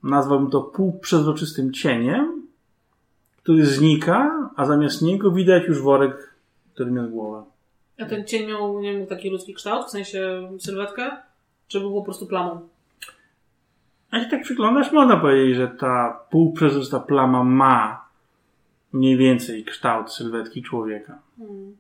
nazwałbym 0.02 0.50
to 0.50 0.60
półprzezroczystym 0.60 1.72
cieniem, 1.72 2.46
który 3.42 3.66
znika, 3.66 4.50
a 4.56 4.66
zamiast 4.66 5.02
niego 5.02 5.30
widać 5.30 5.64
już 5.64 5.82
worek, 5.82 6.34
w 6.70 6.74
którym 6.74 6.96
jest 6.96 7.10
głowa. 7.10 7.44
A 7.98 8.04
ten 8.04 8.24
cień 8.24 8.46
miał, 8.48 8.80
nie 8.80 8.92
wiem, 8.98 9.06
taki 9.06 9.30
ludzki 9.30 9.54
kształt, 9.54 9.86
w 9.86 9.90
sensie 9.90 10.50
sylwetkę? 10.58 11.10
Czy 11.68 11.80
był 11.80 11.94
po 11.94 12.02
prostu 12.02 12.26
plamą? 12.26 12.68
A 14.10 14.18
jak 14.18 14.30
tak 14.30 14.42
przyglądasz, 14.42 14.92
można 14.92 15.16
powiedzieć, 15.16 15.56
że 15.56 15.68
ta 15.68 16.20
półprzezroczysta 16.30 17.00
plama 17.00 17.44
ma 17.44 18.08
mniej 18.92 19.16
więcej 19.16 19.64
kształt 19.64 20.12
sylwetki 20.12 20.62
człowieka. 20.62 21.18
Hmm. 21.38 21.76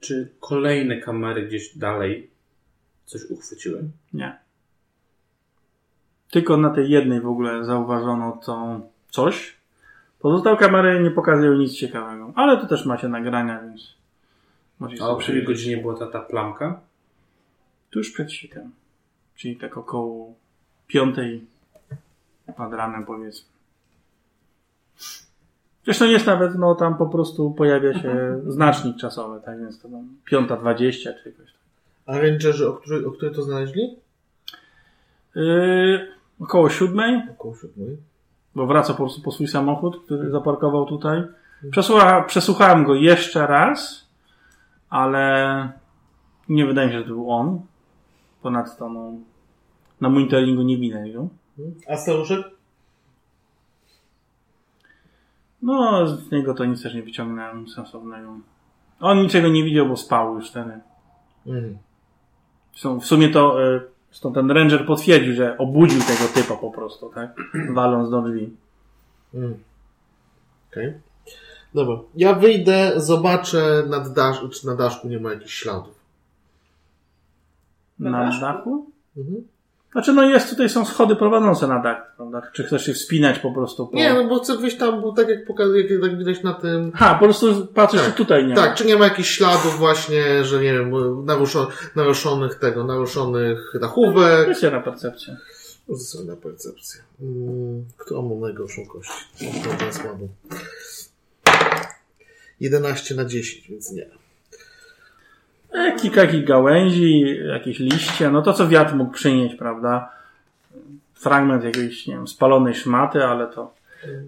Czy 0.00 0.32
kolejne 0.40 1.00
kamery 1.00 1.46
gdzieś 1.46 1.78
dalej 1.78 2.30
coś 3.06 3.30
uchwyciły? 3.30 3.82
Nie. 4.12 4.38
Tylko 6.30 6.56
na 6.56 6.70
tej 6.70 6.90
jednej 6.90 7.20
w 7.20 7.26
ogóle 7.26 7.64
zauważono 7.64 8.40
to 8.44 8.80
coś. 9.10 9.56
Pozostałe 10.18 10.56
kamery 10.56 11.00
nie 11.00 11.10
pokazują 11.10 11.54
nic 11.54 11.72
ciekawego. 11.72 12.32
Ale 12.34 12.60
tu 12.60 12.66
też 12.66 12.86
macie 12.86 13.08
nagrania, 13.08 13.60
więc 13.62 13.96
możecie 14.78 15.02
A 15.02 15.08
o 15.08 15.16
której 15.16 15.44
godzinie 15.44 15.76
była 15.76 15.98
ta, 15.98 16.06
ta 16.06 16.20
plamka? 16.20 16.80
Tuż 17.90 18.10
przed 18.10 18.32
świtem. 18.32 18.70
Czyli 19.36 19.56
tak 19.56 19.76
około 19.76 20.34
piątej 20.86 21.44
nad 22.58 22.72
ranem 22.72 23.06
powiedzmy. 23.06 23.48
Zresztą 25.84 26.04
jest 26.04 26.26
nawet, 26.26 26.54
no 26.58 26.74
tam 26.74 26.96
po 26.96 27.06
prostu 27.06 27.50
pojawia 27.50 28.02
się 28.02 28.40
znacznik 28.56 28.96
czasowy, 28.96 29.40
tak 29.44 29.60
więc 29.60 29.80
to 29.80 29.88
tam 29.88 30.08
piąta 30.24 30.56
dwadzieścia 30.56 31.10
czy 31.22 31.28
jakoś 31.28 31.52
tak. 31.52 31.62
A 32.06 32.18
rangerzy, 32.18 32.68
o 32.68 32.72
której, 32.72 33.04
o 33.04 33.10
której 33.10 33.34
to 33.34 33.42
znaleźli? 33.42 33.96
Yy, 35.34 36.08
około 36.40 36.70
siódmej, 36.70 37.22
Około 37.30 37.56
siódmej. 37.56 37.96
bo 38.54 38.66
wraca 38.66 38.92
po 38.92 38.96
prostu 38.96 39.22
po 39.22 39.32
swój 39.32 39.48
samochód, 39.48 40.04
który 40.04 40.30
zaparkował 40.30 40.86
tutaj. 40.86 41.22
Przesłucha, 41.70 42.22
przesłuchałem 42.22 42.84
go 42.84 42.94
jeszcze 42.94 43.46
raz, 43.46 44.06
ale 44.90 45.72
nie 46.48 46.66
wydaje 46.66 46.86
mi 46.86 46.92
się, 46.92 46.98
że 46.98 47.04
to 47.04 47.10
był 47.10 47.30
on. 47.30 47.60
Ponadto 48.42 48.88
no, 48.88 49.12
na 50.00 50.08
monitoringu 50.08 50.62
nie 50.62 50.78
widać 50.78 51.12
go. 51.12 51.28
A 51.88 51.96
staruszek? 51.96 52.46
No, 55.62 56.06
z 56.06 56.30
niego 56.30 56.54
to 56.54 56.64
nic 56.64 56.82
też 56.82 56.94
nie 56.94 57.02
wyciągnąłem 57.02 57.68
sensownego. 57.68 58.38
On 59.00 59.22
niczego 59.22 59.48
nie 59.48 59.64
widział, 59.64 59.88
bo 59.88 59.96
spał 59.96 60.34
już 60.34 60.50
wtedy. 60.50 60.80
Mhm. 61.46 61.78
W 63.00 63.06
sumie 63.06 63.28
to 63.28 63.62
y, 63.74 63.80
zresztą 64.10 64.32
ten 64.32 64.50
ranger 64.50 64.86
potwierdził, 64.86 65.34
że 65.34 65.58
obudził 65.58 66.00
tego 66.00 66.32
typa 66.34 66.56
po 66.56 66.70
prostu, 66.70 67.08
tak? 67.14 67.36
Waląc 67.74 68.10
do 68.10 68.22
drzwi. 68.22 68.56
Mhm. 69.34 69.58
Okej. 70.70 70.94
Dobra. 71.74 71.96
Ja 72.14 72.34
wyjdę, 72.34 72.92
zobaczę 72.96 73.82
nad 73.88 74.12
dasz, 74.12 74.40
czy 74.52 74.66
na 74.66 74.74
daszku 74.76 75.08
nie 75.08 75.20
ma 75.20 75.32
jakichś 75.32 75.54
śladów. 75.54 75.94
Na 77.98 78.10
Na 78.10 78.24
daszku? 78.24 78.40
dachu? 78.40 78.90
Mhm. 79.16 79.48
Znaczy, 79.92 80.12
no 80.12 80.22
jest, 80.22 80.50
tutaj 80.50 80.68
są 80.68 80.84
schody 80.84 81.16
prowadzące 81.16 81.66
na 81.66 81.82
dach, 81.82 82.12
prawda? 82.16 82.42
Czy 82.52 82.64
chcesz 82.64 82.86
się 82.86 82.92
wspinać 82.92 83.38
po 83.38 83.52
prostu 83.52 83.86
po... 83.86 83.96
Nie, 83.96 84.14
no 84.14 84.24
bo 84.28 84.38
chcę 84.40 84.56
wyjść 84.56 84.76
tam, 84.76 85.02
bo 85.02 85.12
tak 85.12 85.28
jak 85.28 85.46
pokazuje, 85.46 85.86
jak 85.86 86.00
tak 86.02 86.18
widać 86.18 86.42
na 86.42 86.54
tym... 86.54 86.92
Ha, 86.94 87.14
po 87.14 87.24
prostu 87.24 87.66
patrzysz, 87.66 88.00
Tak. 88.02 88.14
tutaj 88.14 88.46
nie 88.46 88.54
ma. 88.54 88.60
Tak, 88.60 88.74
czy 88.74 88.86
nie 88.86 88.96
ma 88.96 89.04
jakichś 89.04 89.30
śladów 89.30 89.78
właśnie, 89.78 90.44
że 90.44 90.56
nie 90.62 90.72
wiem, 90.72 90.92
naruszo, 91.24 91.68
naruszonych 91.96 92.54
tego, 92.54 92.84
naruszonych 92.84 93.72
dachówek. 93.80 94.48
Weźcie 94.48 94.70
na 94.70 94.80
percepcję. 94.80 95.36
Sobie 95.98 96.24
na 96.24 96.36
percepcję. 96.36 97.00
Którą 97.96 98.22
mam 98.22 98.40
najgorszą 98.40 98.86
kość? 98.86 99.10
Słabą. 99.90 100.28
11 102.60 103.14
na 103.14 103.24
10, 103.24 103.68
więc 103.68 103.92
nie. 103.92 104.06
E, 105.72 105.92
kilka 106.00 106.20
takich 106.20 106.44
gałęzi, 106.44 107.38
jakieś 107.48 107.78
liście, 107.78 108.30
no 108.30 108.42
to 108.42 108.52
co 108.52 108.68
wiatr 108.68 108.94
mógł 108.94 109.12
przynieść, 109.12 109.54
prawda? 109.54 110.12
Fragment 111.14 111.64
jakiejś, 111.64 112.06
nie 112.06 112.14
wiem, 112.14 112.28
spalonej 112.28 112.74
szmaty, 112.74 113.24
ale 113.24 113.46
to, 113.46 113.74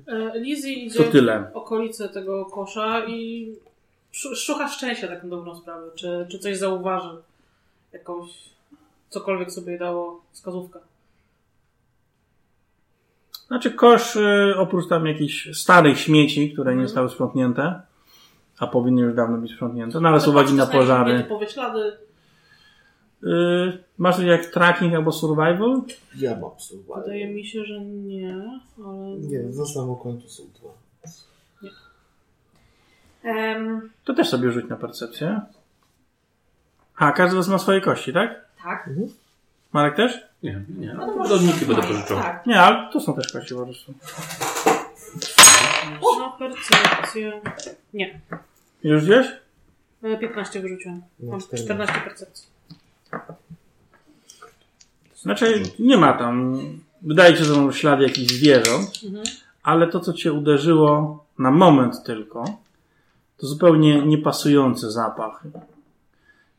E, 0.07 0.39
Lizzie 0.41 0.75
to 0.75 1.03
idzie 1.03 1.05
tyle. 1.13 1.51
w 1.53 1.57
okolice 1.57 2.09
tego 2.09 2.45
kosza 2.47 3.05
i 3.07 3.49
szu- 4.13 4.37
szuka 4.37 4.69
szczęścia 4.69 5.09
tak 5.09 5.23
na 5.23 5.29
dobrą 5.29 5.57
sprawę. 5.57 5.87
Czy, 5.95 6.27
czy 6.31 6.39
coś 6.39 6.57
zauważy. 6.57 7.09
Jakąś, 7.93 8.31
cokolwiek 9.11 9.53
sobie 9.53 9.79
dało 9.79 10.21
wskazówkę. 10.33 10.79
Znaczy 13.47 13.71
kosz, 13.71 14.17
y, 14.17 14.55
oprócz 14.59 14.89
tam 14.89 15.07
jakichś 15.07 15.57
starych 15.57 15.99
śmieci, 16.01 16.53
które 16.53 16.77
nie 16.77 16.83
zostały 16.87 17.09
sprzątnięte, 17.11 17.81
a 18.59 18.67
powinny 18.67 19.03
już 19.03 19.15
dawno 19.15 19.39
być 19.39 19.53
sprzątnięte, 19.53 20.01
no 20.01 20.09
ale 20.09 20.21
z 20.21 20.29
uwagi 20.29 20.55
na 20.55 20.67
pożary. 20.67 21.13
Nietypowe 21.17 21.47
ślady. 21.49 21.93
Y, 23.25 23.79
masz 23.99 24.19
jak 24.19 24.47
tracking 24.47 24.95
albo 24.95 25.13
survival? 25.13 25.83
Ja 26.17 26.37
mam 26.37 26.51
survival. 26.59 27.03
Wydaje 27.03 27.35
mi 27.35 27.47
się, 27.47 27.65
że 27.65 27.81
nie, 27.81 28.35
ale... 28.87 28.97
Nie, 29.19 29.53
za 29.53 29.67
samą 29.67 29.97
końcu 29.97 30.29
są 30.29 30.43
dwa. 30.59 30.69
Em, 33.23 33.91
To 34.05 34.15
też 34.15 34.29
sobie 34.29 34.53
rzuć 34.53 34.69
na 34.69 34.77
percepcję. 34.77 35.41
A, 36.97 37.13
każdy 37.13 37.35
z 37.35 37.37
was 37.37 37.49
ma 37.49 37.59
swoje 37.59 37.81
kości, 37.81 38.13
tak? 38.13 38.45
tak. 38.65 38.91
Marek 39.73 39.97
też? 39.97 40.21
Nie, 40.43 40.65
nie. 40.79 40.95
No 40.95 41.07
to 41.07 41.17
możesz- 41.17 41.33
Rodniki 41.33 41.67
będę 41.67 41.83
pożyczał. 41.83 42.19
Tak. 42.19 42.47
Nie, 42.47 42.61
ale 42.61 42.93
tu 42.93 43.01
są 43.01 43.15
też 43.15 43.33
kości 43.33 43.55
po 43.55 43.65
prostu. 43.65 43.95
Na 46.19 46.29
percepcję... 46.39 47.41
Nie. 47.95 48.21
Już 48.85 49.05
gdzieś? 49.05 49.27
E, 50.03 50.19
15 50.19 50.61
wyrzuciłem. 50.61 51.03
No, 51.21 51.31
Mam 51.31 51.41
14. 51.41 51.65
14 51.65 52.01
percepcji. 52.01 52.47
Znaczy, 55.17 55.63
nie 55.79 55.97
ma 55.97 56.13
tam. 56.13 56.59
Wydaje 57.03 57.37
się, 57.37 57.45
że 57.45 57.55
są 57.55 57.73
ślady 57.73 58.03
jakichś 58.03 58.33
zwierząt, 58.33 58.91
Mhm. 59.05 59.25
ale 59.63 59.87
to, 59.87 60.01
co 60.01 60.13
cię 60.13 60.33
uderzyło 60.33 61.25
na 61.39 61.51
moment 61.51 62.03
tylko, 62.05 62.45
to 63.37 63.47
zupełnie 63.47 64.03
niepasujący 64.07 64.91
zapach. 64.91 65.45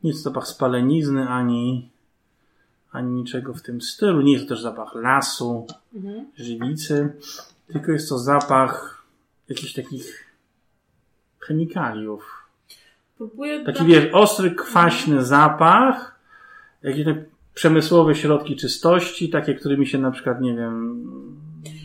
Nie 0.04 0.10
jest 0.10 0.24
to 0.24 0.30
zapach 0.30 0.46
spalenizny 0.46 1.28
ani, 1.28 1.88
ani 2.92 3.10
niczego 3.12 3.54
w 3.54 3.62
tym 3.62 3.80
stylu. 3.80 4.20
Nie 4.20 4.32
jest 4.32 4.44
to 4.44 4.48
też 4.54 4.62
zapach 4.62 4.94
lasu, 4.94 5.66
Mhm. 5.94 6.26
żywicy, 6.36 7.12
tylko 7.72 7.92
jest 7.92 8.08
to 8.08 8.18
zapach 8.18 8.99
jakichś 9.50 9.72
takich 9.72 10.26
chemikaliów. 11.38 12.44
Próbuję... 13.18 13.64
Taki 13.64 13.78
tak- 13.78 13.86
wiesz, 13.86 14.04
ostry, 14.12 14.50
kwaśny 14.50 15.24
zapach, 15.24 16.20
jakieś 16.82 17.04
te 17.04 17.24
przemysłowe 17.54 18.14
środki 18.14 18.56
czystości, 18.56 19.28
takie, 19.28 19.54
którymi 19.54 19.86
się 19.86 19.98
na 19.98 20.10
przykład, 20.10 20.40
nie 20.40 20.54
wiem, 20.54 21.04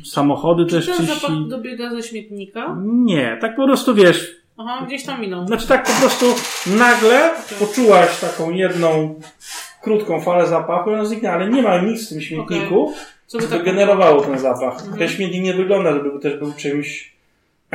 samochody 0.06 0.66
Czy 0.66 0.76
też 0.76 0.86
ten 0.86 0.96
czyści. 1.08 1.22
zapach 1.22 1.48
dobiega 1.48 1.90
ze 1.90 2.04
śmietnika? 2.04 2.78
Nie, 2.84 3.38
tak 3.42 3.56
po 3.56 3.66
prostu 3.68 3.96
wiesz, 3.96 4.36
Aha, 4.58 4.86
gdzieś 4.88 5.04
tam 5.06 5.22
minął. 5.22 5.48
znaczy 5.48 5.68
tak 5.68 5.84
po 5.86 6.00
prostu 6.02 6.26
nagle 6.78 7.32
poczułaś 7.60 8.20
taką 8.20 8.52
jedną 8.52 9.16
krótką 9.84 10.22
falę 10.22 10.48
zapachu 10.48 10.90
i 10.90 10.94
ona 10.94 11.06
zniknęła, 11.06 11.36
ale 11.36 11.50
nie 11.50 11.62
ma 11.62 11.82
nic 11.82 12.06
w 12.06 12.10
tym 12.10 12.22
śmietniku, 12.22 12.94
Co 13.28 13.38
by 13.38 13.48
tak 13.48 13.60
wygenerowało 13.60 14.22
ten 14.22 14.40
zapach. 14.40 14.74
Mhm. 14.80 14.98
Ten 14.98 15.08
śmietnik 15.10 15.44
nie 15.44 15.54
wygląda, 15.54 15.94
żeby 15.94 16.20
też 16.20 16.40
był 16.40 16.54
czymś 16.54 17.15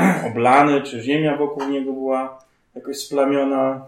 oblany, 0.33 0.83
czy 0.83 1.03
ziemia 1.03 1.37
wokół 1.37 1.69
niego 1.69 1.93
była 1.93 2.45
jakoś 2.75 2.97
splamiona. 2.97 3.87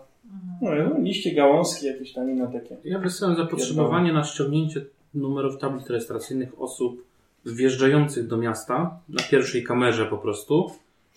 No, 0.63 0.71
no, 0.75 0.99
liście, 1.01 1.35
gałązki, 1.35 1.87
jakieś 1.87 2.13
tam 2.13 2.31
inne 2.31 2.53
takie. 2.53 2.77
Ja 2.85 2.99
wysyłam 2.99 3.37
zapotrzebowanie 3.37 4.13
na 4.13 4.25
ściągnięcie 4.25 4.85
numerów 5.15 5.59
tablic 5.59 5.87
rejestracyjnych 5.91 6.61
osób 6.61 7.05
wjeżdżających 7.47 8.27
do 8.27 8.37
miasta 8.37 8.99
na 9.09 9.23
pierwszej 9.31 9.65
kamerze 9.65 10.07
po 10.07 10.19
prostu 10.19 10.71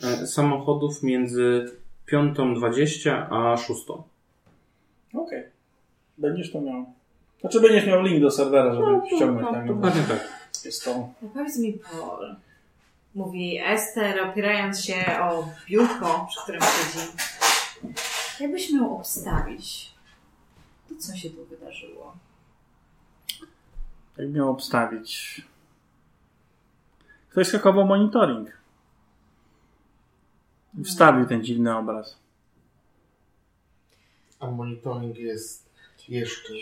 e, 0.03 0.27
samochodów 0.27 1.03
między 1.03 1.71
5.20, 2.11 3.25
a 3.29 3.57
6. 3.57 3.79
Okej. 5.13 5.43
Będziesz 6.17 6.51
to 6.51 6.61
miał. 6.61 6.85
Znaczy 7.41 7.61
będziesz 7.61 7.87
miał 7.87 8.01
link 8.01 8.21
do 8.21 8.31
serwera, 8.31 8.75
żeby 8.75 8.87
No, 8.91 9.03
ściągnąć 9.15 9.47
to- 9.47 9.53
tam. 9.53 9.67
Dokładnie 9.67 10.01
tak. 10.07 10.27
Jest 10.65 10.85
to. 10.85 11.09
No 11.21 11.29
powiedz 11.33 11.59
mi, 11.59 11.73
Paul, 11.73 12.35
mówi 13.15 13.59
Ester, 13.65 14.23
opierając 14.23 14.81
się 14.81 15.19
o 15.21 15.49
biurko, 15.67 16.27
przy 16.29 16.41
którym 16.41 16.61
siedzi. 16.61 17.07
Jakbyś 18.39 18.71
miał 18.71 18.97
obstawić, 18.97 19.93
to 20.89 20.95
co 20.95 21.15
się 21.15 21.29
tu 21.29 21.45
wydarzyło? 21.45 22.17
Jak 24.17 24.29
miał 24.29 24.49
obstawić? 24.49 25.41
Ktoś 27.29 27.47
skakował 27.47 27.85
monitoring. 27.85 28.57
Wstawił 30.85 31.25
ten 31.25 31.43
dziwny 31.43 31.77
obraz. 31.77 32.17
A 34.39 34.47
monitoring 34.47 35.17
jest 35.17 35.69
jeszcze. 36.09 36.53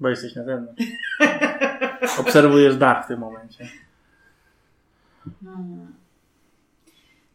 Bo 0.00 0.08
jesteś 0.08 0.34
na 0.34 0.44
zewnątrz. 0.44 0.84
Obserwujesz 2.18 2.76
dach 2.76 3.04
w 3.04 3.08
tym 3.08 3.20
momencie. 3.20 3.68
Hmm. 5.44 5.86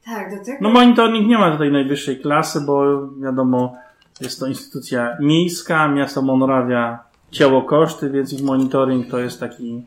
Tak, 0.06 0.38
do 0.38 0.46
tego. 0.46 0.58
No 0.62 0.70
monitoring 0.70 1.28
nie 1.28 1.38
ma 1.38 1.52
tutaj 1.52 1.72
najwyższej 1.72 2.20
klasy, 2.20 2.62
bo 2.62 3.08
wiadomo, 3.08 3.78
jest 4.22 4.40
to 4.40 4.48
instytucja 4.48 5.18
miejska, 5.20 5.88
miasto 5.88 6.22
Monorawia 6.22 7.00
cięło 7.32 7.62
koszty, 7.62 8.10
więc 8.10 8.34
ich 8.34 8.44
monitoring 8.44 9.12
to 9.12 9.20
jest 9.20 9.40
taki 9.40 9.86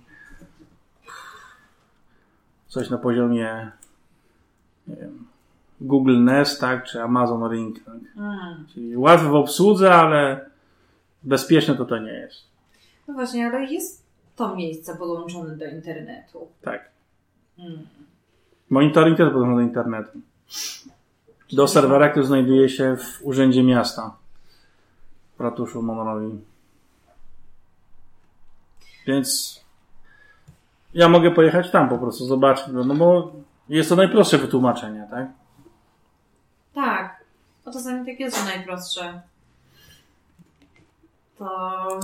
coś 2.68 2.90
na 2.90 2.98
poziomie 2.98 3.70
nie 4.88 4.96
wiem, 4.96 5.26
Google 5.80 6.24
Nest, 6.24 6.60
tak, 6.60 6.84
czy 6.84 7.02
Amazon 7.02 7.52
Ring. 7.52 7.84
Tak? 7.84 7.94
Hmm. 8.14 8.66
Czyli 8.74 8.96
łatwe 8.96 9.28
w 9.28 9.34
obsłudze, 9.34 9.94
ale 9.94 10.50
bezpieczne 11.22 11.74
to 11.74 11.84
to 11.84 11.98
nie 11.98 12.12
jest. 12.12 12.40
No 13.08 13.14
właśnie, 13.14 13.46
ale 13.46 13.64
jest 13.64 14.04
to 14.36 14.56
miejsce 14.56 14.96
podłączone 14.96 15.56
do 15.56 15.64
internetu. 15.64 16.48
Tak. 16.62 16.93
Monitoring 18.70 19.16
też 19.16 19.26
podłączony 19.26 19.56
do 19.56 19.68
internetu. 19.68 20.18
Do 21.52 21.68
serwera, 21.68 22.08
który 22.08 22.26
znajduje 22.26 22.68
się 22.68 22.96
w 22.96 23.22
Urzędzie 23.22 23.62
Miasta 23.62 24.16
w 25.38 25.40
ratuszu 25.40 25.82
Monorowi. 25.82 26.40
Więc 29.06 29.60
ja 30.94 31.08
mogę 31.08 31.30
pojechać 31.30 31.70
tam 31.70 31.88
po 31.88 31.98
prostu, 31.98 32.26
zobaczyć, 32.26 32.64
no 32.72 32.94
bo 32.94 33.32
jest 33.68 33.88
to 33.88 33.96
najprostsze 33.96 34.38
wytłumaczenie, 34.38 35.08
tak? 35.10 35.28
Tak. 36.74 37.24
No 37.66 37.72
czasami 37.72 38.06
tak 38.06 38.20
jest, 38.20 38.38
że 38.38 38.44
najprostsze. 38.44 39.20
To 41.38 42.00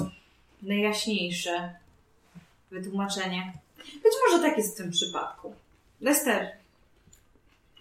najjaśniejsze 0.63 1.75
wytłumaczenie. 2.71 3.53
Być 3.85 4.13
może 4.29 4.43
tak 4.43 4.57
jest 4.59 4.75
w 4.75 4.79
tym 4.83 4.91
przypadku. 4.91 5.55
Lester, 6.01 6.49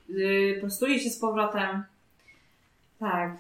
yy, 0.10 0.58
prostuje 0.60 1.00
się 1.00 1.10
z 1.10 1.20
powrotem. 1.20 1.84
Tak. 3.00 3.38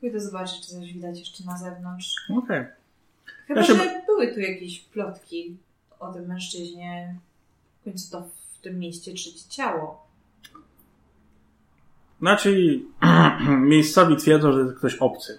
Pójdę 0.00 0.20
zobaczyć, 0.20 0.60
czy 0.60 0.66
coś 0.66 0.92
widać 0.92 1.18
jeszcze 1.18 1.44
na 1.44 1.58
zewnątrz. 1.58 2.14
Okej. 2.38 2.64
Chyba, 3.46 3.60
Ja 3.60 3.66
się- 3.66 3.74
że 3.74 4.02
były 4.06 4.34
tu 4.34 4.40
jakieś 4.40 4.80
plotki 4.80 5.56
o 6.00 6.12
tym 6.12 6.26
mężczyźnie. 6.26 7.14
W 7.80 7.84
końcu 7.84 8.10
to 8.10 8.22
w 8.22 8.58
tym 8.62 8.78
mieście 8.78 9.14
trzecie 9.14 9.48
ciało. 9.48 10.06
Znaczy, 12.20 12.80
miejscowi 13.72 14.16
twierdzą, 14.16 14.52
że 14.52 14.60
jest 14.60 14.74
ktoś 14.78 14.94
obcy. 14.96 15.38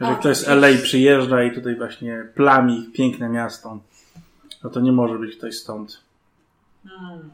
Że 0.00 0.06
A, 0.06 0.14
ktoś 0.14 0.36
z. 0.36 0.48
LA 0.48 0.68
przyjeżdża 0.82 1.42
i 1.42 1.54
tutaj 1.54 1.76
właśnie 1.76 2.28
plami 2.34 2.90
piękne 2.94 3.28
miasto. 3.28 3.78
No 4.64 4.70
to 4.70 4.80
nie 4.80 4.92
może 4.92 5.18
być 5.18 5.36
ktoś 5.36 5.56
stąd. 5.56 6.00
Hmm. 6.88 7.30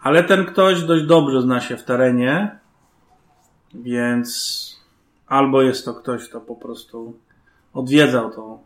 Ale 0.00 0.24
ten 0.24 0.46
ktoś 0.46 0.82
dość 0.82 1.04
dobrze 1.04 1.42
zna 1.42 1.60
się 1.60 1.76
w 1.76 1.84
terenie, 1.84 2.58
więc 3.74 4.80
albo 5.26 5.62
jest 5.62 5.84
to 5.84 5.94
ktoś, 5.94 6.28
kto 6.28 6.40
po 6.40 6.56
prostu 6.56 7.18
odwiedzał 7.72 8.30
to, 8.30 8.58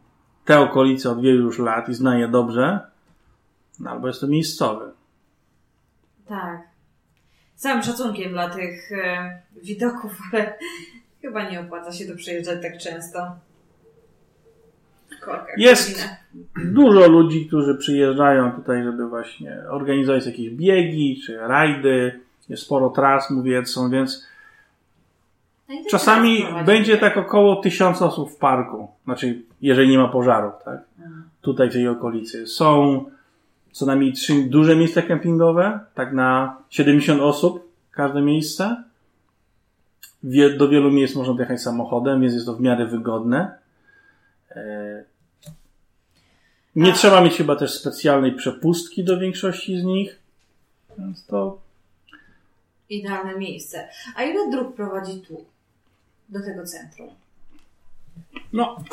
te 0.45 0.61
okolice 0.61 1.11
od 1.11 1.23
wielu 1.23 1.45
już 1.45 1.59
lat 1.59 1.89
i 1.89 1.95
zna 1.95 2.19
je 2.19 2.29
dobrze, 2.29 2.81
no, 3.81 3.91
albo 3.91 4.07
jest 4.07 4.21
to 4.21 4.27
miejscowy. 4.27 4.93
Tak. 6.29 6.61
Z 7.55 7.63
całym 7.63 7.83
szacunkiem 7.83 8.33
dla 8.33 8.51
tych 8.51 8.93
e, 8.93 9.43
widoków, 9.63 10.13
ale 10.33 10.59
chyba 11.23 11.51
nie 11.51 11.61
opłaca 11.61 11.93
się 11.93 12.07
tu 12.07 12.17
przyjeżdżać 12.17 12.63
tak 12.63 12.79
często. 12.79 13.37
Jest. 15.57 16.09
Dużo 16.65 17.09
ludzi, 17.09 17.47
którzy 17.47 17.75
przyjeżdżają 17.75 18.53
tutaj, 18.53 18.85
żeby 18.85 19.09
właśnie 19.09 19.57
organizować 19.71 20.27
jakieś 20.27 20.51
biegi 20.51 21.21
czy 21.27 21.39
rajdy. 21.39 22.21
Jest 22.49 22.63
sporo 22.63 22.91
tras, 22.91 23.31
mówię, 23.31 23.67
są, 23.67 23.91
więc 23.91 24.27
No 25.69 25.77
czasami 25.91 26.45
będzie 26.67 26.99
tak 26.99 27.17
około 27.17 27.57
tysiąc 27.57 28.03
osób 28.03 28.31
w 28.31 28.37
parku. 28.37 28.89
Znaczy, 29.05 29.43
jeżeli 29.63 29.91
nie 29.91 29.99
ma 29.99 30.09
pożarów, 30.09 30.53
tak? 30.65 30.81
Tutaj 31.41 31.71
w 31.71 31.73
tej 31.73 31.89
okolicy. 31.89 32.47
Są 32.47 33.05
co 33.73 33.87
najmniej 33.87 34.13
trzy 34.13 34.35
duże 34.43 34.77
miejsca 34.77 35.03
kempingowe, 35.03 35.81
tak 35.95 36.13
na 36.13 36.57
70 36.71 37.21
osób 37.21 37.69
każde 37.91 38.23
miejsce. 38.23 38.85
Do 40.59 40.69
wielu 40.69 40.91
miejsc 40.91 41.17
można 41.17 41.35
dojechać 41.35 41.63
samochodem, 41.63 42.21
więc 42.21 42.35
jest 42.35 42.47
to 42.47 42.55
w 42.55 42.61
miarę 42.61 42.87
wygodne. 42.87 43.59
Nie 46.77 46.91
A- 46.93 46.95
trzeba 46.95 47.21
mieć 47.21 47.35
chyba 47.37 47.57
też 47.57 47.75
specjalnej 47.75 48.33
przepustki 48.33 49.05
do 49.05 49.19
większości 49.19 49.81
z 49.81 49.85
nich. 49.85 50.19
Więc 50.99 51.27
to 51.27 51.59
Idealne 52.91 53.39
miejsce. 53.39 53.89
A 54.17 54.23
ile 54.23 54.51
dróg 54.51 54.77
prowadzi 54.77 55.21
tu? 55.21 55.45
Do 56.29 56.41
tego 56.41 56.65
centrum? 56.67 57.09
no, 58.53 58.85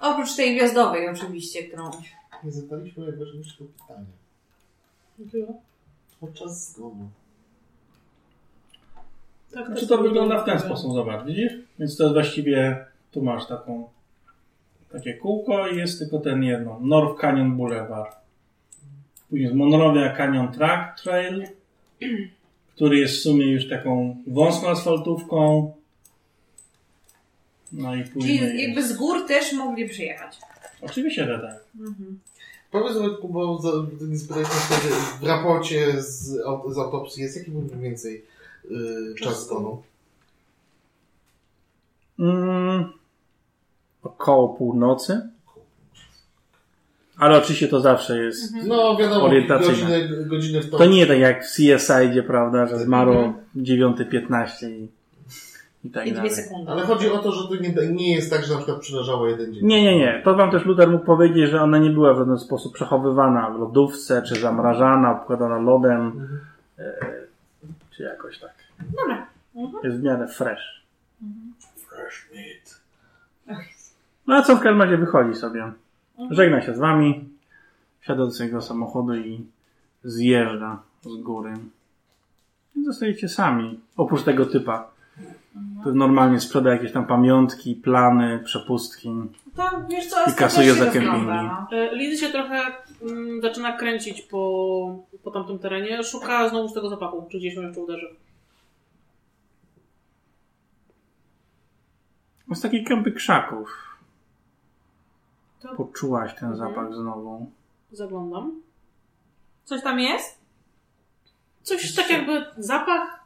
Oprócz 0.00 0.36
tej 0.36 0.56
gwiazdowej 0.56 1.08
oczywiście, 1.08 1.62
którą... 1.64 1.90
Nie 2.44 2.52
zadaliśmy 2.52 3.06
najważniejszego 3.06 3.64
pytania. 3.64 4.06
Jakiego? 5.18 5.52
O 6.20 6.28
czas 6.28 6.72
zgonu. 6.72 7.10
Tak, 9.54 9.66
Znaczy 9.66 9.86
to 9.86 9.98
wygląda 9.98 10.42
w 10.42 10.44
ten 10.46 10.60
sposób, 10.60 10.94
zobacz, 10.94 11.26
widzisz? 11.26 11.52
Więc 11.78 11.96
to 11.96 12.02
jest 12.04 12.14
właściwie, 12.14 12.86
tu 13.10 13.22
masz 13.22 13.46
taką, 13.46 13.88
takie 14.92 15.14
kółko 15.14 15.68
i 15.68 15.76
jest 15.76 15.98
tylko 15.98 16.18
ten 16.18 16.42
jedno, 16.42 16.80
North 16.82 17.20
Canyon 17.20 17.56
Boulevard. 17.56 18.16
Później 19.28 19.44
jest 19.44 19.56
Monrovia 19.56 20.16
Canyon 20.16 20.52
Track 20.52 21.00
Trail, 21.02 21.46
który 22.74 22.98
jest 22.98 23.14
w 23.16 23.22
sumie 23.22 23.52
już 23.52 23.68
taką 23.68 24.16
wąską 24.26 24.68
asfaltówką. 24.68 25.72
No 27.72 27.94
i 27.96 28.04
później... 28.04 28.38
Czyli 28.38 28.62
jakby 28.62 28.82
z 28.86 28.96
gór 28.96 29.26
też 29.26 29.52
mogli 29.52 29.88
przyjechać. 29.88 30.38
Oczywiście, 30.82 31.26
że 31.26 31.38
tak. 31.38 31.64
Mhm. 31.80 32.18
Powiedz 32.70 32.96
Wojtku, 32.96 33.28
bo 33.28 33.58
za- 33.58 34.06
nie 34.06 34.18
spytaliśmy 34.18 34.54
wtedy, 34.54 34.94
w 35.20 35.26
raporcie 35.26 36.02
z, 36.02 36.08
z 36.68 36.78
autopsji 36.78 37.22
jest 37.22 37.36
jaki 37.36 37.50
mniej 37.50 37.80
więcej 37.80 38.24
yy, 38.70 39.14
czas 39.20 39.46
zgonu? 39.46 39.82
Mm, 42.18 42.92
około 44.02 44.48
północy. 44.48 45.20
Ale 47.18 47.38
oczywiście 47.38 47.68
to 47.68 47.80
zawsze 47.80 48.18
jest 48.18 48.54
No 48.66 48.96
wiadomo, 48.96 49.24
Orientacyjne. 49.24 49.74
godziny, 50.00 50.24
godziny 50.26 50.60
w 50.60 50.70
to. 50.70 50.78
To 50.78 50.86
nie 50.86 51.06
tak 51.06 51.18
jak 51.18 51.44
w 51.44 51.48
CSI, 51.48 52.08
gdzie 52.10 52.22
prawda, 52.22 52.66
że 52.66 52.78
zmarło 52.78 53.32
9.15 53.56 54.68
i, 54.70 54.88
i 55.84 55.90
tak 55.90 56.06
I 56.06 56.10
dwie 56.12 56.16
dalej. 56.16 56.30
sekundy. 56.30 56.70
Ale 56.72 56.82
chodzi 56.82 57.10
o 57.10 57.18
to, 57.18 57.32
że 57.32 57.48
to 57.48 57.54
nie, 57.62 57.92
nie 57.92 58.14
jest 58.14 58.30
tak, 58.30 58.44
że 58.44 58.52
na 58.52 58.58
przykład 58.58 58.80
przyleżało 58.80 59.28
jeden 59.28 59.54
dzień. 59.54 59.66
Nie, 59.66 59.82
nie, 59.82 59.98
nie. 59.98 60.20
To 60.24 60.34
wam 60.34 60.50
też 60.50 60.64
Luther 60.64 60.90
mógł 60.90 61.04
powiedzieć, 61.04 61.50
że 61.50 61.62
ona 61.62 61.78
nie 61.78 61.90
była 61.90 62.14
w 62.14 62.18
żaden 62.18 62.38
sposób 62.38 62.74
przechowywana 62.74 63.50
w 63.50 63.58
lodówce, 63.60 64.22
czy 64.22 64.34
zamrażana, 64.40 65.12
obkładana 65.20 65.58
lodem, 65.58 66.00
Mhm. 66.00 66.40
e, 66.78 66.92
czy 67.90 68.02
jakoś 68.02 68.38
tak. 68.38 68.54
Dobra. 69.00 69.26
Jest 69.84 69.96
w 69.96 70.02
miarę 70.02 70.28
fresh. 70.28 70.82
Fresh 71.88 72.28
meat. 72.34 72.59
No 74.26 74.36
a 74.36 74.42
co 74.42 74.56
w 74.56 74.60
każdym 74.60 74.82
razie 74.82 74.96
wychodzi 74.96 75.34
sobie. 75.38 75.72
Żegna 76.30 76.62
się 76.62 76.74
z 76.74 76.78
wami, 76.78 77.28
wsiada 78.00 78.24
do 78.24 78.30
swojego 78.30 78.60
samochodu 78.60 79.14
i 79.14 79.46
zjeżdża 80.04 80.82
z 81.02 81.16
góry. 81.22 81.54
I 82.76 82.84
zostajecie 82.84 83.28
sami. 83.28 83.80
Oprócz 83.96 84.22
tego 84.22 84.46
typa. 84.46 84.90
który 85.80 85.94
normalnie 85.94 86.40
sprzeda 86.40 86.72
jakieś 86.72 86.92
tam 86.92 87.06
pamiątki, 87.06 87.74
plany, 87.74 88.40
przepustki. 88.44 89.10
To 89.56 89.62
wiesz 89.90 90.06
co, 90.06 90.16
I 90.30 90.34
kasuje 90.34 90.74
za 90.74 90.86
kempingi. 90.86 91.26
no. 91.26 91.68
E, 91.72 91.96
Lizy 91.96 92.26
się 92.26 92.32
trochę 92.32 92.60
mm, 93.02 93.42
zaczyna 93.42 93.72
kręcić 93.76 94.22
po, 94.22 94.98
po 95.24 95.30
tamtym 95.30 95.58
terenie. 95.58 96.04
Szuka 96.04 96.48
znowu 96.48 96.68
z 96.68 96.74
tego 96.74 96.88
zapachu, 96.88 97.26
czy 97.30 97.38
gdzieś 97.38 97.54
ją 97.54 97.62
jeszcze 97.62 97.80
uderzy. 97.80 98.06
Z 102.54 102.60
takiej 102.60 102.84
kępy 102.84 103.12
krzaków. 103.12 103.89
To- 105.60 105.74
Poczułaś 105.76 106.34
ten 106.34 106.48
Mhm. 106.52 106.56
zapach 106.68 106.94
znowu. 106.94 107.50
Zaglądam. 107.92 108.60
Coś 109.64 109.82
tam 109.82 110.00
jest? 110.00 110.38
Coś 111.62 111.94
tak 111.94 112.10
jakby 112.10 112.44
zapach. 112.58 113.20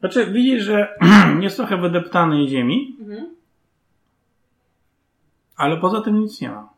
Znaczy, 0.00 0.26
widzisz, 0.26 0.62
że 0.64 0.98
jest 1.40 1.56
trochę 1.56 1.76
wydeptanej 1.76 2.48
ziemi, 2.48 2.96
Mhm. 3.00 3.26
ale 5.56 5.76
poza 5.76 6.00
tym 6.00 6.20
nic 6.20 6.40
nie 6.40 6.50
ma. 6.50 6.68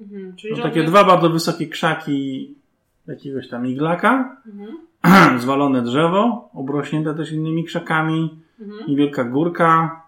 Mhm. 0.00 0.36
Czyli 0.36 0.62
takie 0.62 0.84
dwa 0.84 1.04
bardzo 1.04 1.30
wysokie 1.30 1.66
krzaki 1.68 2.54
jakiegoś 3.06 3.48
tam 3.48 3.66
iglaka, 3.66 4.36
Mhm. 4.46 5.40
zwalone 5.40 5.82
drzewo, 5.82 6.50
obrośnięte 6.54 7.14
też 7.14 7.32
innymi 7.32 7.64
krzakami, 7.64 8.40
Mhm. 8.60 8.88
niewielka 8.90 9.24
górka, 9.24 10.02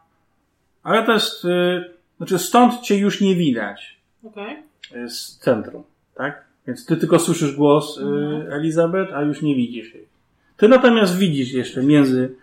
ale 0.86 1.02
to 1.06 1.12
jest, 1.12 1.44
y, 1.44 1.84
znaczy 2.16 2.38
stąd 2.38 2.80
cię 2.80 2.98
już 2.98 3.20
nie 3.20 3.34
widać 3.36 3.96
Okej. 4.24 4.56
y, 4.96 5.08
z 5.08 5.38
centrum, 5.38 5.82
tak? 6.14 6.44
Więc 6.66 6.86
ty 6.86 6.96
tylko 6.96 7.18
słyszysz 7.18 7.56
głos 7.56 7.98
y, 7.98 8.02
Mhm. 8.02 8.52
Elizabeth, 8.52 9.14
a 9.14 9.22
już 9.22 9.42
nie 9.42 9.54
widzisz 9.54 9.94
jej. 9.94 10.06
Ty 10.56 10.68
natomiast 10.68 11.18
widzisz 11.18 11.52
jeszcze 11.52 11.82
między 11.82 12.34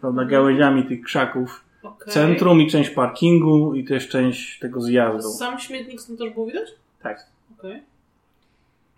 prawda, 0.00 0.24
gałęziami 0.24 0.84
tych 0.84 1.02
krzaków 1.02 1.64
Okej. 1.82 2.12
centrum 2.12 2.60
i 2.60 2.70
część 2.70 2.90
parkingu 2.90 3.74
i 3.74 3.84
też 3.84 4.08
część 4.08 4.58
tego 4.58 4.80
zjazdu. 4.80 5.30
Sam 5.30 5.58
śmietnik 5.58 6.00
stąd 6.00 6.18
też 6.18 6.30
było 6.30 6.46
widać? 6.46 6.68
Tak. 7.02 7.26
Okej. 7.58 7.82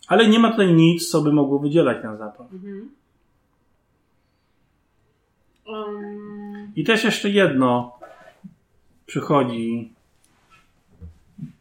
Ale 0.08 0.28
nie 0.28 0.38
ma 0.38 0.50
tutaj 0.50 0.72
nic, 0.72 1.10
co 1.10 1.20
by 1.22 1.32
mogło 1.32 1.58
wydzielać 1.58 2.02
ten 2.02 2.16
zapach. 2.16 2.46
Mhm. 2.52 2.90
Um, 5.66 6.72
I 6.76 6.84
też 6.84 7.04
jeszcze 7.04 7.30
jedno 7.30 7.93
przychodzi, 9.06 9.92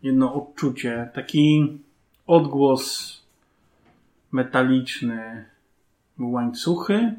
jedno 0.03 0.33
odczucie, 0.33 1.09
taki 1.13 1.77
odgłos 2.27 3.13
metaliczny, 4.31 5.45
łańcuchy. 6.19 7.13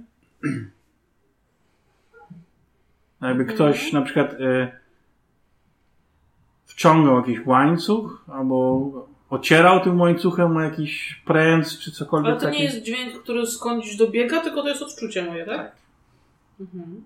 Jakby 3.20 3.44
ktoś 3.44 3.92
na 3.92 4.02
przykład 4.02 4.32
y, 4.32 4.68
wciągnął 6.66 7.16
jakiś 7.16 7.46
łańcuch, 7.46 8.24
albo 8.28 8.90
ocierał 9.30 9.80
tym 9.80 10.00
łańcuchem 10.00 10.56
o 10.56 10.60
jakiś 10.60 11.22
pręt, 11.26 11.78
czy 11.78 11.92
cokolwiek 11.92 12.30
ale 12.30 12.40
to 12.40 12.50
nie 12.50 12.64
jest 12.64 12.82
dźwięk, 12.82 13.22
który 13.22 13.46
skądś 13.46 13.96
dobiega, 13.96 14.40
tylko 14.40 14.62
to 14.62 14.68
jest 14.68 14.82
odczucie 14.82 15.24
moje, 15.24 15.46
tak? 15.46 15.56
Tak. 15.56 15.76
Mhm. 16.60 17.04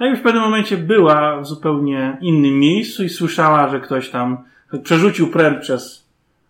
Tak 0.00 0.06
jakby 0.06 0.20
w 0.20 0.22
pewnym 0.24 0.42
momencie 0.42 0.76
była 0.76 1.40
w 1.40 1.46
zupełnie 1.46 2.18
innym 2.20 2.58
miejscu 2.58 3.04
i 3.04 3.08
słyszała, 3.08 3.68
że 3.68 3.80
ktoś 3.80 4.10
tam 4.10 4.44
przerzucił 4.82 5.30
pręt 5.30 5.60
przez 5.60 6.04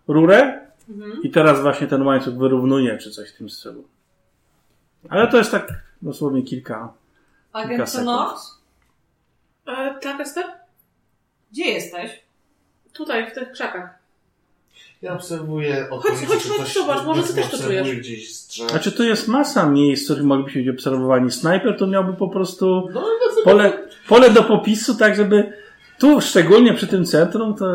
rurę 0.07 0.61
Mhm. 0.89 1.23
i 1.23 1.29
teraz 1.29 1.61
właśnie 1.61 1.87
ten 1.87 2.01
łańcuch 2.01 2.37
wyrównuje, 2.37 2.97
czy 2.97 3.11
coś 3.11 3.29
w 3.29 3.37
tym 3.37 3.49
stylu. 3.49 3.83
Ale 5.09 5.27
to 5.27 5.37
jest 5.37 5.51
tak 5.51 5.67
dosłownie 6.01 6.43
kilka, 6.43 6.93
kilka 7.53 7.73
Agent 7.73 7.89
sekund. 7.89 8.37
E, 9.67 9.99
tak, 10.01 10.19
Ester? 10.21 10.45
Gdzie 11.51 11.65
jesteś? 11.65 12.11
Tutaj, 12.93 13.31
w 13.31 13.33
tych 13.33 13.51
krzakach. 13.51 13.89
Ja 15.01 15.13
obserwuję 15.13 15.87
Chodź, 15.89 15.99
okolice, 15.99 16.25
chodź, 16.25 16.43
chodź, 16.47 16.57
coś- 16.57 16.73
zobacz, 16.73 17.05
może 17.05 17.23
ty 17.23 17.33
też 17.33 17.49
to 17.49 17.57
czujesz. 17.57 17.95
gdzieś 17.95 18.33
drzew. 18.47 18.69
Znaczy 18.71 18.91
tu 18.91 19.03
jest 19.03 19.27
masa 19.27 19.69
miejsc, 19.69 20.03
w 20.03 20.05
których 20.05 20.23
moglibyśmy 20.23 20.63
być 20.63 20.75
obserwowani. 20.75 21.31
Snajper 21.31 21.77
to 21.77 21.87
miałby 21.87 22.13
po 22.13 22.27
prostu 22.29 22.89
No 22.93 23.01
na 23.01 23.30
pole, 23.43 23.87
pole 24.07 24.29
do 24.29 24.43
popisu, 24.43 24.95
tak 24.95 25.15
żeby 25.15 25.53
tu, 25.99 26.21
szczególnie 26.21 26.73
przy 26.73 26.87
tym 26.87 27.05
centrum, 27.05 27.55
to 27.55 27.65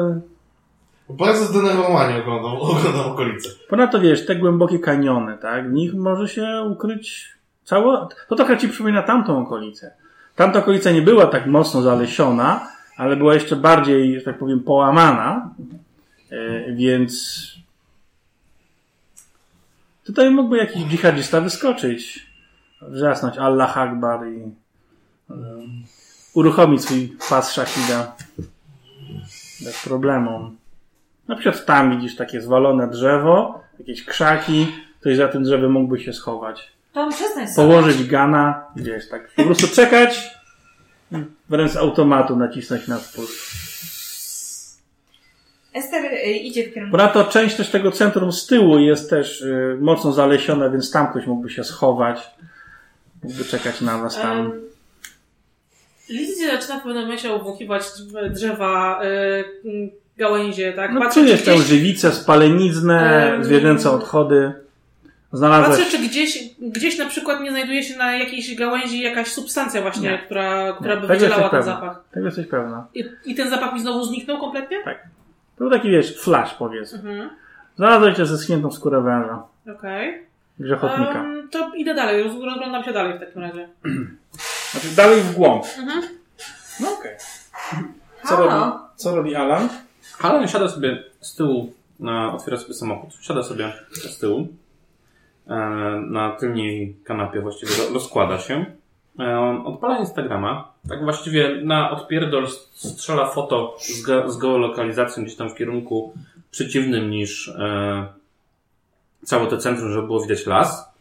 Bardzo 1.09 1.45
zdenerwowanie 1.45 2.23
oglądam, 2.23 2.57
oglądam 2.57 3.13
okolice. 3.13 3.49
Ponadto 3.69 4.01
wiesz, 4.01 4.27
te 4.27 4.37
głębokie 4.37 4.79
kaniony, 4.79 5.39
tak? 5.39 5.71
W 5.71 5.73
nich 5.73 5.95
może 5.95 6.29
się 6.29 6.63
ukryć 6.71 7.35
całe. 7.65 8.09
To 8.29 8.37
trochę 8.37 8.59
ci 8.59 8.69
przypomina 8.69 9.03
tamtą 9.03 9.43
okolicę. 9.43 9.95
Tamta 10.37 10.59
okolica 10.59 10.91
nie 10.91 11.03
była 11.03 11.27
tak 11.27 11.47
mocno 11.47 11.83
zalesiona, 11.83 12.69
ale 12.97 13.17
była 13.17 13.35
jeszcze 13.35 13.57
bardziej, 13.57 14.19
że 14.19 14.25
tak 14.25 14.39
powiem, 14.39 14.61
połamana. 14.61 15.51
E, 16.31 16.73
więc 16.73 17.47
tutaj 20.05 20.31
mógłby 20.31 20.57
jakiś 20.57 20.85
dżihadzista 20.85 21.41
wyskoczyć, 21.41 22.27
wrzasnąć 22.83 23.39
Allah 23.39 23.79
Akbar 23.79 24.29
i 24.29 24.66
uruchomić 26.35 26.83
swój 26.83 27.17
pas 27.29 27.53
szachida 27.53 28.17
bez 29.61 29.85
problemu. 29.85 30.51
Na 31.29 31.37
przykład 31.37 31.67
tam 31.67 31.91
widzisz 31.91 32.17
takie 32.17 32.41
zwalone 32.41 32.89
drzewo, 32.89 33.61
jakieś 33.79 34.05
krzaki, 34.05 34.67
ktoś 35.01 35.17
za 35.17 35.29
tym 35.29 35.43
drzewem 35.43 35.73
mógłby 35.73 36.01
się 36.01 36.13
schować. 36.13 36.73
Tam. 36.93 37.11
Położyć 37.57 38.05
gana, 38.05 38.65
wiesz, 38.77 39.09
tak 39.09 39.31
po 39.37 39.45
prostu 39.45 39.69
czekać 39.69 40.37
wręcz 41.49 41.73
z 41.73 41.77
automatu 41.77 42.37
nacisnąć 42.37 42.89
na 42.89 42.99
spust. 42.99 43.67
Ester 45.75 46.05
y, 46.05 46.33
idzie 46.33 46.71
w 46.71 46.75
kierunku. 46.75 46.97
Ponadto 46.97 47.25
część 47.25 47.57
też 47.57 47.71
tego 47.71 47.93
centrum 47.93 48.33
z 48.33 48.47
tyłu 48.47 48.79
jest 48.79 49.11
też 49.11 49.43
y, 49.43 49.79
mocno 49.81 50.13
zalesiona, 50.13 50.71
więc 50.71 50.91
tam 50.91 51.11
ktoś 51.11 51.27
mógłby 51.27 51.51
się 51.51 51.65
schować. 51.65 52.31
Mógłby 53.23 53.45
czekać 53.45 53.81
na 53.81 53.99
was 53.99 54.15
tam. 54.15 54.39
Um, 54.39 54.67
Lizy 56.09 56.47
zaczyna 56.51 56.79
w 56.81 56.83
pewnym 56.83 57.03
momencie 57.03 57.33
obwąchiwać 57.35 57.83
drzewa, 58.31 59.01
y, 59.65 59.91
gałęzie, 60.17 60.73
tak? 60.73 60.93
No 60.93 61.01
Patrzę, 61.01 61.25
tę 61.25 61.37
gdzieś, 61.37 61.61
żywicę, 61.67 62.13
spaleniznę, 62.13 63.33
Em, 63.35 63.45
zwierzęce 63.45 63.91
odchody. 63.91 64.53
Znalazłeś... 65.33 65.79
patrzę, 65.79 65.91
czy 65.99 66.09
gdzieś, 66.09 66.39
gdzieś 66.61 66.99
na 66.99 67.07
przykład 67.07 67.41
nie 67.41 67.51
znajduje 67.51 67.83
się 67.83 67.99
na 67.99 68.17
jakiejś 68.17 68.55
gałęzi 68.55 69.01
jakaś 69.03 69.29
substancja 69.29 69.83
właśnie, 69.83 70.11
Nie. 70.11 70.19
która, 70.19 70.73
która 70.73 70.95
Nie, 70.95 71.01
by 71.01 71.07
tego 71.07 71.15
wydzielała 71.21 71.43
ten 71.43 71.51
pewna. 71.51 71.75
zapach. 71.75 72.05
Tego 72.13 72.27
jesteś 72.27 72.47
pewna. 72.47 72.87
I, 72.95 73.05
I 73.25 73.35
ten 73.35 73.51
zapach 73.51 73.75
mi 73.75 73.81
znowu 73.81 74.05
zniknął 74.05 74.39
kompletnie? 74.41 74.77
To 74.85 75.65
był 75.65 75.71
taki, 75.71 75.91
wiesz, 75.91 76.17
flash 76.21 76.55
powiedzmy. 76.55 76.99
Mhm. 76.99 77.31
Znalazłeś 77.77 78.17
się 78.17 78.27
ze 78.27 78.39
schniętą 78.39 78.73
skórę 78.73 79.01
węża. 79.03 79.43
Okej. 79.79 80.23
Grzechotnika. 80.59 81.25
Em, 81.25 81.49
to 81.51 81.71
idę 81.75 81.95
dalej, 81.95 82.23
roz- 82.25 82.45
rozglądam 82.45 82.85
się 82.85 82.93
dalej 82.93 83.17
w 83.17 83.21
takim 83.21 83.43
razie. 83.43 83.69
Znaczy 84.73 84.89
dalej 84.97 85.21
w 85.21 85.35
głąb. 85.35 85.65
Mhm. 85.79 86.03
No 86.81 86.93
okej. 86.93 87.17
Co, 88.29 88.37
Halo? 88.37 88.47
robi, 88.47 88.73
co 88.97 89.17
robi 89.17 89.35
Alan? 89.35 89.69
Alan 90.21 90.49
siada 90.49 90.69
sobie 90.69 91.05
z 91.21 91.35
tyłu, 91.35 91.73
na, 92.01 92.33
otwiera 92.35 92.57
sobie 92.57 92.75
samochód, 92.75 93.11
siada 93.21 93.43
sobie 93.43 93.73
z 93.93 94.19
tyłu, 94.19 94.49
e, 95.49 95.55
na 96.11 96.31
tylnej 96.33 96.97
kanapie 97.05 97.41
właściwie 97.41 97.73
ro- 97.77 97.95
rozkłada 97.95 98.39
się. 98.39 98.65
E, 99.21 99.39
on 99.39 99.67
odpala 99.67 99.99
Instagrama, 99.99 100.73
tak 100.89 101.05
właściwie 101.05 101.61
na 101.65 101.91
odpierdol 101.91 102.49
strzela 102.75 103.27
foto 103.27 103.77
z, 103.81 104.03
ge, 104.03 104.23
z 104.31 104.37
geolokalizacją 104.39 105.25
gdzieś 105.25 105.37
tam 105.37 105.51
w 105.51 105.55
kierunku 105.55 106.13
przeciwnym 106.51 107.11
niż 107.11 107.49
e, 107.49 108.07
całe 109.25 109.47
to 109.47 109.57
centrum, 109.59 109.93
żeby 109.93 110.07
było 110.07 110.21
widać 110.23 110.47
las. 110.47 110.96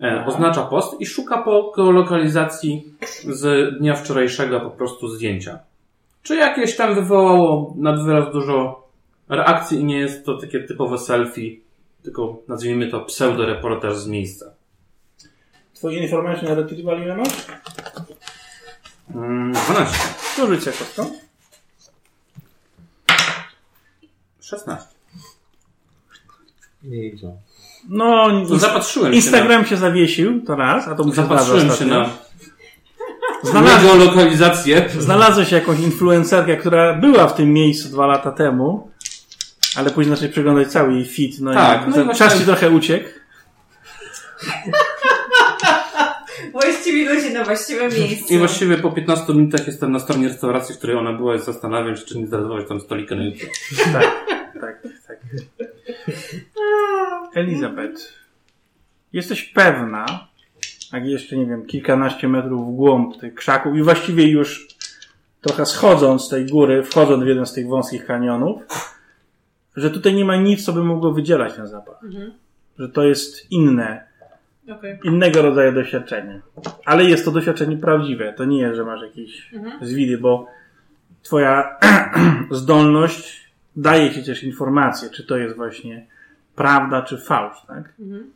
E, 0.00 0.24
oznacza 0.26 0.62
post 0.62 1.00
i 1.00 1.06
szuka 1.06 1.38
po 1.38 1.72
geolokalizacji 1.76 2.84
z 3.28 3.74
dnia 3.78 3.94
wczorajszego 3.94 4.60
po 4.60 4.70
prostu 4.70 5.08
zdjęcia. 5.08 5.58
Czy 6.22 6.36
jakieś 6.36 6.76
tam 6.76 6.94
wywołało 6.94 7.74
nad 7.76 8.04
wyraz 8.04 8.32
dużo 8.32 8.86
reakcji 9.28 9.80
i 9.80 9.84
nie 9.84 9.98
jest 9.98 10.26
to 10.26 10.38
takie 10.38 10.60
typowe 10.60 10.98
selfie, 10.98 11.56
tylko 12.02 12.42
nazwijmy 12.48 12.90
to 12.90 13.00
pseudo-reportaż 13.00 13.96
z 13.96 14.08
miejsca. 14.08 14.50
Twoje 15.74 15.98
information 15.98 16.56
retrieval 16.56 17.02
ile 17.02 17.16
masz? 17.16 17.46
Mm, 19.14 19.52
12. 19.52 19.98
To 20.36 20.52
jako 20.52 20.84
to. 20.96 21.10
16. 24.40 24.88
Nie 26.82 27.06
idzie. 27.06 27.32
No, 27.88 28.28
No, 28.48 28.58
zapatrzyłem 28.58 29.14
Instagram 29.14 29.66
się 29.66 29.76
zawiesił, 29.76 30.40
to 30.46 30.56
raz, 30.56 30.88
a 30.88 30.94
to 30.94 31.02
się 31.02 31.08
muszę 31.08 31.20
na, 31.22 31.28
zapatrzyłem 31.28 31.70
się 31.70 31.84
na 31.86 32.08
Znalazłeś, 33.42 33.82
geolokalizację. 33.82 34.88
znalazłeś 34.98 35.52
jakąś 35.52 35.80
influencerkę, 35.80 36.56
która 36.56 36.94
była 36.94 37.26
w 37.28 37.34
tym 37.34 37.52
miejscu 37.52 37.88
dwa 37.88 38.06
lata 38.06 38.32
temu, 38.32 38.90
ale 39.76 39.90
później 39.90 40.16
zaczęli 40.16 40.32
przeglądać 40.32 40.68
cały 40.68 40.92
jej 40.94 41.06
feed, 41.06 41.40
no 41.40 41.54
Tak, 41.54 41.86
i 41.86 41.90
no 41.90 42.02
i 42.02 42.06
czas 42.08 42.18
właśnie- 42.18 42.40
ci 42.40 42.46
trochę 42.46 42.70
uciekł. 42.70 43.08
Właściwie 46.52 47.14
ludzie 47.14 47.30
na 47.30 47.44
właściwym 47.44 47.92
miejscu. 47.92 48.34
I 48.34 48.38
właściwie 48.38 48.78
po 48.78 48.90
15 48.92 49.32
minutach 49.34 49.66
jestem 49.66 49.92
na 49.92 49.98
stronie 49.98 50.28
restauracji, 50.28 50.74
w 50.74 50.78
której 50.78 50.96
ona 50.96 51.12
była 51.12 51.34
i 51.34 51.40
zastanawiam 51.40 51.96
się, 51.96 52.02
czy 52.02 52.18
nie 52.18 52.26
zarezerwować 52.26 52.68
tam 52.68 52.80
stolika 52.80 53.14
na 53.14 53.24
jutro. 53.24 53.48
Tak, 53.92 54.24
tak, 54.60 54.82
tak. 55.08 55.18
Elizabeth, 57.34 58.00
jesteś 59.12 59.44
pewna, 59.44 60.28
jak 60.92 61.06
jeszcze, 61.06 61.36
nie 61.36 61.46
wiem, 61.46 61.66
kilkanaście 61.66 62.28
metrów 62.28 62.72
w 62.72 62.76
głąb 62.76 63.16
tych 63.20 63.34
krzaków 63.34 63.76
i 63.76 63.82
właściwie 63.82 64.28
już 64.30 64.68
trochę 65.40 65.66
schodząc 65.66 66.22
z 66.22 66.28
tej 66.28 66.46
góry, 66.46 66.82
wchodząc 66.82 67.24
w 67.24 67.26
jeden 67.26 67.46
z 67.46 67.52
tych 67.52 67.66
wąskich 67.68 68.06
kanionów, 68.06 68.62
że 69.76 69.90
tutaj 69.90 70.14
nie 70.14 70.24
ma 70.24 70.36
nic, 70.36 70.64
co 70.64 70.72
by 70.72 70.84
mogło 70.84 71.12
wydzielać 71.12 71.54
ten 71.54 71.66
zapach. 71.66 72.04
Mhm. 72.04 72.32
Że 72.78 72.88
to 72.88 73.04
jest 73.04 73.52
inne, 73.52 74.04
Okej. 74.70 74.98
innego 75.04 75.42
rodzaju 75.42 75.72
doświadczenie. 75.72 76.40
Ale 76.84 77.04
jest 77.04 77.24
to 77.24 77.30
doświadczenie 77.30 77.76
prawdziwe. 77.76 78.32
To 78.32 78.44
nie 78.44 78.58
jest, 78.58 78.76
że 78.76 78.84
masz 78.84 79.02
jakieś 79.02 79.54
Mhm. 79.54 79.86
zwidy, 79.86 80.18
bo 80.18 80.46
twoja 81.22 81.78
zdolność 82.50 83.45
daje 83.76 84.10
ci 84.10 84.24
też 84.24 84.42
informację, 84.42 85.10
czy 85.10 85.26
to 85.26 85.36
jest 85.36 85.56
właśnie 85.56 86.06
prawda, 86.56 87.02
czy 87.02 87.18
fałsz, 87.18 87.62
tak? 87.66 87.94
Mhm. 88.00 88.30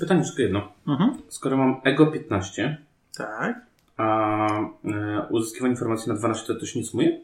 Pytanie 0.00 0.24
tylko 0.24 0.42
jedno. 0.42 0.72
Mhm. 0.88 1.14
Skoro 1.28 1.56
mam 1.56 1.80
ego 1.84 2.06
15, 2.06 2.78
Tak. 3.16 3.60
a 3.96 4.46
e, 4.84 5.26
uzyskiwanie 5.30 5.72
informacji 5.72 6.12
na 6.12 6.18
12 6.18 6.54
to 6.54 6.66
się 6.66 6.78
nie 6.78 6.86
sumuje? 6.86 7.20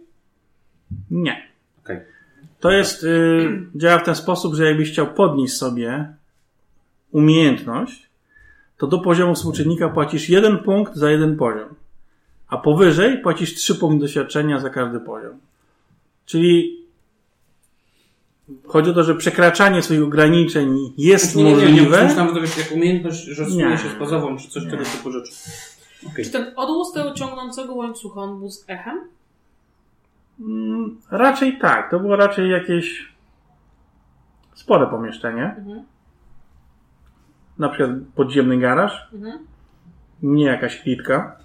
Nie. 1.10 1.42
Okej. 1.84 2.00
To 2.60 2.70
jest, 2.70 3.04
y, 3.04 3.62
działa 3.74 3.98
w 3.98 4.04
ten 4.04 4.14
sposób, 4.14 4.54
że 4.54 4.66
jakbyś 4.66 4.92
chciał 4.92 5.06
podnieść 5.06 5.54
sobie 5.54 6.14
umiejętność, 7.10 8.08
to 8.78 8.86
do 8.86 8.98
poziomu 8.98 9.34
współczynnika 9.34 9.88
płacisz 9.88 10.28
jeden 10.28 10.58
punkt 10.58 10.96
za 10.96 11.10
jeden 11.10 11.36
poziom. 11.36 11.68
A 12.48 12.58
powyżej 12.58 13.18
płacisz 13.18 13.54
trzy 13.54 13.74
punkty 13.74 14.00
doświadczenia 14.00 14.60
za 14.60 14.70
każdy 14.70 15.00
poziom. 15.00 15.38
Czyli 16.26 16.76
chodzi 18.66 18.90
o 18.90 18.94
to, 18.94 19.02
że 19.04 19.14
przekraczanie 19.14 19.82
swoich 19.82 20.02
ograniczeń 20.02 20.78
jest 20.98 21.36
Nie, 21.36 21.44
nie, 21.44 21.50
nie, 21.50 21.56
nie, 21.56 21.62
możliwe. 21.68 22.04
myślałem, 22.04 22.34
to 22.34 22.40
wiesz, 22.40 22.58
jak 22.58 22.72
umiejętność, 22.72 23.24
że 23.24 23.46
Nie. 23.46 23.78
się 23.78 23.88
z 23.88 23.98
bazową, 23.98 24.36
czy 24.36 24.48
coś 24.48 24.64
Nie. 24.64 24.70
tego 24.70 24.84
typu 24.84 25.12
rzeczy. 25.12 25.32
Okej. 26.06 26.24
Czy 26.24 26.30
ten 26.30 26.52
odgłos 26.56 26.92
tego 26.92 27.12
ciągnącego 27.14 27.74
łańcucha, 27.74 28.20
on 28.20 28.38
był 28.38 28.50
z 28.50 28.64
echem? 28.68 29.00
Mm, 30.40 31.00
Raczej 31.10 31.58
tak. 31.58 31.90
To 31.90 32.00
było 32.00 32.16
raczej 32.16 32.50
jakieś 32.50 33.08
spore 34.54 34.86
pomieszczenie. 34.86 35.54
Mhm. 35.58 35.84
Na 37.58 37.68
przykład 37.68 37.90
podziemny 38.14 38.58
garaż. 38.58 39.08
Mhm. 39.14 39.38
Nie 40.22 40.44
jakaś 40.44 40.80
klitka. 40.82 41.36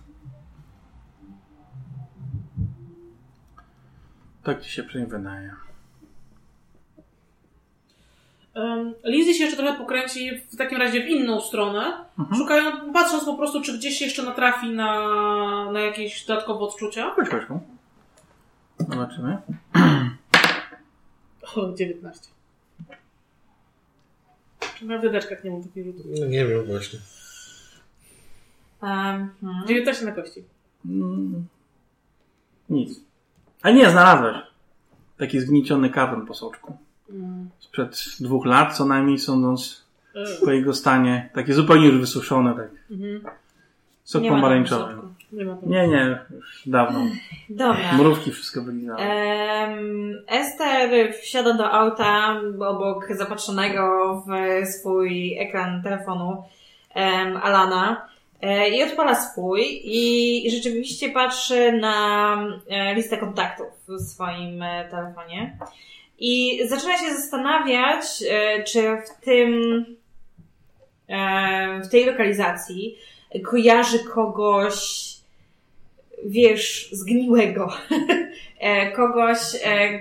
Tak 4.44 4.62
ci 4.62 4.72
się 4.72 4.84
przynajmniej 4.84 5.18
wydaje. 5.20 5.54
Um, 8.56 8.94
Lizzie 9.04 9.34
się 9.34 9.44
jeszcze 9.44 9.58
trochę 9.58 9.78
pokręci 9.78 10.32
w 10.52 10.56
takim 10.56 10.78
razie 10.78 11.04
w 11.04 11.08
inną 11.10 11.42
stronę, 11.42 12.06
Mhm. 12.20 12.38
szukając, 12.42 12.94
patrząc 12.94 13.26
po 13.26 13.36
prostu, 13.38 13.62
czy 13.62 13.78
gdzieś 13.78 14.02
jeszcze 14.02 14.24
natrafi 14.24 14.70
na, 14.70 15.72
na 15.72 15.80
jakieś 15.80 16.26
dodatkowe 16.26 16.60
odczucia. 16.60 17.10
Chodź, 17.16 17.30
chodź. 17.30 17.44
Zobaczymy. 18.80 19.38
O, 21.56 21.74
19. 21.74 22.28
Na 24.82 24.98
wydeczkach 24.98 25.44
nie 25.44 25.52
mam 25.52 25.64
takich 25.64 25.86
rzutów. 25.86 26.06
No 26.20 26.26
nie 26.26 26.46
wiem 26.46 26.66
właśnie. 26.66 27.00
Um, 28.82 29.30
19 29.68 30.06
na 30.06 30.12
kości. 30.12 30.44
Mm. 30.86 31.46
Nic. 32.70 33.00
A 33.62 33.72
nie, 33.72 33.90
znalazłeś. 33.90 34.36
Taki 35.18 35.40
zgnieciony 35.40 35.90
karton 35.90 36.26
po 36.26 36.34
soczku. 36.34 36.78
Mm. 37.10 37.50
Sprzed 37.60 38.06
dwóch 38.20 38.46
lat 38.46 38.78
co 38.78 38.86
najmniej, 38.86 39.20
sądząc 39.20 39.86
po 40.46 40.52
jego 40.52 40.74
stanie. 40.74 41.30
Takie 41.34 41.54
zupełnie 41.54 41.88
już 41.88 41.98
wysuszone, 41.98 42.56
tak. 42.56 42.70
mhm. 42.92 43.22
Sok 44.04 44.22
Nie 44.22 44.30
pomarańczowy. 44.30 44.94
Nie. 45.32 45.46
Nie, 45.64 45.88
nie, 45.88 46.20
już 46.36 46.64
dawno. 46.66 47.00
Dobra. 47.50 47.94
Mrówki 47.98 48.32
wszystko 48.32 48.62
wylizały. 48.62 49.00
Em, 49.00 50.24
Ester 50.28 51.14
wsiada 51.22 51.54
do 51.54 51.72
auta 51.72 52.42
obok 52.60 53.08
zapatrzonego 53.14 54.16
w 54.28 54.68
swój 54.68 55.38
ekran 55.40 55.84
telefonu 55.84 56.44
Alana 57.42 58.11
i 58.72 58.84
odpala 58.84 59.16
swój 59.16 59.82
i 59.84 60.52
rzeczywiście 60.52 61.10
patrzy 61.10 61.72
na 61.72 62.36
e, 62.70 62.96
listę 62.96 63.18
kontaktów 63.18 63.68
w 63.88 64.02
swoim 64.02 64.62
e, 64.62 64.88
telefonie 64.92 65.58
i 66.20 66.62
zaczyna 66.68 66.98
się 66.98 67.14
zastanawiać, 67.14 68.06
e, 68.30 68.64
czy 68.64 68.82
w 68.82 69.26
tym 69.26 69.86
e, 71.08 71.82
w 71.84 71.90
tej 71.90 72.06
lokalizacji 72.06 72.98
kojarzy 73.44 74.00
kogoś 74.00 75.12
wiesz, 76.26 76.90
zgniłego. 76.92 77.70
E, 78.62 78.92
kogoś, 78.92 79.38
e, 79.64 80.00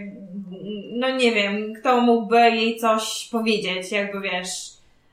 no 0.93 1.17
nie 1.17 1.33
wiem, 1.33 1.75
kto 1.75 2.01
mógłby 2.01 2.37
jej 2.37 2.77
coś 2.77 3.29
powiedzieć, 3.33 3.93
jakby 3.93 4.21
wiesz, 4.21 4.49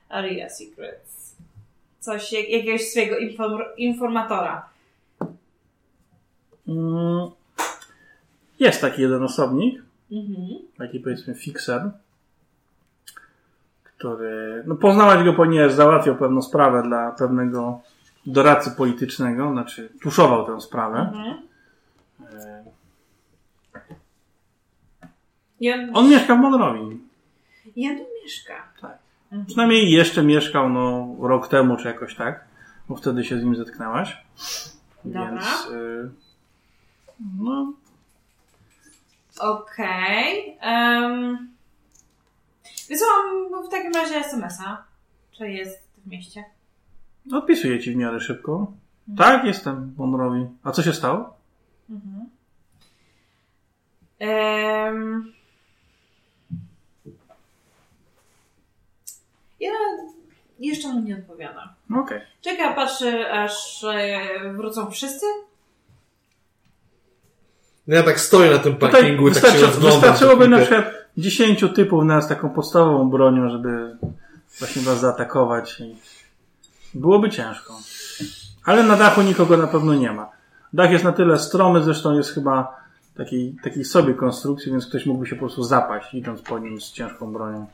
Aria 0.08 0.48
Secrets. 0.48 1.07
Coś, 2.00 2.32
jak, 2.32 2.48
jakiegoś 2.48 2.80
swojego 2.82 3.16
inform- 3.16 3.74
informatora. 3.76 4.68
Mm. 6.68 7.30
Jest 8.60 8.80
taki 8.80 9.02
jeden 9.02 9.22
osobnik, 9.22 9.82
Mhm. 10.12 10.58
taki 10.78 11.00
powiedzmy 11.00 11.34
fixer, 11.34 11.90
który, 13.84 14.64
no 14.66 14.74
poznałaś 14.76 15.24
go, 15.24 15.32
ponieważ 15.32 15.72
załatwiał 15.72 16.16
pewną 16.16 16.42
sprawę 16.42 16.82
dla 16.82 17.10
pewnego 17.12 17.80
doradcy 18.26 18.70
politycznego, 18.70 19.50
znaczy 19.52 19.88
tuszował 20.02 20.46
tę 20.46 20.60
sprawę. 20.60 20.98
Mhm. 20.98 21.42
E, 22.32 22.64
on, 25.94 26.10
mieszka 26.10 26.34
w 26.34 26.38
Monrowi. 26.38 27.00
tu 27.74 28.06
mieszka. 28.24 28.54
Przynajmniej 29.46 29.90
jeszcze 29.90 30.22
mieszkał 30.22 30.68
no, 30.68 31.16
rok 31.20 31.48
temu, 31.48 31.76
czy 31.76 31.88
jakoś 31.88 32.14
tak, 32.16 32.44
bo 32.88 32.96
wtedy 32.96 33.24
się 33.24 33.40
z 33.40 33.44
nim 33.44 33.56
zetknęłaś. 33.56 34.24
Dobra. 35.04 35.30
Więc 35.30 35.66
y, 35.72 36.10
no, 37.38 37.72
Okej. 39.40 40.58
Um, 40.62 41.48
Wysyłam 42.88 43.64
w 43.66 43.70
takim 43.70 43.92
razie 43.92 44.14
SMS-a. 44.14 44.84
Czy 45.32 45.50
jest 45.50 45.88
w 46.04 46.10
mieście? 46.10 46.44
odpisuję 47.32 47.80
ci 47.80 47.92
w 47.92 47.96
miarę 47.96 48.20
szybko. 48.20 48.72
Tak, 49.16 49.44
jestem 49.44 49.90
w 49.90 49.98
Monrowi. 49.98 50.46
A 50.62 50.72
co 50.72 50.82
się 50.82 50.92
stało? 50.92 51.36
Mhm. 51.90 52.26
Em, 54.18 55.32
Ja 59.60 59.70
jeszcze 60.60 60.88
mu 60.88 61.00
nie 61.00 61.16
odpowiadam. 61.16 61.68
Okej. 62.02 62.20
Czeka, 62.40 62.72
patrzy, 62.72 63.30
aż 63.30 63.84
e, 63.84 64.52
wrócą 64.52 64.90
wszyscy. 64.90 65.26
No 67.86 67.96
ja 67.96 68.02
tak 68.02 68.20
stoję 68.20 68.50
na 68.50 68.58
tym 68.58 68.76
parkingu 68.76 69.28
i 69.28 69.32
tak 69.32 69.42
się 69.44 69.60
rozglądam. 69.60 70.00
wystarczyłoby 70.00 70.48
na 70.48 70.58
przykład 70.58 70.84
10 71.16 71.64
typów 71.74 72.04
nas 72.04 72.28
taką 72.28 72.50
podstawową 72.50 73.10
bronią, 73.10 73.48
żeby 73.48 73.96
właśnie 74.58 74.82
was 74.82 75.00
zaatakować. 75.00 75.80
I 75.80 75.96
byłoby 76.94 77.30
ciężko. 77.30 77.74
Ale 78.64 78.82
na 78.82 78.96
dachu 78.96 79.22
nikogo 79.22 79.56
na 79.56 79.66
pewno 79.66 79.94
nie 79.94 80.12
ma. 80.12 80.30
Dach 80.72 80.90
jest 80.90 81.04
na 81.04 81.12
tyle 81.12 81.38
stromy, 81.38 81.82
zresztą 81.82 82.16
jest 82.16 82.34
chyba 82.34 82.76
takiej, 83.16 83.56
takiej 83.64 83.84
sobie 83.84 84.14
konstrukcji, 84.14 84.72
więc 84.72 84.86
ktoś 84.86 85.06
mógłby 85.06 85.26
się 85.26 85.34
po 85.34 85.40
prostu 85.40 85.62
zapaść, 85.62 86.14
idąc 86.14 86.42
po 86.42 86.58
nim 86.58 86.80
z 86.80 86.92
ciężką 86.92 87.32
bronią. 87.32 87.66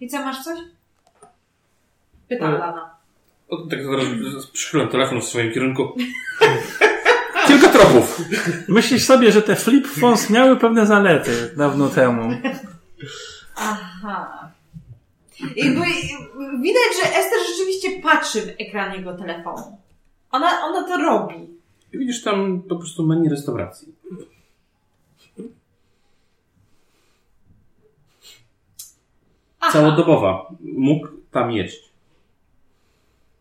I 0.00 0.08
co, 0.08 0.18
masz 0.18 0.44
coś? 0.44 0.58
Pyta 2.28 2.44
E, 2.44 2.48
Alana. 2.48 2.94
O, 3.48 3.56
tak 3.56 3.84
zaraz 3.84 4.46
przychylam 4.52 4.88
telefon 4.88 5.20
w 5.20 5.24
swoim 5.24 5.52
kierunku. 5.52 5.96
Kilka 7.46 7.68
tropów. 7.68 8.20
Myślisz 8.68 9.04
sobie, 9.04 9.32
że 9.32 9.42
te 9.42 9.56
flip 9.56 9.86
phones 9.86 10.30
miały 10.30 10.56
pewne 10.56 10.86
zalety 10.86 11.54
dawno 11.56 11.88
temu. 11.88 12.30
Aha. 13.56 14.50
Jakby, 15.56 15.80
widać, 16.62 16.92
że 17.02 17.08
Ester 17.18 17.38
rzeczywiście 17.48 18.02
patrzy 18.02 18.42
w 18.42 18.60
ekran 18.60 18.94
jego 18.94 19.16
telefonu. 19.16 19.78
Ona, 20.30 20.64
ona 20.64 20.88
to 20.88 20.96
robi. 20.96 21.34
I 21.92 21.98
widzisz 21.98 22.22
tam 22.22 22.62
po 22.68 22.76
prostu 22.76 23.06
menu 23.06 23.28
restauracji. 23.28 23.94
Aha. 29.64 29.72
Całodobowa. 29.72 30.46
Mógł 30.60 31.08
tam 31.30 31.52
jeść. 31.52 31.92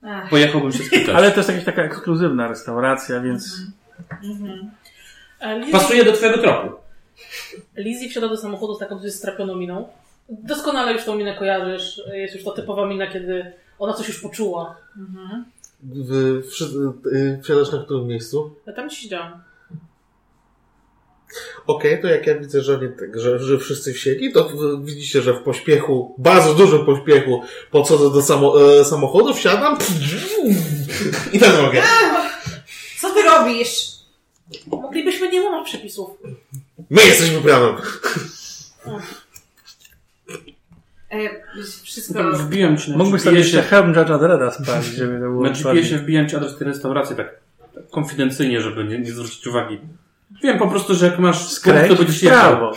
Ech, 0.03 0.29
Pojechałbym 0.29 0.71
się 0.71 0.83
spytać. 0.83 1.15
Ale 1.15 1.31
to 1.31 1.37
jest 1.37 1.49
jakaś 1.49 1.65
taka 1.65 1.83
ekskluzywna 1.83 2.47
restauracja, 2.47 3.19
więc 3.21 3.57
mhm. 4.23 4.71
E, 5.39 5.59
Lizzie, 5.59 5.71
Pasuje 5.71 6.05
do 6.05 6.11
twojego 6.11 6.37
tropu. 6.37 6.75
Lizzie 7.75 8.09
wsiada 8.09 8.27
do 8.27 8.37
samochodu 8.37 8.75
z 8.75 8.79
taką 8.79 9.09
strapioną 9.09 9.55
miną. 9.55 9.87
Doskonale 10.29 10.93
już 10.93 11.03
tą 11.05 11.15
minę 11.15 11.35
kojarzysz. 11.35 12.01
Jest 12.13 12.35
już 12.35 12.43
to 12.43 12.51
typowa 12.51 12.87
mina, 12.87 13.07
kiedy 13.07 13.53
ona 13.79 13.93
coś 13.93 14.07
już 14.07 14.21
poczuła. 14.21 14.75
W, 15.83 16.41
wszy- 16.51 16.93
y, 17.13 17.39
wsiadasz 17.43 17.71
na 17.71 17.79
którym 17.83 18.07
miejscu? 18.07 18.55
Ja 18.67 18.73
tam 18.73 18.89
siedziałam. 18.89 19.43
Okej, 21.67 22.01
to 22.01 22.07
jak 22.07 22.27
ja 22.27 22.35
widzę, 22.35 22.61
że, 22.61 22.79
nie, 22.79 22.87
tak, 22.87 23.19
że, 23.19 23.39
że 23.39 23.57
wszyscy 23.57 23.93
wsiedli, 23.93 24.33
to 24.33 24.51
widzicie, 24.83 25.21
że 25.21 25.33
w 25.33 25.43
pośpiechu, 25.43 26.15
bardzo 26.17 26.53
dużym 26.53 26.85
pośpiechu, 26.85 27.41
podchodzę 27.71 28.09
do 28.09 28.21
samo, 28.21 28.79
e, 28.79 28.85
samochodu, 28.85 29.33
wsiadam 29.33 29.77
i 31.33 31.39
na 31.39 31.47
drogę. 31.47 31.81
Co 32.99 33.13
ty 33.13 33.21
robisz? 33.21 33.93
Moglibyśmy 34.67 35.29
nie 35.29 35.41
łamać 35.41 35.67
przepisów. 35.67 36.09
My 36.89 37.05
jesteśmy 37.05 37.41
prawem. 37.41 37.75
E, 41.11 41.29
wszystko... 41.83 42.31
Wbijam 42.31 42.77
ci 42.77 42.91
na 42.91 42.97
Mógłbyś 42.97 43.21
sobie 43.21 43.37
jeszcze 43.37 43.61
hełm 43.61 43.93
Judge'a 43.93 44.19
Dreda 44.19 44.51
sprawdzić, 44.51 44.95
żeby 44.95 45.13
to 45.13 45.19
było 45.19 45.43
na 45.43 45.49
GPS-ie 45.49 45.97
wbijam 45.97 46.29
ci 46.29 46.35
adres 46.35 46.57
tej 46.57 46.67
restauracji 46.67 47.15
tak, 47.15 47.39
tak 47.75 47.89
konfidencyjnie, 47.89 48.61
żeby 48.61 48.83
nie, 48.83 48.99
nie 48.99 49.11
zwrócić 49.11 49.47
uwagi. 49.47 49.79
Wiem 50.43 50.59
po 50.59 50.67
prostu, 50.67 50.95
że 50.95 51.05
jak 51.05 51.19
masz 51.19 51.47
Skręć 51.47 51.89
to 51.89 51.95
będziesz 51.95 52.23
jechał. 52.23 52.51
prawo. 52.51 52.73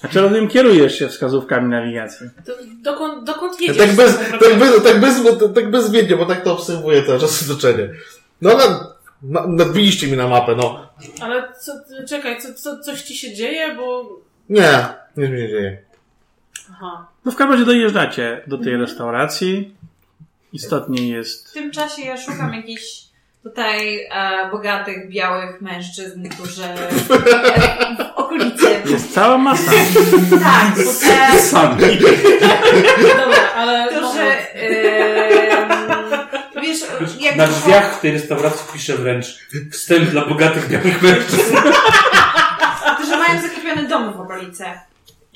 Znaczy 0.00 0.20
rozumiem, 0.20 0.48
kierujesz 0.48 0.98
się 0.98 1.08
wskazówkami 1.08 1.68
nawigacji. 1.68 2.26
To, 2.46 2.52
dokąd, 2.82 3.24
dokąd 3.24 3.60
jedziesz? 3.60 3.76
Tak 3.76 3.96
bez, 3.96 4.18
Tak 4.18 4.40
tak 4.40 4.58
bez, 4.58 4.82
tak 4.82 5.00
bez, 5.00 5.22
tak 5.54 5.70
bezwiednie, 5.70 6.16
bo 6.16 6.26
tak 6.26 6.44
to 6.44 6.52
obserwuję 6.52 7.02
cały 7.06 7.20
czas 7.20 7.50
otoczenie. 7.50 7.90
No, 8.40 8.56
na, 8.56 8.94
na, 9.22 9.46
nadbiliście 9.46 10.06
mi 10.06 10.16
na 10.16 10.28
mapę, 10.28 10.56
no. 10.56 10.88
Ale 11.20 11.48
co, 11.60 11.72
czekaj, 12.08 12.40
co, 12.40 12.54
co, 12.54 12.80
coś 12.80 13.02
ci 13.02 13.16
się 13.16 13.34
dzieje, 13.34 13.74
bo... 13.74 14.10
Nie, 14.48 14.88
nic 15.16 15.30
mi 15.30 15.38
się 15.38 15.48
dzieje. 15.48 15.78
Aha. 16.72 17.06
No 17.24 17.32
w 17.32 17.36
każdym 17.36 17.52
razie 17.52 17.64
dojeżdżacie 17.64 18.42
do 18.46 18.58
tej 18.58 18.76
restauracji. 18.76 19.74
Istotnie 20.52 21.08
jest... 21.08 21.48
W 21.48 21.52
tym 21.52 21.70
czasie 21.70 22.02
ja 22.02 22.16
szukam 22.16 22.54
jakichś 22.54 23.01
tutaj 23.42 24.06
e, 24.10 24.50
bogatych, 24.50 25.08
białych 25.08 25.60
mężczyzn, 25.60 26.28
którzy 26.28 26.62
w 27.98 28.18
okolicy. 28.18 28.66
Jest 28.86 29.14
cała 29.14 29.38
masa. 29.38 29.72
Tak, 30.30 30.76
bo 30.76 30.92
te, 30.92 31.38
Sami. 31.38 31.78
Dobra, 33.18 33.52
ale... 33.56 33.88
którzy... 33.88 34.22
E, 34.22 34.72
wiesz, 36.62 36.80
jak 37.20 37.36
Na 37.36 37.46
drzwiach 37.46 37.98
w 37.98 38.00
tej 38.00 38.12
restauracji 38.12 38.72
pisze 38.72 38.96
wręcz 38.96 39.26
wstęp 39.72 40.10
dla 40.10 40.26
bogatych 40.26 40.68
białych 40.68 41.02
mężczyzn. 41.02 41.56
którzy 42.98 43.16
mają 43.16 43.42
zakrepione 43.42 43.82
domy 43.82 44.12
w 44.12 44.20
okolicy. 44.20 44.64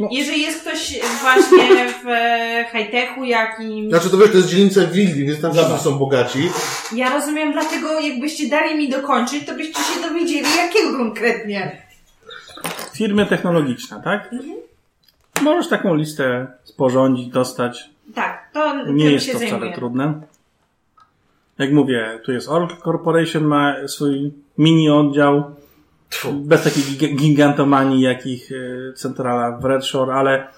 No. 0.01 0.09
Jeżeli 0.13 0.43
jest 0.43 0.61
ktoś 0.61 1.01
właśnie 1.21 1.89
w 2.05 2.07
e, 2.09 2.65
high-techu 2.73 3.25
jakimś... 3.25 3.89
Znaczy, 3.89 4.11
to 4.11 4.19
wiesz, 4.19 4.31
to 4.31 4.37
jest 4.37 4.49
dzielnica 4.49 4.81
willi, 4.87 5.25
więc 5.27 5.41
tam 5.41 5.53
wszyscy 5.53 5.79
są 5.79 5.99
bogaci. 5.99 6.49
Ja 6.95 7.15
rozumiem, 7.15 7.53
dlatego 7.53 8.01
jakbyście 8.01 8.49
dali 8.49 8.75
mi 8.79 8.89
dokończyć, 8.89 9.47
to 9.47 9.55
byście 9.55 9.83
się 9.83 10.09
dowiedzieli, 10.09 10.47
jakiego 10.57 10.97
konkretnie. 10.97 11.83
Firmy 12.95 13.27
technologiczne, 13.27 14.01
tak? 14.05 14.31
Możesz 15.43 15.69
taką 15.69 15.95
listę 15.95 16.47
sporządzić, 16.65 17.29
dostać. 17.29 17.91
Tak, 18.15 18.51
to 18.53 18.87
Nie 18.93 19.11
jest 19.11 19.27
się 19.27 19.33
to 19.33 19.39
wcale 19.39 19.51
zajmuję. 19.51 19.75
trudne. 19.75 20.21
Jak 21.59 21.73
mówię, 21.73 22.21
tu 22.25 22.33
jest 22.33 22.49
Oracle 22.49 22.77
Corporation, 22.85 23.45
ma 23.45 23.75
swój 23.87 24.33
mini 24.59 24.91
oddział. 24.91 25.55
Bez 26.33 26.65
takiej 26.65 26.83
giga- 26.83 27.17
gigantomanii, 27.17 28.01
jakich 28.01 28.53
e, 28.53 28.93
centrala 28.93 29.59
w 29.59 29.65
Redshore, 29.65 30.15
ale 30.15 30.49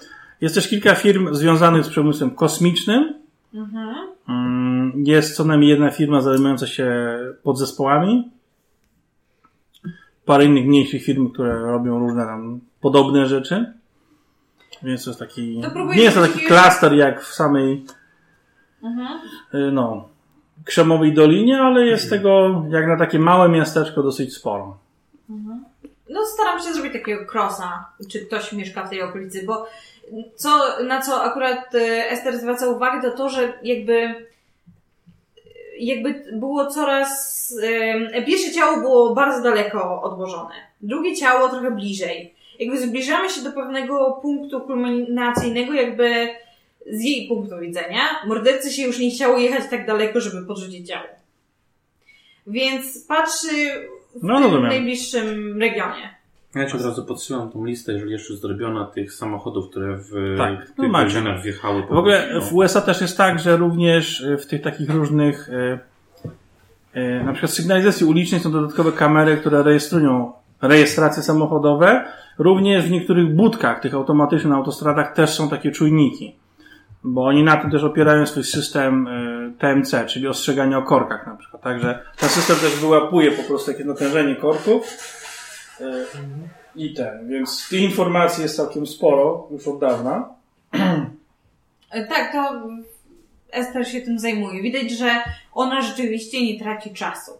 jest 0.41 0.55
też 0.55 0.67
kilka 0.67 0.95
firm 0.95 1.33
związanych 1.35 1.85
z 1.85 1.89
przemysłem 1.89 2.31
kosmicznym. 2.31 3.13
Mhm. 3.53 3.95
Mm, 4.29 4.93
Jest 5.05 5.35
co 5.35 5.43
najmniej 5.45 5.69
jedna 5.69 5.89
firma 5.91 6.21
zajmująca 6.21 6.67
się 6.67 7.17
podzespołami. 7.43 8.31
Parę 10.25 10.45
innych 10.45 10.65
mniejszych 10.65 11.03
firm, 11.03 11.29
które 11.29 11.59
robią 11.59 11.99
różne 11.99 12.25
tam 12.25 12.59
podobne 12.81 13.25
rzeczy. 13.25 13.73
Więc 14.83 15.03
to 15.03 15.09
jest 15.09 15.19
taki. 15.19 15.61
To 15.61 15.85
Nie 15.85 16.03
jest 16.03 16.15
to 16.17 16.21
taki 16.21 16.39
klaster 16.45 16.93
jak 16.93 17.21
w 17.23 17.33
samej 17.33 17.85
Mhm. 18.83 19.07
y, 19.53 19.71
no, 19.71 20.09
Krzemowej 20.65 21.13
Dolinie, 21.13 21.61
ale 21.61 21.85
jest 21.85 22.09
tego 22.09 22.63
jak 22.69 22.87
na 22.87 22.97
takie 22.97 23.19
małe 23.19 23.49
miasteczko 23.49 24.03
dosyć 24.03 24.33
sporo. 24.35 24.77
No 26.09 26.25
staram 26.25 26.59
się 26.59 26.73
zrobić 26.73 26.93
takiego 26.93 27.25
crossa, 27.33 27.85
czy 28.11 28.25
ktoś 28.25 28.53
mieszka 28.53 28.83
w 28.83 28.89
tej 28.89 29.01
okolicy, 29.01 29.43
bo 29.45 29.67
co, 30.35 30.83
na 30.83 31.01
co 31.01 31.23
akurat 31.23 31.75
e, 31.75 32.09
Ester 32.09 32.37
zwraca 32.37 32.67
uwagę, 32.67 33.01
to 33.01 33.17
to, 33.17 33.29
że 33.29 33.53
jakby 33.63 34.15
jakby 35.79 36.23
było 36.33 36.65
coraz... 36.65 37.53
em, 37.63 38.25
Pierwsze 38.25 38.51
ciało 38.51 38.77
było 38.77 39.15
bardzo 39.15 39.43
daleko 39.43 40.01
odłożone. 40.01 40.55
Drugie 40.81 41.15
ciało 41.15 41.49
trochę 41.49 41.71
bliżej. 41.71 42.33
Jakby 42.59 42.77
zbliżamy 42.87 43.29
się 43.29 43.41
do 43.41 43.51
pewnego 43.51 44.19
punktu 44.21 44.61
kulminacyjnego, 44.61 45.73
jakby 45.73 46.29
z 46.85 47.01
jej 47.01 47.27
punktu 47.27 47.59
widzenia. 47.59 47.99
Mordercy 48.27 48.71
się 48.73 48.81
już 48.81 48.99
nie 48.99 49.11
chciało 49.11 49.37
jechać 49.37 49.63
tak 49.69 49.87
daleko, 49.87 50.19
żeby 50.21 50.47
podrzucić 50.47 50.87
ciało. 50.87 51.07
Więc 52.47 53.05
patrzy 53.05 53.87
w 54.15 54.23
No, 54.23 54.49
tym 54.49 54.61
najbliższym 54.61 55.59
regionie. 55.59 56.19
Ja 56.55 56.65
ci 56.65 56.75
od 56.77 56.85
razu 56.85 57.05
podsyłam 57.05 57.51
tą 57.51 57.65
listę, 57.65 57.93
jeżeli 57.93 58.11
jeszcze 58.11 58.33
jest 58.33 58.41
zrobiona, 58.41 58.85
tych 58.85 59.13
samochodów, 59.13 59.69
które 59.69 59.97
w 59.97 60.35
Tak, 60.37 60.67
tych 60.67 60.77
no 60.77 60.99
więzieniach 60.99 61.41
wjechały. 61.41 61.83
po 61.83 61.95
W 61.95 61.97
ogóle 61.97 62.41
w 62.41 62.53
USA 62.53 62.81
też 62.81 63.01
jest 63.01 63.17
tak, 63.17 63.39
że 63.39 63.57
również 63.57 64.21
y, 64.21 64.37
w 64.37 64.45
tych 64.47 64.61
takich 64.61 64.89
różnych, 64.89 65.49
y, 65.49 65.79
y, 66.99 67.23
na 67.23 67.31
przykład 67.31 67.51
sygnalizacji 67.51 68.05
ulicznej 68.05 68.41
są 68.41 68.51
dodatkowe 68.51 68.91
kamery, 68.91 69.37
które 69.37 69.63
rejestrują 69.63 70.31
rejestracje 70.61 71.23
samochodowe. 71.23 72.05
Również 72.37 72.85
w 72.85 72.91
niektórych 72.91 73.35
budkach, 73.35 73.79
tych 73.79 73.93
automatycznych 73.93 74.51
na 74.51 74.55
autostradach 74.57 75.13
też 75.13 75.29
są 75.29 75.49
takie 75.49 75.71
czujniki. 75.71 76.35
Bo 77.03 77.25
oni 77.25 77.43
na 77.43 77.57
tym 77.57 77.71
też 77.71 77.83
opierają 77.83 78.25
swój 78.25 78.43
system 78.43 79.07
y, 79.07 79.51
TMC, 79.59 80.05
czyli 80.07 80.27
ostrzegania 80.27 80.77
o 80.77 80.81
korkach 80.83 81.27
na 81.27 81.35
przykład. 81.35 81.61
Także 81.63 81.99
ten 82.17 82.29
system 82.29 82.55
też 82.55 82.75
wyłapuje 82.75 83.31
po 83.31 83.43
prostu 83.43 83.71
jakieś 83.71 83.85
natężenie 83.85 84.35
korków. 84.35 84.97
y, 85.81 85.85
I 86.75 86.93
ten, 86.93 87.27
więc 87.29 87.69
tych 87.69 87.81
informacji 87.81 88.43
jest 88.43 88.55
całkiem 88.55 88.87
sporo 88.87 89.47
już 89.51 89.67
od 89.67 89.79
dawna. 89.79 90.29
E, 91.91 92.07
Tak, 92.07 92.31
to 92.31 92.61
Ester 93.51 93.87
się 93.87 94.01
tym 94.01 94.19
zajmuje. 94.19 94.61
Widać, 94.61 94.91
że 94.91 95.11
ona 95.53 95.81
rzeczywiście 95.81 96.45
nie 96.45 96.59
traci 96.59 96.93
czasu. 96.93 97.31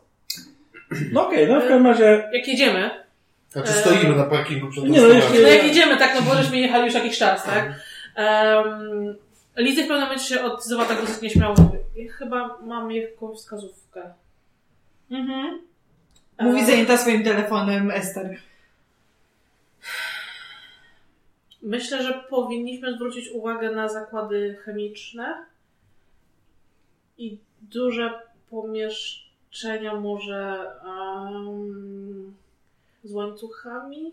No 1.12 1.28
okej, 1.28 1.48
no 1.48 1.56
w 1.60 1.64
każdym 1.64 1.88
razie 1.88 2.30
Jak 2.34 2.48
jedziemy, 2.48 2.90
Znaczy, 3.50 3.72
stoimy 3.72 4.16
na 4.16 4.24
parkingu 4.24 4.68
przed 4.72 4.84
Nie, 4.84 5.02
no, 5.02 5.08
jeśli- 5.08 5.42
no 5.44 5.48
jak 5.48 5.64
jedziemy, 5.64 5.98
tak, 5.98 6.16
no 6.16 6.22
bo 6.22 6.36
żeśmy 6.36 6.58
jechali 6.60 6.86
już 6.86 6.94
jakiś 6.94 7.18
czas, 7.18 7.44
tak? 7.44 7.66
Um, 8.18 9.16
Lizy 9.60 9.84
w 9.84 9.88
pewnym 9.88 10.02
momencie 10.02 10.26
się 10.26 10.44
odzywa 10.44 10.86
tak 10.86 11.02
dosyć 11.02 11.22
nieśmiało. 11.22 11.56
Ja 11.96 12.12
chyba 12.12 12.58
mam 12.62 12.92
jakąś 12.92 13.38
wskazówkę. 13.38 14.14
Mhm. 15.12 15.62
Mówi 16.40 16.62
E, 16.62 16.66
zajęta 16.66 16.98
swoim 16.98 17.24
telefonem 17.24 17.92
Ester. 17.92 18.38
Myślę, 21.62 22.04
że 22.04 22.24
powinniśmy 22.30 22.94
zwrócić 22.94 23.30
uwagę 23.30 23.72
na 23.72 23.90
zakłady 23.90 24.58
chemiczne 24.66 25.46
i 27.18 27.38
duże 27.62 28.22
pomieszczenia 28.50 29.96
może 29.96 30.72
em, 30.84 32.36
z 33.04 33.14
łańcuchami. 33.14 34.12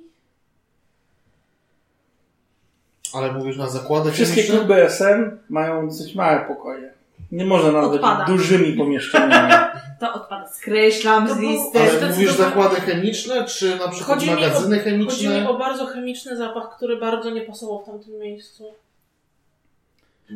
Ale 3.15 3.33
mówisz 3.33 3.57
na 3.57 3.69
zakładach 3.69 4.13
wszystkie 4.13 4.37
chemicznych? 4.43 4.59
kluby 4.67 4.83
SM 4.85 5.39
mają 5.49 5.89
dosyć 5.89 6.15
małe 6.15 6.45
pokoje. 6.49 6.91
Nie 7.33 7.45
można 7.45 7.73
nazwać 7.73 7.95
Odpada. 7.97 8.25
dużymi 8.25 8.73
pomieszczeniami. 8.73 9.53
To 10.01 10.13
odpada. 10.13 10.49
Skreślam 10.49 11.29
To 11.29 11.35
z 11.35 11.39
był- 11.39 11.49
listy. 11.51 11.79
Ale 11.81 12.09
mówisz 12.11 12.33
zakłady 12.33 12.77
chemiczne, 12.77 13.45
czy 13.45 13.77
na 13.77 13.89
przykład 13.89 14.19
Chodzi 14.19 14.27
mi 14.27 14.33
o- 14.33 14.41
magazyny 14.41 14.79
Chodzi 14.79 14.95
mi 14.97 14.99
chemiczne? 15.09 15.49
o 15.49 15.59
bardzo 15.59 15.87
chemiczny 15.87 16.37
zapach, 16.37 16.77
który 16.77 16.97
bardzo 16.97 17.31
nie 17.31 17.41
pasował 17.41 17.83
w 17.83 17.87
tamtym 17.87 18.19
miejscu. 18.19 18.65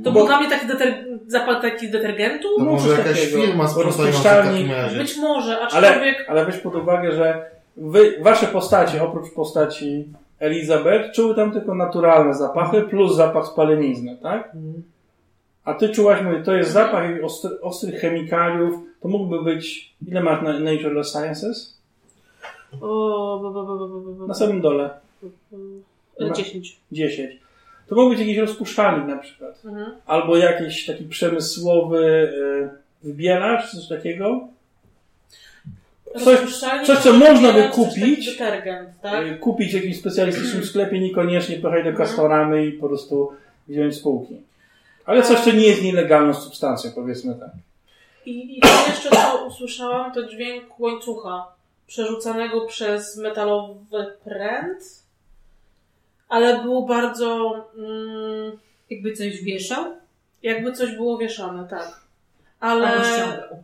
To 0.05 0.13
Bo- 0.13 0.13
był 0.13 0.27
dla 0.27 0.41
mnie 0.41 0.51
taki 0.51 0.67
deter... 0.67 1.05
zapach 1.27 1.63
taki 1.63 1.91
detergentu? 1.91 2.49
To 2.59 2.65
No, 2.65 2.71
może 2.73 2.89
jakaś 2.91 3.21
takiego. 3.21 3.43
firma 3.43 3.69
sprzątająca 3.69 4.43
w. 4.43 4.97
Być 4.99 5.17
może, 5.17 5.59
Ale, 5.59 5.89
aczkolwiek 5.89 6.27
ale 6.29 6.47
weź 6.47 6.57
pod 6.57 6.75
uwagę, 6.75 7.13
że 7.13 7.51
wy, 7.77 8.19
wasze 8.23 8.47
postacie, 8.47 9.03
oprócz 9.03 9.35
postaci 9.35 10.05
Elizabeth, 10.41 11.13
czuły 11.13 11.35
tam 11.35 11.53
tylko 11.53 11.75
naturalne 11.75 12.35
zapachy 12.35 12.83
plus 12.83 13.17
zapach 13.17 13.47
spalenizny, 13.47 14.17
tak? 14.23 14.53
A 15.65 15.75
ty 15.75 15.89
czułaś, 15.89 16.23
mówię, 16.23 16.43
to 16.43 16.55
jest 16.55 16.73
zapach 16.73 17.05
ostry, 17.23 17.61
ostrych 17.61 18.01
chemikaliów, 18.01 18.75
to 19.01 19.09
mógłby 19.09 19.43
być, 19.45 19.95
ile 20.07 20.23
masz 20.23 20.43
na 20.43 20.59
Natural 20.59 21.05
Sciences? 21.05 21.81
O, 22.81 23.39
bo, 23.43 23.51
bo, 23.51 23.65
bo, 23.67 23.89
bo, 23.89 24.13
bo. 24.13 24.27
Na 24.27 24.35
samym 24.35 24.61
dole. 24.61 24.91
E, 26.21 26.27
Ma- 26.29 26.35
10. 26.35 26.77
10. 26.93 27.39
To 27.89 27.95
mógł 27.95 28.11
być 28.11 28.19
jakiś 28.19 28.39
rozpuszczalnik 28.39 29.09
na 29.09 29.19
przykład. 29.19 29.63
Mhm. 29.65 29.93
Albo 30.07 30.37
jakiś 30.37 30.87
taki 30.87 31.05
przemysłowy 31.05 31.99
y, 33.03 33.07
wybielacz, 33.09 33.71
coś 33.71 33.89
takiego. 33.89 34.49
Coś- 36.19 36.61
coś, 36.87 36.99
co 36.99 37.13
można 37.13 37.53
by 37.53 37.69
kupić. 37.69 38.39
Tak? 39.03 39.27
Y, 39.27 39.39
Kupić 39.39 39.71
w 39.71 39.75
jakimś 39.75 39.99
specjalistycznym 39.99 40.65
sklepie, 40.65 41.01
niekoniecznie 41.01 41.57
pojechać 41.57 41.93
do 41.93 41.99
Castoramy 41.99 42.67
i 42.67 42.73
po 42.73 42.89
prostu 42.89 43.33
wziąć 43.69 43.95
z 43.95 44.01
półki. 44.01 44.37
Ale 45.07 45.23
coś, 45.23 45.41
co 45.41 45.53
nie 45.53 45.67
jest 45.67 45.83
nielegalną 45.83 46.35
substancją, 46.35 46.91
powiedzmy 46.95 47.35
tak. 47.35 47.51
I, 48.27 48.59
I 48.59 48.61
to 48.61 48.69
jeszcze 48.89 49.11
co 49.11 49.47
usłyszałam, 49.47 50.13
to 50.13 50.29
dźwięk 50.29 50.81
łańcucha 50.81 51.47
przerzucanego 51.87 52.61
przez 52.67 53.17
metalowy 53.17 54.07
pręt, 54.25 54.83
ale 56.29 56.63
był 56.63 56.87
bardzo 56.87 57.55
mm, 57.79 58.59
Jakby 58.91 59.13
coś 59.13 59.43
wieszał, 59.43 59.85
jakby 60.43 60.73
coś 60.73 60.97
było 60.97 61.19
wieszane, 61.19 61.69
tak. 61.69 62.01
Ale 62.61 63.05
ściągał. 63.05 63.63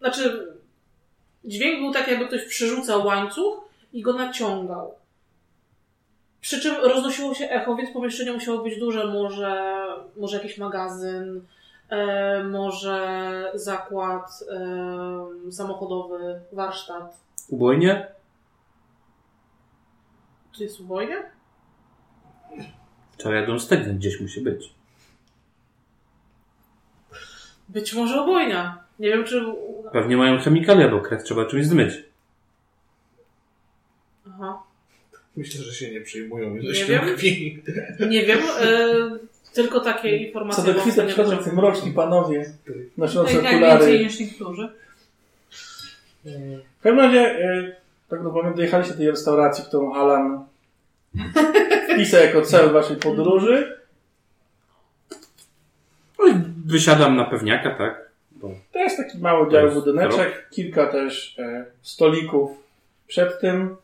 znaczy 0.00 0.51
dźwięk 1.44 1.80
był 1.80 1.92
tak, 1.92 2.08
jakby 2.08 2.26
ktoś 2.26 2.44
przerzucał 2.44 3.06
łańcuch 3.06 3.60
i 3.92 4.02
go 4.02 4.12
naciągał. 4.12 4.94
Przy 6.40 6.60
czym 6.60 6.76
roznosiło 6.76 7.34
się 7.34 7.50
echo, 7.50 7.76
więc 7.76 7.90
pomieszczenie 7.90 8.32
musiało 8.32 8.62
być 8.62 8.78
duże, 8.78 9.06
może, 9.06 9.82
może 10.16 10.36
jakiś 10.36 10.58
magazyn, 10.58 11.46
e, 11.88 12.44
może 12.44 13.52
zakład 13.54 14.44
e, 14.50 15.52
samochodowy, 15.52 16.40
warsztat. 16.52 17.16
Ubojnie? 17.48 18.06
Czy 20.52 20.62
jest 20.64 20.80
ubojnia? 20.80 21.16
Czarjadą 23.16 23.58
stegnet 23.58 23.96
gdzieś 23.96 24.20
musi 24.20 24.40
być. 24.40 24.74
Być 27.68 27.94
może 27.94 28.22
ubojnia. 28.22 28.81
Nie 29.02 29.08
wiem, 29.08 29.24
czy... 29.24 29.44
Pewnie 29.92 30.16
mają 30.16 30.38
chemikalia, 30.38 30.88
bo 30.88 31.00
krew 31.00 31.22
trzeba 31.24 31.46
czymś 31.46 31.66
zmyć. 31.66 31.94
Aha. 34.28 34.62
Myślę, 35.36 35.64
że 35.64 35.72
się 35.74 35.90
nie 35.90 36.00
przyjmują 36.00 36.50
Nie 36.54 36.60
ilością 36.60 36.86
wiem. 36.86 37.00
krwi. 37.00 37.62
Nie 38.10 38.26
wiem, 38.26 38.38
e, 38.60 39.10
tylko 39.54 39.80
takie 39.80 40.16
informacje... 40.16 40.64
Co 40.64 40.68
do 40.72 40.78
mam 40.78 40.86
kwita 40.88 41.02
nie 41.02 41.08
przychodzą 41.08 41.30
wiem. 41.36 41.44
ci 41.44 41.50
mroczni 41.50 41.92
panowie, 41.92 42.52
noszący 42.96 43.34
Tak, 43.34 43.42
tak 43.42 43.52
okulary. 43.52 43.78
więcej 43.86 44.04
niż 44.04 44.20
niektórzy. 44.20 44.68
W 46.78 46.82
każdym 46.82 46.98
razie, 47.00 47.20
e, 47.20 47.76
tak 48.08 48.22
naprawdę 48.22 48.54
dojechaliście 48.54 48.92
do 48.94 48.98
tej 48.98 49.10
restauracji, 49.10 49.64
którą 49.64 49.94
Alan 49.94 50.44
wpisał 51.94 52.20
jako 52.22 52.42
cel 52.42 52.72
waszej 52.72 52.96
podróży. 52.96 53.78
No 56.18 56.26
i 56.28 56.34
wysiadam 56.66 57.16
na 57.16 57.24
pewniaka, 57.24 57.70
tak? 57.74 58.11
To 58.72 58.78
jest 58.78 58.96
taki 58.96 59.18
mały 59.18 59.50
biały 59.50 59.70
budyneczek, 59.70 60.48
kilka 60.50 60.86
też 60.86 61.38
e, 61.38 61.64
stolików 61.82 62.50
przed 63.06 63.40
tym. 63.40 63.76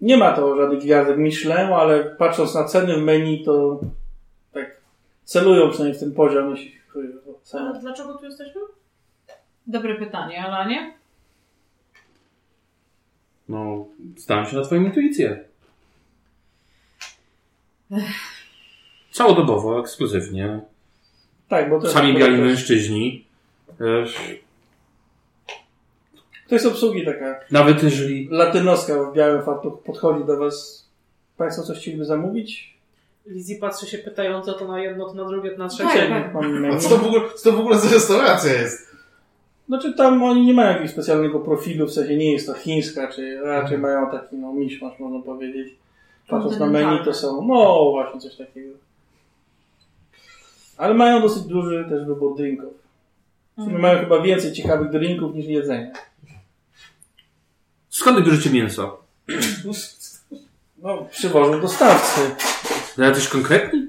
Nie 0.00 0.16
ma 0.16 0.32
to 0.32 0.56
żadnych 0.56 0.80
gwiazdek 0.80 1.18
Michelin, 1.18 1.72
ale 1.72 2.04
patrząc 2.04 2.54
na 2.54 2.64
ceny 2.64 2.96
w 2.96 3.02
menu, 3.02 3.44
to 3.44 3.80
tak 4.52 4.80
celują 5.24 5.70
przynajmniej 5.70 5.96
w 5.98 6.00
ten 6.00 6.12
poziom, 6.14 6.50
jeśli 6.50 6.72
chodzi 6.88 7.08
o 7.08 7.38
A 7.40 7.44
cenę. 7.44 7.78
dlaczego 7.80 8.14
tu 8.18 8.24
jesteśmy? 8.24 8.60
Dobre 9.66 9.94
pytanie, 9.94 10.44
Alanie? 10.44 10.94
no, 13.48 13.86
zdałem 14.16 14.46
się 14.46 14.56
na 14.56 14.62
twoją 14.64 14.82
intuicję. 14.84 15.44
Całodobowo, 19.12 19.80
ekskluzywnie. 19.80 20.60
Tak, 21.48 21.70
bo 21.70 21.80
to 21.80 21.88
Sami 21.88 22.14
biali 22.14 22.38
mężczyźni. 22.38 23.24
E, 23.80 24.04
to 26.48 26.54
jest 26.54 26.66
obsługi 26.66 27.04
taka 27.04 27.40
Nawet 27.50 27.82
jeżeli... 27.82 28.28
latynoska 28.30 29.02
w 29.02 29.14
białym 29.14 29.42
fartuchu 29.42 29.76
podchodzi 29.76 30.24
do 30.24 30.36
was. 30.36 30.86
Państwo 31.36 31.62
coś 31.62 31.78
chcieliby 31.78 32.04
zamówić? 32.04 32.76
Lizzie 33.26 33.56
patrzy 33.56 33.86
się 33.86 33.98
pytająco 33.98 34.52
to 34.52 34.68
na 34.68 34.80
jedno, 34.80 35.08
to 35.08 35.14
na 35.14 35.24
drugie, 35.24 35.50
to 35.50 35.58
na 35.58 35.68
Tak, 35.68 35.72
trzecie. 35.76 36.08
tak. 36.08 36.34
Mam 36.34 36.64
A 36.64 36.78
co 36.78 36.88
to 36.88 36.96
w 36.96 37.06
ogóle, 37.06 37.22
co 37.34 37.50
to 37.50 37.56
w 37.56 37.60
ogóle 37.60 37.78
za 37.78 37.90
restauracja 37.90 38.52
jest? 38.52 38.96
Znaczy 39.68 39.94
tam 39.94 40.22
oni 40.22 40.46
nie 40.46 40.54
mają 40.54 40.68
jakiegoś 40.68 40.90
specjalnego 40.90 41.40
profilu, 41.40 41.86
w 41.86 41.92
sensie 41.92 42.16
nie 42.16 42.32
jest 42.32 42.46
to 42.46 42.54
chińska, 42.54 43.08
czy 43.08 43.40
raczej 43.40 43.78
mają 43.78 44.10
taki 44.10 44.36
no 44.36 44.52
miszmasz, 44.52 44.98
można 44.98 45.22
powiedzieć. 45.22 45.74
Patrząc 46.28 46.58
na 46.58 46.66
menu 46.66 47.04
to 47.04 47.14
są, 47.14 47.46
no 47.46 47.90
właśnie 47.90 48.20
coś 48.20 48.36
takiego. 48.36 48.74
Ale 50.76 50.94
mają 50.94 51.20
dosyć 51.20 51.42
duży 51.42 51.86
też 51.88 52.04
wybór 52.04 52.36
drinków. 52.36 52.74
Sumie 53.56 53.78
Mają 53.78 53.98
chyba 53.98 54.22
więcej 54.22 54.52
ciekawych 54.52 54.90
drinków 54.90 55.34
niż 55.34 55.46
jedzenia. 55.46 55.92
Skąd 57.88 58.26
bierzecie 58.26 58.50
mięso? 58.50 59.02
No, 60.82 61.06
przywożą 61.10 61.60
dostawcy. 61.60 62.20
Ale 62.98 63.12
coś 63.12 63.28
konkretni? 63.28 63.86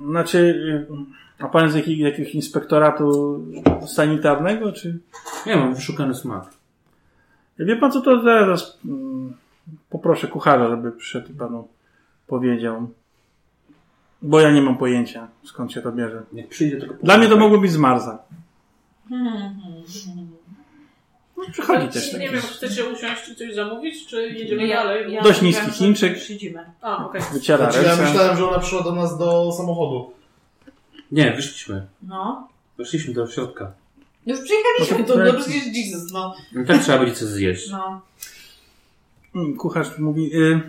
Znaczy, 0.00 0.38
y, 0.38 1.44
a 1.44 1.48
pan 1.48 1.70
z 1.70 1.74
jakiego, 1.74 2.04
jakiegoś 2.04 2.34
inspektoratu 2.34 3.40
sanitarnego, 3.86 4.72
czy... 4.72 4.98
Nie 5.46 5.56
mam 5.56 5.74
wyszukany 5.74 6.14
smak. 6.14 6.44
Wie 7.58 7.76
pan 7.76 7.92
co, 7.92 8.00
to 8.00 8.22
zaraz 8.22 8.78
mm, 8.84 9.32
poproszę 9.90 10.28
kucharza, 10.28 10.68
żeby 10.68 10.92
przyszedł 10.92 11.30
i 11.30 11.34
panu 11.34 11.68
powiedział. 12.26 12.90
Bo 14.22 14.40
ja 14.40 14.50
nie 14.50 14.62
mam 14.62 14.78
pojęcia, 14.78 15.28
skąd 15.44 15.72
się 15.72 15.82
to 15.82 15.92
bierze. 15.92 16.22
Jak 16.32 16.48
przyjdzie 16.48 16.76
tylko... 16.76 16.94
Dla 17.02 17.18
mnie 17.18 17.28
to 17.28 17.36
mogło 17.36 17.58
być 17.58 17.70
z 17.72 17.76
Marsa. 17.76 18.18
Hmm, 19.08 19.60
No, 21.36 21.44
przychodzi 21.52 21.88
też 21.88 22.12
Nie 22.12 22.18
taki 22.18 22.32
wiem, 22.32 22.42
chcecie 22.42 22.84
usiąść 22.88 23.28
i 23.28 23.36
coś 23.36 23.54
zamówić, 23.54 24.06
czy 24.06 24.28
jedziemy 24.28 24.66
Ja, 24.66 24.76
dalej? 24.76 25.12
ja 25.12 25.22
Dość 25.22 25.42
niski 25.42 25.70
Chińczyk. 25.70 26.18
Siedzimy. 26.18 26.64
A, 26.80 27.06
okej. 27.06 27.22
wyciera 27.32 27.70
Znaczy, 27.72 27.88
ja 27.88 27.96
myślałem, 27.96 28.36
że 28.36 28.48
ona 28.48 28.58
przyszła 28.58 28.82
do 28.82 28.94
nas 28.94 29.18
do 29.18 29.52
samochodu. 29.56 30.12
Nie, 31.12 31.32
wyszliśmy. 31.32 31.86
No. 32.02 32.48
Weszliśmy 32.78 33.14
do 33.14 33.26
środka. 33.26 33.72
Już 34.26 34.40
przyjechaliśmy, 34.40 34.98
No 34.98 35.04
to 35.04 35.12
to, 35.12 35.18
to 35.18 35.24
projekt- 35.32 35.40
przecież 35.42 35.66
Jesus, 35.76 36.12
no. 36.12 36.34
I 36.62 36.66
tak 36.66 36.82
trzeba 36.82 36.98
będzie 36.98 37.14
coś 37.14 37.28
zjeść. 37.28 37.70
No. 37.70 38.00
Mm, 39.34 39.56
Kucharz 39.56 39.98
mówi, 39.98 40.36
y, 40.36 40.60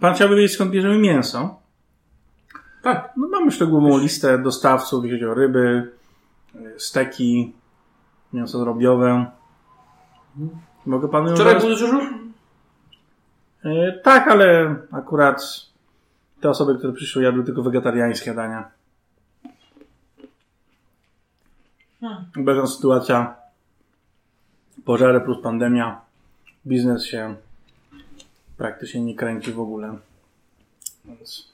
pan 0.00 0.14
chciałby 0.14 0.36
wiedzieć 0.36 0.52
skąd 0.52 0.70
bierzemy 0.70 0.98
mięso? 0.98 1.61
Tak. 2.82 3.12
No 3.16 3.28
mamy 3.28 3.50
szczegółową 3.50 3.98
listę 3.98 4.38
dostawców, 4.38 5.04
jeśli 5.04 5.18
chodzi 5.18 5.30
o 5.30 5.34
ryby, 5.34 5.92
y, 6.54 6.80
steki, 6.80 7.52
mięso 8.32 8.58
drobiowe. 8.58 9.26
Mogę 10.86 11.08
panu 11.08 11.34
Wczoraj 11.34 11.60
był 11.60 11.68
dyżur? 11.68 12.02
E, 13.64 13.92
Tak, 13.92 14.28
ale 14.28 14.76
akurat 14.92 15.42
te 16.40 16.50
osoby, 16.50 16.78
które 16.78 16.92
przyszły, 16.92 17.22
jadły 17.22 17.44
tylko 17.44 17.62
wegetariańskie 17.62 18.34
dania. 18.34 18.70
Hmm. 22.00 22.24
Obecna 22.40 22.66
sytuacja, 22.66 23.34
pożary 24.84 25.20
plus 25.20 25.42
pandemia, 25.42 26.00
biznes 26.66 27.06
się 27.06 27.36
praktycznie 28.56 29.00
nie 29.00 29.14
kręci 29.14 29.52
w 29.52 29.60
ogóle. 29.60 29.98
Więc 31.04 31.51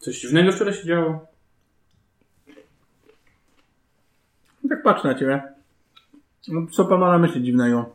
Coś 0.00 0.20
dziwnego 0.20 0.52
wczoraj 0.52 0.74
się 0.74 0.84
działo? 0.84 1.26
tak 4.68 4.82
patrzę 4.82 5.08
na 5.08 5.14
ciebie. 5.14 5.42
No, 6.48 6.66
co 6.70 6.84
pan 6.84 7.00
ma 7.00 7.10
na 7.10 7.18
myśli 7.18 7.42
dziwnego? 7.42 7.90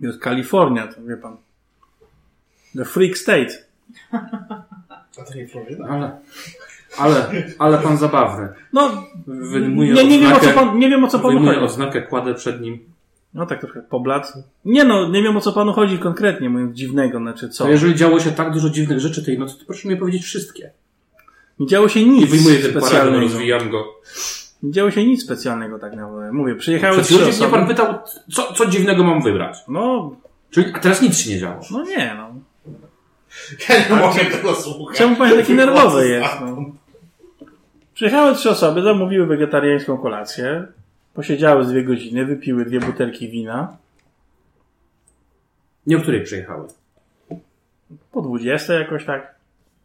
Jest 0.00 0.20
Kalifornia, 0.20 0.86
to 0.86 1.02
wie 1.02 1.16
pan. 1.16 1.36
The 2.76 2.84
freak 2.84 3.18
state. 3.18 3.50
A 5.20 5.24
to 5.28 5.34
nie 5.34 5.48
Florida? 5.48 5.86
Ale... 5.88 6.18
Ale, 6.98 7.32
ale 7.58 7.78
pan 7.78 7.96
zabawny. 7.96 8.48
No, 8.72 9.04
Wyjmuję 9.26 9.92
nie, 9.92 10.04
nie, 10.04 10.18
wiem 10.18 10.32
o 10.32 10.40
co 10.40 10.52
pan, 10.52 10.78
nie 10.78 10.88
wiem 10.88 11.04
o 11.04 11.08
co 11.08 11.18
panu 11.18 11.44
chodzi. 11.44 11.60
oznakę, 11.60 12.02
kładę 12.02 12.34
przed 12.34 12.60
nim. 12.60 12.78
No 13.34 13.46
tak 13.46 13.60
trochę 13.60 13.82
poblat. 13.82 14.32
Nie 14.64 14.84
no, 14.84 15.08
nie 15.08 15.22
wiem 15.22 15.36
o 15.36 15.40
co 15.40 15.52
panu 15.52 15.72
chodzi 15.72 15.98
konkretnie, 15.98 16.50
mówiąc 16.50 16.76
dziwnego, 16.76 17.18
znaczy 17.18 17.48
co? 17.48 17.64
To 17.64 17.70
jeżeli 17.70 17.94
działo 17.94 18.20
się 18.20 18.32
tak 18.32 18.52
dużo 18.52 18.70
dziwnych 18.70 19.00
rzeczy 19.00 19.24
tej 19.24 19.38
nocy, 19.38 19.58
to 19.58 19.64
proszę 19.66 19.88
mi 19.88 19.96
powiedzieć 19.96 20.22
wszystkie. 20.22 20.70
Nie 21.58 21.66
działo 21.66 21.88
się 21.88 22.04
nic 22.04 22.30
wyjmuję 22.30 22.58
ten 22.58 22.80
paragon, 22.80 23.20
rozwijam 23.20 23.70
go. 23.70 23.84
Nie 24.62 24.72
działo 24.72 24.90
się 24.90 25.06
nic 25.06 25.24
specjalnego 25.24 25.78
tak 25.78 25.96
naprawdę. 25.96 26.32
Mówię, 26.32 26.54
przyjechały 26.54 27.02
trzy 27.02 27.14
chwilą 27.14 27.26
mnie 27.26 27.38
pan 27.38 27.46
osoby. 27.48 27.66
pytał, 27.66 27.94
co, 28.32 28.52
co 28.52 28.66
dziwnego 28.66 29.04
mam 29.04 29.22
wybrać. 29.22 29.58
No, 29.68 30.16
Czyli, 30.50 30.72
a 30.74 30.78
teraz 30.78 31.02
nic 31.02 31.18
się 31.18 31.30
nie 31.30 31.38
działo. 31.38 31.60
no 31.70 31.82
nie 31.84 32.14
no. 32.18 32.28
Ja 33.68 33.88
nie 33.88 33.96
mogę 34.02 34.24
tego 34.24 34.54
słuchać. 34.54 34.98
Czemu 34.98 35.16
pan 35.16 35.30
taki 35.30 35.54
nerwowy 35.54 36.08
jest? 36.08 36.34
No? 36.40 36.56
Przyjechały 37.94 38.34
trzy 38.34 38.50
osoby, 38.50 38.82
zamówiły 38.82 39.26
wegetariańską 39.26 39.98
kolację, 39.98 40.66
posiedziały 41.14 41.64
z 41.64 41.68
dwie 41.68 41.84
godziny, 41.84 42.24
wypiły 42.26 42.64
dwie 42.64 42.80
butelki 42.80 43.28
wina. 43.28 43.76
Nie 45.86 45.96
o 45.96 46.00
której 46.00 46.22
przyjechały. 46.24 46.68
Po 48.12 48.22
20 48.22 48.74
jakoś 48.74 49.04
tak. 49.04 49.34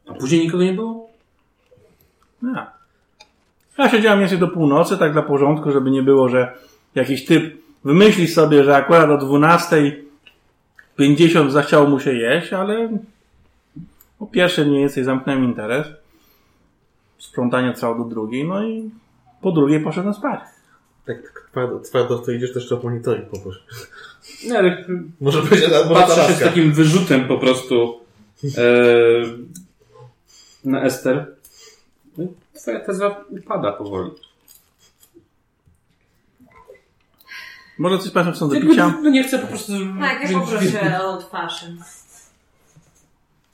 A 0.07 0.13
później 0.13 0.41
nikogo 0.41 0.63
nie 0.63 0.73
było? 0.73 1.10
Ja. 2.43 2.71
Ja 3.77 3.89
siedziałem 3.89 4.19
mniej 4.19 4.29
więcej 4.29 4.47
do 4.47 4.53
północy, 4.53 4.97
tak 4.97 5.13
dla 5.13 5.21
porządku, 5.21 5.71
żeby 5.71 5.91
nie 5.91 6.03
było, 6.03 6.29
że 6.29 6.53
jakiś 6.95 7.25
typ 7.25 7.61
wymyśli 7.83 8.27
sobie, 8.27 8.63
że 8.63 8.75
akurat 8.75 9.09
o 9.09 9.17
12.50 9.17 11.49
zachciało 11.49 11.89
mu 11.89 11.99
się 11.99 12.13
jeść, 12.13 12.53
ale 12.53 12.89
po 14.19 14.27
pierwsze 14.27 14.65
mniej 14.65 14.79
więcej 14.79 15.03
zamknąłem 15.03 15.43
interes. 15.43 15.87
Sprzątanie 17.17 17.73
trwało 17.73 17.95
do 17.95 18.03
drugiej, 18.03 18.47
no 18.47 18.63
i 18.63 18.91
po 19.41 19.51
drugiej 19.51 19.79
poszedłem 19.79 20.13
spać. 20.13 20.39
Tak, 21.05 21.23
tak 21.23 21.47
twardo, 21.51 21.79
twardo 21.79 22.17
to 22.17 22.31
idziesz, 22.31 22.55
jeszcze 22.55 22.75
o 22.75 22.79
monitoring 22.83 23.29
poproszę. 23.29 23.59
Nie, 24.45 24.57
ale 24.57 24.85
Może 25.21 25.41
na 25.41 25.47
może 25.47 25.89
patrzę 25.93 26.27
się 26.27 26.33
z 26.33 26.39
takim 26.39 26.73
wyrzutem 26.73 27.27
po 27.27 27.37
prostu 27.37 27.99
e, 28.57 28.61
na 30.65 30.83
Ester. 30.83 31.40
No 32.17 32.25
twoja 32.53 32.79
teza 32.79 33.15
upada 33.29 33.71
powoli. 33.71 34.11
Może 37.77 37.99
coś 37.99 38.11
Państwo 38.11 38.35
chcą 38.35 38.49
do 38.49 38.61
picia? 38.61 38.93
no 39.03 39.09
nie 39.09 39.23
chcę 39.23 39.39
po 39.39 39.47
prostu... 39.47 39.73
Tak, 39.99 40.31
ja 40.31 40.39
poproszę 40.39 41.05
od 41.07 41.23
fashion. 41.23 41.77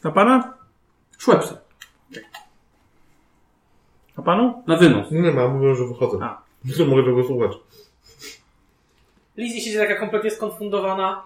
A 0.04 0.12
Pana? 0.12 0.54
Szłepsa. 1.18 1.58
A 4.18 4.22
Panu? 4.22 4.64
Na 4.68 4.78
wynos. 4.78 5.12
Nie 5.12 5.32
ma, 5.32 5.48
mówią, 5.48 5.76
że 5.76 5.88
wychodzę. 5.88 6.18
A. 6.22 6.42
Nie 6.80 6.86
mogę 6.86 7.04
tego 7.04 7.24
słuchać. 7.24 7.52
Lizzie 9.38 9.62
siedzi 9.62 9.78
taka 9.78 9.96
kompletnie 9.96 10.32
skonfundowana. 10.32 11.24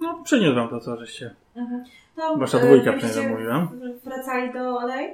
No, 0.00 0.22
przyniósł 0.24 0.54
Wam 0.54 0.68
to, 0.68 0.80
co 0.80 0.96
żeście. 0.96 1.34
To, 2.16 2.36
Wasza 2.36 2.58
e, 2.58 2.66
dwójka 2.66 2.92
przynajmniej 2.92 3.24
zamówiła. 3.24 3.68
Wracali 4.04 4.52
do 4.52 4.76
Olej? 4.78 5.10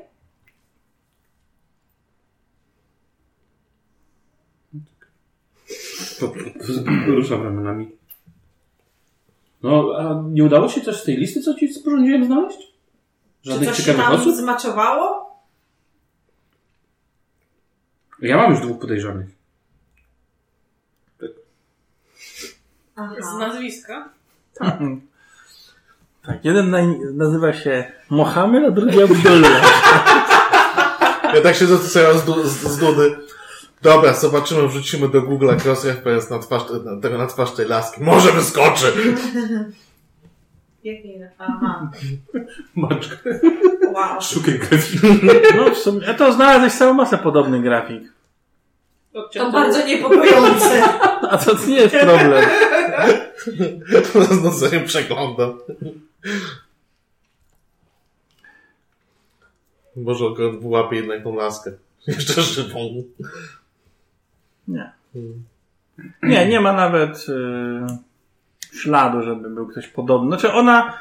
Ruszam 7.06 7.42
ramionami. 7.42 7.90
No, 9.62 9.84
a 9.98 10.22
nie 10.30 10.44
udało 10.44 10.68
się 10.68 10.80
coś 10.80 10.96
z 10.96 11.04
tej 11.04 11.16
listy, 11.16 11.40
co 11.40 11.54
ci 11.54 11.72
sporządziłem 11.74 12.24
znaleźć? 12.24 12.58
Czy 13.42 13.50
Żadnych 13.50 13.68
coś 13.68 13.78
się 13.78 13.84
ciekawych 13.84 14.10
tam 14.10 14.20
osób? 14.20 14.34
zmaczowało? 14.34 15.28
Ja 18.22 18.36
mam 18.36 18.50
już 18.50 18.60
dwóch 18.60 18.78
podejrzanych. 18.80 19.28
Z 21.20 21.26
Aha. 22.96 23.38
nazwiska. 23.38 24.08
Tak, 26.22 26.44
jeden 26.44 26.70
naj- 26.70 27.14
nazywa 27.14 27.52
się 27.52 27.92
Mohamed, 28.10 28.64
a 28.64 28.70
drugi 28.70 29.02
Abdullah. 29.02 29.62
Ja 31.34 31.40
tak 31.42 31.54
się 31.56 31.66
zastanawiam 31.66 32.18
z, 32.18 32.24
du- 32.24 32.44
z, 32.48 32.52
z 32.62 32.78
dudy. 32.78 33.16
Dobra, 33.82 34.14
zobaczymy, 34.14 34.68
wrzucimy 34.68 35.08
do 35.08 35.22
Google'a 35.22 35.64
cross 35.64 35.84
reference 35.84 36.34
na 36.34 36.38
twarz, 36.42 36.62
na, 36.84 37.00
tego 37.00 37.18
na 37.18 37.26
twarz 37.26 37.52
tej 37.52 37.68
laski. 37.68 38.02
Może 38.02 38.32
wyskoczy! 38.32 38.92
Jakiej? 40.84 41.20
Aha. 41.38 41.90
Maczka. 42.74 43.16
Wow. 43.92 44.20
Szukaj 44.20 44.58
grafiki. 44.58 45.06
No, 45.56 45.70
w 45.74 45.78
sumie, 45.78 46.08
a 46.08 46.14
to 46.14 46.32
znalazłeś 46.32 46.72
całą 46.72 46.94
masę 46.94 47.18
podobnych 47.18 47.62
grafik. 47.62 48.12
To 49.32 49.52
bardzo 49.52 49.86
niepokojące. 49.86 50.82
A 51.30 51.38
to 51.38 51.66
nie 51.66 51.76
jest 51.76 51.96
problem. 51.96 52.44
Z 54.30 54.42
nudzeniem 54.42 54.84
przeglądam. 54.84 55.58
Może 59.96 60.24
akurat 60.32 60.60
wyłapie 60.60 60.96
jednak 60.96 61.22
tą 61.22 61.36
laskę. 61.36 61.72
Jeszcze 62.06 62.42
żywą. 62.42 63.04
Nie. 64.68 64.92
Nie, 66.22 66.48
nie 66.48 66.60
ma 66.60 66.72
nawet 66.72 67.26
y, 67.28 68.76
śladu, 68.76 69.22
żeby 69.22 69.50
był 69.50 69.66
ktoś 69.66 69.88
podobny. 69.88 70.28
Znaczy 70.28 70.52
ona 70.52 70.98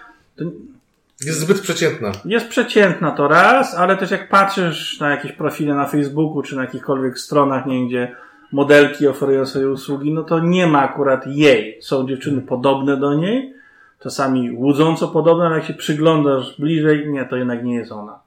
Jest 1.26 1.40
zbyt 1.40 1.62
przeciętna. 1.62 2.12
jest 2.26 2.48
przeciętna 2.48 3.12
to 3.12 3.28
raz, 3.28 3.76
ale 3.76 3.98
też 3.98 4.12
jak 4.12 4.30
patrzysz 4.30 5.00
na 5.00 5.10
jakieś 5.10 5.32
profile 5.32 5.76
na 5.76 5.86
Facebooku 5.86 6.42
czy 6.42 6.56
na 6.56 6.62
jakichkolwiek 6.62 7.20
stronach, 7.20 7.66
nie 7.66 7.88
gdzie 7.88 8.16
modelki 8.52 9.08
oferują 9.08 9.46
swoje 9.46 9.70
usługi, 9.70 10.14
no 10.14 10.24
to 10.24 10.40
nie 10.40 10.68
ma 10.68 10.80
akurat 10.82 11.28
jej. 11.28 11.78
Są 11.82 12.08
dziewczyny 12.08 12.42
podobne 12.42 12.98
do 12.98 13.14
niej, 13.14 13.54
czasami 14.00 14.52
łudząco 14.52 15.08
podobne, 15.08 15.46
ale 15.46 15.56
jak 15.56 15.66
się 15.66 15.74
przyglądasz 15.74 16.56
bliżej, 16.60 17.10
nie, 17.10 17.26
to 17.26 17.36
jednak 17.36 17.64
nie 17.64 17.76
jest 17.76 17.92
ona. 17.92 18.20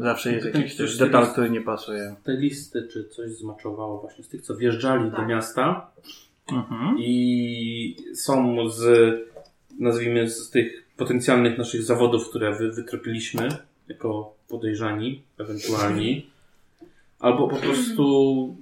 Zawsze 0.00 0.32
jest 0.32 0.46
jakiś 0.54 0.72
się, 0.72 0.78
też 0.78 0.98
detal, 0.98 1.26
który 1.32 1.50
nie 1.50 1.60
pasuje. 1.60 2.16
Te 2.24 2.32
listy, 2.32 2.88
czy 2.92 3.08
coś 3.08 3.30
zmaczowało 3.30 4.00
właśnie 4.00 4.24
z 4.24 4.28
tych, 4.28 4.42
co 4.42 4.56
wjeżdżali 4.56 5.10
do 5.10 5.16
Tak. 5.16 5.28
miasta 5.28 5.90
Mhm. 6.52 6.96
i 6.98 7.96
są 8.14 8.68
z, 8.70 9.14
nazwijmy, 9.78 10.30
z 10.30 10.50
tych 10.50 10.84
potencjalnych 10.96 11.58
naszych 11.58 11.82
zawodów, 11.82 12.28
które 12.30 12.54
wy, 12.54 12.72
wytropiliśmy 12.72 13.48
jako 13.88 14.34
podejrzani, 14.48 15.22
ewentualni, 15.38 16.30
albo 17.18 17.48
po 17.48 17.56
prostu 17.56 18.56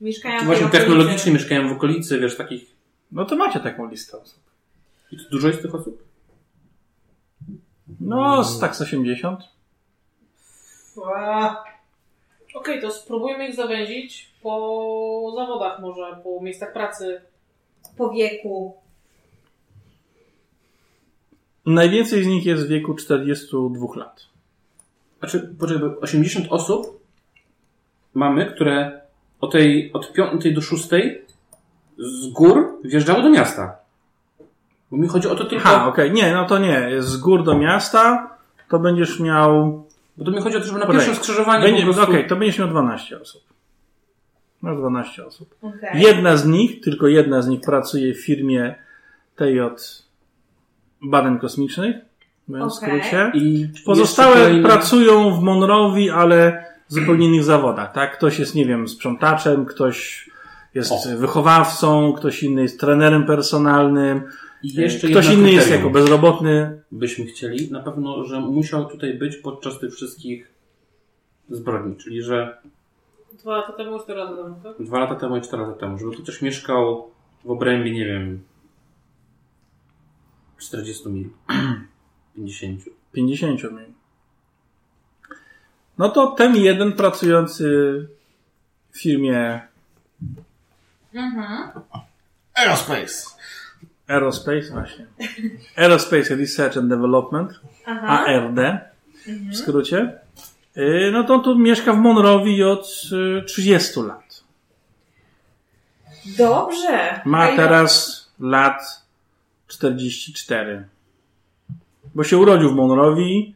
Mieszkają 0.00 0.42
w 0.42 0.44
właśnie 0.44 0.68
technologicznie 0.68 1.32
mieszkają 1.32 1.68
w 1.68 1.72
okolicy, 1.72 2.18
wiesz, 2.18 2.36
takich... 2.36 2.76
No 3.12 3.24
to 3.24 3.36
macie 3.36 3.60
taką 3.60 3.90
listę 3.90 4.18
osób. 4.22 4.40
I 5.12 5.16
to 5.16 5.22
dużo 5.30 5.48
jest 5.48 5.62
tych 5.62 5.74
osób? 5.74 6.02
No, 8.00 8.44
z 8.44 8.60
tak 8.60 8.76
z 8.76 8.80
80. 8.80 9.40
Okej, 12.54 12.80
to 12.80 12.90
spróbujmy 12.90 13.48
ich 13.48 13.54
zawęzić 13.54 14.32
po 14.42 15.32
zawodach 15.36 15.80
może, 15.80 16.20
po 16.24 16.40
miejscach 16.42 16.72
pracy. 16.72 17.20
Po 17.96 18.10
wieku. 18.10 18.74
Najwięcej 21.66 22.24
z 22.24 22.26
nich 22.26 22.46
jest 22.46 22.66
w 22.66 22.68
wieku 22.68 22.94
42 22.94 23.86
lat. 23.96 24.26
Znaczy, 25.18 25.54
poczekaj, 25.60 25.88
bo 25.88 26.00
80 26.00 26.46
osób 26.50 27.00
mamy, 28.14 28.46
które 28.46 29.00
o 29.40 29.46
tej, 29.46 29.92
od 29.92 30.12
5 30.12 30.54
do 30.54 30.60
6 30.60 30.88
z 31.98 32.28
gór 32.28 32.80
wjeżdżały 32.84 33.22
do 33.22 33.30
miasta. 33.30 33.76
Bo 34.90 34.96
mi 34.96 35.08
chodzi 35.08 35.28
o 35.28 35.34
to 35.34 35.44
tylko... 35.44 35.68
Ha, 35.68 35.86
okej, 35.88 36.12
nie, 36.12 36.32
no 36.32 36.44
to 36.44 36.58
nie. 36.58 37.02
Z 37.02 37.16
gór 37.16 37.44
do 37.44 37.58
miasta 37.58 38.30
to 38.70 38.78
będziesz 38.78 39.20
miał. 39.20 39.84
Bo 40.18 40.24
to 40.24 40.30
mi 40.30 40.40
chodzi 40.40 40.56
o 40.56 40.60
to, 40.60 40.66
żeby 40.66 40.78
na 40.78 40.86
Poczekaj. 40.86 41.06
pierwszym 41.06 41.24
skrzyżowaniu 41.24 41.62
Będzie, 41.62 41.86
po 41.86 41.92
prostu... 41.92 42.10
Okej, 42.12 42.26
to 42.28 42.36
będziesz 42.36 42.58
miał 42.58 42.68
12 42.68 43.20
osób. 43.20 43.42
Masz 44.62 44.76
12 44.76 45.26
osób. 45.26 45.54
Okej. 45.62 46.02
Jedna 46.02 46.36
z 46.36 46.46
nich, 46.46 46.80
tylko 46.80 47.06
jedna 47.06 47.42
z 47.42 47.48
nich 47.48 47.60
pracuje 47.60 48.14
w 48.14 48.24
firmie 48.24 48.74
tej 49.36 49.60
od 49.60 50.02
badań 51.02 51.38
kosmicznych, 51.38 51.96
mówiąc 52.48 52.74
w 52.74 52.82
Okej. 52.84 53.00
skrócie. 53.00 53.30
I 53.34 53.68
Pozostałe 53.84 54.34
kolejny- 54.36 54.62
pracują 54.68 55.34
w 55.34 55.42
Monrowi, 55.42 56.10
ale 56.10 56.64
w 56.88 56.92
zupełnie 56.92 57.26
innych 57.26 57.44
zawodach, 57.44 57.92
tak? 57.92 58.16
Ktoś 58.18 58.38
jest, 58.38 58.54
nie 58.54 58.66
wiem, 58.66 58.88
sprzątaczem, 58.88 59.66
ktoś 59.66 60.30
jest 60.74 60.92
O. 60.92 60.96
wychowawcą, 61.16 62.12
ktoś 62.12 62.42
inny 62.42 62.62
jest 62.62 62.80
trenerem 62.80 63.26
personalnym, 63.26 64.22
I 64.62 64.74
jeszcze 64.74 65.08
ktoś 65.08 65.26
inny 65.30 65.52
jest 65.52 65.70
jako 65.70 65.90
bezrobotny. 65.90 66.82
byśmy 66.92 67.24
chcieli. 67.26 67.70
Na 67.72 67.80
pewno, 67.82 68.24
że 68.24 68.40
musiał 68.40 68.86
tutaj 68.86 69.14
być 69.14 69.36
podczas 69.36 69.78
tych 69.78 69.94
wszystkich 69.94 70.50
zbrodni. 71.50 71.96
Czyli, 71.96 72.22
że 72.22 72.58
Dwa 73.32 73.56
lata 73.56 73.72
temu, 73.72 73.98
cztery 73.98 74.18
lata 74.20 74.36
temu, 74.42 74.56
tak? 74.62 74.86
dwa 74.86 74.98
lata 74.98 75.14
temu 75.14 75.36
i 75.36 75.40
cztery 75.40 75.62
lata 75.62 75.80
temu. 75.80 75.98
Żeby 75.98 76.16
tu 76.16 76.22
też 76.22 76.42
mieszkał 76.42 77.10
w 77.44 77.50
obrębie, 77.50 77.92
nie 77.92 78.06
wiem, 78.06 78.42
40 80.58 81.08
mil. 81.08 81.28
50. 82.36 82.80
50 83.12 83.62
mil. 83.62 83.84
No 85.98 86.08
to 86.08 86.26
ten 86.26 86.56
jeden 86.56 86.92
pracujący 86.92 87.64
w 88.90 89.00
firmie 89.00 89.60
Mhm. 91.14 91.70
Aerospace. 92.54 93.37
Aerospace, 94.08 94.70
właśnie. 94.72 95.06
Aerospace 95.76 96.36
Research 96.36 96.76
and 96.76 96.88
Development, 96.88 97.60
Aha. 97.86 98.24
ARD 98.26 98.58
Mhm. 99.28 99.52
w 99.52 99.56
skrócie. 99.56 100.12
Yy, 100.76 101.10
No 101.12 101.24
to 101.24 101.34
on 101.34 101.42
tu 101.42 101.58
mieszka 101.58 101.92
w 101.92 101.98
Monrowi 101.98 102.62
od 102.64 103.02
y, 103.40 103.42
30 103.44 104.00
lat. 104.00 104.44
Dobrze. 106.38 107.20
Ma 107.24 107.56
teraz 107.56 108.24
lat 108.40 109.02
44. 109.66 110.84
Bo 112.14 112.24
się 112.24 112.38
urodził 112.38 112.70
w 112.70 112.74
Monrowi. 112.74 113.54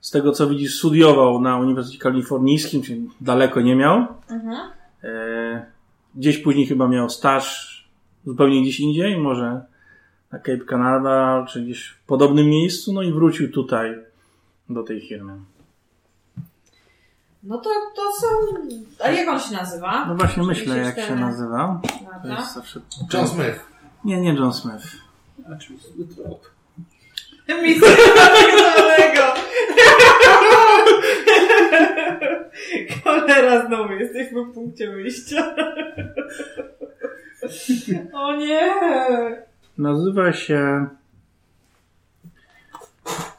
Z 0.00 0.10
tego 0.10 0.32
co 0.32 0.48
widzisz, 0.48 0.78
studiował 0.78 1.40
na 1.40 1.56
Uniwersytecie 1.56 2.02
Kalifornijskim, 2.02 2.82
czyli 2.82 3.10
daleko 3.20 3.60
nie 3.60 3.76
miał. 3.76 4.06
Mhm. 4.30 4.70
E, 5.04 5.66
Gdzieś 6.14 6.38
później 6.38 6.66
chyba 6.66 6.88
miał 6.88 7.10
staż 7.10 7.76
zupełnie 8.26 8.62
gdzieś 8.62 8.80
indziej, 8.80 9.16
może 9.18 9.60
na 10.32 10.38
Cape 10.38 10.64
Canaveral, 10.64 11.46
czy 11.46 11.62
gdzieś 11.62 11.88
w 11.88 12.06
podobnym 12.06 12.46
miejscu, 12.46 12.92
no 12.92 13.02
i 13.02 13.12
wrócił 13.12 13.52
tutaj 13.52 13.98
do 14.68 14.82
tej 14.82 15.08
firmy. 15.08 15.32
No 17.42 17.58
to, 17.58 17.70
to 17.96 18.02
są... 18.12 18.26
A 19.04 19.10
jak 19.10 19.28
on 19.28 19.40
się 19.40 19.54
nazywa? 19.54 20.06
No 20.06 20.14
właśnie 20.14 20.42
myślę, 20.42 20.76
jak 20.76 20.96
się 20.96 21.02
34. 21.02 21.20
nazywa. 21.20 21.80
To 22.22 22.28
jest 22.28 22.54
zawsze... 22.54 22.80
John 23.12 23.28
Smith. 23.28 23.60
Nie, 24.04 24.20
nie 24.20 24.34
John 24.34 24.52
Smith. 24.52 24.86
A 25.52 25.56
czym 25.56 25.78
trop? 26.16 26.50
Mistrz 27.62 27.96
Zielonego. 28.40 29.34
Cholera 33.04 33.66
znowu, 33.66 33.92
jesteśmy 33.92 34.44
w 34.44 34.54
punkcie 34.54 34.90
wyjścia. 34.90 35.54
O 38.12 38.36
nie! 38.36 38.70
Nazywa 39.80 40.32
się... 40.32 40.86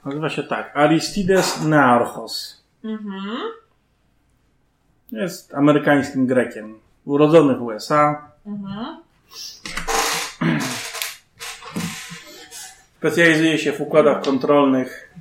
Nazywa 0.05 0.29
się 0.29 0.43
tak. 0.43 0.77
Aristides 0.77 1.63
Nearchos. 1.63 2.63
Mhm. 2.83 3.37
Jest 5.11 5.53
amerykańskim 5.53 6.27
Grekiem. 6.27 6.79
Urodzony 7.05 7.55
w 7.55 7.61
USA. 7.61 8.31
Mhm. 8.45 8.97
Specjalizuje 12.97 13.57
się 13.57 13.71
w 13.71 13.81
układach 13.81 14.23
kontrolnych 14.23 15.13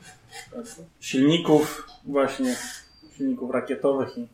silników, 1.01 1.87
właśnie 2.05 2.57
silników 3.17 3.51
rakietowych 3.51 4.19
i 4.19 4.29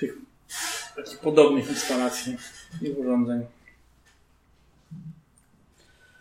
tych 0.00 0.14
takich 0.96 1.18
podobnych 1.18 1.68
instalacji 1.68 2.36
i 2.82 2.90
urządzeń. 2.90 3.55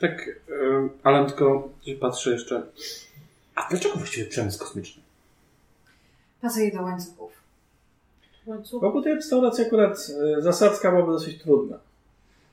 Tak, 0.07 0.29
Alan, 1.03 1.25
tylko 1.25 1.69
patrzę 1.99 2.31
jeszcze. 2.31 2.63
A 3.55 3.67
dlaczego 3.69 3.95
właściwie 3.95 4.25
przemysł 4.25 4.59
kosmiczny? 4.59 5.03
Pasuje 6.41 6.71
do 6.71 6.81
łańcuchów. 6.81 7.31
Łańcuch. 8.45 8.81
Wokół 8.81 9.01
tej 9.01 9.15
restauracji 9.15 9.65
akurat 9.65 9.97
e, 10.37 10.41
zasadzka 10.41 10.91
byłaby 10.91 11.11
dosyć 11.11 11.43
trudna. 11.43 11.77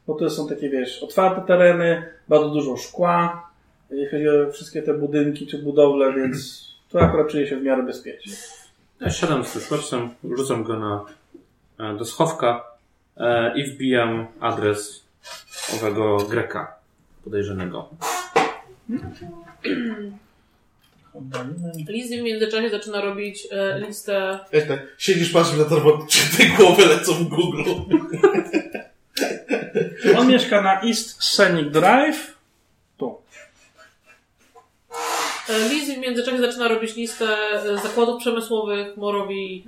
Bo 0.06 0.14
to 0.14 0.30
są 0.30 0.48
takie, 0.48 0.70
wiesz, 0.70 1.02
otwarte 1.02 1.46
tereny, 1.46 2.02
bardzo 2.28 2.48
dużo 2.50 2.76
szkła, 2.76 3.50
jeśli 3.90 4.10
chodzi 4.10 4.28
o 4.28 4.52
wszystkie 4.52 4.82
te 4.82 4.94
budynki 4.94 5.46
czy 5.46 5.58
budowle, 5.58 6.12
więc 6.12 6.64
tu 6.88 6.98
akurat 6.98 7.28
czuję 7.28 7.46
się 7.46 7.56
w 7.56 7.62
miarę 7.62 7.82
bezpiecznie. 7.82 8.32
Ja 9.00 9.10
siadam 9.10 9.44
z 9.44 9.52
Flashlightem, 9.52 10.10
rzucam 10.36 10.64
go 10.64 10.78
na, 10.78 11.04
e, 11.78 11.96
do 11.96 12.04
schowka 12.04 12.64
e, 13.16 13.58
i 13.58 13.64
wbijam 13.64 14.26
adres 14.40 15.04
owego 15.74 16.16
Greka 16.16 16.81
podejrzanego. 17.24 17.88
Lizzie 21.88 22.20
w 22.20 22.24
międzyczasie 22.24 22.70
zaczyna 22.70 23.00
robić 23.00 23.48
e, 23.50 23.80
listę. 23.80 24.38
Jak 24.52 24.68
tak, 24.68 24.80
siedzisz, 24.98 25.32
patrzysz 25.32 25.58
na 25.58 25.64
telefon, 25.64 26.06
czy 26.08 26.36
te 26.36 26.46
głowy 26.46 26.86
lecą 26.86 27.12
w 27.14 27.22
Google. 27.28 27.62
On 30.18 30.28
mieszka 30.28 30.62
na 30.62 30.80
East 30.82 31.22
Scenic 31.24 31.72
Drive. 31.72 32.36
Tu. 32.96 33.16
E, 35.48 35.68
Lizzie 35.68 35.94
w 35.94 35.98
międzyczasie 35.98 36.38
zaczyna 36.38 36.68
robić 36.68 36.96
listę 36.96 37.26
e, 37.52 37.78
zakładów 37.82 38.20
przemysłowych, 38.20 38.96
Morowi. 38.96 39.66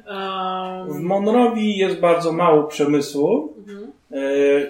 W 0.88 0.96
E, 0.96 1.00
Monrowi 1.00 1.76
jest 1.76 2.00
bardzo 2.00 2.32
mało 2.32 2.64
przemysłu. 2.64 3.54
mhm. 3.58 3.92
E, 4.12 4.16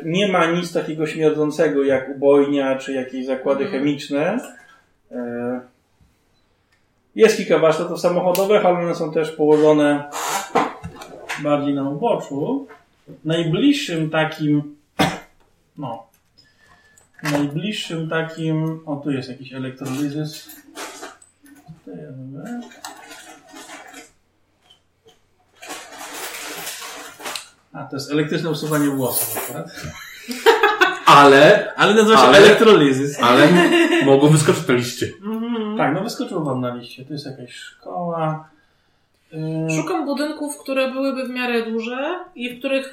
Nie 0.05 0.28
ma 0.32 0.47
nic 0.47 0.73
takiego 0.73 1.06
śmierdzącego 1.06 1.85
jak 1.85 2.09
ubojnia 2.16 2.78
czy 2.78 2.93
jakieś 2.93 3.27
zakłady 3.27 3.65
Mhm. 3.65 3.82
chemiczne. 3.82 4.39
E, 5.12 5.61
Jest 7.15 7.36
kilka 7.36 7.59
warsztatów 7.59 8.01
samochodowych, 8.01 8.66
ale 8.66 8.78
one 8.78 8.94
są 8.94 9.12
też 9.12 9.31
położone 9.31 10.05
bardziej 11.43 11.74
na 11.74 11.90
uboczu. 11.90 12.66
Najbliższym 13.24 14.11
takim, 14.11 14.77
no, 15.78 16.06
najbliższym 17.23 18.09
takim, 18.09 18.81
o 18.86 18.97
tu 18.97 19.11
jest 19.11 19.28
jakiś 19.28 19.52
elektrolizys. 19.52 20.48
Tutaj, 21.85 22.01
dobra. 22.11 22.61
A, 27.75 27.85
to 27.85 27.97
jest 27.97 28.11
elektryczne 28.13 28.51
usuwanie 28.51 28.89
włosów 28.91 29.39
akurat. 29.45 29.67
Ale, 31.07 31.73
Ale 31.77 31.95
nazywa 31.95 32.17
się 32.17 32.23
Ale- 32.23 32.39
elektrolizys. 32.39 33.21
ale 33.23 33.49
mogło 34.05 34.29
wyskoczyć 34.29 34.69
na 34.69 34.75
liście. 34.75 35.07
Tak, 35.79 35.95
no 35.95 36.03
wyskoczył 36.03 36.45
wam 36.45 36.61
na 36.61 36.75
liście. 36.75 37.05
To 37.05 37.13
jest 37.13 37.27
jakaś 37.27 37.55
szkoła. 37.55 38.49
Yy, 39.33 39.77
Szukam 39.77 40.05
budynków, 40.07 40.59
które 40.59 40.93
byłyby 40.93 41.25
w 41.27 41.31
miarę 41.31 41.63
duże 41.71 42.25
i 42.35 42.51
w 42.57 42.59
których 42.59 42.91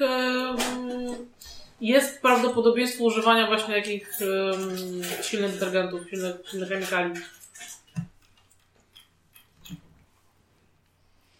jest 1.80 2.22
prawdopodobieństwo 2.22 3.04
używania 3.04 3.46
właśnie 3.46 3.76
jakichś 3.76 4.06
silnych 5.22 5.52
detergentów, 5.52 6.10
silnych, 6.10 6.34
silnych 6.50 6.68
chemikali. 6.68 7.14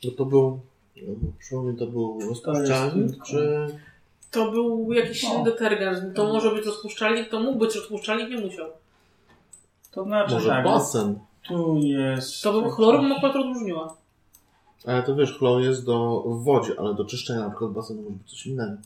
No 0.05 0.11
to 0.17 0.25
był, 0.25 0.61
przypomnij, 1.39 1.77
to 1.77 1.87
był 1.87 2.21
rozpuszczalnik, 2.29 3.23
czy... 3.27 3.67
To 4.31 4.51
był 4.51 4.93
jakiś 4.93 5.21
silny 5.21 5.41
O. 5.41 5.45
detergent. 5.45 6.17
To 6.17 6.33
może 6.33 6.51
być 6.51 6.67
rozpuszczalnik, 6.67 7.29
to 7.31 7.41
mógł 7.41 7.59
być 7.59 7.77
rozpuszczalnik, 7.77 8.31
nie 8.31 8.39
musiał. 8.39 8.69
to 9.91 10.05
znaczy 10.05 10.35
Może 10.35 10.49
tak, 10.49 10.65
basen. 10.65 11.19
tu 11.49 11.77
jest... 11.77 12.43
To 12.43 12.53
był 12.53 12.71
chlor, 12.71 13.01
bym 13.01 13.13
akurat 13.13 13.37
odróżniła. 13.37 13.97
Ale 14.87 15.03
to 15.03 15.15
wiesz, 15.17 15.39
chlor 15.39 15.63
jest 15.63 15.87
do, 15.87 16.25
w 16.27 16.45
wodzie, 16.45 16.75
ale 16.79 16.95
do 16.95 17.05
czyszczenia 17.05 17.41
na 17.41 17.51
przykład 17.51 17.71
basenu 17.73 18.03
może 18.03 18.17
być 18.17 18.31
coś 18.31 18.47
innego. 18.47 18.77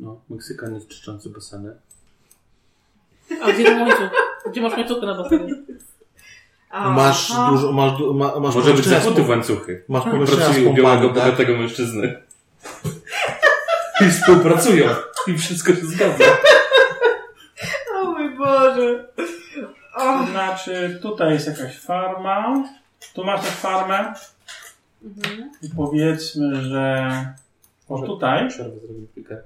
No, 0.00 0.20
Meksykanin 0.30 0.80
czyszczący 0.86 1.30
baseny. 1.30 1.76
A 3.42 3.52
gdzie 3.52 3.64
łańcuch? 3.76 4.10
Gdzie 4.50 4.60
masz 4.60 4.72
łańcuchy 4.72 5.06
na 5.06 5.14
basenie? 5.14 5.54
Masz 6.72 7.30
Aha. 7.30 7.50
dużo, 7.50 7.72
masz, 7.72 7.98
du- 7.98 8.14
ma, 8.14 8.40
masz 8.40 8.54
Może 8.54 8.74
być 8.74 8.84
zakuty 8.84 9.22
w 9.22 9.28
łańcuchy. 9.28 9.84
Masz 9.88 10.04
pomieszczenia 10.04 10.70
u 10.70 10.74
białego, 10.74 11.08
tak? 11.08 11.14
bogatego 11.14 11.56
mężczyzny. 11.56 12.22
I 14.00 14.10
współpracują. 14.10 14.88
I 15.26 15.38
wszystko 15.38 15.74
się 15.74 15.86
zgadza. 15.86 16.24
O 17.94 18.04
mój 18.04 18.36
Boże. 18.36 19.08
O. 19.94 20.18
To 20.18 20.26
znaczy, 20.30 20.98
tutaj 21.02 21.32
jest 21.32 21.46
jakaś 21.46 21.78
farma. 21.78 22.64
Tu 23.14 23.24
masz 23.24 23.40
też 23.40 23.50
farmę. 23.50 24.14
Mhm. 25.04 25.50
I 25.62 25.68
powiedzmy, 25.76 26.62
że... 26.62 27.06
O, 27.88 28.02
tutaj. 28.02 28.48
Przerwę 28.48 28.80
zrobię 28.80 29.06
chwilkę. 29.12 29.36